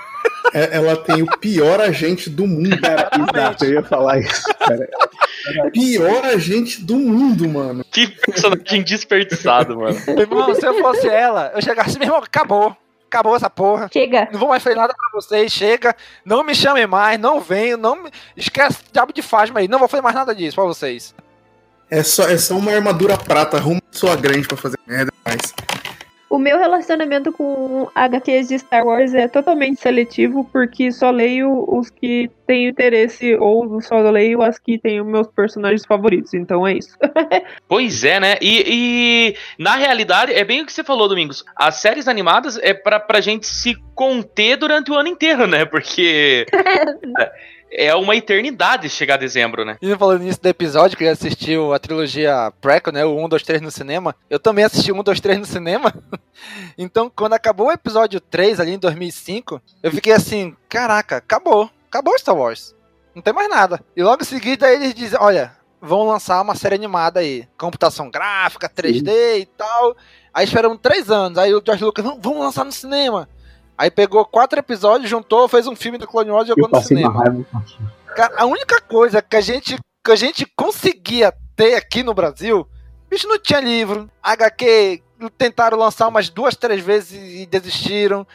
É- 0.53 0.75
ela 0.75 0.97
tem 0.97 1.21
o 1.23 1.37
pior 1.37 1.79
agente 1.79 2.29
do 2.29 2.45
mundo. 2.45 2.77
Cara, 2.81 3.09
exato, 3.17 3.63
eu 3.63 3.73
ia 3.75 3.83
falar 3.83 4.19
isso. 4.19 4.43
Cara. 4.59 4.89
Pior 5.71 6.25
agente 6.25 6.81
do 6.81 6.95
mundo, 6.95 7.47
mano. 7.47 7.85
Que 7.89 8.07
personagem 8.07 8.83
desperdiçado, 8.83 9.77
mano. 9.77 9.97
irmão, 10.19 10.53
se 10.55 10.65
eu 10.65 10.73
fosse 10.81 11.07
ela, 11.07 11.53
eu 11.55 11.61
chegasse, 11.61 11.97
meu 11.97 12.07
irmão, 12.07 12.19
acabou. 12.21 12.75
Acabou 13.07 13.35
essa 13.35 13.49
porra. 13.49 13.89
Chega. 13.93 14.27
Não 14.31 14.39
vou 14.39 14.49
mais 14.49 14.61
fazer 14.61 14.75
nada 14.75 14.93
pra 14.93 15.09
vocês, 15.13 15.51
chega. 15.53 15.95
Não 16.25 16.43
me 16.43 16.53
chamem 16.53 16.85
mais, 16.85 17.17
não 17.17 17.39
venho, 17.39 17.77
não 17.77 18.03
me... 18.03 18.09
Esquece 18.35 18.79
diabo 18.91 19.13
de 19.13 19.21
Fasma 19.21 19.61
aí, 19.61 19.67
não 19.69 19.79
vou 19.79 19.87
fazer 19.87 20.01
mais 20.01 20.15
nada 20.15 20.35
disso 20.35 20.55
pra 20.55 20.65
vocês. 20.65 21.13
É 21.93 22.01
só, 22.01 22.27
é 22.27 22.39
só 22.39 22.55
uma 22.55 22.71
armadura 22.71 23.15
prata, 23.15 23.57
arruma 23.57 23.79
sua 23.91 24.15
grande 24.15 24.47
pra 24.47 24.57
fazer 24.57 24.79
merda, 24.87 25.13
mas. 25.23 25.53
O 26.27 26.39
meu 26.39 26.57
relacionamento 26.57 27.31
com 27.31 27.87
HQs 27.93 28.47
de 28.47 28.57
Star 28.57 28.83
Wars 28.83 29.13
é 29.13 29.27
totalmente 29.27 29.79
seletivo, 29.79 30.43
porque 30.51 30.91
só 30.91 31.11
leio 31.11 31.63
os 31.67 31.91
que 31.91 32.31
têm 32.47 32.69
interesse, 32.69 33.35
ou 33.35 33.79
só 33.79 33.99
leio 34.09 34.41
as 34.41 34.57
que 34.57 34.79
têm 34.79 35.01
os 35.01 35.05
meus 35.05 35.27
personagens 35.27 35.85
favoritos. 35.85 36.33
Então 36.33 36.65
é 36.67 36.73
isso. 36.73 36.97
Pois 37.67 38.03
é, 38.03 38.19
né? 38.19 38.35
E, 38.41 38.63
e, 38.67 39.35
na 39.57 39.75
realidade, 39.75 40.33
é 40.33 40.43
bem 40.43 40.61
o 40.61 40.65
que 40.65 40.73
você 40.73 40.83
falou, 40.83 41.07
Domingos. 41.07 41.43
As 41.55 41.75
séries 41.75 42.07
animadas 42.07 42.57
é 42.57 42.73
pra, 42.73 42.99
pra 42.99 43.21
gente 43.21 43.45
se 43.45 43.75
conter 43.93 44.57
durante 44.57 44.91
o 44.91 44.95
ano 44.95 45.09
inteiro, 45.09 45.45
né? 45.47 45.65
Porque 45.65 46.45
é 47.75 47.95
uma 47.95 48.15
eternidade 48.15 48.89
chegar 48.89 49.17
dezembro, 49.17 49.65
né? 49.65 49.77
E 49.81 49.95
falando 49.97 50.21
nisso 50.21 50.41
do 50.41 50.47
episódio, 50.47 50.97
que 50.97 51.03
ele 51.03 51.09
assistiu 51.11 51.73
a 51.73 51.79
trilogia 51.79 52.51
Prequel, 52.61 52.93
né? 52.93 53.05
O 53.05 53.17
1, 53.17 53.29
2, 53.29 53.43
3 53.43 53.61
no 53.61 53.71
cinema. 53.71 54.15
Eu 54.29 54.39
também 54.39 54.63
assisti 54.63 54.91
o 54.91 54.95
1, 54.99 55.03
2, 55.03 55.19
3 55.19 55.39
no 55.39 55.45
cinema. 55.45 55.93
então, 56.77 57.11
quando 57.13 57.33
acabou 57.33 57.67
o 57.67 57.71
episódio 57.71 58.19
3 58.19 58.59
ali 58.59 58.73
em 58.73 58.79
2005, 58.79 59.61
eu 59.81 59.91
fiquei 59.91 60.13
assim, 60.13 60.55
caraca, 60.69 61.17
acabou. 61.17 61.69
Acabou 61.89 62.17
Star 62.17 62.35
Wars. 62.35 62.75
Não 63.13 63.21
tem 63.21 63.33
mais 63.33 63.49
nada. 63.49 63.79
E 63.95 64.01
logo 64.03 64.23
em 64.23 64.25
seguida 64.25 64.71
eles 64.71 64.93
dizem, 64.93 65.19
olha, 65.21 65.55
vão 65.79 66.07
lançar 66.07 66.41
uma 66.41 66.55
série 66.55 66.75
animada 66.75 67.19
aí. 67.19 67.47
Computação 67.57 68.09
gráfica, 68.09 68.67
3D 68.69 69.39
e 69.41 69.45
tal. 69.45 69.95
Aí 70.33 70.43
esperamos 70.45 70.79
três 70.81 71.11
anos. 71.11 71.37
Aí 71.37 71.53
o 71.53 71.61
George 71.63 71.83
Lucas, 71.83 72.03
"Vamos- 72.03 72.19
vamos 72.21 72.39
lançar 72.39 72.63
no 72.65 72.71
cinema. 72.71 73.29
Aí 73.77 73.89
pegou 73.89 74.23
quatro 74.25 74.59
episódios, 74.59 75.09
juntou, 75.09 75.47
fez 75.47 75.67
um 75.67 75.75
filme 75.75 75.97
do 75.97 76.07
Clone 76.07 76.31
Wars 76.31 76.45
e 76.45 76.49
jogou 76.49 76.69
Eu 76.71 76.79
no 76.79 76.81
cinema. 76.85 77.23
Cara, 78.15 78.33
a 78.37 78.45
única 78.45 78.79
coisa 78.81 79.21
que 79.21 79.35
a 79.35 79.41
gente, 79.41 79.77
que 80.03 80.11
a 80.11 80.15
gente 80.15 80.45
conseguia 80.55 81.33
ter 81.55 81.75
aqui 81.75 82.03
no 82.03 82.13
Brasil, 82.13 82.67
bicho, 83.09 83.27
não 83.27 83.39
tinha 83.39 83.59
livro. 83.59 84.09
HQ 84.21 85.01
tentaram 85.37 85.77
lançar 85.77 86.07
umas 86.07 86.29
duas, 86.29 86.55
três 86.55 86.81
vezes 86.83 87.41
e 87.41 87.45
desistiram. 87.45 88.25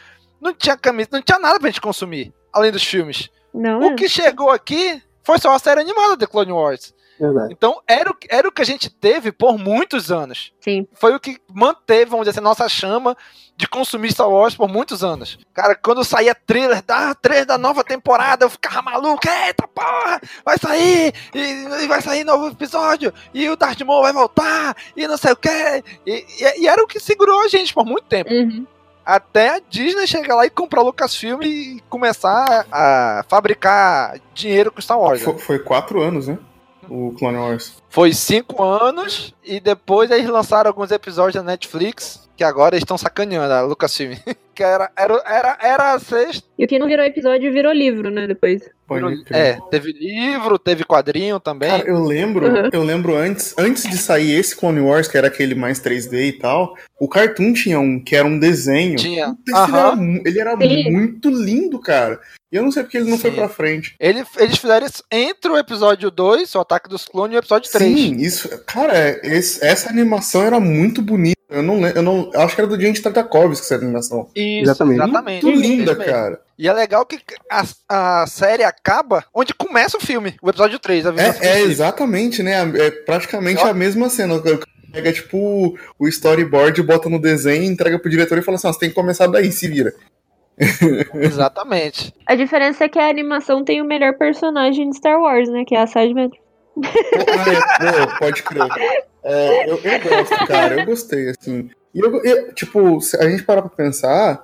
Não 0.41 0.53
tinha 0.53 0.77
camisa, 0.77 1.09
não 1.11 1.21
tinha 1.21 1.39
nada 1.39 1.59
pra 1.59 1.69
gente 1.69 1.81
consumir, 1.81 2.33
além 2.51 2.71
dos 2.71 2.83
filmes. 2.83 3.29
Não, 3.53 3.87
O 3.87 3.95
que 3.95 4.07
chegou 4.07 4.49
aqui 4.49 5.01
foi 5.23 5.39
só 5.39 5.53
a 5.53 5.59
série 5.59 5.81
animada 5.81 6.15
de 6.17 6.27
Clone 6.27 6.51
Wars. 6.51 6.93
Verdade. 7.19 7.53
Então 7.53 7.81
era 7.87 8.09
o, 8.09 8.15
era 8.29 8.47
o 8.47 8.51
que 8.51 8.61
a 8.61 8.65
gente 8.65 8.89
teve 8.89 9.31
por 9.31 9.57
muitos 9.57 10.11
anos. 10.11 10.53
Sim. 10.61 10.87
Foi 10.93 11.13
o 11.13 11.19
que 11.19 11.37
manteve, 11.53 12.05
vamos 12.11 12.25
dizer 12.25 12.37
assim, 12.39 12.43
nossa 12.43 12.69
chama 12.69 13.15
de 13.57 13.67
consumir 13.67 14.11
Star 14.13 14.29
Wars 14.29 14.55
por 14.55 14.69
muitos 14.69 15.03
anos. 15.03 15.37
Cara, 15.53 15.75
quando 15.75 16.03
saía 16.05 16.33
trailer 16.33 16.81
da, 16.81 17.13
trailer 17.13 17.45
da 17.45 17.57
nova 17.57 17.83
temporada, 17.83 18.45
eu 18.45 18.49
ficava 18.49 18.81
maluco. 18.81 19.21
Eita 19.27 19.67
porra, 19.67 20.21
vai 20.45 20.57
sair, 20.57 21.13
e, 21.35 21.39
e 21.83 21.87
vai 21.87 22.01
sair 22.01 22.23
novo 22.23 22.47
episódio, 22.47 23.13
e 23.33 23.49
o 23.49 23.57
Darth 23.57 23.81
Maul 23.81 24.01
vai 24.03 24.13
voltar, 24.13 24.75
e 24.95 25.05
não 25.07 25.17
sei 25.17 25.33
o 25.33 25.35
quê. 25.35 25.83
E, 26.05 26.25
e- 26.39 26.61
e 26.61 26.67
era 26.69 26.81
o 26.81 26.87
que 26.87 26.99
segurou 27.01 27.41
a 27.43 27.49
gente 27.49 27.73
por 27.73 27.85
muito 27.85 28.05
tempo. 28.05 28.31
Uhum. 28.31 28.65
Até 29.05 29.55
a 29.55 29.61
Disney 29.69 30.05
chegar 30.07 30.35
lá 30.35 30.45
e 30.45 30.49
comprar 30.51 30.81
o 30.81 30.85
Lucasfilm 30.85 31.41
e 31.41 31.81
começar 31.89 32.65
a 32.71 33.25
fabricar 33.27 34.19
dinheiro 34.35 34.71
com 34.71 34.79
Star 34.79 34.99
Wars. 34.99 35.19
né? 35.19 35.25
Foi, 35.25 35.37
foi 35.37 35.59
quatro 35.59 35.99
anos, 36.01 36.27
né? 36.27 36.37
O 36.89 37.11
Clone 37.17 37.37
Wars. 37.37 37.81
Foi 37.89 38.13
cinco 38.13 38.63
anos 38.63 39.33
e 39.43 39.59
depois 39.59 40.11
eles 40.11 40.29
lançaram 40.29 40.69
alguns 40.69 40.91
episódios 40.91 41.35
na 41.43 41.51
Netflix 41.51 42.29
que 42.37 42.43
agora 42.43 42.75
eles 42.75 42.83
estão 42.83 42.97
sacaneando 42.97 43.53
a 43.53 43.61
Lucasfilm. 43.61 44.13
que 44.55 44.63
era, 44.63 44.91
era, 44.97 45.23
era, 45.25 45.57
era 45.61 45.93
a 45.93 45.99
sexta. 45.99 46.47
E 46.57 46.65
o 46.65 46.67
que 46.67 46.77
não 46.79 46.87
virou 46.87 47.05
episódio 47.05 47.51
virou 47.51 47.71
livro, 47.71 48.09
né? 48.11 48.27
Depois. 48.27 48.61
Pode 48.87 49.23
crer. 49.23 49.39
É, 49.39 49.59
teve 49.69 49.91
livro, 49.93 50.59
teve 50.59 50.83
quadrinho 50.83 51.39
também. 51.39 51.69
Cara, 51.69 51.87
eu 51.87 52.03
lembro, 52.03 52.47
Uhum. 52.47 52.69
eu 52.73 52.83
lembro 52.83 53.15
antes, 53.15 53.53
antes 53.57 53.83
de 53.83 53.97
sair 53.97 54.33
esse 54.33 54.55
Clone 54.55 54.81
Wars, 54.81 55.07
que 55.07 55.17
era 55.17 55.27
aquele 55.27 55.53
mais 55.55 55.79
3D 55.79 56.27
e 56.27 56.33
tal, 56.33 56.75
o 56.99 57.07
Cartoon 57.07 57.53
tinha 57.53 57.79
um, 57.79 58.03
que 58.03 58.15
era 58.15 58.27
um 58.27 58.39
desenho. 58.39 58.97
Tinha. 58.97 59.35
Esse 59.47 59.69
ele 60.25 60.39
era, 60.39 60.53
ele 60.57 60.81
era 60.81 60.83
Sim. 60.85 60.91
muito 60.91 61.29
lindo, 61.29 61.79
cara. 61.79 62.19
E 62.51 62.55
eu 62.55 62.63
não 62.63 62.71
sei 62.71 62.81
porque 62.83 62.97
ele 62.97 63.09
não 63.11 63.17
foi 63.17 63.29
Sim. 63.29 63.35
pra 63.37 63.47
frente. 63.47 63.95
Ele, 63.99 64.23
eles 64.37 64.57
fizeram 64.57 64.85
isso 64.87 65.03
entre 65.11 65.51
o 65.51 65.57
episódio 65.57 66.09
2, 66.09 66.55
o 66.55 66.59
Ataque 66.59 66.89
dos 66.89 67.05
Clones, 67.05 67.33
e 67.35 67.37
o 67.37 67.39
episódio 67.39 67.71
3. 67.71 67.78
Sim, 67.85 68.15
isso. 68.17 68.49
Cara, 68.65 68.97
é, 68.97 69.19
esse- 69.23 69.63
essa 69.65 69.89
animação 69.89 70.41
era 70.43 70.59
muito 70.59 71.01
bonita. 71.01 71.37
Eu 71.49 71.63
não 71.63 71.79
lembro, 71.81 71.97
eu 71.97 72.03
não. 72.03 72.29
eu 72.33 72.41
acho 72.41 72.53
que 72.53 72.61
era 72.61 72.67
do 72.69 72.79
Gente 72.79 73.01
Tartakovsky 73.01 73.65
essa 73.65 73.75
animação. 73.75 74.29
Isso, 74.35 74.61
Exatamente. 74.63 74.97
exatamente. 75.01 75.45
Muito 75.45 75.59
linda, 75.59 75.95
cara. 75.95 76.39
E 76.57 76.67
é 76.67 76.73
legal 76.73 77.05
que 77.05 77.19
a, 77.49 77.63
a 78.21 78.27
série 78.27 78.63
acaba 78.63 79.25
onde 79.33 79.53
começa 79.53 79.97
o 79.97 80.01
filme, 80.01 80.35
o 80.43 80.49
episódio 80.49 80.77
3. 80.77 81.07
A 81.07 81.11
Vingança 81.11 81.43
É, 81.43 81.59
é 81.59 81.61
exatamente, 81.61 82.43
né? 82.43 82.53
É 82.75 82.91
praticamente 82.91 83.61
a 83.63 83.73
mesma 83.73 84.09
cena. 84.09 84.35
O 84.35 84.41
cara 84.43 84.59
Pega, 84.91 85.13
tipo, 85.13 85.77
o 85.99 86.07
storyboard, 86.07 86.81
bota 86.81 87.07
no 87.09 87.21
desenho, 87.21 87.63
entrega 87.63 87.99
pro 87.99 88.09
diretor 88.09 88.37
e 88.39 88.41
fala 88.41 88.55
assim: 88.57 88.67
ó, 88.67 88.73
você 88.73 88.79
tem 88.79 88.89
que 88.89 88.95
começar 88.95 89.27
daí, 89.27 89.51
se 89.51 89.67
vira. 89.67 89.93
Exatamente. 91.13 92.13
A 92.25 92.35
diferença 92.35 92.83
é 92.85 92.89
que 92.89 92.99
a 92.99 93.07
animação 93.09 93.63
tem 93.63 93.81
o 93.81 93.85
melhor 93.85 94.17
personagem 94.17 94.89
de 94.89 94.97
Star 94.97 95.19
Wars, 95.19 95.49
né? 95.49 95.63
Que 95.65 95.75
é 95.75 95.81
a 95.81 95.87
Sidman. 95.87 96.29
Ah, 96.85 97.85
é, 97.85 98.05
pô, 98.07 98.17
pode 98.19 98.43
crer. 98.43 98.63
É, 99.23 99.69
eu, 99.69 99.77
eu 99.83 99.99
gosto, 99.99 100.47
cara, 100.47 100.75
eu 100.79 100.85
gostei, 100.85 101.29
assim. 101.29 101.69
E 101.93 101.99
eu, 101.99 102.23
eu- 102.23 102.53
tipo, 102.53 103.01
se 103.01 103.17
a 103.17 103.29
gente 103.29 103.43
parar 103.43 103.61
pra 103.61 103.69
pensar, 103.71 104.43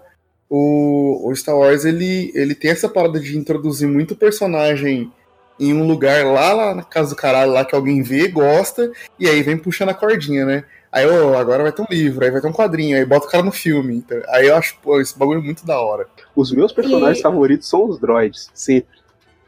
o, 0.50 1.30
o 1.30 1.36
Star 1.36 1.58
Wars, 1.58 1.86
ele, 1.86 2.32
ele 2.36 2.56
tem 2.56 2.72
essa 2.72 2.90
parada 2.90 3.20
de 3.20 3.38
introduzir 3.38 3.88
muito 3.88 4.16
personagem 4.16 5.12
em 5.60 5.74
um 5.74 5.88
lugar 5.88 6.26
lá, 6.26 6.54
lá 6.54 6.76
na 6.76 6.84
casa 6.84 7.12
do 7.12 7.16
caralho, 7.16 7.52
lá 7.52 7.64
que 7.64 7.74
alguém 7.76 8.02
vê, 8.04 8.28
gosta, 8.28 8.92
e 9.18 9.28
aí 9.30 9.42
vem 9.42 9.58
puxando 9.58 9.90
a 9.90 9.94
cordinha, 9.94 10.46
né? 10.46 10.66
Aí, 10.92 11.06
ô, 11.06 11.38
agora 11.38 11.64
vai 11.64 11.72
ter 11.72 11.82
um 11.82 11.86
livro, 11.90 12.24
aí 12.24 12.32
vai 12.32 12.42
ter 12.42 12.48
um 12.48 12.54
quadrinho, 12.54 12.98
aí 12.98 13.06
bota 13.06 13.26
o 13.28 13.30
cara 13.30 13.44
no 13.44 13.52
filme. 13.52 13.96
Então, 13.98 14.18
aí 14.30 14.48
eu 14.48 14.56
acho, 14.56 14.78
pô, 14.82 15.00
esse 15.00 15.18
bagulho 15.18 15.40
é 15.40 15.44
muito 15.44 15.66
da 15.66 15.80
hora. 15.80 16.08
Os 16.36 16.52
meus 16.52 16.72
personagens 16.72 17.20
E- 17.20 17.22
favoritos 17.22 17.68
são 17.70 17.88
os 17.90 18.00
droids, 18.00 18.50
sempre. 18.54 19.00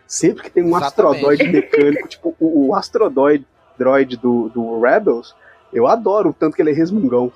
Sempre 0.07 0.43
que 0.43 0.51
tem 0.51 0.63
um 0.63 0.67
Exatamente. 0.77 0.87
astrodoide 1.17 1.47
mecânico, 1.51 2.07
tipo 2.07 2.35
o, 2.39 2.71
o 2.73 2.79
droid 3.77 4.17
do, 4.17 4.49
do 4.49 4.79
Rebels, 4.79 5.35
eu 5.71 5.85
adoro 5.85 6.29
o 6.29 6.33
tanto 6.33 6.55
que 6.55 6.61
ele 6.61 6.71
é 6.71 6.73
resmungão. 6.73 7.31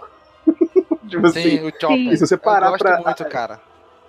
tipo 1.07 1.25
assim, 1.27 1.41
Sim, 1.59 1.67
o 1.67 1.71
Chopper. 1.79 2.17
Se 2.17 2.25
você 2.25 2.37
parar 2.37 2.71
Eu 2.71 2.77
pra- 2.77 3.01
muito, 3.01 3.25
cara. 3.25 3.59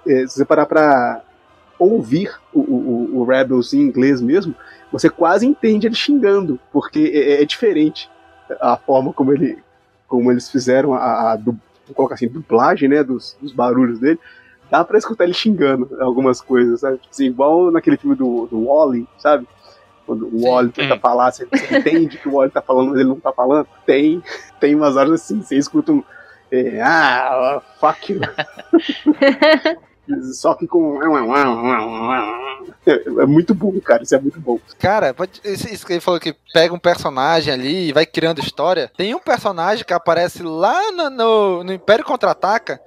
é, 0.06 0.26
se 0.26 0.36
você 0.38 0.44
parar 0.44 0.66
pra 0.66 1.20
ouvir 1.78 2.30
o, 2.52 2.60
o, 2.60 3.18
o 3.18 3.24
Rebels 3.24 3.74
em 3.74 3.80
inglês 3.80 4.20
mesmo, 4.20 4.54
você 4.90 5.10
quase 5.10 5.46
entende 5.46 5.86
ele 5.86 5.94
xingando, 5.94 6.58
porque 6.72 7.10
é, 7.12 7.42
é 7.42 7.44
diferente 7.44 8.08
a 8.60 8.76
forma 8.76 9.12
como 9.12 9.32
ele 9.32 9.58
como 10.06 10.30
eles 10.30 10.50
fizeram 10.50 10.92
a, 10.92 11.32
a 11.32 11.36
vou 11.36 11.56
colocar 11.94 12.14
assim, 12.14 12.28
dublagem, 12.28 12.86
né, 12.88 13.02
dos, 13.02 13.34
dos 13.40 13.52
barulhos 13.52 13.98
dele. 13.98 14.20
Dá 14.72 14.82
pra 14.82 14.96
escutar 14.96 15.24
ele 15.24 15.34
xingando 15.34 15.86
algumas 16.00 16.40
coisas, 16.40 16.80
sabe? 16.80 16.96
Tipo 16.96 17.08
assim, 17.12 17.26
igual 17.26 17.70
naquele 17.70 17.98
filme 17.98 18.16
do, 18.16 18.46
do 18.46 18.64
Wally, 18.68 19.06
sabe? 19.18 19.46
Quando 20.06 20.26
o 20.26 20.30
Sim. 20.38 20.48
Wally 20.48 20.70
tenta 20.72 20.98
falar, 20.98 21.30
você, 21.30 21.44
você 21.44 21.76
entende 21.78 22.16
que 22.16 22.26
o 22.26 22.32
Wally 22.32 22.50
tá 22.50 22.62
falando, 22.62 22.88
mas 22.90 23.00
ele 23.00 23.08
não 23.10 23.20
tá 23.20 23.30
falando. 23.34 23.68
Tem, 23.84 24.22
tem 24.58 24.74
umas 24.74 24.96
horas 24.96 25.12
assim, 25.20 25.42
você 25.42 25.58
escuta 25.58 25.92
um. 25.92 26.02
é, 26.50 26.80
ah, 26.80 27.60
fuck 27.78 28.14
you. 28.14 28.20
Só 30.34 30.54
que 30.54 30.66
com. 30.66 30.98
É, 32.86 32.92
é 33.22 33.26
muito 33.26 33.54
bom, 33.54 33.78
cara. 33.80 34.02
Isso 34.02 34.14
é 34.14 34.20
muito 34.20 34.40
bom. 34.40 34.58
Cara, 34.78 35.14
isso 35.44 35.86
que 35.86 35.92
ele 35.92 36.00
falou 36.00 36.18
que 36.18 36.34
pega 36.52 36.74
um 36.74 36.78
personagem 36.78 37.52
ali 37.54 37.88
e 37.88 37.92
vai 37.92 38.04
criando 38.04 38.40
história. 38.40 38.90
Tem 38.96 39.14
um 39.14 39.20
personagem 39.20 39.84
que 39.84 39.92
aparece 39.92 40.42
lá 40.42 40.90
no, 40.92 41.10
no- 41.10 41.64
no 41.64 41.72
Império 41.72 42.04
Contra-Ataca, 42.04 42.80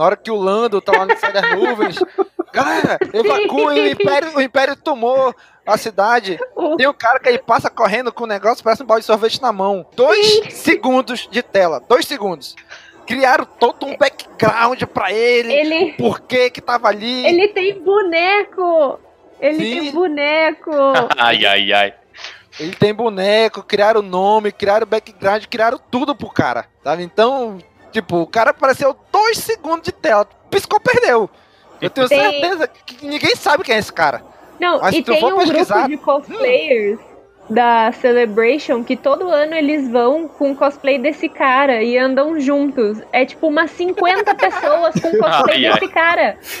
na 0.00 0.06
hora 0.06 0.16
que 0.16 0.30
o 0.30 0.36
Lando 0.36 0.80
tá 0.80 0.92
lá 0.96 1.04
no 1.04 1.14
céu 1.14 1.30
das 1.30 1.54
nuvens. 1.54 1.96
Galera, 2.54 2.98
evacuem, 3.12 3.82
o 3.82 3.86
Império, 3.88 4.34
o 4.34 4.40
Império 4.40 4.74
tomou 4.74 5.34
a 5.66 5.76
cidade. 5.76 6.40
Tem 6.78 6.88
um 6.88 6.94
cara 6.94 7.20
que 7.20 7.28
aí 7.28 7.38
passa 7.38 7.68
correndo 7.68 8.10
com 8.10 8.24
um 8.24 8.26
negócio, 8.26 8.64
parece 8.64 8.82
um 8.82 8.86
balde 8.86 9.02
de 9.02 9.06
sorvete 9.06 9.42
na 9.42 9.52
mão. 9.52 9.86
Dois 9.94 10.40
segundos 10.54 11.28
de 11.30 11.42
tela, 11.42 11.84
dois 11.86 12.06
segundos. 12.06 12.56
Criaram 13.06 13.44
todo 13.44 13.84
um 13.84 13.94
background 13.94 14.82
pra 14.84 15.12
ele. 15.12 15.52
Ele, 15.52 15.92
Por 15.92 16.20
que 16.20 16.48
que 16.48 16.62
tava 16.62 16.88
ali? 16.88 17.26
ele 17.26 17.48
tem 17.48 17.78
boneco! 17.78 18.98
Ele 19.38 19.58
Sim. 19.58 19.80
tem 19.80 19.92
boneco! 19.92 20.70
Ai, 21.18 21.44
ai, 21.44 21.72
ai. 21.74 21.94
Ele 22.58 22.74
tem 22.74 22.94
boneco, 22.94 23.62
criaram 23.62 24.00
nome, 24.00 24.50
criaram 24.50 24.86
background, 24.86 25.44
criaram 25.44 25.78
tudo 25.90 26.16
pro 26.16 26.30
cara, 26.30 26.66
sabe? 26.82 27.02
Então, 27.02 27.58
tipo, 27.92 28.16
o 28.22 28.26
cara 28.26 28.50
apareceu 28.50 28.96
dois 29.12 29.38
segundos 29.38 29.82
de 29.82 29.92
tela, 29.92 30.26
piscou, 30.50 30.80
perdeu. 30.80 31.28
Eu 31.80 31.90
tenho 31.90 32.08
Tem- 32.08 32.20
certeza 32.20 32.68
que 32.86 33.06
ninguém 33.06 33.34
sabe 33.36 33.64
quem 33.64 33.74
é 33.74 33.78
esse 33.78 33.92
cara. 33.92 34.22
Não, 34.60 34.80
Mas 34.80 34.94
e 34.94 35.02
tem 35.02 35.24
um 35.24 35.36
pesquisar- 35.38 35.74
grupo 35.74 35.88
de 35.88 35.96
cosplayers 35.96 36.98
da 37.48 37.90
Celebration 37.92 38.84
que 38.84 38.94
todo 38.96 39.28
ano 39.28 39.54
eles 39.54 39.90
vão 39.90 40.28
com 40.28 40.54
cosplay 40.54 40.98
desse 40.98 41.28
cara 41.28 41.82
e 41.82 41.96
andam 41.98 42.38
juntos. 42.38 42.98
É 43.12 43.24
tipo 43.24 43.48
umas 43.48 43.70
50 43.72 44.34
pessoas 44.36 44.94
com 45.00 45.10
cosplay 45.18 45.64
Ai, 45.64 45.66
ai. 45.66 45.80
desse 45.80 45.88
cara. 45.92 46.36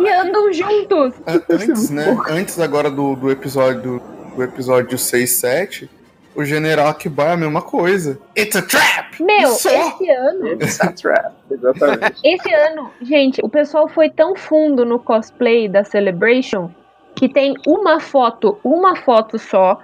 e 0.00 0.08
andam 0.10 0.52
juntos. 0.52 1.14
An- 1.26 1.42
Antes, 1.50 1.90
né? 1.90 2.16
Antes 2.28 2.60
agora 2.60 2.90
do, 2.90 3.16
do 3.16 3.30
episódio 3.30 3.80
do, 3.82 4.02
do 4.36 4.42
episódio 4.44 4.96
6, 4.98 5.30
7, 5.30 5.90
o 6.38 6.44
General 6.44 6.86
Akibai 6.86 7.30
é 7.30 7.32
a 7.32 7.36
mesma 7.36 7.60
coisa. 7.60 8.16
It's 8.38 8.54
a 8.54 8.62
trap! 8.62 9.20
Meu, 9.20 9.48
Só. 9.48 9.70
esse 9.70 10.08
ano. 10.08 10.52
It's 10.52 10.80
a 10.80 10.92
trap. 10.92 11.34
Exatamente. 11.50 12.20
Esse 12.24 12.54
ano, 12.54 12.92
gente, 13.02 13.40
o 13.42 13.48
pessoal 13.48 13.88
foi 13.88 14.08
tão 14.08 14.36
fundo 14.36 14.84
no 14.84 15.00
cosplay 15.00 15.68
da 15.68 15.82
Celebration 15.82 16.70
que 17.16 17.28
tem 17.28 17.54
uma 17.66 17.98
foto, 17.98 18.56
uma 18.62 18.94
foto 18.94 19.36
só, 19.36 19.80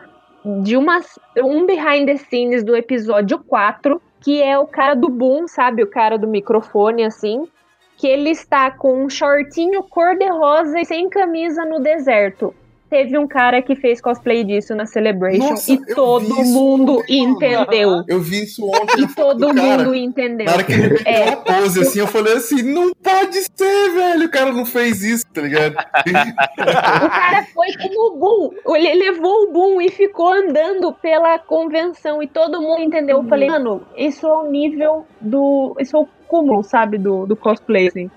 de 0.63 0.77
uma, 0.77 1.01
um 1.39 1.67
behind 1.67 2.07
the 2.07 2.19
scenes 2.19 2.63
do 2.63 2.77
episódio 2.77 3.41
4, 3.41 4.01
que 4.21 4.41
é 4.41 4.57
o 4.57 4.65
cara 4.65 4.95
do 4.95 5.09
boom, 5.09 5.49
sabe? 5.49 5.83
O 5.83 5.91
cara 5.91 6.17
do 6.17 6.29
microfone, 6.29 7.03
assim. 7.03 7.49
Que 7.97 8.07
ele 8.07 8.31
está 8.31 8.71
com 8.71 9.05
um 9.05 9.11
shortinho 9.11 9.83
cor-de-rosa 9.83 10.79
e 10.79 10.85
sem 10.85 11.09
camisa 11.09 11.65
no 11.65 11.81
deserto. 11.81 12.55
Teve 12.95 13.19
um 13.19 13.27
cara 13.27 13.61
que 13.61 13.75
fez 13.75 14.01
cosplay 14.01 14.45
disso 14.45 14.73
na 14.73 14.87
Celebration 14.87 15.51
Nossa, 15.51 15.73
e 15.73 15.85
todo 15.97 16.33
mundo 16.45 16.99
ontem, 16.99 17.23
mano. 17.27 17.35
entendeu. 17.35 18.05
Eu 18.07 18.21
vi 18.21 18.45
isso 18.45 18.65
ontem. 18.65 19.03
E 19.03 19.09
todo 19.13 19.53
cara. 19.53 19.79
mundo 19.79 19.95
entendeu. 19.97 20.47
Na 20.47 20.53
hora 20.53 20.63
que 20.63 20.73
ele 20.73 21.03
É. 21.05 21.31
a 21.31 21.37
pose 21.39 21.81
assim, 21.81 21.99
eu 21.99 22.07
falei 22.07 22.35
assim: 22.35 22.63
não 22.63 22.93
pode 22.95 23.37
ser, 23.53 23.91
velho. 23.91 24.27
O 24.27 24.31
cara 24.31 24.53
não 24.53 24.65
fez 24.65 25.03
isso, 25.03 25.27
tá 25.27 25.41
ligado? 25.41 25.73
O 25.75 27.11
cara 27.11 27.45
foi 27.53 27.67
como 27.83 28.15
o 28.15 28.17
Boom. 28.17 28.77
Ele 28.77 28.95
levou 28.95 29.43
o 29.43 29.53
Boom 29.53 29.81
e 29.81 29.91
ficou 29.91 30.29
andando 30.33 30.93
pela 30.93 31.37
convenção 31.41 32.23
e 32.23 32.29
todo 32.29 32.63
mundo 32.63 32.81
entendeu. 32.81 33.17
Eu 33.17 33.25
falei, 33.25 33.49
mano, 33.49 33.83
isso 33.97 34.25
é 34.25 34.33
o 34.33 34.49
nível 34.49 35.05
do. 35.21 35.75
Isso 35.81 35.97
é 35.97 35.99
o 35.99 36.09
cúmulo, 36.29 36.63
sabe, 36.63 36.97
do, 36.97 37.27
do 37.27 37.35
cosplay, 37.35 37.89
assim. 37.89 38.09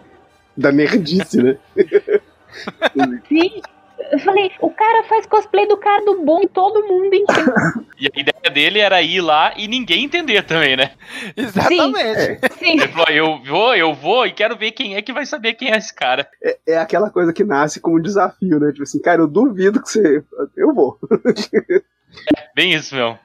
Da 0.56 0.72
nerdice, 0.72 1.42
né? 1.42 1.58
Sim. 3.28 3.60
Eu 4.12 4.20
falei, 4.20 4.52
o 4.62 4.70
cara 4.70 5.04
faz 5.04 5.26
cosplay 5.26 5.68
do 5.68 5.78
cara 5.78 6.06
do 6.06 6.24
Boom 6.24 6.42
e 6.44 6.48
todo 6.48 6.86
mundo 6.88 7.14
entendeu. 7.14 7.54
E 8.00 8.06
a 8.06 8.20
ideia 8.20 8.54
dele 8.54 8.78
era 8.78 9.02
ir 9.02 9.22
lá 9.22 9.56
e 9.58 9.68
ninguém 9.68 10.04
entender 10.06 10.44
também, 10.44 10.78
né? 10.78 10.92
Exatamente. 11.36 12.40
Sim. 12.60 12.74
Ele 12.74 12.88
falou: 12.90 13.08
eu 13.10 13.44
vou, 13.44 13.76
eu 13.76 13.92
vou 13.92 14.28
e 14.28 14.32
quero 14.32 14.56
ver 14.56 14.70
quem 14.72 14.96
é 14.96 15.02
que 15.02 15.12
vai 15.12 15.26
saber 15.26 15.56
quem 15.56 15.72
é 15.72 15.78
esse 15.78 15.92
cara. 15.92 16.30
É, 16.44 16.60
é 16.68 16.78
aquela 16.78 17.10
coisa 17.10 17.34
que 17.34 17.44
nasce 17.44 17.80
como 17.80 17.98
um 17.98 18.02
desafio, 18.02 18.60
né? 18.60 18.72
Tipo 18.72 18.84
assim, 18.84 19.02
cara, 19.02 19.22
eu 19.22 19.28
duvido 19.28 19.82
que 19.82 19.90
você. 19.90 20.24
Eu 20.56 20.76
vou. 20.76 21.00
Bem 22.56 22.72
isso, 22.72 22.94
meu. 22.94 23.18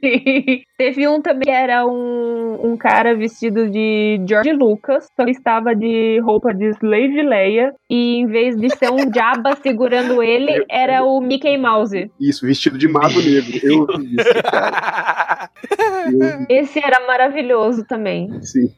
Sim. 0.00 0.62
Teve 0.78 1.08
um 1.08 1.20
também 1.22 1.44
que 1.44 1.50
era 1.50 1.86
um, 1.86 2.72
um 2.72 2.76
cara 2.76 3.14
vestido 3.16 3.68
de 3.70 4.20
George 4.28 4.52
Lucas, 4.52 5.08
só 5.16 5.24
que 5.24 5.30
estava 5.30 5.74
de 5.74 6.18
roupa 6.20 6.52
de 6.54 6.66
Slave 6.70 7.22
Leia, 7.22 7.74
e 7.90 8.16
em 8.16 8.26
vez 8.26 8.56
de 8.56 8.68
ser 8.76 8.90
um 8.90 9.12
Jabba 9.12 9.56
segurando 9.62 10.22
ele, 10.22 10.64
era 10.70 11.02
o 11.04 11.20
Mickey 11.20 11.56
Mouse. 11.56 12.10
Isso, 12.20 12.46
vestido 12.46 12.76
de 12.78 12.88
mago 12.88 13.20
negro. 13.20 13.58
Eu 13.62 13.86
vi 13.98 14.16
isso, 14.16 14.42
cara. 14.50 15.50
Eu 16.12 16.46
Esse 16.48 16.78
era 16.78 17.06
maravilhoso 17.06 17.84
também. 17.86 18.28
sim. 18.42 18.70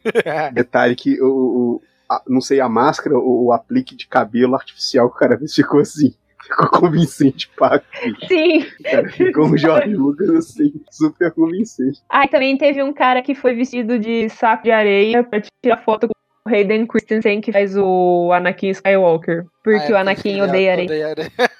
Detalhe 0.53 0.95
que 0.95 1.21
o. 1.21 1.27
o- 1.27 1.83
a- 2.11 2.23
não 2.27 2.41
sei, 2.41 2.59
a 2.59 2.69
máscara 2.71 3.19
ou 3.19 3.45
o 3.47 3.53
aplique 3.53 3.95
de 3.95 4.07
cabelo 4.09 4.55
artificial 4.55 5.11
que 5.11 5.17
o 5.17 5.19
cara 5.19 5.39
ficou 5.55 5.81
assim. 5.81 6.15
Ficou 6.49 6.69
convincente, 6.81 7.49
pá. 7.59 7.81
Sim. 8.27 8.65
Cara, 8.83 9.09
ficou 9.11 9.47
um 9.47 9.57
Jorge 9.59 9.95
Lucas 9.95 10.31
assim, 10.31 10.73
super 10.91 11.31
convincente. 11.33 12.01
Ah, 12.09 12.25
e 12.25 12.29
também 12.29 12.57
teve 12.57 12.83
um 12.83 12.93
cara 12.93 13.21
que 13.23 13.35
foi 13.35 13.55
vestido 13.55 13.99
de 13.99 14.29
saco 14.31 14.63
de 14.65 14.71
areia 14.71 15.23
pra 15.23 15.41
tirar 15.63 15.77
foto 15.85 16.09
com 16.09 16.15
o 16.51 16.55
Hayden 16.55 16.87
Christensen, 16.87 17.41
que 17.43 17.53
faz 17.53 17.77
o 17.77 18.33
Anakin 18.33 18.71
Skywalker. 18.71 19.45
Porque 19.63 19.93
Ah, 19.93 19.93
o 19.93 19.97
é, 19.97 20.01
Anakin 20.01 20.23
porque 20.39 20.43
odeia 20.43 20.73
areia. 20.73 20.87
odeia 20.87 21.09
areia. 21.11 21.33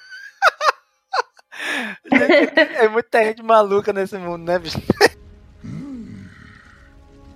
É 2.81 2.87
muita 2.87 3.23
gente 3.23 3.43
maluca 3.43 3.91
nesse 3.93 4.17
mundo, 4.17 4.43
né, 4.45 4.57
bicho? 4.57 4.79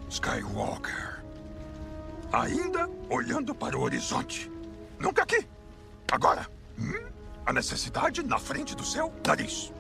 Skywalker. 0.10 1.22
Ainda 2.32 2.90
olhando 3.10 3.54
para 3.54 3.78
o 3.78 3.82
horizonte. 3.82 4.50
Nunca 5.00 5.24
aqui. 5.24 5.46
Agora. 6.12 6.48
Hum? 6.80 6.94
A 7.46 7.52
necessidade 7.52 8.24
na 8.24 8.40
frente 8.40 8.76
do 8.76 8.86
seu 8.86 9.12
nariz. 9.26 9.72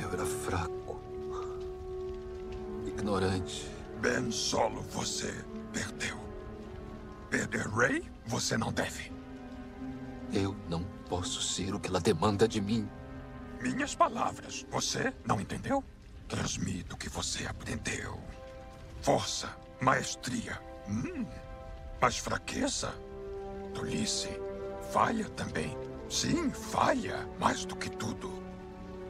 Eu 0.00 0.12
era 0.12 0.24
fraco. 0.24 1.00
Ignorante. 2.86 3.68
Ben 4.00 4.30
Solo, 4.30 4.82
você 4.82 5.44
perdeu. 5.72 6.16
Perder 7.30 7.66
Rey, 7.68 8.04
você 8.26 8.56
não 8.56 8.72
deve. 8.72 9.12
Eu 10.32 10.54
não 10.68 10.84
posso 11.08 11.42
ser 11.42 11.74
o 11.74 11.80
que 11.80 11.88
ela 11.88 12.00
demanda 12.00 12.46
de 12.46 12.60
mim. 12.60 12.88
Minhas 13.60 13.94
palavras, 13.94 14.64
você 14.70 15.12
não 15.26 15.40
entendeu? 15.40 15.82
Transmito 16.28 16.94
o 16.94 16.98
que 16.98 17.08
você 17.08 17.44
aprendeu. 17.46 18.20
Força, 19.02 19.48
maestria. 19.80 20.60
Hum. 20.88 21.26
Mas 22.00 22.18
fraqueza? 22.18 22.94
Tolice. 23.74 24.28
Falha 24.92 25.28
também. 25.30 25.76
Sim, 26.08 26.50
falha. 26.50 27.28
Mais 27.38 27.64
do 27.64 27.76
que 27.76 27.90
tudo. 27.90 28.42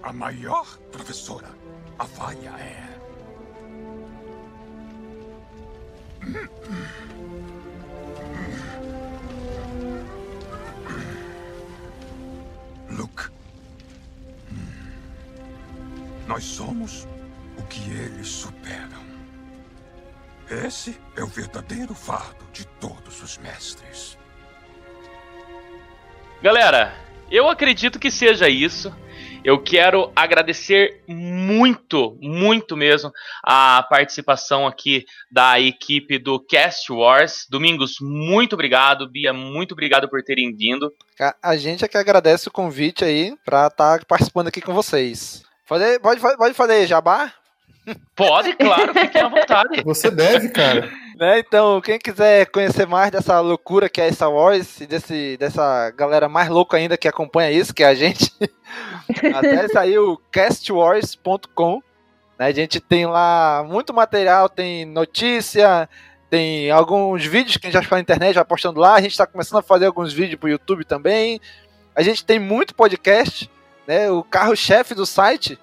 A 0.03 0.13
maior 0.13 0.79
professora. 0.91 1.49
A 1.99 2.05
falha 2.05 2.51
é. 2.59 2.99
Luke. 12.91 13.31
Nós 16.27 16.45
somos 16.45 17.07
o 17.57 17.63
que 17.65 17.91
eles 17.91 18.29
superam. 18.29 19.07
Esse 20.51 21.01
é 21.17 21.23
o 21.23 21.27
verdadeiro 21.27 21.95
fardo 21.95 22.45
de 22.53 22.67
todos 22.81 23.23
os 23.23 23.39
mestres. 23.39 24.18
Galera, 26.43 26.93
eu 27.31 27.49
acredito 27.49 27.99
que 27.99 28.11
seja 28.11 28.49
isso. 28.49 28.95
Eu 29.45 29.63
quero 29.63 30.11
agradecer 30.17 31.01
muito, 31.07 32.19
muito 32.21 32.77
mesmo 32.77 33.11
a 33.43 33.83
participação 33.89 34.67
aqui 34.67 35.05
da 35.31 35.61
equipe 35.61 36.19
do 36.19 36.41
Cast 36.41 36.93
Wars. 36.93 37.47
Domingos, 37.49 37.95
muito 38.01 38.55
obrigado. 38.55 39.09
Bia, 39.09 39.33
muito 39.33 39.73
obrigado 39.73 40.09
por 40.09 40.23
terem 40.23 40.55
vindo. 40.55 40.93
A, 41.21 41.35
a 41.43 41.57
gente 41.57 41.85
é 41.85 41.89
que 41.89 41.97
agradece 41.97 42.49
o 42.49 42.53
convite 42.53 43.05
aí 43.05 43.35
pra 43.45 43.69
estar 43.69 44.05
participando 44.05 44.49
aqui 44.49 44.61
com 44.61 44.75
vocês. 44.75 45.43
Fazer, 45.65 46.01
pode, 46.01 46.21
fa- 46.21 46.37
pode 46.37 46.55
fazer 46.55 46.87
jabá? 46.87 47.33
Pode, 48.17 48.55
claro, 48.55 48.93
fiquem 48.93 49.23
à 49.23 49.29
vontade. 49.29 49.83
Você 49.85 50.11
deve, 50.11 50.51
cara. 50.51 50.91
Né? 51.19 51.41
Então, 51.41 51.81
quem 51.81 51.99
quiser 51.99 52.47
conhecer 52.47 52.87
mais 52.87 53.11
dessa 53.11 53.41
loucura 53.41 53.89
que 53.89 54.01
é 54.01 54.13
Star 54.13 54.31
Wars 54.31 54.81
e 54.81 54.87
desse, 54.87 55.37
dessa 55.37 55.91
galera 55.91 56.29
mais 56.29 56.49
louca 56.49 56.77
ainda 56.77 56.97
que 56.97 57.09
acompanha 57.09 57.51
isso, 57.51 57.75
que 57.75 57.83
é 57.83 57.89
a 57.89 57.95
gente, 57.95 58.33
aí 59.81 59.99
o 59.99 60.17
castwars.com. 60.31 61.83
né? 62.39 62.47
A 62.47 62.53
gente 62.53 62.79
tem 62.79 63.05
lá 63.05 63.67
muito 63.69 63.93
material, 63.93 64.49
tem 64.49 64.85
notícia, 64.85 65.89
tem 66.31 66.71
alguns 66.71 67.25
vídeos 67.25 67.57
que 67.57 67.67
a 67.67 67.71
gente 67.71 67.83
já 67.83 67.89
faz 67.89 67.99
na 67.99 68.03
internet, 68.03 68.37
já 68.37 68.45
postando 68.45 68.79
lá. 68.79 68.95
A 68.95 69.01
gente 69.01 69.11
está 69.11 69.27
começando 69.27 69.59
a 69.59 69.63
fazer 69.63 69.87
alguns 69.87 70.13
vídeos 70.13 70.39
pro 70.39 70.49
YouTube 70.49 70.85
também. 70.85 71.41
A 71.97 72.03
gente 72.03 72.25
tem 72.25 72.39
muito 72.39 72.77
podcast, 72.77 73.51
né? 73.89 74.09
O 74.09 74.23
carro-chefe 74.23 74.95
do 74.95 75.05
site 75.05 75.59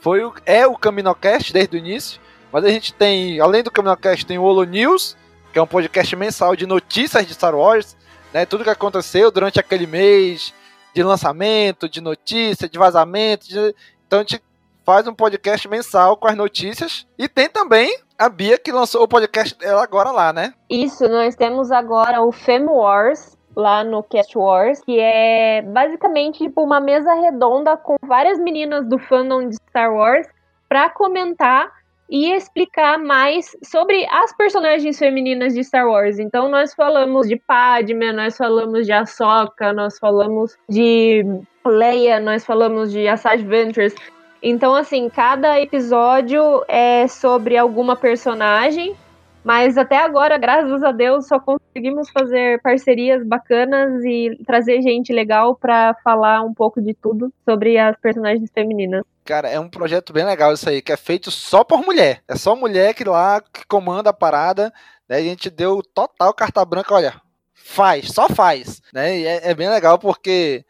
foi 0.00 0.22
o, 0.22 0.32
é 0.46 0.64
o 0.68 0.76
Caminocast 0.76 1.52
desde 1.52 1.76
o 1.76 1.78
início. 1.78 2.19
Mas 2.52 2.64
a 2.64 2.68
gente 2.68 2.92
tem, 2.92 3.38
além 3.40 3.62
do 3.62 3.70
Caminocast, 3.70 4.26
tem 4.26 4.38
o 4.38 4.42
Holo 4.42 4.64
News, 4.64 5.16
que 5.52 5.58
é 5.58 5.62
um 5.62 5.66
podcast 5.66 6.14
mensal 6.16 6.54
de 6.56 6.66
notícias 6.66 7.26
de 7.26 7.34
Star 7.34 7.54
Wars, 7.54 7.96
né? 8.32 8.44
Tudo 8.46 8.64
que 8.64 8.70
aconteceu 8.70 9.30
durante 9.30 9.58
aquele 9.60 9.86
mês 9.86 10.52
de 10.94 11.02
lançamento, 11.02 11.88
de 11.88 12.00
notícia, 12.00 12.68
de 12.68 12.78
vazamento. 12.78 13.48
de- 13.48 13.74
Então 14.06 14.18
a 14.20 14.22
gente 14.22 14.42
faz 14.84 15.06
um 15.06 15.14
podcast 15.14 15.68
mensal 15.68 16.16
com 16.16 16.26
as 16.26 16.36
notícias. 16.36 17.06
E 17.16 17.28
tem 17.28 17.48
também 17.48 17.96
a 18.18 18.28
Bia 18.28 18.58
que 18.58 18.72
lançou 18.72 19.02
o 19.04 19.08
podcast 19.08 19.56
dela 19.56 19.82
agora 19.84 20.10
lá, 20.10 20.32
né? 20.32 20.52
Isso, 20.68 21.08
nós 21.08 21.36
temos 21.36 21.70
agora 21.70 22.20
o 22.22 22.32
Fem 22.32 22.64
Wars 22.64 23.36
lá 23.56 23.82
no 23.84 24.02
Cast 24.02 24.36
Wars, 24.36 24.80
que 24.80 24.98
é 24.98 25.62
basicamente 25.62 26.38
tipo 26.38 26.62
uma 26.62 26.80
mesa 26.80 27.12
redonda 27.14 27.76
com 27.76 27.96
várias 28.04 28.38
meninas 28.38 28.86
do 28.88 28.98
fandom 28.98 29.48
de 29.48 29.56
Star 29.68 29.92
Wars 29.92 30.26
para 30.68 30.88
comentar 30.90 31.70
e 32.10 32.32
explicar 32.32 32.98
mais 32.98 33.56
sobre 33.62 34.04
as 34.10 34.36
personagens 34.36 34.98
femininas 34.98 35.54
de 35.54 35.62
Star 35.62 35.88
Wars. 35.88 36.18
Então 36.18 36.48
nós 36.48 36.74
falamos 36.74 37.28
de 37.28 37.36
Padme, 37.36 38.12
nós 38.12 38.36
falamos 38.36 38.84
de 38.84 38.92
Ahsoka, 38.92 39.72
nós 39.72 39.96
falamos 39.98 40.58
de 40.68 41.24
Leia, 41.64 42.18
nós 42.18 42.44
falamos 42.44 42.90
de 42.90 43.06
Asajj 43.06 43.44
Ventress. 43.44 43.94
Então 44.42 44.74
assim, 44.74 45.08
cada 45.08 45.60
episódio 45.60 46.64
é 46.66 47.06
sobre 47.06 47.56
alguma 47.56 47.94
personagem 47.94 48.96
Mas 49.42 49.78
até 49.78 49.96
agora, 49.96 50.36
graças 50.36 50.82
a 50.82 50.92
Deus, 50.92 51.26
só 51.26 51.40
conseguimos 51.40 52.10
fazer 52.10 52.60
parcerias 52.60 53.26
bacanas 53.26 54.04
e 54.04 54.38
trazer 54.46 54.82
gente 54.82 55.12
legal 55.12 55.56
para 55.56 55.94
falar 56.04 56.42
um 56.42 56.52
pouco 56.52 56.80
de 56.80 56.92
tudo 56.94 57.32
sobre 57.44 57.78
as 57.78 57.96
personagens 57.98 58.50
femininas. 58.52 59.02
Cara, 59.24 59.48
é 59.48 59.58
um 59.58 59.68
projeto 59.68 60.12
bem 60.12 60.24
legal 60.24 60.52
isso 60.52 60.68
aí, 60.68 60.82
que 60.82 60.92
é 60.92 60.96
feito 60.96 61.30
só 61.30 61.64
por 61.64 61.82
mulher. 61.82 62.22
É 62.28 62.36
só 62.36 62.54
mulher 62.54 62.94
que 62.94 63.04
lá 63.04 63.40
que 63.40 63.66
comanda 63.66 64.10
a 64.10 64.14
parada. 64.14 64.72
Né? 65.08 65.16
A 65.16 65.22
gente 65.22 65.48
deu 65.48 65.82
total 65.82 66.34
carta 66.34 66.64
branca, 66.64 66.94
olha, 66.94 67.14
faz, 67.54 68.12
só 68.12 68.28
faz. 68.28 68.82
Né? 68.92 69.20
E 69.20 69.26
é, 69.26 69.50
é 69.50 69.54
bem 69.54 69.68
legal 69.68 69.98
porque 69.98 70.64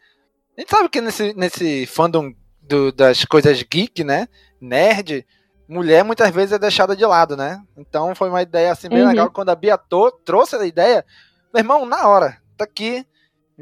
a 0.57 0.61
gente 0.61 0.69
sabe 0.69 0.89
que 0.89 1.01
nesse, 1.01 1.33
nesse 1.33 1.85
fandom 1.87 2.33
do, 2.61 2.91
das 2.91 3.25
coisas 3.25 3.61
geek, 3.63 4.03
né? 4.03 4.27
Nerd, 4.61 5.25
mulher 5.71 6.03
muitas 6.03 6.29
vezes 6.31 6.51
é 6.51 6.59
deixada 6.59 6.95
de 6.95 7.05
lado, 7.05 7.35
né? 7.37 7.61
Então 7.77 8.13
foi 8.13 8.29
uma 8.29 8.41
ideia 8.41 8.71
assim 8.71 8.89
bem 8.89 9.01
Uhum. 9.01 9.07
legal 9.09 9.31
quando 9.31 9.49
a 9.49 9.55
Bia 9.55 9.77
to- 9.77 10.11
trouxe 10.25 10.55
a 10.55 10.65
ideia. 10.65 11.05
Meu 11.53 11.61
irmão, 11.61 11.85
na 11.85 12.07
hora, 12.07 12.37
tá 12.57 12.63
aqui. 12.65 13.05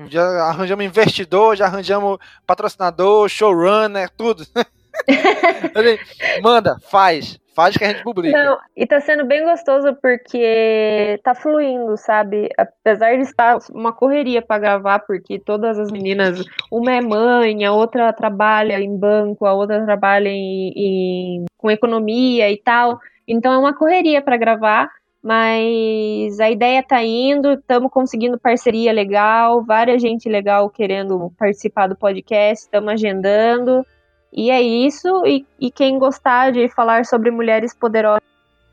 Já 0.08 0.24
arranjamos 0.46 0.86
investidor, 0.86 1.56
já 1.58 1.66
arranjamos 1.66 2.18
patrocinador, 2.48 3.28
showrunner, 3.28 4.10
tudo. 4.10 4.46
Manda, 6.42 6.78
faz. 6.80 7.40
Faz 7.56 7.76
que 7.76 7.84
a 7.84 7.90
gente 7.90 8.04
publica. 8.04 8.42
Não, 8.42 8.58
e 8.78 8.88
tá 8.88 9.02
sendo 9.02 9.26
bem 9.26 9.44
gostoso 9.44 9.94
porque 10.02 11.20
tá 11.24 11.36
fluindo, 11.36 11.98
sabe? 11.98 12.48
Apesar 12.58 13.16
de 13.18 13.24
estar 13.24 13.58
uma 13.74 13.92
correria 13.92 14.42
pra 14.42 14.58
gravar, 14.58 15.00
porque 15.00 15.38
todas 15.40 15.78
as 15.78 15.92
meninas, 15.92 16.42
uma 16.72 16.94
é 16.94 17.02
mãe, 17.02 17.66
a 17.66 17.74
outra 17.74 18.14
trabalha 18.14 18.80
em 18.80 18.96
banco, 18.98 19.46
a 19.46 19.54
outra 19.54 19.84
trabalha 19.84 20.30
em, 20.30 20.72
em- 20.74 21.46
com 21.58 21.70
economia 21.70 22.50
e 22.50 22.56
tal. 22.56 22.98
Então 23.28 23.52
é 23.52 23.58
uma 23.58 23.74
correria 23.76 24.22
pra 24.22 24.38
gravar, 24.38 24.90
mas 25.22 26.40
a 26.40 26.50
ideia 26.50 26.82
tá 26.82 27.04
indo, 27.04 27.54
estamos 27.54 27.92
conseguindo 27.92 28.40
parceria 28.40 28.94
legal, 28.94 29.66
várias 29.66 30.02
gente 30.02 30.30
legal 30.30 30.70
querendo 30.70 31.30
participar 31.38 31.88
do 31.88 31.96
podcast, 31.98 32.64
estamos 32.66 32.94
agendando. 32.94 33.86
E 34.32 34.52
é 34.52 34.62
isso, 34.62 35.26
e, 35.26 35.46
e 35.60 35.72
quem 35.72 35.98
gostar 35.98 36.52
de 36.52 36.70
falar 36.70 37.06
sobre 37.06 37.32
mulheres 37.32 37.74
poderosas 37.74 38.22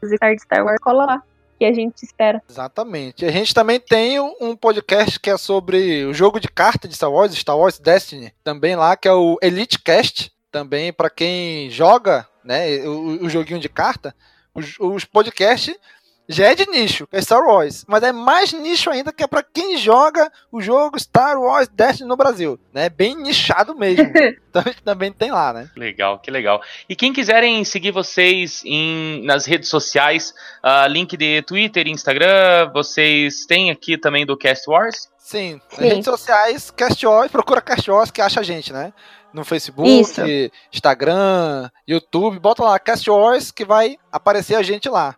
e 0.02 0.08
de 0.08 0.42
Star 0.42 0.64
Wars, 0.64 0.78
cola 0.80 1.04
lá, 1.06 1.22
que 1.58 1.64
a 1.64 1.72
gente 1.72 2.02
espera. 2.02 2.42
Exatamente. 2.48 3.24
A 3.24 3.30
gente 3.30 3.54
também 3.54 3.80
tem 3.80 4.20
um 4.20 4.54
podcast 4.54 5.18
que 5.18 5.30
é 5.30 5.36
sobre 5.36 6.04
o 6.04 6.12
jogo 6.12 6.38
de 6.38 6.48
carta 6.48 6.86
de 6.86 6.94
Star 6.94 7.10
Wars, 7.10 7.34
Star 7.34 7.58
Wars 7.58 7.78
Destiny, 7.78 8.32
também 8.44 8.76
lá, 8.76 8.96
que 8.96 9.08
é 9.08 9.12
o 9.12 9.38
Elite 9.42 9.78
Cast, 9.78 10.30
também 10.50 10.92
para 10.92 11.10
quem 11.10 11.70
joga, 11.70 12.28
né, 12.44 12.78
o, 12.86 13.24
o 13.24 13.28
joguinho 13.28 13.58
de 13.58 13.68
carta, 13.68 14.14
os, 14.54 14.74
os 14.78 15.04
podcasts 15.04 15.76
já 16.28 16.46
é 16.46 16.54
de 16.54 16.66
nicho, 16.66 17.06
que 17.06 17.16
é 17.16 17.20
Star 17.22 17.42
Wars, 17.42 17.84
mas 17.86 18.02
é 18.02 18.12
mais 18.12 18.52
nicho 18.52 18.90
ainda 18.90 19.12
que 19.12 19.22
é 19.22 19.26
para 19.26 19.42
quem 19.42 19.76
joga 19.76 20.30
o 20.50 20.60
jogo 20.60 20.98
Star 20.98 21.38
Wars 21.38 21.68
Destiny 21.68 22.08
no 22.08 22.16
Brasil, 22.16 22.58
né? 22.72 22.88
Bem 22.88 23.16
nichado 23.16 23.74
mesmo. 23.74 24.04
então 24.50 24.62
a 24.64 24.68
gente 24.68 24.82
também 24.82 25.12
tem 25.12 25.30
lá, 25.30 25.52
né? 25.52 25.70
Legal, 25.76 26.18
que 26.18 26.30
legal. 26.30 26.60
E 26.88 26.96
quem 26.96 27.12
quiserem 27.12 27.64
seguir 27.64 27.92
vocês 27.92 28.62
em, 28.64 29.22
nas 29.24 29.46
redes 29.46 29.68
sociais, 29.68 30.34
ah, 30.62 30.86
link 30.88 31.16
de 31.16 31.42
Twitter, 31.42 31.86
Instagram, 31.86 32.70
vocês 32.72 33.46
têm 33.46 33.70
aqui 33.70 33.96
também 33.96 34.26
do 34.26 34.36
Cast 34.36 34.68
Wars? 34.68 35.08
Sim, 35.18 35.60
nas 35.72 35.80
Sim. 35.80 35.88
redes 35.88 36.04
sociais, 36.04 36.70
Cast 36.70 37.04
Wars, 37.06 37.30
procura 37.30 37.60
Cast 37.60 37.90
Wars 37.90 38.10
que 38.10 38.20
acha 38.20 38.40
a 38.40 38.44
gente, 38.44 38.72
né? 38.72 38.92
No 39.32 39.44
Facebook, 39.44 39.88
Isso. 39.88 40.20
Instagram, 40.72 41.68
YouTube, 41.86 42.38
bota 42.38 42.62
lá 42.62 42.78
Cast 42.78 43.08
Wars 43.10 43.50
que 43.50 43.64
vai 43.64 43.96
aparecer 44.10 44.54
a 44.54 44.62
gente 44.62 44.88
lá. 44.88 45.16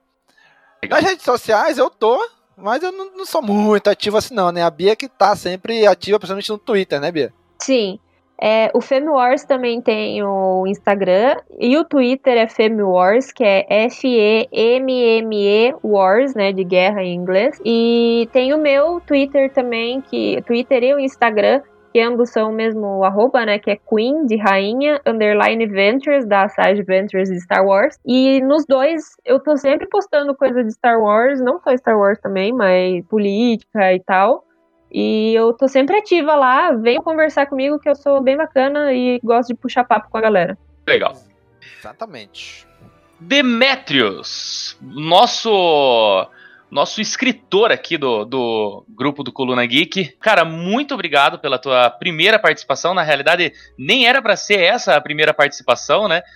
Nas 0.89 1.03
redes 1.03 1.25
sociais 1.25 1.79
eu 1.79 1.91
tô, 1.91 2.19
mas 2.57 2.83
eu 2.83 2.93
não, 2.93 3.17
não 3.17 3.25
sou 3.25 3.43
muito 3.43 3.89
ativo 3.89 4.17
assim 4.17 4.35
não, 4.35 4.53
né? 4.53 4.63
A 4.63 4.71
Bia 4.71 4.95
que 4.95 5.09
tá 5.09 5.35
sempre 5.35 5.87
ativa, 5.87 6.19
principalmente 6.19 6.51
no 6.51 6.59
Twitter, 6.59 7.01
né, 7.01 7.11
Bia? 7.11 7.33
Sim. 7.61 7.99
É, 8.41 8.71
o 8.73 8.81
Femme 8.81 9.09
Wars 9.09 9.45
também 9.45 9.83
tem 9.83 10.23
o 10.23 10.65
Instagram 10.65 11.37
e 11.59 11.77
o 11.77 11.85
Twitter 11.85 12.39
é 12.39 12.47
Femme 12.47 12.83
Wars, 12.83 13.33
que 13.33 13.43
é 13.43 13.67
F-E-M-M-E 13.87 15.75
Wars, 15.83 16.35
né, 16.35 16.53
de 16.53 16.63
guerra 16.63 17.03
em 17.03 17.17
inglês. 17.17 17.61
E 17.65 18.29
tem 18.33 18.55
o 18.55 18.59
meu 18.59 19.01
Twitter 19.01 19.53
também, 19.53 20.01
que 20.01 20.41
Twitter 20.47 20.85
e 20.85 20.95
o 20.95 21.01
Instagram, 21.01 21.63
que 21.99 22.01
ambos 22.01 22.31
são 22.31 22.51
o 22.51 22.55
mesmo 22.55 23.03
arroba, 23.03 23.45
né, 23.45 23.59
que 23.59 23.73
é 23.73 23.77
Queen, 23.77 24.25
de 24.25 24.37
rainha, 24.37 25.01
underline 25.05 25.67
Ventures, 25.67 26.25
da 26.25 26.49
Sage 26.49 26.81
Ventures 26.85 27.29
de 27.29 27.41
Star 27.41 27.67
Wars. 27.67 27.99
E 28.07 28.41
nos 28.43 28.65
dois 28.65 29.17
eu 29.25 29.41
tô 29.41 29.57
sempre 29.57 29.89
postando 29.89 30.33
coisa 30.33 30.63
de 30.63 30.73
Star 30.73 31.01
Wars, 31.01 31.41
não 31.41 31.59
só 31.61 31.77
Star 31.77 31.99
Wars 31.99 32.21
também, 32.21 32.53
mas 32.53 33.05
política 33.07 33.93
e 33.93 33.99
tal. 33.99 34.45
E 34.93 35.35
eu 35.35 35.53
tô 35.53 35.67
sempre 35.67 35.97
ativa 35.97 36.37
lá, 36.37 36.71
venham 36.71 37.03
conversar 37.03 37.47
comigo 37.47 37.81
que 37.81 37.89
eu 37.89 37.97
sou 37.97 38.21
bem 38.23 38.37
bacana 38.37 38.93
e 38.93 39.19
gosto 39.25 39.49
de 39.49 39.57
puxar 39.57 39.83
papo 39.83 40.09
com 40.09 40.19
a 40.19 40.21
galera. 40.21 40.57
Legal. 40.87 41.17
Exatamente. 41.81 42.65
Demetrius, 43.19 44.79
nosso 44.81 46.29
nosso 46.71 47.01
escritor 47.01 47.73
aqui 47.73 47.97
do, 47.97 48.25
do 48.25 48.85
grupo 48.89 49.23
do 49.23 49.33
Coluna 49.33 49.65
Geek. 49.65 50.17
Cara, 50.21 50.45
muito 50.45 50.95
obrigado 50.95 51.39
pela 51.39 51.59
tua 51.59 51.91
primeira 51.91 52.39
participação. 52.39 52.93
Na 52.93 53.03
realidade, 53.03 53.53
nem 53.79 54.07
era 54.07 54.21
pra 54.21 54.37
ser 54.37 54.61
essa 54.61 54.95
a 54.97 55.01
primeira 55.01 55.33
participação, 55.33 56.09
né? 56.09 56.23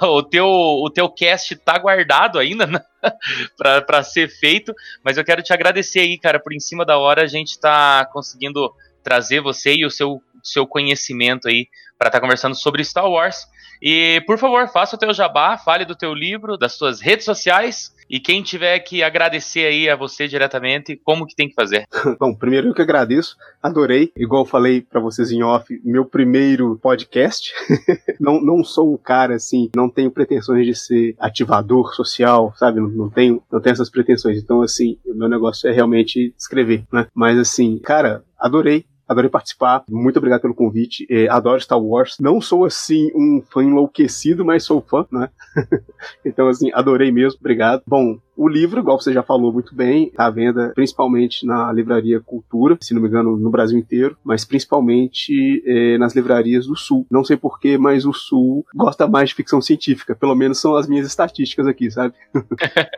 O 0.00 0.22
teu, 0.22 0.46
o 0.46 0.88
teu 0.88 1.06
cast 1.06 1.54
tá 1.56 1.76
guardado 1.76 2.38
ainda 2.38 2.66
né? 2.66 2.80
pra 3.86 4.02
ser 4.02 4.26
feito, 4.26 4.74
mas 5.04 5.18
eu 5.18 5.24
quero 5.24 5.42
te 5.42 5.52
agradecer 5.52 6.00
aí, 6.00 6.18
cara, 6.18 6.40
por 6.40 6.54
em 6.54 6.58
cima 6.58 6.82
da 6.82 6.96
hora 6.96 7.22
a 7.22 7.26
gente 7.26 7.60
tá 7.60 8.08
conseguindo 8.10 8.72
trazer 9.02 9.40
você 9.40 9.74
e 9.74 9.84
o 9.84 9.90
seu, 9.90 10.22
seu 10.42 10.66
conhecimento 10.66 11.46
aí 11.46 11.68
pra 11.98 12.08
estar 12.08 12.22
conversando 12.22 12.54
sobre 12.54 12.82
Star 12.84 13.06
Wars. 13.06 13.46
E, 13.82 14.22
por 14.26 14.38
favor, 14.38 14.66
faça 14.68 14.96
o 14.96 14.98
teu 14.98 15.12
jabá, 15.12 15.58
fale 15.58 15.84
do 15.84 15.94
teu 15.94 16.14
livro, 16.14 16.56
das 16.56 16.72
suas 16.72 17.00
redes 17.00 17.24
sociais. 17.24 17.94
E 18.08 18.20
quem 18.20 18.42
tiver 18.42 18.78
que 18.80 19.02
agradecer 19.02 19.66
aí 19.66 19.88
a 19.88 19.96
você 19.96 20.28
diretamente, 20.28 21.00
como 21.02 21.26
que 21.26 21.34
tem 21.34 21.48
que 21.48 21.54
fazer? 21.54 21.86
Bom, 22.20 22.34
primeiro 22.34 22.68
eu 22.68 22.74
que 22.74 22.82
agradeço, 22.82 23.36
adorei. 23.62 24.12
Igual 24.16 24.42
eu 24.42 24.48
falei 24.48 24.80
pra 24.80 25.00
vocês 25.00 25.30
em 25.30 25.42
off, 25.42 25.80
meu 25.84 26.04
primeiro 26.04 26.78
podcast. 26.80 27.52
não, 28.20 28.40
não 28.40 28.62
sou 28.64 28.94
um 28.94 28.96
cara 28.96 29.34
assim, 29.34 29.70
não 29.74 29.88
tenho 29.88 30.10
pretensões 30.10 30.66
de 30.66 30.74
ser 30.74 31.14
ativador 31.18 31.94
social, 31.94 32.54
sabe? 32.56 32.80
Não, 32.80 32.88
não 32.88 33.10
tenho, 33.10 33.42
não 33.50 33.60
tenho 33.60 33.72
essas 33.72 33.90
pretensões. 33.90 34.38
Então, 34.38 34.62
assim, 34.62 34.98
meu 35.04 35.28
negócio 35.28 35.68
é 35.68 35.72
realmente 35.72 36.34
escrever, 36.38 36.84
né? 36.92 37.06
Mas 37.14 37.38
assim, 37.38 37.78
cara, 37.78 38.24
adorei. 38.38 38.84
Adorei 39.08 39.30
participar. 39.30 39.84
Muito 39.88 40.16
obrigado 40.18 40.42
pelo 40.42 40.54
convite. 40.54 41.06
É, 41.10 41.28
adoro 41.28 41.60
Star 41.60 41.80
Wars. 41.80 42.16
Não 42.20 42.40
sou, 42.40 42.64
assim, 42.64 43.10
um 43.14 43.42
fã 43.50 43.62
enlouquecido, 43.62 44.44
mas 44.44 44.64
sou 44.64 44.80
fã, 44.80 45.06
né? 45.12 45.30
então, 46.24 46.48
assim, 46.48 46.70
adorei 46.72 47.12
mesmo. 47.12 47.38
Obrigado. 47.40 47.82
Bom, 47.86 48.18
o 48.36 48.48
livro, 48.48 48.80
igual 48.80 49.00
você 49.00 49.12
já 49.12 49.22
falou 49.22 49.52
muito 49.52 49.74
bem, 49.74 50.10
tá 50.10 50.26
à 50.26 50.30
venda 50.30 50.72
principalmente 50.74 51.46
na 51.46 51.72
livraria 51.72 52.20
Cultura, 52.20 52.76
se 52.82 52.92
não 52.92 53.00
me 53.00 53.08
engano, 53.08 53.36
no 53.36 53.50
Brasil 53.50 53.78
inteiro, 53.78 54.16
mas 54.22 54.44
principalmente 54.44 55.62
eh, 55.66 55.96
nas 55.96 56.14
livrarias 56.14 56.66
do 56.66 56.76
Sul. 56.76 57.06
Não 57.10 57.24
sei 57.24 57.36
porquê, 57.36 57.78
mas 57.78 58.04
o 58.04 58.12
Sul 58.12 58.64
gosta 58.74 59.06
mais 59.06 59.30
de 59.30 59.34
ficção 59.34 59.62
científica. 59.62 60.14
Pelo 60.14 60.34
menos 60.34 60.60
são 60.60 60.76
as 60.76 60.86
minhas 60.86 61.06
estatísticas 61.06 61.66
aqui, 61.66 61.90
sabe? 61.90 62.14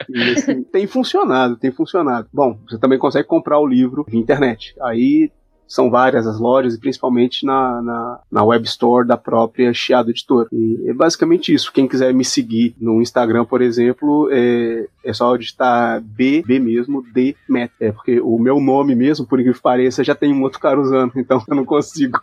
E, 0.09 0.23
assim, 0.31 0.63
tem 0.63 0.87
funcionado, 0.87 1.57
tem 1.57 1.71
funcionado. 1.71 2.29
Bom, 2.33 2.59
você 2.69 2.79
também 2.79 2.99
consegue 2.99 3.29
comprar 3.29 3.59
o 3.59 3.67
livro 3.67 4.07
via 4.09 4.19
internet. 4.19 4.75
Aí 4.81 5.31
são 5.69 5.91
várias 5.91 6.27
as 6.27 6.41
lojas 6.41 6.75
e 6.75 6.81
principalmente 6.81 7.45
na, 7.45 7.83
na, 7.83 8.21
na 8.33 8.45
web 8.45 8.65
store 8.67 9.07
da 9.07 9.19
própria 9.19 9.73
Chiado 9.75 10.11
Editora. 10.11 10.49
E 10.51 10.89
é 10.89 10.95
basicamente 10.95 11.53
isso. 11.53 11.73
Quem 11.73 11.87
quiser 11.87 12.13
me 12.15 12.25
seguir 12.25 12.75
no 12.81 13.03
Instagram, 13.03 13.45
por 13.45 13.61
exemplo, 13.61 14.29
é, 14.33 14.89
é 15.05 15.13
só 15.13 15.37
digitar 15.37 16.01
B, 16.01 16.43
B 16.47 16.59
mesmo, 16.59 17.03
D, 17.13 17.37
Met. 17.49 17.73
É 17.81 17.93
porque 17.93 18.21
o 18.21 18.39
meu 18.39 18.61
nome 18.61 18.95
mesmo, 18.95 19.27
por 19.27 19.39
incrível 19.39 19.57
que 19.57 19.63
pareça, 19.63 20.05
já 20.05 20.15
tem 20.15 20.33
um 20.33 20.43
outro 20.43 20.59
cara 20.61 20.81
usando, 20.81 21.13
então 21.17 21.43
eu 21.47 21.57
não 21.57 21.65
consigo. 21.65 22.21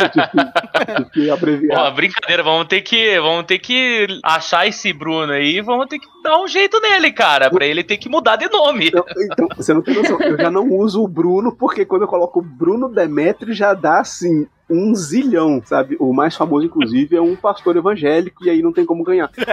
Eu 0.00 0.08
tive 0.10 1.10
tive 1.12 1.30
abreviar. 1.30 1.80
Ó, 1.80 1.90
brincadeira, 1.90 2.42
vamos 2.42 2.66
ter 2.66 2.80
que 2.80 3.20
vamos 3.20 3.44
ter 3.44 3.58
que 3.58 4.06
achar 4.22 4.66
esse 4.66 4.92
Bruno 4.92 5.32
aí, 5.32 5.60
vamos 5.60 5.86
ter 5.86 5.98
que 5.98 6.06
dar 6.22 6.40
um 6.40 6.48
jeito 6.48 6.80
nele, 6.80 7.12
cara, 7.12 7.50
pra 7.50 7.66
ele 7.66 7.84
ter 7.84 7.96
que 7.96 8.08
mudar 8.08 8.36
de 8.36 8.48
nome. 8.48 8.88
Então, 8.88 9.04
então, 9.32 9.48
você 9.56 9.74
não 9.74 9.82
tem 9.82 9.94
noção. 9.94 10.20
Eu 10.20 10.36
já 10.36 10.50
não 10.50 10.68
uso 10.70 11.02
o 11.02 11.08
Bruno, 11.08 11.54
porque 11.54 11.84
quando 11.84 12.02
eu 12.02 12.08
coloco 12.08 12.40
o 12.40 12.42
Bruno 12.42 12.88
Demetrio 12.88 13.54
já 13.54 13.74
dá 13.74 14.00
assim. 14.00 14.46
Um 14.68 14.94
zilhão, 14.94 15.62
sabe? 15.64 15.96
O 15.98 16.12
mais 16.12 16.34
famoso, 16.34 16.66
inclusive, 16.66 17.16
é 17.16 17.20
um 17.20 17.36
pastor 17.36 17.76
evangélico, 17.76 18.44
e 18.44 18.50
aí 18.50 18.62
não 18.62 18.72
tem 18.72 18.84
como 18.84 19.04
ganhar. 19.04 19.30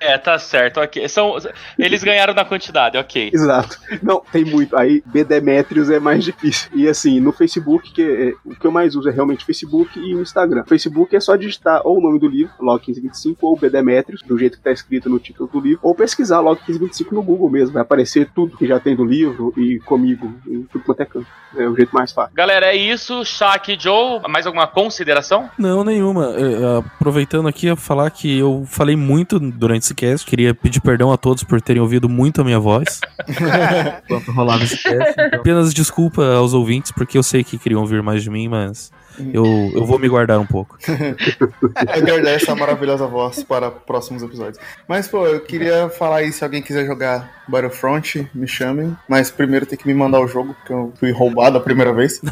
É, 0.00 0.16
tá 0.18 0.38
certo, 0.38 0.80
ok. 0.80 1.08
São, 1.08 1.36
eles 1.78 2.02
ganharam 2.02 2.34
na 2.34 2.44
quantidade, 2.44 2.96
ok. 2.96 3.30
Exato. 3.32 3.78
Não, 4.02 4.22
tem 4.32 4.44
muito. 4.44 4.76
Aí, 4.76 5.02
Bedemétrios 5.06 5.90
é 5.90 6.00
mais 6.00 6.24
difícil. 6.24 6.70
E 6.74 6.88
assim, 6.88 7.20
no 7.20 7.32
Facebook, 7.32 7.92
que 7.92 8.02
é, 8.02 8.34
o 8.44 8.54
que 8.54 8.66
eu 8.66 8.72
mais 8.72 8.96
uso 8.96 9.08
é 9.08 9.12
realmente 9.12 9.44
Facebook 9.44 9.98
e 9.98 10.14
o 10.14 10.22
Instagram. 10.22 10.64
Facebook 10.66 11.14
é 11.14 11.20
só 11.20 11.36
digitar 11.36 11.82
ou 11.84 11.98
o 11.98 12.00
nome 12.00 12.18
do 12.18 12.28
livro, 12.28 12.52
Log 12.60 12.82
1525, 12.86 13.46
ou 13.46 13.58
Bedemétrios, 13.58 14.22
do 14.22 14.38
jeito 14.38 14.58
que 14.58 14.64
tá 14.64 14.72
escrito 14.72 15.08
no 15.08 15.18
título 15.18 15.48
do 15.48 15.60
livro, 15.60 15.80
ou 15.82 15.94
pesquisar 15.94 16.40
Log 16.40 16.58
1525 16.66 17.14
no 17.14 17.22
Google 17.22 17.50
mesmo. 17.50 17.74
Vai 17.74 17.82
aparecer 17.82 18.30
tudo 18.34 18.56
que 18.56 18.66
já 18.66 18.80
tem 18.80 18.96
do 18.96 19.04
livro 19.04 19.52
e 19.56 19.78
comigo, 19.80 20.32
em 20.46 20.62
tudo 20.62 20.84
quanto 20.84 21.02
é 21.02 21.06
canto. 21.06 21.26
É 21.56 21.66
o 21.66 21.74
jeito 21.74 21.94
mais 21.94 22.12
fácil. 22.12 22.34
Galera, 22.34 22.66
é 22.66 22.76
isso. 22.76 23.24
Shaq 23.24 23.72
e 23.72 23.80
Joe, 23.80 24.20
mais 24.28 24.46
alguma 24.46 24.66
consideração? 24.66 25.50
Não, 25.58 25.82
nenhuma. 25.82 26.34
É, 26.36 26.78
aproveitando 26.78 27.48
aqui 27.48 27.68
a 27.68 27.76
falar 27.76 28.10
que 28.10 28.38
eu 28.38 28.64
falei 28.66 28.96
muito 28.96 29.38
durante 29.38 29.84
esse 29.84 29.94
cast. 29.94 30.26
Queria 30.26 30.54
pedir 30.54 30.80
perdão 30.80 31.12
a 31.12 31.16
todos 31.16 31.42
por 31.44 31.60
terem 31.60 31.80
ouvido 31.80 32.08
muito 32.08 32.40
a 32.40 32.44
minha 32.44 32.58
voz 32.58 33.00
enquanto 34.04 34.30
rolava 34.32 34.64
esse 34.64 34.82
cast. 34.82 34.98
Então, 35.28 35.40
apenas 35.40 35.74
desculpa 35.74 36.24
aos 36.34 36.54
ouvintes, 36.54 36.92
porque 36.92 37.18
eu 37.18 37.22
sei 37.22 37.42
que 37.42 37.58
queriam 37.58 37.80
ouvir 37.80 38.02
mais 38.02 38.22
de 38.22 38.30
mim, 38.30 38.48
mas 38.48 38.90
eu, 39.32 39.72
eu 39.74 39.84
vou 39.84 39.98
me 39.98 40.08
guardar 40.08 40.38
um 40.38 40.46
pouco. 40.46 40.78
Aguardar 41.74 42.34
essa 42.34 42.54
maravilhosa 42.54 43.06
voz 43.06 43.42
para 43.42 43.70
próximos 43.70 44.22
episódios. 44.22 44.58
Mas, 44.86 45.08
pô, 45.08 45.26
eu 45.26 45.40
queria 45.40 45.88
falar 45.88 46.18
aí, 46.18 46.32
se 46.32 46.44
alguém 46.44 46.62
quiser 46.62 46.86
jogar 46.86 47.38
Battlefront, 47.48 48.28
me 48.34 48.46
chamem. 48.46 48.96
Mas 49.08 49.30
primeiro 49.30 49.66
tem 49.66 49.78
que 49.78 49.86
me 49.86 49.94
mandar 49.94 50.20
o 50.20 50.28
jogo, 50.28 50.54
porque 50.54 50.72
eu 50.72 50.92
fui 50.98 51.10
roubado 51.10 51.56
a 51.56 51.60
primeira 51.60 51.92
vez. 51.92 52.20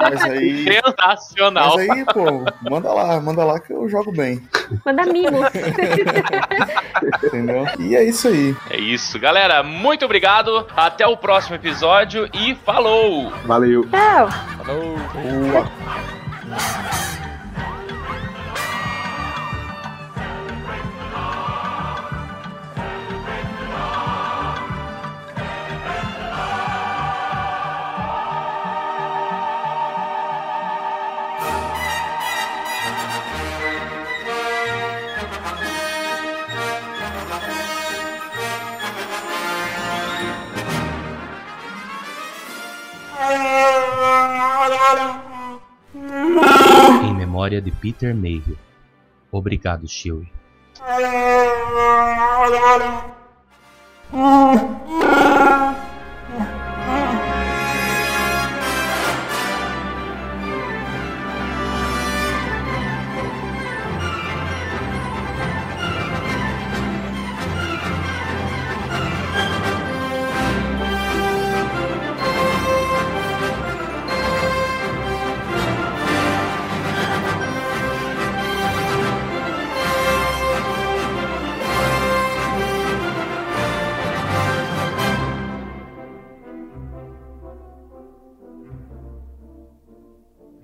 mas 0.00 0.22
aí. 0.22 0.64
Sensacional. 0.64 1.76
Mas 1.76 1.90
aí, 1.90 2.04
pô, 2.06 2.44
manda 2.68 2.92
lá, 2.92 3.20
manda 3.20 3.44
lá 3.44 3.60
que 3.60 3.72
eu 3.72 3.88
jogo 3.88 4.10
bem. 4.10 4.42
Manda 4.84 5.04
mimo. 5.04 5.40
Entendeu? 7.24 7.66
E 7.78 7.94
é 7.96 8.04
isso 8.04 8.28
aí. 8.28 8.56
É 8.70 8.78
isso, 8.78 9.18
galera. 9.18 9.62
Muito 9.62 10.04
obrigado. 10.04 10.66
Até 10.76 11.06
o 11.06 11.16
próximo 11.16 11.56
episódio 11.56 12.28
e 12.32 12.54
falou! 12.54 13.30
Valeu. 13.44 13.86
Tchau. 13.90 14.28
Falou! 14.64 14.96
Em 47.04 47.14
memória 47.14 47.60
de 47.60 47.70
Peter 47.70 48.14
Mayhew. 48.14 48.56
Obrigado, 49.30 49.86
Chewie. 49.88 50.30